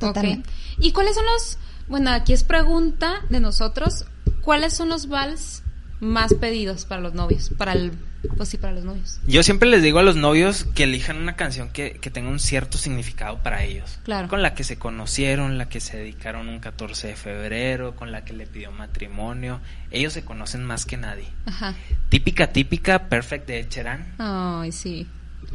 Totalmente. 0.00 0.48
¿Y 0.78 0.92
cuáles 0.92 1.16
son 1.16 1.26
los, 1.26 1.58
bueno, 1.86 2.12
aquí 2.12 2.32
es 2.32 2.44
pregunta 2.44 3.20
de 3.28 3.40
nosotros, 3.40 4.06
¿cuáles 4.40 4.72
son 4.72 4.88
los 4.88 5.06
vals 5.10 5.62
más 6.00 6.34
pedidos 6.34 6.84
para 6.84 7.00
los 7.00 7.14
novios, 7.14 7.50
para 7.56 7.72
el 7.72 7.92
pues 8.36 8.48
sí, 8.48 8.58
para 8.58 8.72
los 8.72 8.84
novios. 8.84 9.20
Yo 9.26 9.42
siempre 9.42 9.68
les 9.68 9.82
digo 9.82 9.98
a 9.98 10.02
los 10.02 10.16
novios 10.16 10.64
que 10.74 10.84
elijan 10.84 11.16
una 11.18 11.36
canción 11.36 11.68
que, 11.68 11.92
que 12.00 12.10
tenga 12.10 12.28
un 12.28 12.40
cierto 12.40 12.78
significado 12.78 13.38
para 13.42 13.62
ellos. 13.62 13.98
Claro. 14.04 14.28
Con 14.28 14.42
la 14.42 14.54
que 14.54 14.64
se 14.64 14.78
conocieron, 14.78 15.58
la 15.58 15.68
que 15.68 15.80
se 15.80 15.96
dedicaron 15.96 16.48
un 16.48 16.58
14 16.58 17.08
de 17.08 17.16
febrero, 17.16 17.94
con 17.94 18.12
la 18.12 18.24
que 18.24 18.32
le 18.32 18.46
pidió 18.46 18.72
matrimonio. 18.72 19.60
Ellos 19.90 20.12
se 20.12 20.24
conocen 20.24 20.64
más 20.64 20.86
que 20.86 20.96
nadie. 20.96 21.28
Ajá. 21.46 21.74
Típica, 22.08 22.48
típica, 22.48 23.08
Perfect 23.08 23.46
de 23.46 23.68
Cherán. 23.68 24.14
Ay, 24.18 24.72
sí. 24.72 25.06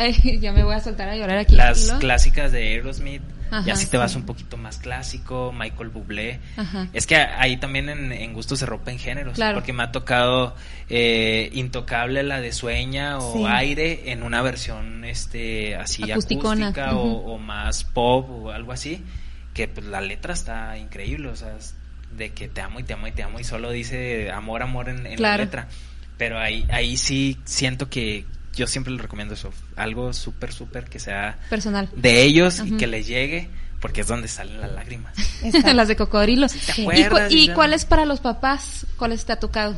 Ya 0.09 0.51
me 0.53 0.63
voy 0.63 0.75
a 0.75 0.79
soltar 0.79 1.09
a 1.09 1.15
llorar 1.15 1.37
aquí. 1.37 1.55
Las 1.55 1.91
clásicas 1.99 2.51
de 2.51 2.69
Aerosmith 2.69 3.21
y 3.65 3.69
así 3.69 3.87
te 3.87 3.97
vas 3.97 4.15
un 4.15 4.25
poquito 4.25 4.55
más 4.55 4.77
clásico, 4.77 5.51
Michael 5.51 5.89
Bublé. 5.89 6.39
Es 6.93 7.05
que 7.05 7.17
ahí 7.17 7.57
también 7.57 7.89
en, 7.89 8.33
gusto 8.33 8.55
se 8.55 8.65
rompen 8.65 8.97
géneros. 8.97 9.37
Porque 9.53 9.73
me 9.73 9.83
ha 9.83 9.91
tocado 9.91 10.55
eh, 10.89 11.49
Intocable, 11.53 12.23
la 12.23 12.39
de 12.39 12.53
Sueña 12.53 13.19
o 13.19 13.47
Aire 13.47 14.11
en 14.11 14.23
una 14.23 14.41
versión 14.41 15.03
este 15.03 15.75
así 15.75 16.09
acústica 16.11 16.95
o, 16.95 17.37
más 17.37 17.83
pop 17.83 18.29
o 18.29 18.51
algo 18.51 18.71
así. 18.71 19.03
Que 19.53 19.67
pues 19.67 19.85
la 19.85 19.99
letra 19.99 20.33
está 20.33 20.77
increíble, 20.77 21.27
o 21.27 21.35
sea, 21.35 21.53
de 22.15 22.29
que 22.31 22.47
te 22.47 22.61
amo 22.61 22.79
y 22.79 22.83
te 22.83 22.93
amo 22.93 23.07
y 23.07 23.11
te 23.11 23.23
amo 23.23 23.39
y 23.39 23.43
solo 23.43 23.69
dice 23.71 24.31
amor, 24.31 24.63
amor 24.63 24.87
en, 24.87 25.21
la 25.21 25.37
letra. 25.37 25.67
Pero 26.17 26.39
ahí, 26.39 26.65
ahí 26.71 26.95
sí 26.95 27.37
siento 27.43 27.89
que, 27.89 28.25
yo 28.53 28.67
siempre 28.67 28.91
les 28.91 29.01
recomiendo 29.01 29.33
eso, 29.33 29.53
algo 29.75 30.13
súper, 30.13 30.51
súper 30.51 30.85
que 30.85 30.99
sea 30.99 31.37
personal 31.49 31.89
de 31.95 32.23
ellos 32.23 32.61
y 32.65 32.77
que 32.77 32.87
les 32.87 33.07
llegue, 33.07 33.49
porque 33.79 34.01
es 34.01 34.07
donde 34.07 34.27
salen 34.27 34.59
las 34.59 34.71
lágrimas. 34.71 35.13
las 35.73 35.87
de 35.87 35.95
cocodrilo. 35.95 36.47
¿Y, 37.29 37.49
cuál 37.49 37.73
es 37.73 37.85
para 37.85 38.05
los 38.05 38.19
papás? 38.19 38.85
¿Cuáles 38.97 39.25
te 39.25 39.33
ha 39.33 39.39
tocado? 39.39 39.77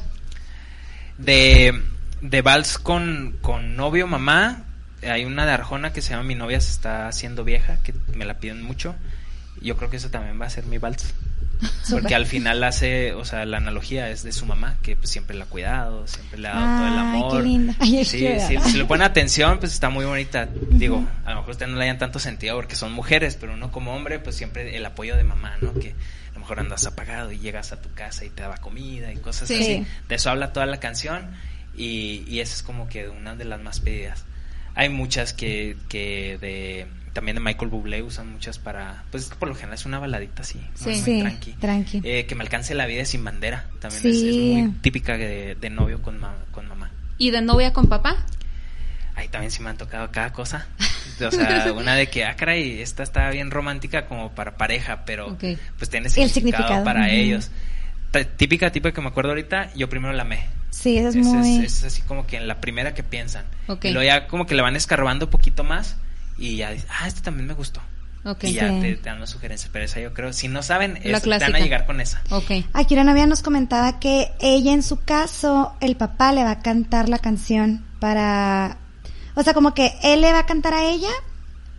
De, 1.18 1.80
de 2.22 2.42
vals 2.42 2.78
con, 2.78 3.38
con 3.42 3.76
novio, 3.76 4.08
mamá, 4.08 4.66
hay 5.04 5.26
una 5.26 5.46
de 5.46 5.52
Arjona 5.52 5.94
que 5.94 6.02
se 6.02 6.12
llama 6.12 6.24
Mi 6.24 6.36
novia 6.36 6.60
se 6.60 6.72
está 6.72 7.08
haciendo 7.08 7.44
vieja, 7.44 7.78
que 7.84 7.94
me 8.16 8.26
la 8.26 8.40
piden 8.40 8.64
mucho. 8.64 8.96
Yo 9.62 9.78
creo 9.78 9.90
que 9.90 9.98
eso 9.98 10.10
también 10.10 10.42
va 10.42 10.48
a 10.48 10.50
ser 10.50 10.66
mi 10.66 10.78
vals. 10.78 11.14
Porque 11.90 12.16
al 12.16 12.26
final 12.26 12.64
hace, 12.64 13.14
o 13.14 13.26
sea, 13.26 13.46
la 13.46 13.58
analogía 13.58 14.10
es 14.10 14.24
de 14.24 14.32
su 14.32 14.46
mamá, 14.46 14.78
que 14.82 14.96
pues, 14.96 15.10
siempre 15.10 15.36
la 15.36 15.46
ha 15.46 15.48
cuidado, 15.48 16.08
siempre 16.08 16.40
le 16.40 16.48
ha 16.48 16.54
dado 16.54 16.78
todo 16.78 16.88
el 16.88 17.00
amor. 17.00 17.38
Qué 17.38 17.48
linda. 17.48 17.76
sí, 17.82 18.04
sí, 18.06 18.58
si 18.64 18.78
le 18.78 18.86
pone 18.86 19.04
atención, 19.04 19.60
pues 19.60 19.74
está 19.74 19.90
muy 19.90 20.06
bonita. 20.06 20.48
Digo, 20.70 21.06
a 21.26 21.32
lo 21.32 21.38
mejor 21.38 21.52
ustedes 21.52 21.72
no 21.72 21.78
le 21.78 21.86
hayan 21.86 21.98
tanto 21.98 22.20
sentido 22.20 22.56
porque 22.56 22.76
son 22.76 22.92
mujeres, 22.92 23.38
pero 23.40 23.54
uno 23.54 23.72
como 23.72 23.96
hombre, 23.96 24.20
pues 24.20 24.36
siempre 24.36 24.76
el 24.76 24.86
apoyo 24.86 25.16
de 25.16 25.24
mamá, 25.24 25.56
¿no? 25.62 25.74
Que 25.74 25.90
a 25.90 26.34
lo 26.34 26.40
mejor 26.40 26.60
andas 26.60 26.86
apagado 26.86 27.32
y 27.32 27.40
llegas 27.40 27.72
a 27.72 27.82
tu 27.82 27.94
casa 27.94 28.26
y 28.26 28.30
te 28.30 28.42
daba 28.42 28.58
comida 28.58 29.12
y 29.12 29.18
cosas 29.18 29.50
así. 29.50 29.86
De 30.08 30.16
eso 30.16 30.30
habla 30.30 30.54
toda 30.54 30.66
la 30.66 30.80
canción 30.80 31.32
y, 31.76 32.24
y 32.28 32.40
esa 32.40 32.56
es 32.56 32.64
como 32.64 32.88
que 32.88 33.10
una 33.10 33.36
de 33.36 33.46
las 33.46 33.62
más 33.62 33.80
pedidas. 33.80 34.26
Hay 34.76 34.90
muchas 34.90 35.34
que, 35.34 35.78
que 35.88 36.38
de 36.42 36.88
también 37.14 37.36
de 37.36 37.42
Michael 37.42 37.70
Bublé 37.70 38.02
usan 38.02 38.32
muchas 38.32 38.58
para 38.60 39.04
pues 39.12 39.30
por 39.38 39.48
lo 39.48 39.56
general 39.56 39.76
es 39.76 39.86
una 39.86 40.00
baladita 40.00 40.42
así 40.42 40.60
sí, 40.74 40.96
sí 40.96 41.20
tranqui, 41.22 41.54
tranqui. 41.54 42.02
Eh, 42.04 42.26
que 42.26 42.36
me 42.36 42.44
alcance 42.44 42.74
la 42.74 42.88
vida 42.88 43.06
sin 43.06 43.24
bandera 43.24 43.68
también 43.80 44.06
es, 44.06 44.24
muy 44.24 44.74
típica 44.82 45.18
de, 45.18 45.56
de 45.56 45.70
novio 45.70 46.02
con, 46.02 46.20
con 46.52 46.68
mamá. 46.68 46.92
Y 47.20 47.32
de 47.32 47.42
novia 47.42 47.72
con 47.72 47.88
papá 47.88 48.18
ahí 49.16 49.28
también 49.28 49.52
sí 49.52 49.62
me 49.62 49.70
han 49.70 49.78
tocado 49.78 50.12
cada 50.12 50.34
cosa. 50.34 50.68
O 51.26 51.32
sea 51.32 51.72
una 51.78 51.96
de 51.96 52.08
que 52.08 52.26
ah 52.26 52.36
caray 52.36 52.82
esta 52.82 53.04
está 53.04 53.30
bien 53.30 53.52
romántica 53.52 54.08
como 54.08 54.32
para 54.34 54.58
pareja 54.58 55.06
pero 55.06 55.38
pues 55.78 55.90
tiene 55.90 56.10
significado, 56.10 56.84
para 56.84 57.10
ellos. 57.12 57.52
Típica 58.38 58.72
típica 58.72 58.94
que 58.94 59.02
me 59.02 59.08
acuerdo 59.08 59.32
ahorita 59.32 59.74
yo 59.76 59.88
primero 59.88 60.14
la 60.14 60.24
amé. 60.24 60.46
Sí, 60.72 60.98
es, 60.98 61.16
muy... 61.16 61.64
Es, 61.64 61.84
así 61.84 62.02
como 62.02 62.26
que 62.26 62.38
en 62.38 62.48
la 62.48 62.60
primera 62.60 62.96
que 62.96 63.04
piensan. 63.04 63.46
Y 63.84 63.92
luego 63.92 64.04
ya 64.04 64.26
como 64.26 64.48
que 64.48 64.56
le 64.56 64.64
van 64.64 64.76
escarbando 64.76 65.26
un 65.26 65.32
poquito 65.32 65.64
más 65.64 65.98
y 66.38 66.58
ya 66.58 66.72
dicen, 66.72 66.90
ah, 67.00 67.08
este 67.08 67.22
también 67.22 67.48
me 67.48 67.54
gustó. 67.54 67.82
y 68.42 68.54
ya 68.54 68.68
te, 68.80 68.96
dan 68.98 69.20
las 69.20 69.30
sugerencias, 69.30 69.70
pero 69.72 69.86
esa 69.86 70.00
yo 70.00 70.14
creo, 70.14 70.34
si 70.34 70.48
no 70.48 70.64
saben, 70.64 70.98
es, 71.04 71.22
te 71.22 71.30
van 71.30 71.56
a 71.56 71.60
llegar 71.60 71.86
con 71.86 72.02
esa. 72.02 72.22
Okay. 72.30 72.66
Aquí 72.74 72.94
una 72.94 73.04
novia 73.04 73.26
nos 73.26 73.42
comentaba 73.42 74.00
que 74.00 74.32
ella 74.40 74.74
en 74.74 74.84
su 74.84 75.02
caso, 75.02 75.76
el 75.82 75.96
papá 75.96 76.32
le 76.32 76.44
va 76.44 76.52
a 76.52 76.60
cantar 76.60 77.10
la 77.10 77.20
canción 77.20 77.86
para... 78.00 78.78
O 79.36 79.44
sea, 79.44 79.54
como 79.54 79.74
que 79.74 79.94
él 80.04 80.22
le 80.22 80.32
va 80.32 80.40
a 80.40 80.46
cantar 80.46 80.74
a 80.74 80.86
ella 80.86 81.10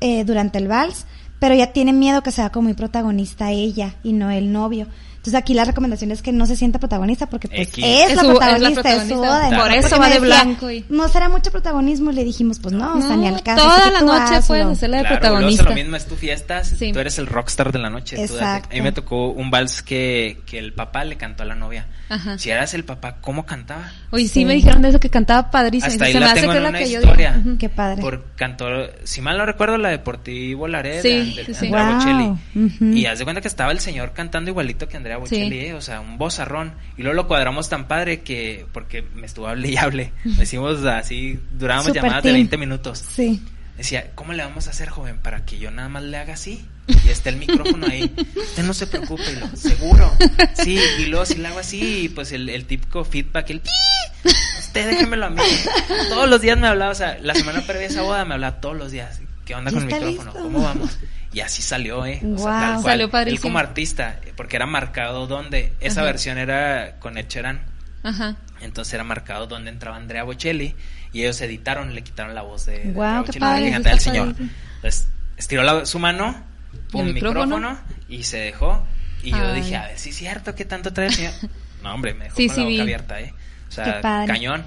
eh, 0.00 0.24
durante 0.24 0.58
el 0.58 0.68
vals, 0.68 1.06
pero 1.38 1.54
ya 1.54 1.72
tiene 1.72 1.92
miedo 1.92 2.22
que 2.22 2.32
sea 2.32 2.50
como 2.50 2.64
muy 2.64 2.74
protagonista 2.74 3.50
ella 3.50 3.94
y 4.02 4.12
no 4.12 4.30
el 4.30 4.52
novio. 4.52 4.88
Entonces 5.24 5.40
aquí 5.40 5.54
la 5.54 5.64
recomendación 5.64 6.10
es 6.10 6.20
que 6.20 6.32
no 6.32 6.44
se 6.44 6.54
sienta 6.54 6.78
protagonista 6.78 7.30
porque 7.30 7.48
pues 7.48 7.70
es, 7.78 8.14
la 8.14 8.24
protagonista, 8.24 8.94
es, 8.94 9.08
su 9.08 9.14
boda. 9.14 9.48
Por 9.58 9.72
eso 9.72 9.98
va 9.98 10.10
de 10.10 10.20
blanco. 10.20 10.70
Y... 10.70 10.84
No 10.90 11.08
será 11.08 11.30
mucho 11.30 11.50
protagonismo 11.50 12.10
y 12.10 12.14
le 12.14 12.24
dijimos, 12.24 12.58
pues 12.58 12.74
no, 12.74 12.98
o 12.98 13.00
sea, 13.00 13.16
ni 13.16 13.28
al 13.28 13.42
caso. 13.42 13.64
Toda 13.64 13.90
la 13.90 14.02
noche 14.02 14.46
puedes 14.46 14.78
ser 14.78 14.90
la 14.90 14.98
de 14.98 15.04
protagonista. 15.04 15.62
lo 15.62 15.74
mismo 15.74 15.96
es 15.96 16.04
tu 16.04 16.16
fiesta, 16.16 16.60
tú 16.60 16.98
eres 16.98 17.18
el 17.18 17.26
rockstar 17.26 17.72
de 17.72 17.78
la 17.78 17.88
noche. 17.88 18.22
Exacto. 18.22 18.68
a 18.70 18.74
mí 18.74 18.82
me 18.82 18.92
tocó 18.92 19.30
un 19.30 19.50
vals 19.50 19.82
que, 19.82 20.42
que 20.44 20.58
el 20.58 20.74
papá 20.74 21.04
le 21.04 21.16
cantó 21.16 21.42
a 21.42 21.46
la 21.46 21.54
novia. 21.54 21.86
Ajá. 22.10 22.36
Si 22.36 22.50
eras 22.50 22.74
el 22.74 22.84
papá, 22.84 23.16
¿cómo 23.22 23.46
cantaba? 23.46 23.90
Oye, 24.10 24.28
sí, 24.28 24.44
me 24.44 24.52
dijeron 24.52 24.82
de 24.82 24.90
eso 24.90 25.00
que 25.00 25.08
cantaba 25.08 25.50
padrísimo. 25.50 25.90
Hasta 25.90 26.04
ahí 26.04 26.12
se 26.12 26.20
la 26.20 26.34
me 26.34 26.34
tengo 26.34 26.50
hace 26.52 26.60
en 26.60 26.66
una 26.66 26.82
historia. 26.82 27.42
Qué 27.58 27.70
padre. 27.70 28.02
Por 28.02 28.34
cantó, 28.36 28.66
si 29.04 29.22
mal 29.22 29.38
no 29.38 29.46
recuerdo, 29.46 29.78
la 29.78 29.88
Deportivo 29.88 30.68
Laredo 30.68 31.00
sí, 31.00 31.34
de, 31.34 31.54
sí, 31.54 31.66
Andrea 31.66 31.94
Bocelli. 31.94 33.00
Y 33.00 33.06
haz 33.06 33.20
de 33.20 33.24
cuenta 33.24 33.40
que 33.40 33.48
estaba 33.48 33.72
el 33.72 33.80
señor 33.80 34.12
cantando 34.12 34.50
igualito 34.50 34.86
que 34.86 34.98
Andrea 34.98 35.13
Bocelli, 35.18 35.72
o 35.72 35.80
sea, 35.80 36.00
un 36.00 36.18
bozarrón. 36.18 36.74
Y 36.96 37.02
luego 37.02 37.14
lo 37.14 37.28
cuadramos 37.28 37.68
tan 37.68 37.88
padre 37.88 38.22
que, 38.22 38.66
porque 38.72 39.02
me 39.02 39.26
estuvo 39.26 39.46
hable 39.48 39.68
y 39.68 39.76
hable. 39.76 40.12
Me 40.24 40.44
hicimos 40.44 40.84
así, 40.84 41.38
durábamos 41.52 41.92
llamadas 41.92 42.22
de 42.22 42.32
20 42.32 42.56
minutos. 42.56 42.98
Sí. 42.98 43.42
Decía, 43.76 44.12
¿cómo 44.14 44.32
le 44.32 44.44
vamos 44.44 44.68
a 44.68 44.70
hacer, 44.70 44.88
joven, 44.88 45.18
para 45.18 45.44
que 45.44 45.58
yo 45.58 45.70
nada 45.72 45.88
más 45.88 46.04
le 46.04 46.16
haga 46.16 46.34
así? 46.34 46.64
Y 46.86 47.08
esté 47.08 47.30
el 47.30 47.36
micrófono 47.36 47.86
ahí. 47.88 48.14
Usted 48.36 48.62
no 48.62 48.72
se 48.72 48.86
preocupe, 48.86 49.24
lo, 49.40 49.56
seguro. 49.56 50.12
Sí, 50.54 50.78
y 51.00 51.06
luego 51.06 51.26
si 51.26 51.36
le 51.36 51.48
hago 51.48 51.58
así, 51.58 52.10
pues 52.14 52.30
el, 52.30 52.48
el 52.48 52.66
típico 52.66 53.04
feedback, 53.04 53.50
el 53.50 53.62
usted 54.58 54.90
déjemelo 54.90 55.26
a 55.26 55.30
mí. 55.30 55.42
Todos 56.08 56.28
los 56.28 56.40
días 56.40 56.56
me 56.56 56.68
hablaba, 56.68 56.92
o 56.92 56.94
sea, 56.94 57.18
la 57.20 57.34
semana 57.34 57.62
previa 57.62 57.88
a 57.88 57.90
esa 57.90 58.02
boda 58.02 58.24
me 58.24 58.34
hablaba 58.34 58.60
todos 58.60 58.76
los 58.76 58.92
días. 58.92 59.20
¿Qué 59.44 59.54
onda 59.54 59.70
con 59.72 59.82
el 59.82 59.86
micrófono? 59.86 60.32
¿Cómo 60.32 60.62
vamos? 60.62 60.98
Y 61.34 61.40
así 61.40 61.62
salió, 61.62 62.06
¿eh? 62.06 62.20
O 62.24 62.38
sea, 62.38 62.60
tal 62.60 62.82
cual. 62.82 63.10
Salió 63.10 63.32
Él 63.32 63.40
como 63.40 63.58
artista, 63.58 64.20
porque 64.36 64.54
era 64.54 64.66
marcado 64.66 65.26
donde, 65.26 65.72
esa 65.80 66.02
versión 66.02 66.38
era 66.38 67.00
con 67.00 67.18
Echeran. 67.18 67.60
Ajá. 68.04 68.36
Entonces 68.60 68.94
era 68.94 69.02
marcado 69.02 69.48
donde 69.48 69.70
entraba 69.70 69.96
Andrea 69.96 70.22
Bocelli 70.22 70.76
y 71.12 71.22
ellos 71.22 71.40
editaron, 71.40 71.92
le 71.92 72.04
quitaron 72.04 72.36
la 72.36 72.42
voz 72.42 72.66
de, 72.66 72.92
wow, 72.92 73.24
qué 73.24 73.40
padre, 73.40 73.76
del 73.78 73.98
señor. 73.98 74.36
Entonces 74.76 75.08
estiró 75.36 75.84
su 75.86 75.98
mano, 75.98 76.40
pum, 76.92 77.08
¿El 77.08 77.14
micrófono? 77.14 77.78
y 78.08 78.22
se 78.22 78.38
dejó. 78.38 78.86
Y 79.22 79.30
yo 79.30 79.52
dije, 79.54 79.76
a 79.76 79.88
ver, 79.88 79.98
sí 79.98 80.10
es 80.10 80.16
cierto, 80.16 80.54
¿qué 80.54 80.64
tanto 80.64 80.92
trae 80.92 81.08
el 81.08 81.14
señor? 81.14 81.32
no, 81.82 81.94
hombre, 81.94 82.14
me 82.14 82.24
dejó 82.24 82.36
con 82.36 82.46
la 82.46 82.70
boca 82.70 82.82
abierta, 82.82 83.20
¿eh? 83.20 83.34
O 83.68 83.72
sea, 83.72 84.00
cañón. 84.00 84.64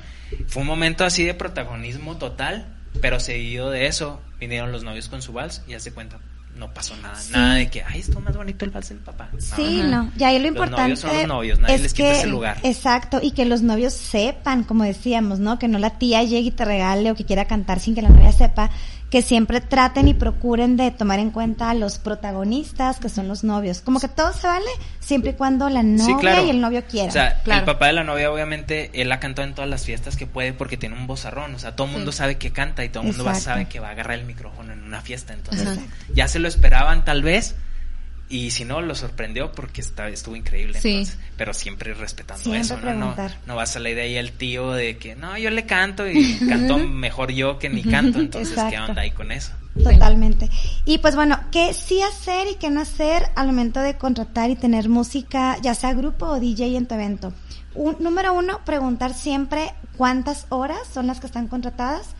Fue 0.47 0.61
un 0.63 0.67
momento 0.67 1.05
así 1.05 1.23
de 1.23 1.33
protagonismo 1.33 2.17
total, 2.17 2.75
pero 3.01 3.21
seguido 3.21 3.71
de 3.71 3.87
eso 3.87 4.21
vinieron 4.37 4.73
los 4.73 4.83
novios 4.83 5.07
con 5.07 5.21
su 5.21 5.31
vals 5.31 5.63
y 5.65 5.73
hace 5.73 5.93
cuenta 5.93 6.19
no 6.57 6.73
pasó 6.73 6.95
nada, 6.97 7.17
nada 7.31 7.55
de 7.55 7.69
que, 7.69 7.83
ay, 7.83 7.99
esto 7.99 8.19
más 8.19 8.35
bonito 8.35 8.65
el 8.65 8.71
vals 8.71 8.89
del 8.89 8.99
papá. 8.99 9.29
sí, 9.37 9.81
no, 9.85 10.11
ya 10.15 10.29
ahí 10.29 10.39
lo 10.39 10.47
importante 10.47 10.89
los 10.89 11.03
novios 11.03 11.11
son 11.11 11.17
los 11.17 11.27
novios, 11.27 11.59
nadie 11.59 11.77
les 11.79 11.93
quita 11.93 12.11
ese 12.11 12.27
lugar. 12.27 12.57
Exacto, 12.63 13.19
y 13.21 13.31
que 13.31 13.45
los 13.45 13.61
novios 13.61 13.93
sepan, 13.93 14.63
como 14.63 14.83
decíamos, 14.83 15.39
¿no? 15.39 15.59
Que 15.59 15.67
no 15.67 15.79
la 15.79 15.91
tía 15.91 16.23
llegue 16.23 16.47
y 16.47 16.51
te 16.51 16.65
regale 16.65 17.11
o 17.11 17.15
que 17.15 17.25
quiera 17.25 17.45
cantar 17.45 17.79
sin 17.79 17.95
que 17.95 18.01
la 18.01 18.09
novia 18.09 18.31
sepa, 18.31 18.69
que 19.09 19.21
siempre 19.21 19.61
traten 19.61 20.07
y 20.07 20.13
procuren 20.13 20.75
de 20.75 20.91
tomar 20.91 21.19
en 21.19 21.31
cuenta 21.31 21.69
a 21.69 21.73
los 21.73 21.97
protagonistas, 21.97 22.99
que 22.99 23.07
son 23.07 23.27
los 23.27 23.43
novios. 23.43 23.81
Como 23.81 23.99
que 23.99 24.09
todo 24.09 24.33
se 24.33 24.47
vale 24.47 24.65
siempre 24.99 25.31
y 25.31 25.33
cuando 25.33 25.69
la 25.69 25.81
novia 25.81 26.41
y 26.41 26.49
el 26.49 26.59
novio 26.59 26.83
quieran. 26.85 27.09
O 27.09 27.13
sea, 27.13 27.41
el 27.45 27.63
papá 27.63 27.87
de 27.87 27.93
la 27.93 28.03
novia, 28.03 28.31
obviamente, 28.31 28.91
él 29.01 29.11
ha 29.11 29.19
cantado 29.19 29.47
en 29.47 29.55
todas 29.55 29.69
las 29.69 29.85
fiestas 29.85 30.17
que 30.17 30.27
puede 30.27 30.51
porque 30.51 30.75
tiene 30.75 30.95
un 30.95 31.07
vozarrón. 31.07 31.55
O 31.55 31.59
sea, 31.59 31.75
todo 31.75 31.87
el 31.87 31.93
mundo 31.93 32.11
sabe 32.11 32.37
que 32.37 32.51
canta 32.51 32.83
y 32.83 32.89
todo 32.89 33.03
el 33.03 33.09
mundo 33.09 33.23
va, 33.23 33.35
sabe 33.35 33.65
que 33.65 33.79
va 33.79 33.89
a 33.89 33.91
agarrar 33.91 34.19
el 34.19 34.25
micrófono 34.25 34.73
en 34.73 34.83
una 34.83 35.01
fiesta. 35.01 35.33
Entonces, 35.33 35.79
ya 36.13 36.27
se 36.27 36.39
lo 36.39 36.47
esperaban 36.49 37.05
tal 37.05 37.23
vez 37.23 37.55
y 38.29 38.51
si 38.51 38.65
no, 38.65 38.81
lo 38.81 38.93
sorprendió 38.93 39.51
porque 39.53 39.79
está, 39.79 40.09
estuvo 40.09 40.35
increíble. 40.35 40.79
pero 41.37 41.53
siempre 41.53 41.93
respetando 41.93 42.53
eso, 42.53 42.77
¿no? 42.77 42.93
¿no? 42.93 43.15
No 43.45 43.55
vas 43.55 43.75
a 43.75 43.79
la 43.79 43.89
idea 43.89 44.03
ahí 44.03 44.17
el 44.17 44.33
tío 44.33 44.71
de 44.71 44.97
que 44.97 45.15
no, 45.15 45.37
yo 45.37 45.49
le 45.49 45.65
canto 45.65 46.07
y 46.07 46.37
canto 46.49 46.77
mejor 46.77 47.31
yo 47.31 47.57
que 47.57 47.69
ni 47.69 47.83
canto. 47.83 48.19
Entonces, 48.19 48.59
¿qué 48.69 48.77
onda 48.77 49.03
ahí 49.03 49.11
con 49.11 49.31
eso? 49.31 49.53
Totalmente. 49.81 50.49
Y 50.85 50.97
pues 50.97 51.15
bueno, 51.15 51.39
¿qué 51.51 51.73
sí 51.73 52.01
hacer 52.01 52.47
y 52.51 52.55
qué 52.55 52.69
no 52.69 52.81
hacer 52.81 53.23
al 53.35 53.47
momento 53.47 53.79
de 53.79 53.97
contratar 53.97 54.49
y 54.49 54.55
tener 54.55 54.89
música, 54.89 55.57
ya 55.61 55.75
sea 55.75 55.93
grupo 55.93 56.25
o 56.25 56.39
DJ 56.39 56.75
en 56.75 56.87
tu 56.87 56.95
evento? 56.95 57.33
Un, 57.75 57.95
número 57.99 58.33
uno, 58.33 58.59
preguntar 58.65 59.13
siempre 59.13 59.73
cuántas 59.95 60.47
horas 60.49 60.79
son 60.91 61.07
las 61.07 61.19
que 61.19 61.27
están 61.27 61.47
contratadas 61.47 62.16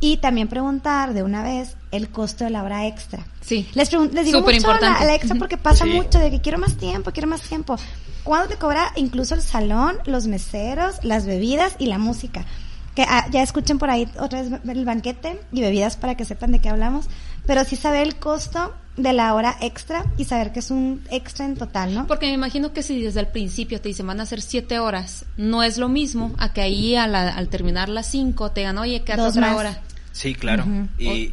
y 0.00 0.18
también 0.18 0.48
preguntar 0.48 1.12
de 1.12 1.22
una 1.22 1.42
vez 1.42 1.76
el 1.90 2.08
costo 2.08 2.44
de 2.44 2.50
la 2.50 2.62
hora 2.62 2.86
extra. 2.86 3.26
Sí. 3.40 3.68
Les, 3.74 3.92
les 3.92 4.26
digo 4.26 4.40
mucho 4.42 4.70
a 4.70 4.80
la, 4.80 5.14
extra 5.14 5.36
porque 5.36 5.56
pasa 5.56 5.86
mucho 5.86 6.18
de 6.18 6.30
que 6.30 6.40
quiero 6.40 6.58
más 6.58 6.76
tiempo, 6.76 7.10
quiero 7.12 7.28
más 7.28 7.42
tiempo. 7.42 7.76
¿Cuándo 8.22 8.48
te 8.48 8.56
cobra 8.56 8.92
incluso 8.96 9.34
el 9.34 9.42
salón, 9.42 9.96
los 10.04 10.26
meseros, 10.26 11.02
las 11.02 11.26
bebidas 11.26 11.74
y 11.78 11.86
la 11.86 11.98
música? 11.98 12.44
Que 12.94 13.02
ah, 13.02 13.26
ya 13.30 13.42
escuchen 13.42 13.78
por 13.78 13.90
ahí 13.90 14.08
otra 14.20 14.42
vez 14.42 14.60
el 14.68 14.84
banquete 14.84 15.40
y 15.52 15.60
bebidas 15.60 15.96
para 15.96 16.16
que 16.16 16.24
sepan 16.24 16.52
de 16.52 16.60
qué 16.60 16.68
hablamos. 16.68 17.06
Pero 17.48 17.64
sí 17.64 17.76
saber 17.76 18.06
el 18.06 18.16
costo 18.16 18.74
de 18.98 19.14
la 19.14 19.32
hora 19.32 19.56
extra 19.62 20.04
y 20.18 20.26
saber 20.26 20.52
que 20.52 20.58
es 20.58 20.70
un 20.70 21.02
extra 21.10 21.46
en 21.46 21.56
total, 21.56 21.94
¿no? 21.94 22.06
Porque 22.06 22.26
me 22.26 22.34
imagino 22.34 22.74
que 22.74 22.82
si 22.82 23.02
desde 23.02 23.20
el 23.20 23.28
principio 23.28 23.80
te 23.80 23.88
dicen 23.88 24.06
van 24.06 24.20
a 24.20 24.26
ser 24.26 24.42
siete 24.42 24.78
horas, 24.78 25.24
no 25.38 25.62
es 25.62 25.78
lo 25.78 25.88
mismo 25.88 26.34
a 26.36 26.52
que 26.52 26.60
ahí 26.60 26.94
al 26.94 27.48
terminar 27.48 27.88
las 27.88 28.10
cinco 28.10 28.50
te 28.50 28.60
digan, 28.60 28.76
oye, 28.76 29.02
quédate 29.02 29.22
otra 29.22 29.56
hora. 29.56 29.80
Sí, 30.12 30.34
claro. 30.34 30.66
Y, 30.98 31.30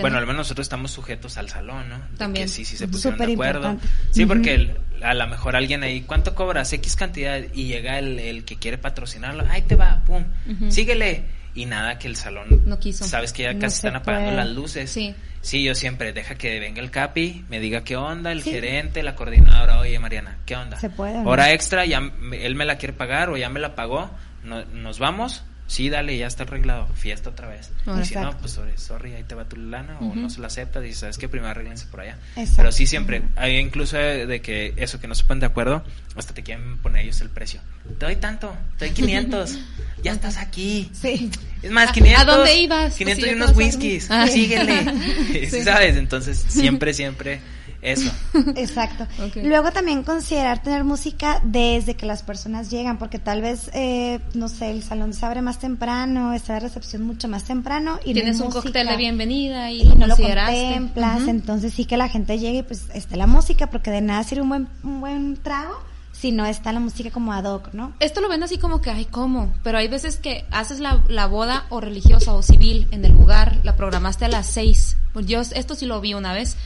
bueno, 0.00 0.18
al 0.18 0.26
menos 0.26 0.40
nosotros 0.40 0.66
estamos 0.66 0.90
sujetos 0.90 1.38
al 1.38 1.48
salón, 1.48 1.88
¿no? 1.88 2.00
También. 2.18 2.50
sí, 2.50 2.66
sí 2.66 2.76
se 2.76 2.86
pusieron 2.86 3.18
de 3.18 3.32
acuerdo. 3.32 3.78
Sí, 4.10 4.26
porque 4.26 4.76
a 5.02 5.14
lo 5.14 5.26
mejor 5.26 5.56
alguien 5.56 5.84
ahí, 5.84 6.02
¿cuánto 6.02 6.34
cobras? 6.34 6.70
X 6.70 6.96
cantidad 6.96 7.40
y 7.54 7.64
llega 7.64 7.98
el, 7.98 8.18
el 8.18 8.44
que 8.44 8.56
quiere 8.56 8.76
patrocinarlo, 8.76 9.42
ahí 9.48 9.62
te 9.62 9.74
va, 9.74 10.02
pum, 10.04 10.22
síguele. 10.68 11.24
Y 11.56 11.66
nada, 11.66 11.98
que 11.98 12.06
el 12.06 12.16
salón 12.16 12.62
no 12.66 12.78
quiso. 12.78 13.04
Sabes 13.04 13.32
que 13.32 13.44
ya 13.44 13.58
casi 13.58 13.76
están 13.76 13.96
apagando 13.96 14.30
las 14.32 14.48
luces. 14.48 14.90
Sí. 14.90 15.14
Sí, 15.40 15.62
yo 15.62 15.74
siempre 15.74 16.12
deja 16.12 16.34
que 16.34 16.60
venga 16.60 16.82
el 16.82 16.90
capi, 16.90 17.44
me 17.48 17.60
diga 17.60 17.82
qué 17.82 17.96
onda, 17.96 18.32
el 18.32 18.42
gerente, 18.42 19.02
la 19.02 19.14
coordinadora, 19.14 19.78
oye 19.78 19.98
Mariana, 19.98 20.38
¿qué 20.44 20.56
onda? 20.56 20.78
Se 20.78 20.90
puede. 20.90 21.18
Hora 21.24 21.52
extra, 21.52 21.86
ya 21.86 22.00
él 22.32 22.54
me 22.56 22.64
la 22.64 22.78
quiere 22.78 22.92
pagar 22.92 23.30
o 23.30 23.36
ya 23.36 23.48
me 23.48 23.60
la 23.60 23.74
pagó, 23.74 24.10
nos 24.44 24.98
vamos, 24.98 25.44
sí, 25.66 25.88
dale, 25.90 26.16
ya 26.16 26.26
está 26.26 26.44
arreglado, 26.44 26.86
fiesta 26.94 27.30
otra 27.30 27.48
vez. 27.48 27.70
y 28.00 28.04
si 28.04 28.14
no, 28.14 28.36
pues 28.38 28.58
sorry, 28.76 29.14
ahí 29.14 29.24
te 29.24 29.34
va 29.34 29.44
tu 29.44 29.56
lana 29.56 29.98
o 30.00 30.14
no 30.14 30.30
se 30.30 30.40
la 30.40 30.46
acepta, 30.46 30.84
y 30.84 30.92
sabes 30.92 31.18
que 31.18 31.28
primero 31.28 31.50
arreglense 31.50 31.86
por 31.86 32.00
allá. 32.00 32.16
Pero 32.56 32.72
sí 32.72 32.86
siempre, 32.86 33.22
hay 33.36 33.56
incluso 33.56 33.96
de, 33.96 34.40
que 34.40 34.74
eso 34.76 35.00
que 35.00 35.08
no 35.08 35.14
se 35.14 35.24
ponen 35.24 35.40
de 35.40 35.46
acuerdo, 35.46 35.82
hasta 36.14 36.34
te 36.34 36.42
quieren 36.42 36.78
poner 36.78 37.04
ellos 37.04 37.20
el 37.20 37.30
precio. 37.30 37.60
Te 37.98 38.06
doy 38.06 38.16
tanto, 38.16 38.54
te 38.78 38.86
doy 38.86 38.94
500, 38.94 39.58
ya 40.02 40.12
estás 40.12 40.36
aquí. 40.36 40.90
Sí. 40.92 41.30
Es 41.62 41.70
más, 41.70 41.92
500. 41.92 42.22
¿A 42.22 42.24
dónde 42.24 42.56
ibas? 42.56 42.94
500 42.94 43.20
pues 43.20 43.32
y 43.32 43.34
unos 43.34 43.56
whiskies, 43.56 44.10
ah. 44.10 44.26
síguele. 44.26 45.50
¿Sabes? 45.64 45.96
Entonces, 45.96 46.44
siempre, 46.48 46.94
siempre 46.94 47.40
eso. 47.86 48.10
Exacto. 48.56 49.06
Luego 49.42 49.70
también 49.70 50.02
considerar 50.02 50.62
tener 50.62 50.84
música 50.84 51.40
desde 51.44 51.94
que 51.94 52.04
las 52.04 52.22
personas 52.22 52.70
llegan, 52.70 52.98
porque 52.98 53.18
tal 53.18 53.40
vez, 53.40 53.70
eh, 53.72 54.20
no 54.34 54.48
sé, 54.48 54.70
el 54.70 54.82
salón 54.82 55.14
se 55.14 55.24
abre 55.24 55.42
más 55.42 55.58
temprano, 55.58 56.32
está 56.32 56.54
la 56.54 56.60
recepción 56.60 57.02
mucho 57.02 57.28
más 57.28 57.44
temprano. 57.44 57.98
y 58.04 58.12
Tienes 58.12 58.40
un 58.40 58.50
cóctel 58.50 58.88
de 58.88 58.96
bienvenida 58.96 59.70
y, 59.70 59.84
no 59.84 60.06
lo 60.06 60.16
contemplas, 60.16 61.28
entonces 61.28 61.72
sí 61.72 61.84
que 61.84 61.96
la 61.96 62.08
gente 62.08 62.38
llegue 62.38 62.58
y 62.58 62.62
pues 62.62 62.86
esté 62.92 63.16
la 63.16 63.26
música, 63.26 63.68
porque 63.70 63.90
de 63.90 64.00
nada 64.00 64.24
sirve 64.24 64.42
un 64.42 64.48
buen, 64.48 64.68
un 64.82 65.00
buen 65.00 65.36
trago 65.36 65.76
si 66.12 66.32
no 66.32 66.46
está 66.46 66.72
la 66.72 66.80
música 66.80 67.10
como 67.10 67.32
ad 67.32 67.44
hoc, 67.44 67.74
¿no? 67.74 67.92
Esto 68.00 68.20
lo 68.20 68.28
ven 68.28 68.42
así 68.42 68.56
como 68.58 68.80
que, 68.80 68.90
ay, 68.90 69.04
¿cómo? 69.04 69.52
Pero 69.62 69.78
hay 69.78 69.88
veces 69.88 70.16
que 70.16 70.46
haces 70.50 70.80
la, 70.80 71.04
la 71.08 71.26
boda 71.26 71.66
o 71.68 71.80
religiosa 71.80 72.32
o 72.32 72.42
civil 72.42 72.88
en 72.90 73.04
el 73.04 73.12
lugar, 73.12 73.58
la 73.64 73.76
programaste 73.76 74.24
a 74.24 74.28
las 74.28 74.46
seis. 74.46 74.96
Pues 75.12 75.26
yo 75.26 75.40
esto 75.40 75.74
sí 75.74 75.86
lo 75.86 76.00
vi 76.00 76.14
una 76.14 76.32
vez. 76.32 76.56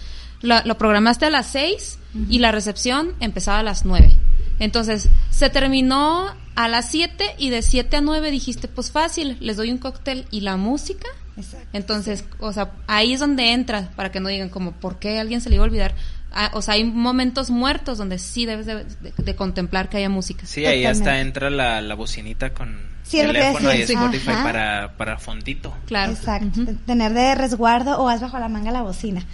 La- 0.42 0.62
lo 0.64 0.76
programaste 0.78 1.26
a 1.26 1.30
las 1.30 1.46
seis 1.46 1.98
y 2.28 2.38
la 2.38 2.50
recepción 2.52 3.12
empezaba 3.20 3.58
a 3.58 3.62
las 3.62 3.84
nueve. 3.84 4.16
Entonces, 4.58 5.08
se 5.30 5.48
terminó 5.48 6.26
a 6.54 6.68
las 6.68 6.90
siete 6.90 7.24
y 7.38 7.50
de 7.50 7.62
siete 7.62 7.96
a 7.96 8.00
nueve 8.00 8.30
dijiste, 8.30 8.68
pues 8.68 8.90
fácil, 8.90 9.36
les 9.40 9.56
doy 9.56 9.70
un 9.70 9.78
cóctel 9.78 10.26
y 10.30 10.40
la 10.42 10.56
música. 10.56 11.06
Exacto. 11.36 11.68
Entonces, 11.72 12.24
o 12.40 12.52
sea, 12.52 12.72
ahí 12.86 13.12
es 13.14 13.20
donde 13.20 13.52
entra, 13.52 13.90
para 13.96 14.10
que 14.12 14.20
no 14.20 14.28
digan 14.28 14.48
como, 14.50 14.72
¿por 14.72 14.98
qué 14.98 15.18
a 15.18 15.20
alguien 15.22 15.40
se 15.40 15.48
le 15.48 15.54
iba 15.54 15.64
a 15.64 15.68
olvidar? 15.68 15.94
Ah, 16.32 16.50
o 16.54 16.60
sea, 16.62 16.74
hay 16.74 16.84
momentos 16.84 17.50
muertos 17.50 17.96
donde 17.98 18.18
sí 18.18 18.44
debes 18.44 18.66
de, 18.66 18.84
de- 18.84 19.12
de 19.16 19.36
contemplar 19.36 19.88
que 19.88 19.96
haya 19.96 20.08
música. 20.10 20.44
Sí, 20.46 20.66
ahí 20.66 20.84
hasta 20.84 21.20
entra 21.20 21.48
la, 21.50 21.80
la 21.80 21.94
bocinita 21.94 22.52
con 22.52 22.78
Sí, 23.10 23.18
teléfono 23.18 23.74
y. 23.74 23.82
Spotify 23.82 24.30
Ajá. 24.30 24.42
para, 24.44 24.96
para 24.96 25.18
fondito. 25.18 25.74
Claro. 25.86 26.12
Exacto. 26.12 26.60
Tener 26.86 27.12
de 27.12 27.34
resguardo 27.34 27.98
o 27.98 28.08
haz 28.08 28.20
bajo 28.20 28.38
la 28.38 28.48
manga 28.48 28.70
la 28.70 28.82
bocina. 28.82 29.26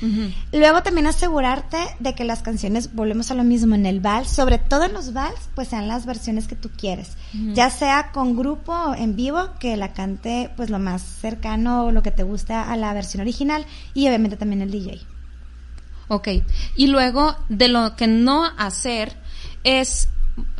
Luego 0.51 0.83
también 0.83 1.07
asegurarte 1.07 1.77
de 1.99 2.15
que 2.15 2.25
las 2.25 2.43
canciones, 2.43 2.95
volvemos 2.95 3.31
a 3.31 3.35
lo 3.35 3.45
mismo, 3.45 3.75
en 3.75 3.85
el 3.85 4.01
vals, 4.01 4.31
sobre 4.31 4.57
todo 4.57 4.85
en 4.85 4.95
los 4.95 5.13
vals, 5.13 5.51
pues 5.55 5.69
sean 5.69 5.89
las 5.89 6.07
versiones 6.07 6.49
que 6.49 6.57
tú 6.57 6.71
quieres. 6.71 7.19
Ya 7.53 7.69
sea 7.69 8.13
con 8.13 8.35
grupo 8.35 8.73
o 8.73 8.95
en 8.95 9.15
vivo, 9.15 9.51
que 9.61 9.77
la 9.77 9.93
cante 9.93 10.51
pues 10.57 10.71
lo 10.71 10.79
más 10.79 11.03
cercano 11.03 11.85
o 11.85 11.93
lo 11.93 12.03
que 12.03 12.11
te 12.11 12.23
gusta 12.23 12.73
a 12.73 12.77
la 12.77 12.95
versión 12.95 13.21
original 13.21 13.67
y 13.93 14.07
obviamente 14.09 14.39
también 14.39 14.63
el 14.63 14.71
DJ. 14.71 15.01
Ok. 16.09 16.29
Y 16.77 16.87
luego, 16.87 17.37
de 17.51 17.69
lo 17.69 17.95
que 17.95 18.07
no 18.07 18.45
hacer 18.57 19.17
es, 19.65 20.09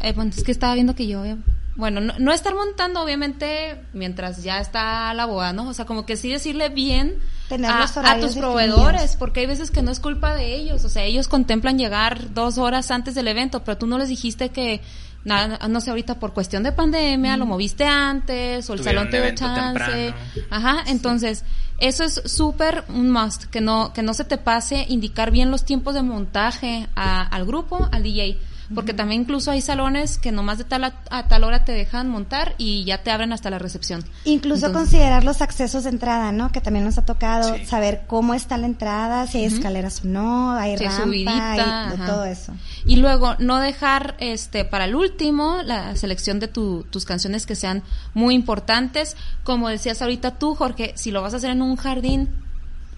eh, 0.01 0.13
bueno, 0.13 0.33
es 0.37 0.45
que 0.45 0.53
estaba 0.53 0.75
viendo 0.75 0.95
que 0.95 1.07
yo, 1.07 1.25
eh, 1.25 1.37
bueno, 1.77 2.01
no, 2.01 2.15
no 2.19 2.33
estar 2.33 2.55
montando 2.55 3.03
obviamente 3.03 3.81
mientras 3.93 4.43
ya 4.43 4.61
está 4.61 5.13
la 5.15 5.27
boda, 5.27 5.53
¿no? 5.53 5.69
O 5.69 5.75
sea, 5.75 5.85
como 5.85 6.07
que 6.07 6.17
sí 6.17 6.31
decirle 6.31 6.69
bien 6.71 7.19
Tener 7.49 7.71
a, 7.71 7.81
los 7.81 7.97
a 7.97 8.03
tus 8.15 8.35
definidos. 8.35 8.39
proveedores, 8.41 9.17
porque 9.17 9.41
hay 9.41 9.47
veces 9.47 9.71
que 9.71 9.83
no 9.83 9.91
es 9.91 10.01
culpa 10.01 10.35
de 10.35 10.55
ellos, 10.55 10.85
o 10.85 10.89
sea, 10.89 11.05
ellos 11.05 11.29
contemplan 11.29 11.79
llegar 11.79 12.33
dos 12.35 12.59
horas 12.59 12.91
antes 12.91 13.15
del 13.15 13.29
evento, 13.29 13.63
pero 13.63 13.77
tú 13.79 13.87
no 13.87 13.99
les 13.99 14.09
dijiste 14.09 14.49
que, 14.49 14.81
nada, 15.25 15.69
no 15.69 15.81
sé, 15.81 15.91
ahorita 15.91 16.19
por 16.19 16.33
cuestión 16.33 16.63
de 16.63 16.73
pandemia, 16.73 17.37
lo 17.37 17.47
moviste 17.47 17.85
antes, 17.85 18.69
o 18.71 18.73
el 18.73 18.81
Tuvieron 18.81 19.05
salón 19.05 19.11
te 19.11 19.23
dio 19.23 19.35
chance. 19.35 19.85
temprano. 19.85 20.17
Ajá, 20.51 20.85
entonces, 20.89 21.45
eso 21.79 22.05
es 22.05 22.23
súper 22.25 22.85
un 22.89 23.11
must, 23.11 23.45
que 23.45 23.61
no, 23.61 23.93
que 23.93 24.03
no 24.03 24.15
se 24.15 24.25
te 24.25 24.39
pase 24.39 24.87
indicar 24.89 25.31
bien 25.31 25.51
los 25.51 25.65
tiempos 25.65 25.95
de 25.95 26.03
montaje 26.03 26.89
a- 26.97 27.23
al 27.27 27.45
grupo, 27.45 27.87
al 27.93 28.03
DJ. 28.03 28.39
Porque 28.75 28.95
también 28.95 29.23
incluso 29.23 29.51
hay 29.51 29.61
salones 29.61 30.19
que 30.19 30.33
nomás 30.33 30.59
de 30.59 30.65
tal 30.65 30.85
a, 30.85 30.95
a 31.11 31.29
tal 31.29 31.45
hora 31.45 31.65
te 31.65 31.73
dejan 31.73 32.09
montar 32.09 32.55
y 32.59 32.85
ya 32.85 33.03
te 33.03 33.11
abren 33.11 33.33
hasta 33.33 33.49
la 33.51 33.59
recepción. 33.59 34.05
Incluso 34.25 34.67
Entonces- 34.67 34.91
considerar 34.93 35.25
los 35.25 35.41
accesos 35.43 35.85
de 35.85 35.91
entrada, 35.91 36.33
¿no? 36.33 36.51
Que 36.51 36.61
también 36.61 36.85
nos 36.85 36.99
ha 36.99 37.05
tocado 37.05 37.55
Sí. 37.55 37.65
saber 37.67 38.03
cómo 38.07 38.35
está 38.35 38.57
la 38.59 38.67
entrada, 38.67 39.27
si 39.27 39.39
hay 39.39 39.45
escaleras 39.45 40.03
o 40.05 40.09
no, 40.09 40.53
hay 40.53 40.77
Sí, 40.77 40.85
rampa, 40.85 41.03
subidita, 41.05 41.53
hay 41.91 41.97
de 41.99 42.07
todo 42.07 42.25
eso. 42.25 42.53
Y 42.85 42.97
luego 42.97 43.37
no 43.39 43.59
dejar 43.61 44.17
este 44.19 44.65
para 44.65 44.85
el 44.87 44.95
último 44.97 45.63
la 45.65 45.95
selección 45.97 46.41
de 46.41 46.49
tu- 46.49 46.85
tus 46.91 47.05
canciones 47.05 47.47
que 47.47 47.55
sean 47.55 47.83
muy 48.15 48.35
importantes. 48.35 49.17
Como 49.45 49.69
decías 49.69 50.03
ahorita 50.03 50.39
tú, 50.39 50.55
Jorge, 50.55 50.93
si 50.97 51.11
lo 51.13 51.23
vas 51.23 51.35
a 51.35 51.37
hacer 51.37 51.51
en 51.51 51.63
un 51.63 51.77
jardín, 51.77 52.31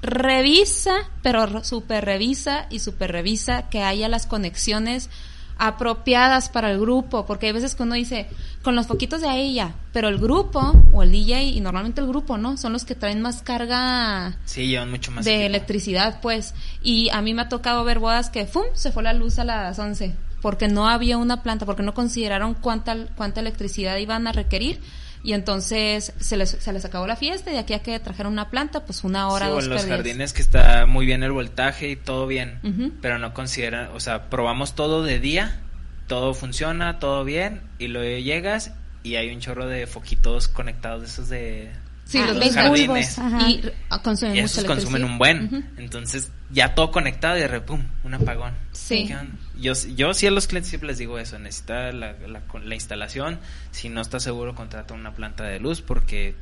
revisa, 0.00 0.92
pero 1.22 1.64
super 1.64 2.04
revisa 2.04 2.66
y 2.70 2.78
super 2.78 3.10
revisa 3.12 3.68
que 3.68 3.82
haya 3.82 4.08
las 4.08 4.26
conexiones 4.26 5.10
apropiadas 5.58 6.48
para 6.48 6.70
el 6.70 6.80
grupo, 6.80 7.26
porque 7.26 7.46
hay 7.46 7.52
veces 7.52 7.74
que 7.74 7.82
uno 7.82 7.94
dice, 7.94 8.28
con 8.62 8.74
los 8.76 8.86
foquitos 8.86 9.20
de 9.20 9.28
ahí 9.28 9.54
ya, 9.54 9.74
pero 9.92 10.08
el 10.08 10.18
grupo 10.18 10.72
o 10.92 11.02
el 11.02 11.12
DJ 11.12 11.42
y 11.44 11.60
normalmente 11.60 12.00
el 12.00 12.06
grupo, 12.06 12.38
¿no? 12.38 12.56
Son 12.56 12.72
los 12.72 12.84
que 12.84 12.94
traen 12.94 13.20
más 13.20 13.42
carga 13.42 14.36
Sí, 14.44 14.68
llevan 14.68 14.90
mucho 14.90 15.10
más 15.10 15.24
de 15.24 15.34
equipo. 15.34 15.46
electricidad, 15.46 16.20
pues. 16.20 16.54
Y 16.82 17.08
a 17.10 17.20
mí 17.22 17.34
me 17.34 17.42
ha 17.42 17.48
tocado 17.48 17.84
ver 17.84 17.98
bodas 17.98 18.30
que, 18.30 18.46
¡fum!, 18.46 18.64
se 18.74 18.92
fue 18.92 19.02
la 19.02 19.12
luz 19.12 19.38
a 19.38 19.44
las 19.44 19.78
11, 19.78 20.14
porque 20.40 20.68
no 20.68 20.88
había 20.88 21.18
una 21.18 21.42
planta, 21.42 21.66
porque 21.66 21.82
no 21.82 21.94
consideraron 21.94 22.54
cuánta, 22.54 22.96
cuánta 23.16 23.40
electricidad 23.40 23.96
iban 23.96 24.26
a 24.26 24.32
requerir. 24.32 24.80
Y 25.22 25.32
entonces 25.32 26.12
se 26.18 26.36
les, 26.36 26.50
se 26.50 26.72
les 26.72 26.84
acabó 26.84 27.06
la 27.06 27.16
fiesta 27.16 27.50
y 27.50 27.54
de 27.54 27.58
aquí 27.58 27.74
a 27.74 27.80
que 27.82 27.98
trajeron 27.98 28.32
una 28.32 28.50
planta, 28.50 28.84
pues 28.84 29.02
una 29.04 29.28
hora, 29.28 29.46
Sí, 29.46 29.50
o 29.52 29.54
dos 29.56 29.64
en 29.64 29.70
los 29.70 29.78
perdidas. 29.82 29.98
jardines 29.98 30.32
que 30.32 30.42
está 30.42 30.86
muy 30.86 31.06
bien 31.06 31.22
el 31.22 31.32
voltaje 31.32 31.88
y 31.90 31.96
todo 31.96 32.26
bien, 32.26 32.60
Ujú. 32.62 32.92
pero 33.02 33.18
no 33.18 33.34
consideran, 33.34 33.88
o 33.94 34.00
sea, 34.00 34.30
probamos 34.30 34.74
todo 34.74 35.02
de 35.02 35.18
día, 35.18 35.60
todo 36.06 36.34
funciona, 36.34 36.98
todo 37.00 37.24
bien, 37.24 37.62
y 37.78 37.88
luego 37.88 38.18
llegas 38.18 38.72
y 39.02 39.16
hay 39.16 39.32
un 39.34 39.40
chorro 39.40 39.66
de 39.66 39.86
foquitos 39.86 40.48
conectados 40.48 41.00
de 41.02 41.06
esos 41.08 41.28
de... 41.28 41.70
Sí, 42.08 42.16
Ah, 42.18 42.28
los 42.28 42.36
los 42.38 42.54
jardines. 42.54 43.18
bulbos, 43.18 43.50
y 43.50 43.62
ah, 43.90 44.02
consumen 44.02 44.34
Y 44.36 44.38
esos 44.38 44.64
consumen 44.64 45.04
un 45.04 45.18
buen, 45.18 45.70
entonces 45.76 46.30
ya 46.50 46.74
todo 46.74 46.90
conectado 46.90 47.36
y 47.36 47.40
de 47.40 47.48
repente, 47.48 47.84
un 48.02 48.14
apagón. 48.14 48.54
Sí. 48.72 49.14
Yo, 49.60 49.74
yo 49.94 50.14
sí 50.14 50.26
a 50.26 50.30
los 50.30 50.46
clientes 50.46 50.70
siempre 50.70 50.86
les 50.88 50.96
digo 50.96 51.18
eso, 51.18 51.38
necesita 51.38 51.92
la, 51.92 52.14
la, 52.14 52.40
la 52.64 52.74
instalación, 52.74 53.38
si 53.72 53.90
no 53.90 54.00
estás 54.00 54.22
seguro 54.22 54.54
contrata 54.54 54.94
una 54.94 55.12
planta 55.14 55.44
de 55.44 55.60
luz 55.60 55.82
porque 55.82 56.34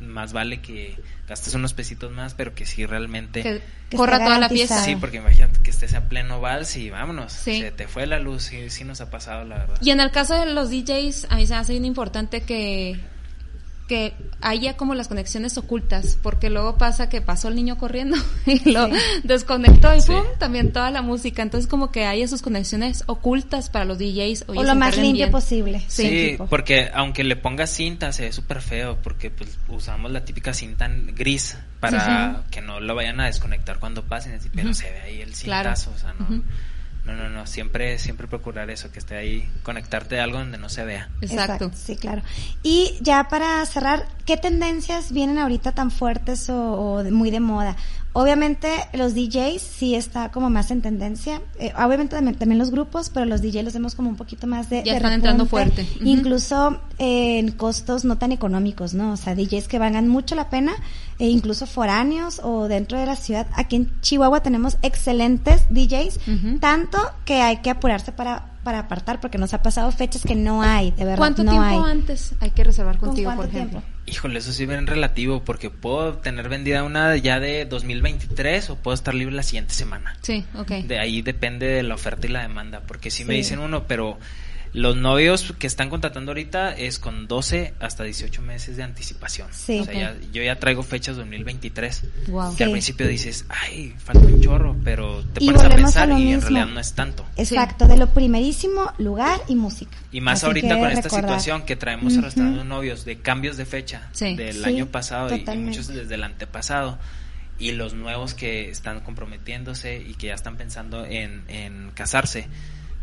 más 0.00 0.32
vale 0.32 0.60
que 0.62 0.98
gastes 1.28 1.52
unos 1.54 1.74
pesitos 1.74 2.10
más, 2.10 2.32
pero 2.34 2.54
que 2.54 2.64
sí 2.66 2.86
realmente... 2.86 3.42
Que 3.42 3.62
Que 3.90 3.96
corra 3.98 4.18
toda 4.24 4.38
la 4.38 4.48
fiesta. 4.48 4.82
Sí, 4.82 4.96
porque 4.96 5.18
imagínate 5.18 5.60
que 5.62 5.70
estés 5.70 5.94
a 5.94 6.08
pleno 6.08 6.40
vals 6.40 6.76
y 6.76 6.88
vámonos. 6.90 7.32
Sí. 7.32 7.60
Se 7.60 7.70
te 7.70 7.86
fue 7.86 8.06
la 8.06 8.18
luz, 8.18 8.44
sí, 8.44 8.70
sí 8.70 8.84
nos 8.84 9.00
ha 9.02 9.10
pasado, 9.10 9.44
la 9.44 9.58
verdad. 9.58 9.76
Y 9.82 9.90
en 9.90 10.00
el 10.00 10.10
caso 10.10 10.34
de 10.34 10.46
los 10.46 10.70
DJs, 10.70 11.26
a 11.30 11.36
mí 11.36 11.46
se 11.46 11.52
me 11.52 11.60
hace 11.60 11.72
bien 11.72 11.84
importante 11.84 12.40
que, 12.42 12.98
que 13.88 14.14
haya 14.40 14.78
como 14.78 14.94
las 14.94 15.08
conexiones 15.08 15.58
ocultas, 15.58 16.18
porque 16.22 16.48
luego 16.48 16.78
pasa 16.78 17.10
que 17.10 17.20
pasó 17.20 17.48
el 17.48 17.54
niño 17.54 17.76
corriendo 17.76 18.16
y 18.46 18.70
lo 18.70 18.86
Sí. 18.88 18.92
desconectó 19.24 19.94
y 19.94 20.00
Sí. 20.00 20.12
pum, 20.12 20.24
también 20.38 20.72
toda 20.72 20.90
la 20.90 21.02
música. 21.02 21.42
Entonces 21.42 21.68
como 21.68 21.90
que 21.92 22.06
haya 22.06 22.26
sus 22.26 22.40
conexiones 22.40 23.04
ocultas 23.06 23.68
para 23.68 23.84
los 23.84 23.98
DJs. 23.98 24.44
O 24.48 24.62
lo 24.62 24.74
más 24.74 24.96
limpio 24.96 25.24
bien. 25.26 25.30
posible. 25.30 25.82
Sí. 25.88 26.38
porque 26.48 26.90
aunque 26.94 27.24
le 27.24 27.36
pongas 27.36 27.70
cinta 27.70 28.12
se 28.12 28.22
ve 28.24 28.32
súper 28.32 28.60
feo, 28.62 28.98
porque 29.02 29.30
pues 29.30 29.58
usamos 29.68 30.10
la 30.10 30.24
típica 30.24 30.54
cinta 30.54 30.88
gris 31.14 31.58
para 31.80 32.36
Sí. 32.36 32.42
que 32.50 32.60
no 32.62 32.80
lo 32.80 32.94
vayan 32.94 33.20
a 33.20 33.26
desconectar 33.26 33.78
cuando 33.80 34.02
pasen, 34.04 34.38
pero 34.54 34.72
se 34.72 34.90
ve 34.90 35.00
ahí 35.02 35.20
el 35.20 35.32
Claro. 35.32 35.68
cintazo, 35.76 35.92
o 35.94 35.98
sea, 35.98 36.14
no. 36.14 36.42
No, 37.04 37.14
no, 37.14 37.28
no, 37.28 37.46
siempre, 37.46 37.98
siempre 37.98 38.26
procurar 38.26 38.70
eso, 38.70 38.90
que 38.90 38.98
esté 38.98 39.16
ahí, 39.16 39.46
conectarte 39.62 40.14
de 40.14 40.22
algo 40.22 40.38
donde 40.38 40.56
no 40.56 40.70
se 40.70 40.84
vea. 40.84 41.10
Exacto. 41.20 41.70
Sí, 41.74 41.96
claro. 41.96 42.22
Y 42.62 42.96
ya 43.02 43.28
para 43.28 43.64
cerrar, 43.66 44.06
¿qué 44.24 44.38
tendencias 44.38 45.12
vienen 45.12 45.36
ahorita 45.36 45.72
tan 45.72 45.90
fuertes 45.90 46.48
o, 46.48 47.04
muy 47.10 47.30
de 47.30 47.40
moda? 47.40 47.76
Obviamente 48.14 48.70
los 48.94 49.14
DJs 49.14 49.60
sí 49.60 49.94
está 49.94 50.30
como 50.30 50.48
más 50.48 50.70
en 50.70 50.80
tendencia. 50.80 51.42
Eh, 51.58 51.72
obviamente 51.76 52.14
también, 52.16 52.38
también 52.38 52.58
los 52.58 52.70
grupos, 52.70 53.10
pero 53.10 53.26
los 53.26 53.42
DJs 53.42 53.64
los 53.64 53.74
vemos 53.74 53.94
como 53.94 54.08
un 54.08 54.16
poquito 54.16 54.46
más 54.46 54.70
de 54.70 54.82
Ya 54.84 54.92
de 54.92 54.96
están 54.98 55.12
entrando 55.12 55.46
fuerte. 55.46 55.86
Incluso 56.00 56.80
eh, 56.98 57.38
en 57.38 57.50
costos 57.52 58.04
no 58.04 58.16
tan 58.16 58.32
económicos, 58.32 58.94
¿no? 58.94 59.12
O 59.12 59.16
sea, 59.16 59.34
DJs 59.34 59.68
que 59.68 59.78
valgan 59.78 60.08
mucho 60.08 60.36
la 60.36 60.48
pena, 60.48 60.74
e 61.18 61.28
incluso 61.28 61.66
foráneos 61.66 62.40
o 62.42 62.68
dentro 62.68 62.98
de 62.98 63.06
la 63.06 63.16
ciudad. 63.16 63.46
Aquí 63.54 63.76
en 63.76 64.00
Chihuahua 64.00 64.40
tenemos 64.42 64.76
excelentes 64.82 65.62
DJs, 65.70 66.18
tanto 66.60 66.98
que 67.24 67.40
hay 67.42 67.58
que 67.58 67.70
apurarse 67.70 68.12
para 68.12 68.50
para 68.64 68.78
apartar 68.78 69.20
porque 69.20 69.36
nos 69.36 69.52
ha 69.52 69.62
pasado 69.62 69.92
fechas 69.92 70.22
que 70.22 70.34
no 70.34 70.62
hay, 70.62 70.90
de 70.92 71.04
verdad, 71.04 71.18
¿Cuánto 71.18 71.44
no 71.44 71.50
tiempo 71.50 71.84
hay. 71.84 71.90
antes 71.90 72.32
hay 72.40 72.48
que 72.48 72.64
reservar 72.64 72.96
¿Con 72.96 73.10
contigo, 73.10 73.30
por 73.36 73.44
ejemplo? 73.44 73.80
tiempo? 73.80 73.88
Híjole, 74.06 74.38
eso 74.38 74.52
sí 74.54 74.64
bien 74.64 74.86
relativo, 74.86 75.44
porque 75.44 75.68
puedo 75.68 76.14
tener 76.14 76.48
vendida 76.48 76.82
una 76.82 77.14
ya 77.18 77.40
de 77.40 77.66
2023 77.66 78.70
o 78.70 78.76
puedo 78.76 78.94
estar 78.94 79.14
libre 79.14 79.34
la 79.34 79.42
siguiente 79.42 79.74
semana. 79.74 80.16
Sí, 80.22 80.46
ok. 80.56 80.68
De 80.86 80.98
ahí 80.98 81.20
depende 81.20 81.66
de 81.66 81.82
la 81.82 81.94
oferta 81.94 82.26
y 82.26 82.30
la 82.30 82.40
demanda, 82.40 82.80
porque 82.86 83.10
si 83.10 83.26
me 83.26 83.34
Sí. 83.34 83.38
dicen 83.40 83.58
uno, 83.58 83.84
pero 83.86 84.18
los 84.74 84.96
novios 84.96 85.54
que 85.58 85.66
están 85.68 85.88
contratando 85.88 86.32
ahorita 86.32 86.72
es 86.72 86.98
con 86.98 87.26
12 87.28 87.74
hasta 87.80 88.02
18 88.04 88.42
meses 88.42 88.76
de 88.76 88.82
anticipación. 88.82 89.48
Sí. 89.52 89.78
O 89.80 89.84
sea, 89.84 89.94
ya- 89.94 90.16
yo 90.32 90.42
ya 90.42 90.56
traigo 90.58 90.82
fechas 90.82 91.16
2023. 91.16 92.02
Wow. 92.28 92.56
Que 92.56 92.64
al 92.64 92.72
principio 92.72 93.06
dices, 93.06 93.46
ay, 93.48 93.94
falta 93.98 94.26
un 94.26 94.40
chorro, 94.42 94.76
pero 94.84 95.22
te 95.32 95.40
pones 95.46 95.62
a 95.62 95.68
pensar 95.70 96.10
y 96.18 96.32
en 96.32 96.40
realidad 96.42 96.66
no 96.66 96.80
es 96.80 96.92
tanto. 96.92 97.24
Exacto, 97.36 97.86
de 97.86 97.96
lo 97.96 98.12
primerísimo, 98.12 98.92
lugar 98.98 99.40
y 99.48 99.54
música. 99.54 99.96
Y 100.10 100.20
más 100.20 100.38
Así 100.40 100.46
ahorita 100.46 100.76
con 100.78 100.90
esta 100.90 101.02
recordar. 101.02 101.22
situación 101.30 101.62
que 101.62 101.76
traemos 101.76 102.18
arrastrando 102.18 102.64
novios 102.64 103.04
de 103.04 103.18
cambios 103.20 103.56
de 103.56 103.64
fecha 103.66 104.10
del 104.18 104.64
año 104.64 104.86
pasado 104.86 105.34
y- 105.36 105.44
y, 105.48 105.56
muchos 105.56 105.86
desde 105.86 106.14
el 106.16 106.24
antepasado 106.24 106.98
y 107.60 107.70
los 107.70 107.94
nuevos 107.94 108.34
que 108.34 108.70
están 108.70 108.98
comprometiéndose 109.00 109.98
y 110.04 110.14
que 110.14 110.26
ya 110.26 110.34
están 110.34 110.56
pensando 110.56 111.04
en, 111.04 111.44
en 111.46 111.92
casarse. 111.94 112.48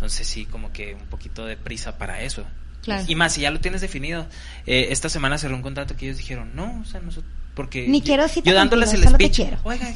Entonces 0.02 0.26
sí, 0.28 0.45
como 0.45 0.73
que 0.73 0.95
un 0.95 1.06
poquito 1.06 1.45
de 1.45 1.57
prisa 1.57 1.99
para 1.99 2.22
eso. 2.23 2.44
Claro. 2.82 3.06
Y 3.07 3.14
más, 3.14 3.34
si 3.34 3.41
ya 3.41 3.52
lo 3.52 3.60
tienes 3.60 3.82
definido. 3.82 4.26
Eh, 4.65 4.88
esta 4.90 5.10
semana 5.10 5.38
cerró 5.38 5.56
un 5.56 5.61
contrato 5.61 5.95
que 5.95 6.06
ellos 6.07 6.18
dijeron, 6.18 6.56
no, 6.56 6.82
o 6.82 6.86
sea, 6.86 6.99
nosotros, 7.02 7.32
porque... 7.53 7.88
Ni 7.88 7.99
yo- 7.99 8.06
quiero 8.06 8.28
cita 8.28 8.49
Yo 8.49 8.56
dándoles 8.56 8.90
contigo, 8.90 9.10
el 9.10 9.15
speech. 9.15 9.36
quiero. 9.36 9.57
Oiga, 9.64 9.94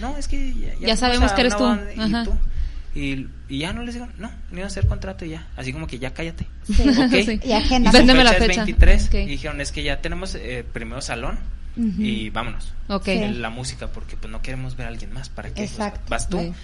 no, 0.00 0.16
es 0.16 0.26
que 0.26 0.52
ya, 0.80 0.96
sabemos 0.96 1.30
que 1.30 1.42
eres 1.42 1.56
tú. 1.56 1.64
¿y 1.96 2.00
Ajá. 2.00 2.24
tú? 2.24 2.36
Y, 2.96 3.28
y 3.48 3.58
ya 3.58 3.72
no 3.72 3.82
les 3.84 3.94
digo, 3.94 4.08
no, 4.18 4.28
no 4.50 4.56
iba 4.56 4.64
a 4.64 4.66
hacer 4.66 4.88
contrato 4.88 5.24
y 5.24 5.28
ya. 5.30 5.46
Así 5.56 5.72
como 5.72 5.86
que 5.86 6.00
ya 6.00 6.12
cállate. 6.12 6.48
Sí. 6.64 6.82
Ok. 6.88 7.44
Y 7.44 7.52
agenda. 7.52 7.92
Véndeme 7.92 8.24
la 8.24 8.32
fecha 8.32 8.44
es 8.44 8.48
fecha. 8.48 8.64
23 8.64 9.06
Ok. 9.06 9.14
y 9.14 9.26
dijeron, 9.26 9.60
es 9.60 9.70
que 9.70 9.84
ya 9.84 10.00
tenemos 10.00 10.34
eh, 10.34 10.64
primero 10.72 11.00
salón 11.00 11.38
Y 11.76 12.30
vámonos. 12.30 12.72
La 12.88 13.50
música, 13.50 13.88
porque 13.88 14.16
pues 14.16 14.30
no 14.30 14.42
queremos 14.42 14.76
ver 14.76 14.86
a 14.86 14.90
alguien 14.90 15.12
más. 15.12 15.28
¿Para 15.28 15.50
qué? 15.50 15.68
Pues, 15.76 15.92
vas 16.08 16.28
tú. 16.28 16.54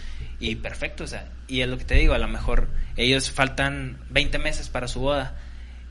Y 0.41 0.57
perfecto, 0.57 1.05
o 1.05 1.07
sea, 1.07 1.29
y 1.47 1.61
es 1.61 1.69
lo 1.69 1.79
que 1.79 1.85
te 1.85 1.95
digo, 1.95 2.15
a 2.15 2.19
lo 2.19 2.27
mejor 2.27 2.69
ellos 2.97 3.31
faltan 3.31 3.99
20 4.11 4.39
meses 4.39 4.69
para 4.69 4.89
su 4.89 5.01
boda. 5.01 5.37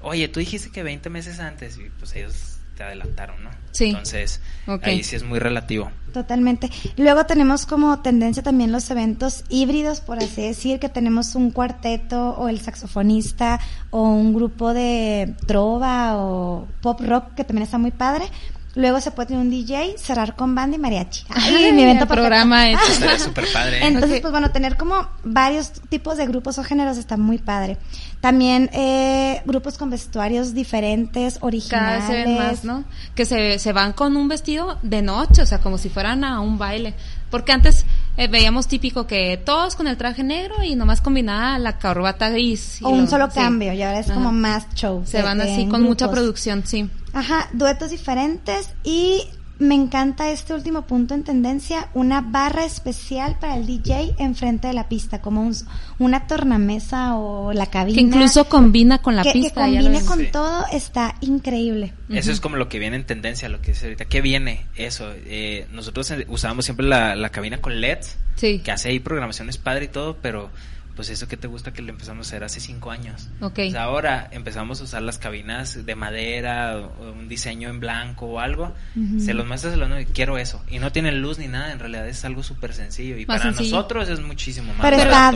Oye, 0.02 0.28
tú 0.28 0.40
dijiste 0.40 0.72
que 0.72 0.84
20 0.84 1.10
meses 1.10 1.40
antes 1.40 1.78
y 1.78 1.90
pues 2.00 2.16
ellos 2.16 2.58
te 2.76 2.84
adelantaron, 2.84 3.44
¿no? 3.44 3.52
Sí. 3.72 3.90
Entonces, 3.90 4.42
ahí 4.82 5.04
sí 5.04 5.16
es 5.16 5.24
muy 5.24 5.40
relativo. 5.40 5.92
Totalmente. 6.12 6.70
Luego 6.98 7.26
tenemos 7.26 7.66
como 7.66 8.02
tendencia 8.02 8.44
también 8.44 8.72
los 8.72 8.90
eventos 8.90 9.44
híbridos, 9.50 10.02
por 10.02 10.18
así 10.18 10.42
decir, 10.42 10.80
que 10.80 10.90
tenemos 10.90 11.36
un 11.36 11.52
cuarteto 11.52 12.32
o 12.32 12.50
el 12.50 12.60
saxofonista 12.60 13.60
o 13.90 14.10
un 14.10 14.34
grupo 14.34 14.74
de 14.74 15.36
trova 15.46 16.18
o 16.18 16.68
pop 16.82 17.00
rock 17.02 17.36
que 17.36 17.44
también 17.44 17.64
está 17.64 17.78
muy 17.78 17.92
padre. 17.92 18.26
Luego 18.74 19.02
se 19.02 19.12
puede 19.12 19.28
tener 19.28 19.42
un 19.42 19.50
DJ, 19.50 19.96
cerrar 19.98 20.36
con 20.36 20.56
banda 20.56 20.78
y 20.78 20.80
mariachi. 20.80 21.26
Ay, 21.30 21.74
mi 21.74 21.84
evento 21.84 22.04
el 22.06 22.10
programa 22.10 22.62
perfecto. 22.62 22.84
hecho. 22.86 22.94
Estaría 22.94 23.20
súper 23.20 23.46
padre. 23.52 23.78
¿eh? 23.80 23.88
Entonces, 23.88 24.22
pues 24.22 24.32
bueno, 24.32 24.52
tener 24.52 24.78
como 24.78 25.10
varios 25.26 25.72
tipos 25.90 26.16
de 26.18 26.26
grupos 26.26 26.58
o 26.58 26.64
géneros 26.64 26.98
está 26.98 27.18
muy 27.18 27.38
padre. 27.38 27.78
También 28.22 28.70
eh, 28.72 29.42
grupos 29.46 29.78
con 29.78 29.90
vestuarios 29.90 30.54
diferentes, 30.54 31.34
Cada 31.36 31.46
originales. 31.48 32.08
vez 32.08 32.18
se 32.18 32.24
ven 32.24 32.38
más, 32.38 32.64
¿no? 32.64 32.84
Que 33.14 33.26
se, 33.26 33.60
se 33.60 33.74
van 33.74 33.92
con 33.92 34.16
un 34.16 34.30
vestido 34.30 34.78
de 34.84 35.02
noche, 35.02 35.42
o 35.42 35.46
sea, 35.46 35.60
como 35.60 35.78
si 35.78 35.90
fueran 35.90 36.24
a 36.24 36.40
un 36.40 36.58
baile. 36.58 36.94
Porque 37.30 37.52
antes 37.52 37.86
eh, 38.18 38.28
veíamos 38.28 38.68
típico 38.68 39.08
que 39.08 39.38
todos 39.44 39.76
con 39.76 39.88
el 39.88 39.98
traje 39.98 40.24
negro 40.24 40.64
y 40.64 40.76
nomás 40.76 41.02
combinada 41.02 41.58
la 41.60 41.80
corbata 41.80 42.30
gris. 42.30 42.82
y 42.82 42.86
O 42.86 42.90
un 42.90 43.02
lo- 43.02 43.08
solo 43.08 43.28
sí. 43.30 43.36
cambio, 43.36 43.74
y 43.74 43.82
ahora 43.82 44.00
es 44.00 44.08
Ajá. 44.10 44.16
como 44.16 44.32
más 44.32 44.68
show. 44.76 45.04
Se 45.06 45.22
van 45.22 45.42
así 45.42 45.68
con 45.68 45.82
mucha 45.84 46.12
producción, 46.12 46.64
sí. 46.66 46.90
Ajá, 47.14 47.50
duetos 47.54 47.90
diferentes 47.90 48.70
y 48.84 49.24
me 49.62 49.76
encanta 49.76 50.32
este 50.32 50.54
último 50.54 50.82
punto 50.88 51.14
en 51.14 51.24
tendencia, 51.24 51.90
una 51.94 52.22
barra 52.22 52.66
especial 52.66 53.38
para 53.40 53.56
el 53.56 53.68
DJ 53.68 54.16
enfrente 54.18 54.68
de 54.68 54.74
la 54.74 54.90
pista, 54.90 55.22
como 55.22 55.42
un, 55.44 55.56
una 56.00 56.26
tornamesa 56.28 57.16
o 57.16 57.54
la 57.54 57.68
cabina. 57.68 57.96
Que 57.96 58.02
incluso 58.02 58.46
combina 58.50 58.98
con 59.04 59.16
la 59.16 59.22
que, 59.24 59.32
que 59.34 59.40
pista. 59.40 59.68
lo 59.68 59.74
combine 59.84 60.06
con 60.06 60.18
Sí. 60.20 60.28
todo, 60.32 60.66
está 60.72 61.16
increíble. 61.22 61.94
Eso 62.10 62.32
es 62.32 62.40
como 62.42 62.56
lo 62.58 62.68
que 62.70 62.80
viene 62.80 62.96
en 62.96 63.06
tendencia, 63.06 63.50
lo 63.50 63.62
que 63.62 63.72
es 63.72 63.84
ahorita. 63.84 64.06
¿Qué 64.06 64.22
viene? 64.22 64.66
Eso. 64.76 65.12
eh, 65.26 65.68
nosotros 65.72 66.10
eh, 66.12 66.26
usábamos 66.28 66.66
siempre 66.66 66.86
la, 66.88 67.16
la 67.16 67.30
cabina 67.30 67.60
con 67.60 67.80
LEDs, 67.80 68.18
Sí. 68.36 68.60
que 68.64 68.72
hace 68.72 68.90
ahí 68.90 69.00
programaciones 69.00 69.58
padre 69.60 69.86
y 69.86 69.88
todo, 69.90 70.18
pero 70.22 70.50
pues 70.96 71.10
eso 71.10 71.28
que 71.28 71.38
te 71.38 71.48
gusta 71.48 71.74
que 71.74 71.82
lo 71.82 71.90
empezamos 71.90 72.28
a 72.28 72.30
hacer 72.30 72.44
hace 72.44 72.60
cinco 72.60 72.92
años. 72.92 73.30
Ok. 73.40 73.56
Pues 73.56 73.76
ahora 73.76 74.28
empezamos 74.32 74.82
a 74.82 74.84
usar 74.84 75.02
las 75.02 75.18
cabinas 75.18 75.86
de 75.86 75.96
madera, 75.96 76.78
o 76.78 77.12
un 77.12 77.28
diseño 77.28 77.70
en 77.70 77.80
blanco 77.80 78.26
o 78.28 78.40
algo. 78.40 78.74
Se 79.20 79.34
los 79.34 79.48
muestras 79.48 79.74
a 79.74 79.78
los 79.78 80.02
y 80.02 80.06
quiero 80.06 80.38
eso. 80.38 80.62
Y 80.70 80.80
no 80.80 80.92
tienen 80.92 81.22
luz 81.22 81.40
ni 81.40 81.48
nada, 81.48 81.72
en 81.72 81.80
realidad 81.80 82.08
es 82.08 82.24
algo 82.26 82.44
súper 82.44 82.74
sencillo. 82.74 83.18
Y 83.18 83.26
Más 83.26 83.40
para 83.40 83.54
sencillo. 83.54 83.76
nosotros 83.76 84.10
es 84.10 84.20
muchísimo 84.20 84.74
más 84.74 84.86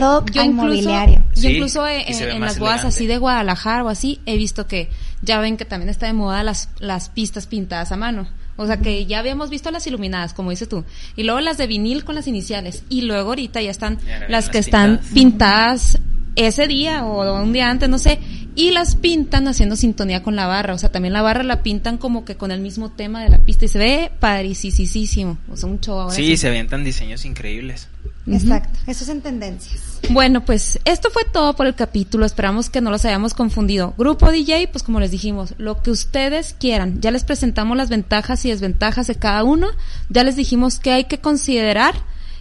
hoc 0.02 0.30
Yo 0.30 0.42
incluso, 0.42 0.44
inmobiliario. 0.44 1.24
yo 1.34 1.42
Sí, 1.42 1.48
incluso 1.48 1.86
en, 1.86 2.40
las 2.40 2.58
bodas 2.58 2.74
elegante. 2.76 2.88
así 2.88 3.06
de 3.06 3.18
Guadalajara 3.18 3.84
o 3.84 3.88
así, 3.88 4.20
he 4.26 4.36
visto 4.36 4.66
que 4.66 4.90
ya 5.22 5.40
ven 5.40 5.56
que 5.56 5.64
también 5.64 5.88
está 5.88 6.06
de 6.06 6.12
moda 6.12 6.42
las, 6.42 6.70
las 6.78 7.08
pistas 7.08 7.46
pintadas 7.46 7.92
a 7.92 7.96
mano. 7.96 8.28
O 8.56 8.66
sea 8.66 8.78
que 8.78 9.06
ya 9.06 9.18
habíamos 9.18 9.50
visto 9.50 9.70
las 9.70 9.86
iluminadas, 9.86 10.32
como 10.32 10.50
dices 10.50 10.68
tú. 10.68 10.84
Y 11.14 11.24
luego 11.24 11.40
las 11.40 11.58
de 11.58 11.66
vinil 11.66 12.04
con 12.04 12.14
las 12.14 12.26
iniciales. 12.26 12.84
Y 12.88 13.02
luego 13.02 13.30
ahorita 13.30 13.60
ya 13.60 13.70
están 13.70 13.98
Ya 14.06 14.20
las 14.20 14.30
las 14.30 14.48
que 14.48 14.58
están 14.58 15.00
pintadas. 15.12 15.98
ese 16.36 16.66
día 16.66 17.04
o 17.04 17.42
un 17.42 17.52
día 17.52 17.70
antes, 17.70 17.88
no 17.88 17.98
sé. 17.98 18.18
Y 18.54 18.70
las 18.70 18.94
pintan 18.94 19.48
haciendo 19.48 19.76
sintonía 19.76 20.22
con 20.22 20.36
la 20.36 20.46
barra. 20.46 20.74
O 20.74 20.78
sea, 20.78 20.90
también 20.90 21.12
la 21.12 21.22
barra 21.22 21.42
la 21.42 21.62
pintan 21.62 21.98
como 21.98 22.24
que 22.24 22.36
con 22.36 22.50
el 22.50 22.60
mismo 22.60 22.90
tema 22.90 23.22
de 23.22 23.28
la 23.28 23.38
pista. 23.38 23.66
Y 23.66 23.68
se 23.68 23.78
ve 23.78 24.10
padricísimo. 24.18 25.38
O 25.50 25.56
sea, 25.56 25.68
un 25.68 25.80
show 25.80 25.98
ahora 25.98 26.14
Sí, 26.14 26.36
se 26.36 26.48
avientan 26.48 26.82
diseños 26.82 27.24
increíbles. 27.26 27.88
Exacto, 28.26 28.78
eso 28.86 29.04
es 29.04 29.10
en 29.10 29.20
tendencias. 29.20 30.00
Bueno, 30.10 30.44
pues 30.44 30.78
esto 30.84 31.10
fue 31.10 31.24
todo 31.24 31.54
por 31.54 31.66
el 31.66 31.74
capítulo. 31.74 32.26
Esperamos 32.26 32.70
que 32.70 32.80
no 32.80 32.90
los 32.90 33.04
hayamos 33.04 33.34
confundido. 33.34 33.94
Grupo 33.96 34.30
DJ, 34.30 34.68
pues 34.68 34.82
como 34.82 35.00
les 35.00 35.10
dijimos, 35.10 35.54
lo 35.58 35.82
que 35.82 35.90
ustedes 35.90 36.54
quieran. 36.58 37.00
Ya 37.00 37.10
les 37.10 37.24
presentamos 37.24 37.76
las 37.76 37.88
ventajas 37.88 38.44
y 38.44 38.50
desventajas 38.50 39.06
de 39.06 39.14
cada 39.14 39.44
uno. 39.44 39.68
Ya 40.08 40.24
les 40.24 40.36
dijimos 40.36 40.78
que 40.80 40.92
hay 40.92 41.04
que 41.04 41.18
considerar 41.18 41.94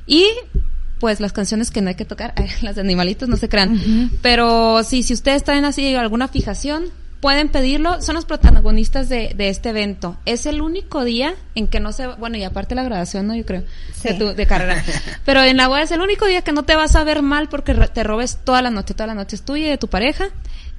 y 0.08 0.28
pues 1.00 1.20
las 1.20 1.34
canciones 1.34 1.72
que 1.72 1.82
no 1.82 1.90
hay 1.90 1.96
que 1.96 2.06
tocar, 2.06 2.34
las 2.62 2.76
de 2.76 2.82
animalitos 2.82 3.30
no 3.30 3.38
se 3.38 3.50
crean. 3.50 4.12
Pero 4.22 4.84
sí, 4.84 5.04
si 5.04 5.14
ustedes 5.14 5.44
traen 5.44 5.66
así 5.66 5.96
alguna 5.96 6.28
fijación, 6.28 6.86
pueden 7.22 7.50
pedirlo. 7.50 8.02
Son 8.02 8.16
los 8.16 8.26
protagonistas 8.26 9.10
de, 9.10 9.34
de 9.36 9.50
este 9.50 9.70
evento. 9.70 10.18
Es 10.26 10.46
el 10.46 10.62
único 10.62 11.04
día 11.04 11.36
en 11.56 11.68
que 11.68 11.80
no 11.80 11.92
se, 11.92 12.08
bueno, 12.08 12.38
y 12.38 12.44
aparte 12.44 12.76
la 12.76 12.84
graduación, 12.84 13.28
¿no? 13.28 13.36
Yo 13.36 13.46
creo, 13.46 13.64
Sí. 13.94 14.10
de, 14.10 14.14
tu- 14.16 14.34
de 14.36 14.46
carrera. 14.48 14.84
Pero 15.26 15.42
en 15.44 15.58
la 15.58 15.68
boda 15.68 15.82
es 15.84 15.92
el 15.92 16.02
único 16.02 16.26
día 16.26 16.42
que 16.44 16.52
no 16.52 16.64
te 16.64 16.76
vas 16.76 16.96
a 16.96 17.04
ver 17.04 17.22
mal 17.22 17.50
porque 17.50 17.74
te 17.74 18.04
robes 18.04 18.40
toda 18.44 18.62
la 18.62 18.70
noche, 18.70 18.94
toda 18.94 19.08
la 19.08 19.16
noche 19.16 19.36
es 19.36 19.42
tuya 19.44 19.68
y 19.68 19.70
de 19.70 19.78
tu 19.78 19.88
pareja. 19.88 20.26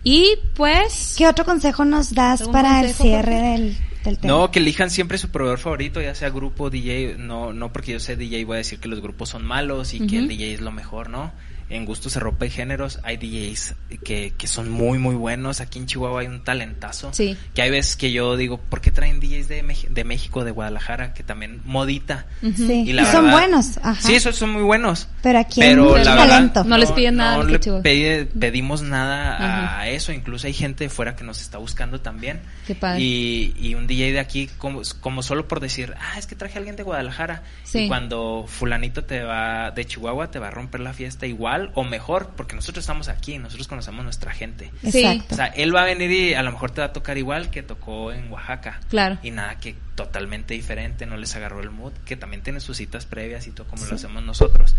Y 0.04 0.34
pues, 0.54 1.14
¿Qué 1.18 1.26
otro 1.26 1.44
consejo 1.44 1.84
nos 1.84 2.14
das 2.14 2.40
¿Algún 2.42 2.52
para 2.52 2.80
el 2.80 2.92
cierre 2.94 3.34
del, 3.40 3.76
del 4.04 4.18
tema? 4.18 4.34
No, 4.34 4.50
que 4.52 4.60
elijan 4.60 4.88
siempre 4.88 5.18
su 5.18 5.30
proveedor 5.30 5.58
favorito, 5.58 6.00
ya 6.00 6.14
sea 6.14 6.30
grupo, 6.30 6.70
DJ, 6.70 7.16
no, 7.18 7.52
no 7.52 7.72
porque 7.72 7.92
yo 7.92 7.98
sé 7.98 8.14
DJ 8.14 8.44
voy 8.44 8.54
a 8.54 8.58
decir 8.58 8.78
que 8.78 8.86
los 8.88 9.00
grupos 9.00 9.30
son 9.30 9.44
malos 9.44 9.94
y 9.94 10.06
que 10.06 10.18
el. 10.18 10.28
DJ 10.28 10.54
es 10.54 10.60
lo 10.60 10.70
mejor, 10.70 11.10
¿no? 11.10 11.32
En 11.68 11.84
gustos 11.84 12.14
de 12.14 12.20
ropa 12.20 12.46
y 12.46 12.50
géneros 12.50 13.00
hay 13.02 13.16
DJs 13.16 13.74
que, 14.04 14.32
que 14.38 14.46
son 14.46 14.70
muy, 14.70 14.98
muy 15.00 15.16
buenos. 15.16 15.60
Aquí 15.60 15.80
en 15.80 15.86
Chihuahua 15.86 16.20
hay 16.20 16.28
un 16.28 16.44
talentazo. 16.44 17.12
Sí. 17.12 17.36
Que 17.54 17.62
hay 17.62 17.70
veces 17.70 17.96
que 17.96 18.12
yo 18.12 18.36
digo, 18.36 18.58
¿por 18.58 18.80
qué 18.80 18.92
traen 18.92 19.18
DJs 19.18 19.48
de, 19.48 19.76
de 19.90 20.04
México, 20.04 20.44
de 20.44 20.52
Guadalajara, 20.52 21.12
que 21.12 21.24
también 21.24 21.62
modita? 21.64 22.26
Sí, 22.40 22.84
Y 22.86 22.92
la 22.92 23.04
son 23.10 23.24
verdad- 23.24 23.38
buenos. 23.40 23.78
Ajá. 23.82 24.00
Sí, 24.00 24.14
esos 24.14 24.36
son 24.36 24.50
muy 24.50 24.62
buenos. 24.62 25.08
Pero 25.24 25.40
aquí 25.40 25.58
Pero 25.60 25.96
la 25.98 26.04
talento. 26.16 26.62
No 26.62 26.78
les 26.78 26.92
piden 26.92 27.16
nada 27.16 27.36
No 27.38 27.42
le 27.42 27.58
pedi- 27.60 28.28
pedimos 28.38 28.82
nada 28.82 29.80
a 29.80 29.88
eso. 29.88 30.12
Incluso 30.12 30.46
hay 30.46 30.52
gente 30.52 30.84
de 30.84 30.90
fuera 30.90 31.16
que 31.16 31.24
nos 31.24 31.40
está 31.40 31.58
buscando 31.58 32.00
también. 32.00 32.42
Qué 32.68 32.76
padre. 32.76 33.00
Y, 33.02 33.54
y 33.58 33.74
un 33.74 33.88
DJ 33.88 34.12
de 34.12 34.20
aquí, 34.20 34.48
como, 34.58 34.82
como 35.00 35.22
solo 35.24 35.48
por 35.48 35.58
decir, 35.58 35.94
ah, 35.98 36.16
es 36.16 36.28
que 36.28 36.36
traje 36.36 36.54
a 36.54 36.58
alguien 36.58 36.76
de 36.76 36.84
Guadalajara. 36.84 37.42
Sí. 37.64 37.80
Y 37.80 37.88
cuando 37.88 38.44
fulanito 38.46 39.02
te 39.02 39.22
va 39.24 39.72
de 39.72 39.84
Chihuahua, 39.84 40.30
te 40.30 40.38
va 40.38 40.46
a 40.46 40.50
romper 40.52 40.80
la 40.80 40.92
fiesta 40.92 41.26
igual 41.26 41.55
o 41.74 41.84
mejor, 41.84 42.30
porque 42.36 42.54
nosotros 42.54 42.82
estamos 42.82 43.08
aquí, 43.08 43.38
nosotros 43.38 43.68
conocemos 43.68 44.04
nuestra 44.04 44.32
gente. 44.32 44.70
Sí. 44.82 45.04
Exacto. 45.04 45.34
O 45.34 45.36
sea, 45.36 45.46
él 45.46 45.74
va 45.74 45.82
a 45.82 45.84
venir 45.84 46.10
y 46.10 46.34
a 46.34 46.42
lo 46.42 46.52
mejor 46.52 46.70
te 46.70 46.80
va 46.80 46.88
a 46.88 46.92
tocar 46.92 47.18
igual 47.18 47.50
que 47.50 47.62
tocó 47.62 48.12
en 48.12 48.30
Oaxaca. 48.30 48.80
Claro. 48.88 49.18
Y 49.22 49.30
nada, 49.30 49.58
que 49.58 49.74
totalmente 49.94 50.54
diferente, 50.54 51.06
no 51.06 51.16
les 51.16 51.34
agarró 51.36 51.60
el 51.60 51.70
mood, 51.70 51.92
que 52.04 52.16
también 52.16 52.42
tiene 52.42 52.60
sus 52.60 52.76
citas 52.76 53.06
previas 53.06 53.46
y 53.46 53.50
todo 53.50 53.66
como 53.66 53.84
lo 53.86 53.94
hacemos 53.94 54.22
nosotros. 54.22 54.76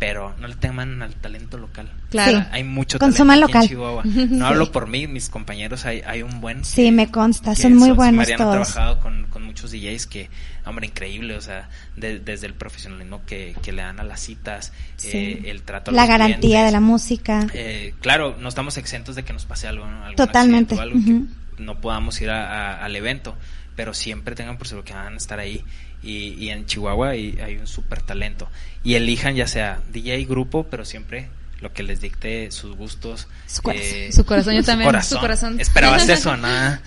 Pero 0.00 0.34
no 0.40 0.48
le 0.48 0.54
teman 0.56 1.02
al 1.02 1.14
talento 1.14 1.58
local. 1.58 1.88
Claro. 2.10 2.38
Sí. 2.40 2.44
Hay 2.52 2.64
mucho 2.64 2.98
Consuman 2.98 3.38
talento 3.38 3.58
aquí 3.58 3.74
local. 3.74 4.02
en 4.02 4.02
Chihuahua. 4.02 4.28
No 4.30 4.46
Sí. 4.48 4.52
hablo 4.52 4.72
por 4.72 4.88
mí, 4.88 5.06
mis 5.06 5.28
compañeros, 5.28 5.84
hay, 5.84 6.02
hay 6.06 6.22
un 6.22 6.40
buen... 6.40 6.64
Sí, 6.64 6.90
me 6.90 7.10
consta, 7.10 7.54
son 7.54 7.76
muy 7.76 7.90
buenos 7.92 8.24
habían 8.24 8.38
todos. 8.38 8.72
trabajado 8.72 8.98
con, 9.00 9.26
con 9.28 9.42
muchos 9.44 9.70
DJs 9.72 10.06
que, 10.06 10.30
hombre, 10.64 10.86
increíble, 10.86 11.36
o 11.36 11.40
sea, 11.42 11.68
de- 11.96 12.18
desde 12.18 12.46
el 12.46 12.54
profesionalismo 12.54 13.20
que, 13.26 13.54
que 13.62 13.72
le 13.72 13.82
dan 13.82 14.00
a 14.00 14.02
las 14.04 14.20
citas, 14.20 14.72
Sí. 14.96 15.10
eh, 15.12 15.42
el 15.50 15.62
trato 15.62 15.90
a 15.90 15.94
La 15.94 16.02
los 16.02 16.08
garantía 16.08 16.40
clientes. 16.40 16.64
de 16.66 16.72
la 16.72 16.80
música. 16.80 17.46
Eh, 17.52 17.94
claro, 18.00 18.36
no 18.40 18.48
estamos 18.48 18.78
exentos 18.78 19.14
de 19.16 19.22
que 19.22 19.34
nos 19.34 19.44
pase 19.44 19.68
algo, 19.68 19.86
¿no? 19.86 20.14
Totalmente, 20.14 20.76
o 20.76 20.80
algo 20.80 20.98
ujú. 20.98 21.26
que 21.56 21.62
no 21.62 21.78
podamos 21.82 22.18
ir 22.22 22.30
a- 22.30 22.46
a- 22.78 22.84
al 22.86 22.96
evento, 22.96 23.36
pero 23.76 23.92
siempre 23.92 24.34
tengan 24.34 24.56
por 24.56 24.66
seguro 24.66 24.82
que 24.84 24.94
van 24.94 25.12
a 25.12 25.16
estar 25.18 25.38
ahí. 25.38 25.62
Y, 26.02 26.34
y 26.34 26.50
en 26.50 26.66
Chihuahua 26.66 27.10
hay, 27.10 27.38
hay 27.44 27.56
un 27.56 27.66
súper 27.66 28.00
talento. 28.02 28.48
Y 28.82 28.94
elijan 28.94 29.34
ya 29.34 29.46
sea 29.46 29.80
DJ, 29.92 30.24
grupo, 30.24 30.64
pero 30.70 30.84
siempre 30.84 31.28
lo 31.60 31.72
que 31.74 31.82
les 31.82 32.00
dicte 32.00 32.50
sus 32.50 32.74
gustos. 32.76 33.28
Su 33.46 33.60
corazón. 33.62 34.12
Su 34.12 34.24
corazón, 34.24 34.54
yo 34.54 34.62
también, 34.64 35.02
su 35.02 35.18
corazón. 35.18 35.60
Esperabas 35.60 36.08
eso, 36.08 36.36
nada. 36.36 36.80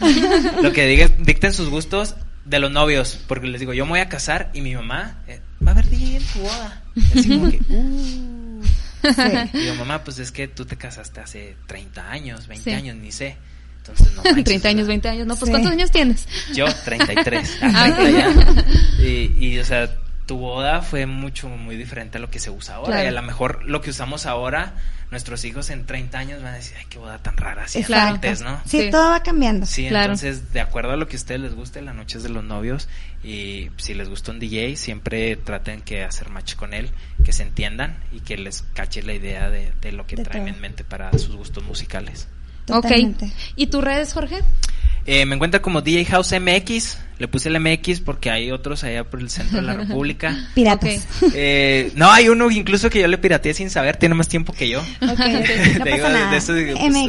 Lo 0.61 0.73
que 0.73 0.87
diga, 0.87 1.07
dicten 1.19 1.53
sus 1.53 1.69
gustos 1.69 2.15
de 2.45 2.59
los 2.59 2.71
novios, 2.71 3.19
porque 3.27 3.47
les 3.47 3.59
digo, 3.59 3.73
yo 3.73 3.85
me 3.85 3.91
voy 3.91 3.99
a 3.99 4.09
casar 4.09 4.49
y 4.53 4.61
mi 4.61 4.73
mamá 4.75 5.21
eh, 5.27 5.39
va 5.65 5.71
a 5.71 5.73
haber 5.75 5.89
DJ 5.89 6.17
en 6.17 6.23
tu 6.25 6.39
boda. 6.39 6.81
Así 7.15 7.29
como 7.29 7.49
que, 7.51 7.59
uh. 7.69 8.63
Y 9.53 9.57
digo, 9.59 9.75
mamá, 9.75 10.03
pues 10.03 10.17
es 10.19 10.31
que 10.31 10.47
tú 10.47 10.65
te 10.65 10.75
casaste 10.77 11.19
hace 11.21 11.55
30 11.67 12.09
años, 12.09 12.47
20 12.47 12.63
Sí. 12.69 12.75
años, 12.75 12.95
ni 12.95 13.11
sé. 13.11 13.37
Entonces, 13.87 14.15
no 14.15 14.23
manches, 14.23 14.43
30 14.45 14.67
o 14.67 14.71
años, 14.71 14.85
sea, 14.85 14.87
20 14.87 15.09
años. 15.09 15.27
No, 15.27 15.35
pues 15.35 15.45
Sí. 15.45 15.51
¿cuántos 15.51 15.71
años 15.71 15.91
tienes? 15.91 16.27
Yo, 16.53 16.65
33. 16.85 17.57
Ah. 17.61 17.71
Ah, 17.75 17.95
30 17.95 18.11
ya. 18.11 19.03
Y, 19.03 19.35
y, 19.39 19.59
o 19.59 19.65
sea, 19.65 19.89
tu 20.25 20.37
boda 20.37 20.81
fue 20.81 21.05
mucho, 21.05 21.49
muy 21.49 21.75
diferente 21.75 22.17
a 22.17 22.21
lo 22.21 22.29
que 22.29 22.39
se 22.39 22.49
usa 22.49 22.75
ahora. 22.75 23.03
Y 23.03 23.07
a 23.07 23.11
lo 23.11 23.21
mejor 23.21 23.63
lo 23.65 23.81
que 23.81 23.89
usamos 23.89 24.25
ahora, 24.25 24.73
nuestros 25.11 25.43
hijos 25.43 25.69
en 25.69 25.85
30 25.85 26.17
años 26.17 26.41
van 26.41 26.53
a 26.53 26.57
decir, 26.57 26.75
ay, 26.79 26.85
qué 26.89 26.97
boda 26.97 27.17
tan 27.17 27.35
rara, 27.37 27.63
así 27.65 27.83
antes, 27.93 28.41
¿no? 28.41 28.61
Sí, 28.65 28.89
todo 28.89 29.11
va 29.11 29.21
cambiando. 29.21 29.65
Sí, 29.65 29.87
entonces, 29.87 30.53
de 30.53 30.61
acuerdo 30.61 30.91
a 30.91 30.97
lo 30.97 31.07
que 31.07 31.17
a 31.17 31.19
ustedes 31.19 31.41
les 31.41 31.53
guste, 31.53 31.81
la 31.81 31.93
noche 31.93 32.17
es 32.17 32.23
de 32.23 32.29
los 32.29 32.43
novios, 32.43 32.87
y 33.23 33.69
si 33.77 33.93
les 33.93 34.09
gusta 34.09 34.31
un 34.31 34.39
DJ, 34.39 34.75
siempre 34.75 35.35
traten 35.35 35.81
que 35.81 36.03
hacer 36.03 36.29
match 36.29 36.55
con 36.55 36.73
él, 36.73 36.91
que 37.23 37.33
se 37.33 37.43
entiendan 37.43 37.97
y 38.11 38.21
que 38.21 38.37
les 38.37 38.61
cache 38.73 39.03
la 39.03 39.13
idea 39.13 39.49
de, 39.49 39.91
lo 39.91 40.07
que 40.07 40.17
traen 40.17 40.47
en 40.47 40.59
mente 40.61 40.83
para 40.83 41.11
sus 41.17 41.35
gustos 41.35 41.63
musicales. 41.63 42.27
Ok. 42.69 42.91
¿Y 43.55 43.67
tus 43.67 43.83
redes, 43.83 44.13
Jorge? 44.13 44.39
Eh, 45.05 45.25
me 45.25 45.35
encuentra 45.35 45.61
como 45.61 45.81
DJ 45.81 46.05
House 46.05 46.33
MX. 46.39 46.97
Le 47.19 47.27
puse 47.27 47.49
el 47.49 47.59
MX 47.59 48.01
porque 48.01 48.31
hay 48.31 48.51
otros 48.51 48.83
allá 48.83 49.03
por 49.03 49.19
el 49.19 49.29
centro 49.29 49.57
de 49.57 49.67
la 49.67 49.73
República. 49.73 50.35
Piratas. 50.55 51.07
Eh, 51.33 51.91
no, 51.95 52.11
hay 52.11 52.27
uno 52.27 52.49
incluso 52.49 52.89
que 52.89 52.99
yo 52.99 53.07
le 53.07 53.17
pirateé 53.17 53.53
sin 53.53 53.69
saber, 53.69 53.97
tiene 53.97 54.15
más 54.15 54.27
tiempo 54.27 54.51
que 54.51 54.67
yo. 54.67 54.83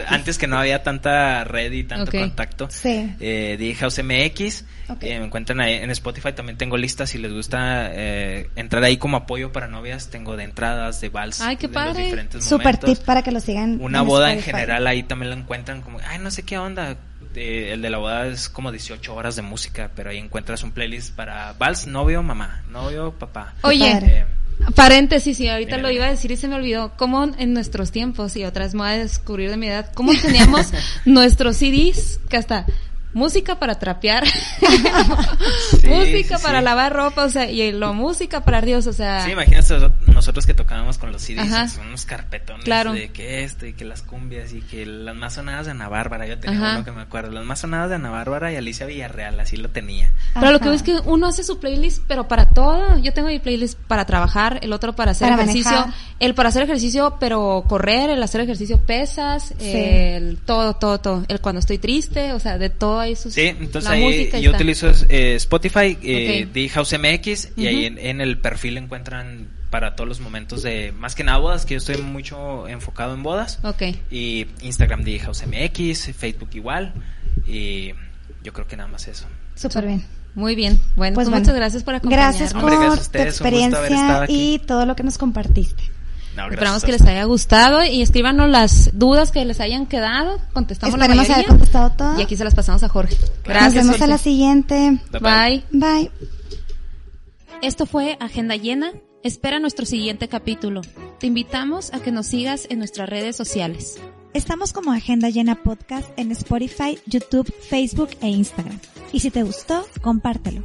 antes 0.07 0.39
que 0.39 0.47
no 0.47 0.59
había 0.59 0.83
tanta 0.83 1.45
red 1.45 1.73
y 1.73 1.85
tanto 1.85 2.12
contacto. 2.12 2.69
Sí. 2.71 3.15
Eh, 3.19 3.57
DJ 3.59 3.75
House 3.77 4.01
MX. 4.05 4.65
Eh, 5.01 5.19
me 5.19 5.25
encuentran 5.25 5.61
ahí 5.61 5.75
en 5.75 5.91
Spotify, 5.91 6.33
también 6.33 6.59
tengo 6.59 6.77
listas 6.77 7.09
si 7.11 7.19
les 7.19 7.33
gusta 7.33 7.91
eh, 7.93 8.51
entrar 8.55 8.85
ahí 8.85 8.99
como 8.99 9.16
apoyo 9.16 9.51
para 9.51 9.66
novias, 9.66 10.11
tengo 10.11 10.37
de 10.37 10.45
entradas, 10.45 11.01
de 11.01 11.09
vals, 11.09 11.41
Ay, 11.41 11.57
qué 11.57 11.69
padre. 11.69 12.29
Super 12.41 12.77
tip 12.77 12.99
para 12.99 13.23
que 13.23 13.33
lo 13.33 13.41
sigan. 13.41 13.79
Una 13.81 14.03
boda 14.03 14.33
en 14.33 14.43
general 14.43 14.87
ahí 14.87 15.03
también 15.03 15.31
la 15.31 15.37
encuentran 15.37 15.81
como, 15.81 15.99
ay, 16.07 16.19
no 16.19 16.31
sé 16.31 16.43
qué 16.43 16.59
onda, 16.59 16.99
el 17.35 17.82
de 17.82 17.90
la 17.90 17.98
boda 17.98 18.27
es 18.27 18.48
como 18.48 18.70
18 18.70 19.15
horas 19.15 19.36
de 19.36 19.43
música, 19.43 19.90
pero 19.94 20.11
ahí 20.11 20.19
encuentras 20.19 20.62
un 20.62 20.73
playlist 20.73 21.15
para 21.15 21.52
vals, 21.55 21.86
novio, 21.86 22.23
mamá, 22.23 22.62
novio, 22.70 23.12
papá. 23.12 23.55
Oye, 23.62 23.90
eh, 23.90 24.27
paréntesis, 24.74 25.39
y 25.40 25.48
ahorita 25.48 25.78
lo 25.78 25.90
iba 25.90 26.06
a 26.06 26.11
decir 26.11 26.31
y 26.31 26.36
se 26.36 26.48
me 26.48 26.55
olvidó, 26.55 26.93
cómo 26.97 27.24
en 27.39 27.52
nuestros 27.52 27.90
tiempos, 27.90 28.36
y 28.36 28.44
otras 28.44 28.74
me 28.74 28.81
voy 28.81 28.90
a 28.90 28.98
descubrir 28.98 29.51
de 29.51 29.56
mi 29.56 29.69
edad, 29.69 29.90
cómo 29.94 30.12
teníamos 30.15 30.73
nuestros 31.05 31.56
CDs, 31.56 32.20
que 32.28 32.36
hasta 32.36 32.66
música 33.15 33.59
para 33.59 33.77
trapear, 33.78 34.24
música 35.85 36.39
para 36.39 36.61
lavar 36.61 36.93
ropa, 36.93 37.24
o 37.24 37.31
sea, 37.31 37.51
y 37.51 37.73
lo 37.73 37.95
música 37.95 38.45
para 38.45 38.61
Dios, 38.61 38.86
o 38.86 38.93
sea. 38.93 39.24
Sí, 39.24 39.31
imagínate 39.31 39.74
nosotros 40.07 40.47
que 40.47 40.55
tocábamos 40.55 40.99
con 40.99 41.12
los 41.12 41.23
CDs, 41.23 41.73
son 41.73 41.86
unos 41.89 42.05
carpetones 42.05 42.65
de 42.65 43.11
que 43.11 43.45
esto 43.45 43.66
y 43.66 43.73
que 43.73 43.85
las 43.85 44.03
cumbias 44.03 44.53
y 44.53 44.61
que 44.61 44.85
las 44.85 45.15
más 45.15 45.35
sonadas 45.35 45.66
de 45.66 45.73
Ana 45.73 45.89
Bárbara, 45.89 46.27
yo 46.27 46.39
tenía 46.39 46.73
uno 46.74 46.85
que 46.85 46.93
me 46.93 47.03
acuerdo, 47.03 47.31
las 47.31 47.45
más 47.45 47.61
sonadas 47.61 47.89
de 47.89 47.97
Ana 47.97 48.11
Bárbara 48.11 48.53
y 48.53 48.57
Alicia 48.57 48.86
Villarreal, 48.86 49.39
así 49.39 49.57
lo 49.57 49.70
tenía. 49.70 50.12
Pero 50.35 50.51
lo 50.51 50.59
que 50.59 50.66
veo 50.66 50.74
es 50.74 50.82
que 50.82 50.99
uno 51.05 51.28
hace 51.28 51.45
su 51.45 51.61
playlist, 51.61 52.03
pero 52.09 52.27
para 52.27 52.51
todo, 52.51 52.99
yo 52.99 53.12
tengo 53.12 53.28
mi 53.28 53.39
playlist 53.39 53.78
para 53.78 54.05
trabajar, 54.05 54.59
el 54.62 54.73
otro 54.73 54.97
para 54.97 55.12
hacer 55.12 55.32
ejercicio, 55.32 55.86
el 56.19 56.35
para 56.35 56.49
hacer 56.49 56.65
ejercicio, 56.65 57.16
pero 57.20 57.65
correr, 57.69 58.11
el 58.11 58.23
hacer 58.23 58.41
ejercicio 58.41 58.81
pesas, 58.85 59.55
el 59.61 60.39
todo, 60.39 60.74
todo, 60.74 60.99
todo, 60.99 61.24
el 61.28 61.41
cuando 61.41 61.61
estoy 61.61 61.78
triste, 61.78 62.32
o 62.32 62.41
sea, 62.41 62.59
de 62.59 62.70
todo 62.70 63.03
Sí, 63.14 63.43
entonces 63.43 63.90
ahí 63.90 64.31
yo 64.40 64.52
utilizo 64.52 64.90
eh, 65.09 65.35
Spotify, 65.36 65.98
eh, 66.02 66.48
de 66.52 66.68
House 66.70 66.94
MX, 66.98 67.52
y 67.56 67.66
ahí 67.66 67.86
en, 67.86 68.20
el 68.20 68.39
perfil 68.39 68.78
encuentran 68.78 69.48
para 69.70 69.97
todos 69.97 70.09
los 70.09 70.20
momentos 70.20 70.62
de, 70.62 70.93
más 70.93 71.14
que 71.14 71.24
nada 71.24 71.39
bodas, 71.39 71.66
que 71.66 71.74
yo 71.74 71.78
estoy 71.78 71.98
mucho 71.98 72.68
enfocado 72.68 73.14
en 73.14 73.22
bodas. 73.22 73.59
Ok. 73.64 73.82
Y 74.10 74.47
Instagram 74.62 75.02
de 75.02 75.18
House 75.18 75.44
MX, 75.47 76.14
Facebook 76.16 76.51
igual, 76.55 76.94
y 77.47 77.93
yo 78.43 78.52
creo 78.52 78.66
que 78.66 78.76
nada 78.76 78.89
más 78.89 79.09
eso. 79.09 79.26
Súper 79.55 79.86
bien. 79.86 80.05
Muy 80.35 80.55
bien. 80.56 80.81
Bueno, 80.97 81.14
pues, 81.14 81.28
pues 81.28 81.40
muchas 81.40 81.55
gracias 81.55 81.82
por 81.85 81.94
acompañarnos. 81.94 82.39
Gracias 82.39 82.60
por 82.60 82.70
tu 83.10 83.18
experiencia 83.18 84.24
y 84.28 84.59
todo 84.59 84.85
lo 84.85 84.97
que 84.97 85.05
nos 85.05 85.16
compartiste. 85.16 85.94
Esperamos 86.51 86.85
que 86.85 86.93
les 86.93 87.02
haya 87.02 87.24
gustado 87.24 87.85
y 87.85 88.02
escríbanos 88.02 88.51
las 88.51 88.90
dudas 88.98 89.31
que 89.31 89.44
les 89.44 89.61
hayan 89.61 89.86
quedado. 89.86 90.39
Contestamos 90.52 90.98
la 90.98 91.09
mayoría. 91.09 91.35
haber 91.35 91.47
contestado 91.47 91.90
todo. 91.90 92.19
Y 92.19 92.23
aquí 92.23 92.36
se 92.36 92.44
las 92.44 92.55
pasamos 92.55 92.82
a 92.82 92.89
Jorge. 92.89 93.16
Gracias. 93.44 93.74
Nos 93.74 93.85
vemos 93.85 94.02
a 94.02 94.06
la 94.06 94.19
siguiente. 94.19 94.98
Bye. 95.12 95.65
Bye. 95.70 96.11
Esto 97.62 97.86
fue 97.86 98.16
Agenda 98.20 98.56
Llena. 98.56 98.93
Espera 99.23 99.59
nuestro 99.59 99.86
siguiente 99.86 100.28
capítulo. 100.28 100.82
Te 101.19 101.27
invitamos 101.27 101.94
a 101.94 102.01
que 102.01 102.12
nos 102.12 102.27
sigas 102.27 102.66
en 102.69 102.78
nuestras 102.78 103.09
redes 103.09 103.36
sociales. 103.36 103.98
Estamos 104.35 104.73
como 104.73 104.93
Agenda 104.93 105.31
Llena 105.31 105.62
Podcast 105.62 106.11
en 106.19 106.32
Spotify, 106.32 106.98
YouTube, 107.06 107.51
Facebook 107.70 108.11
e 108.20 108.28
Instagram. 108.28 108.78
Y 109.12 109.20
si 109.20 109.31
te 109.31 109.44
gustó, 109.44 109.86
compártelo. 110.02 110.61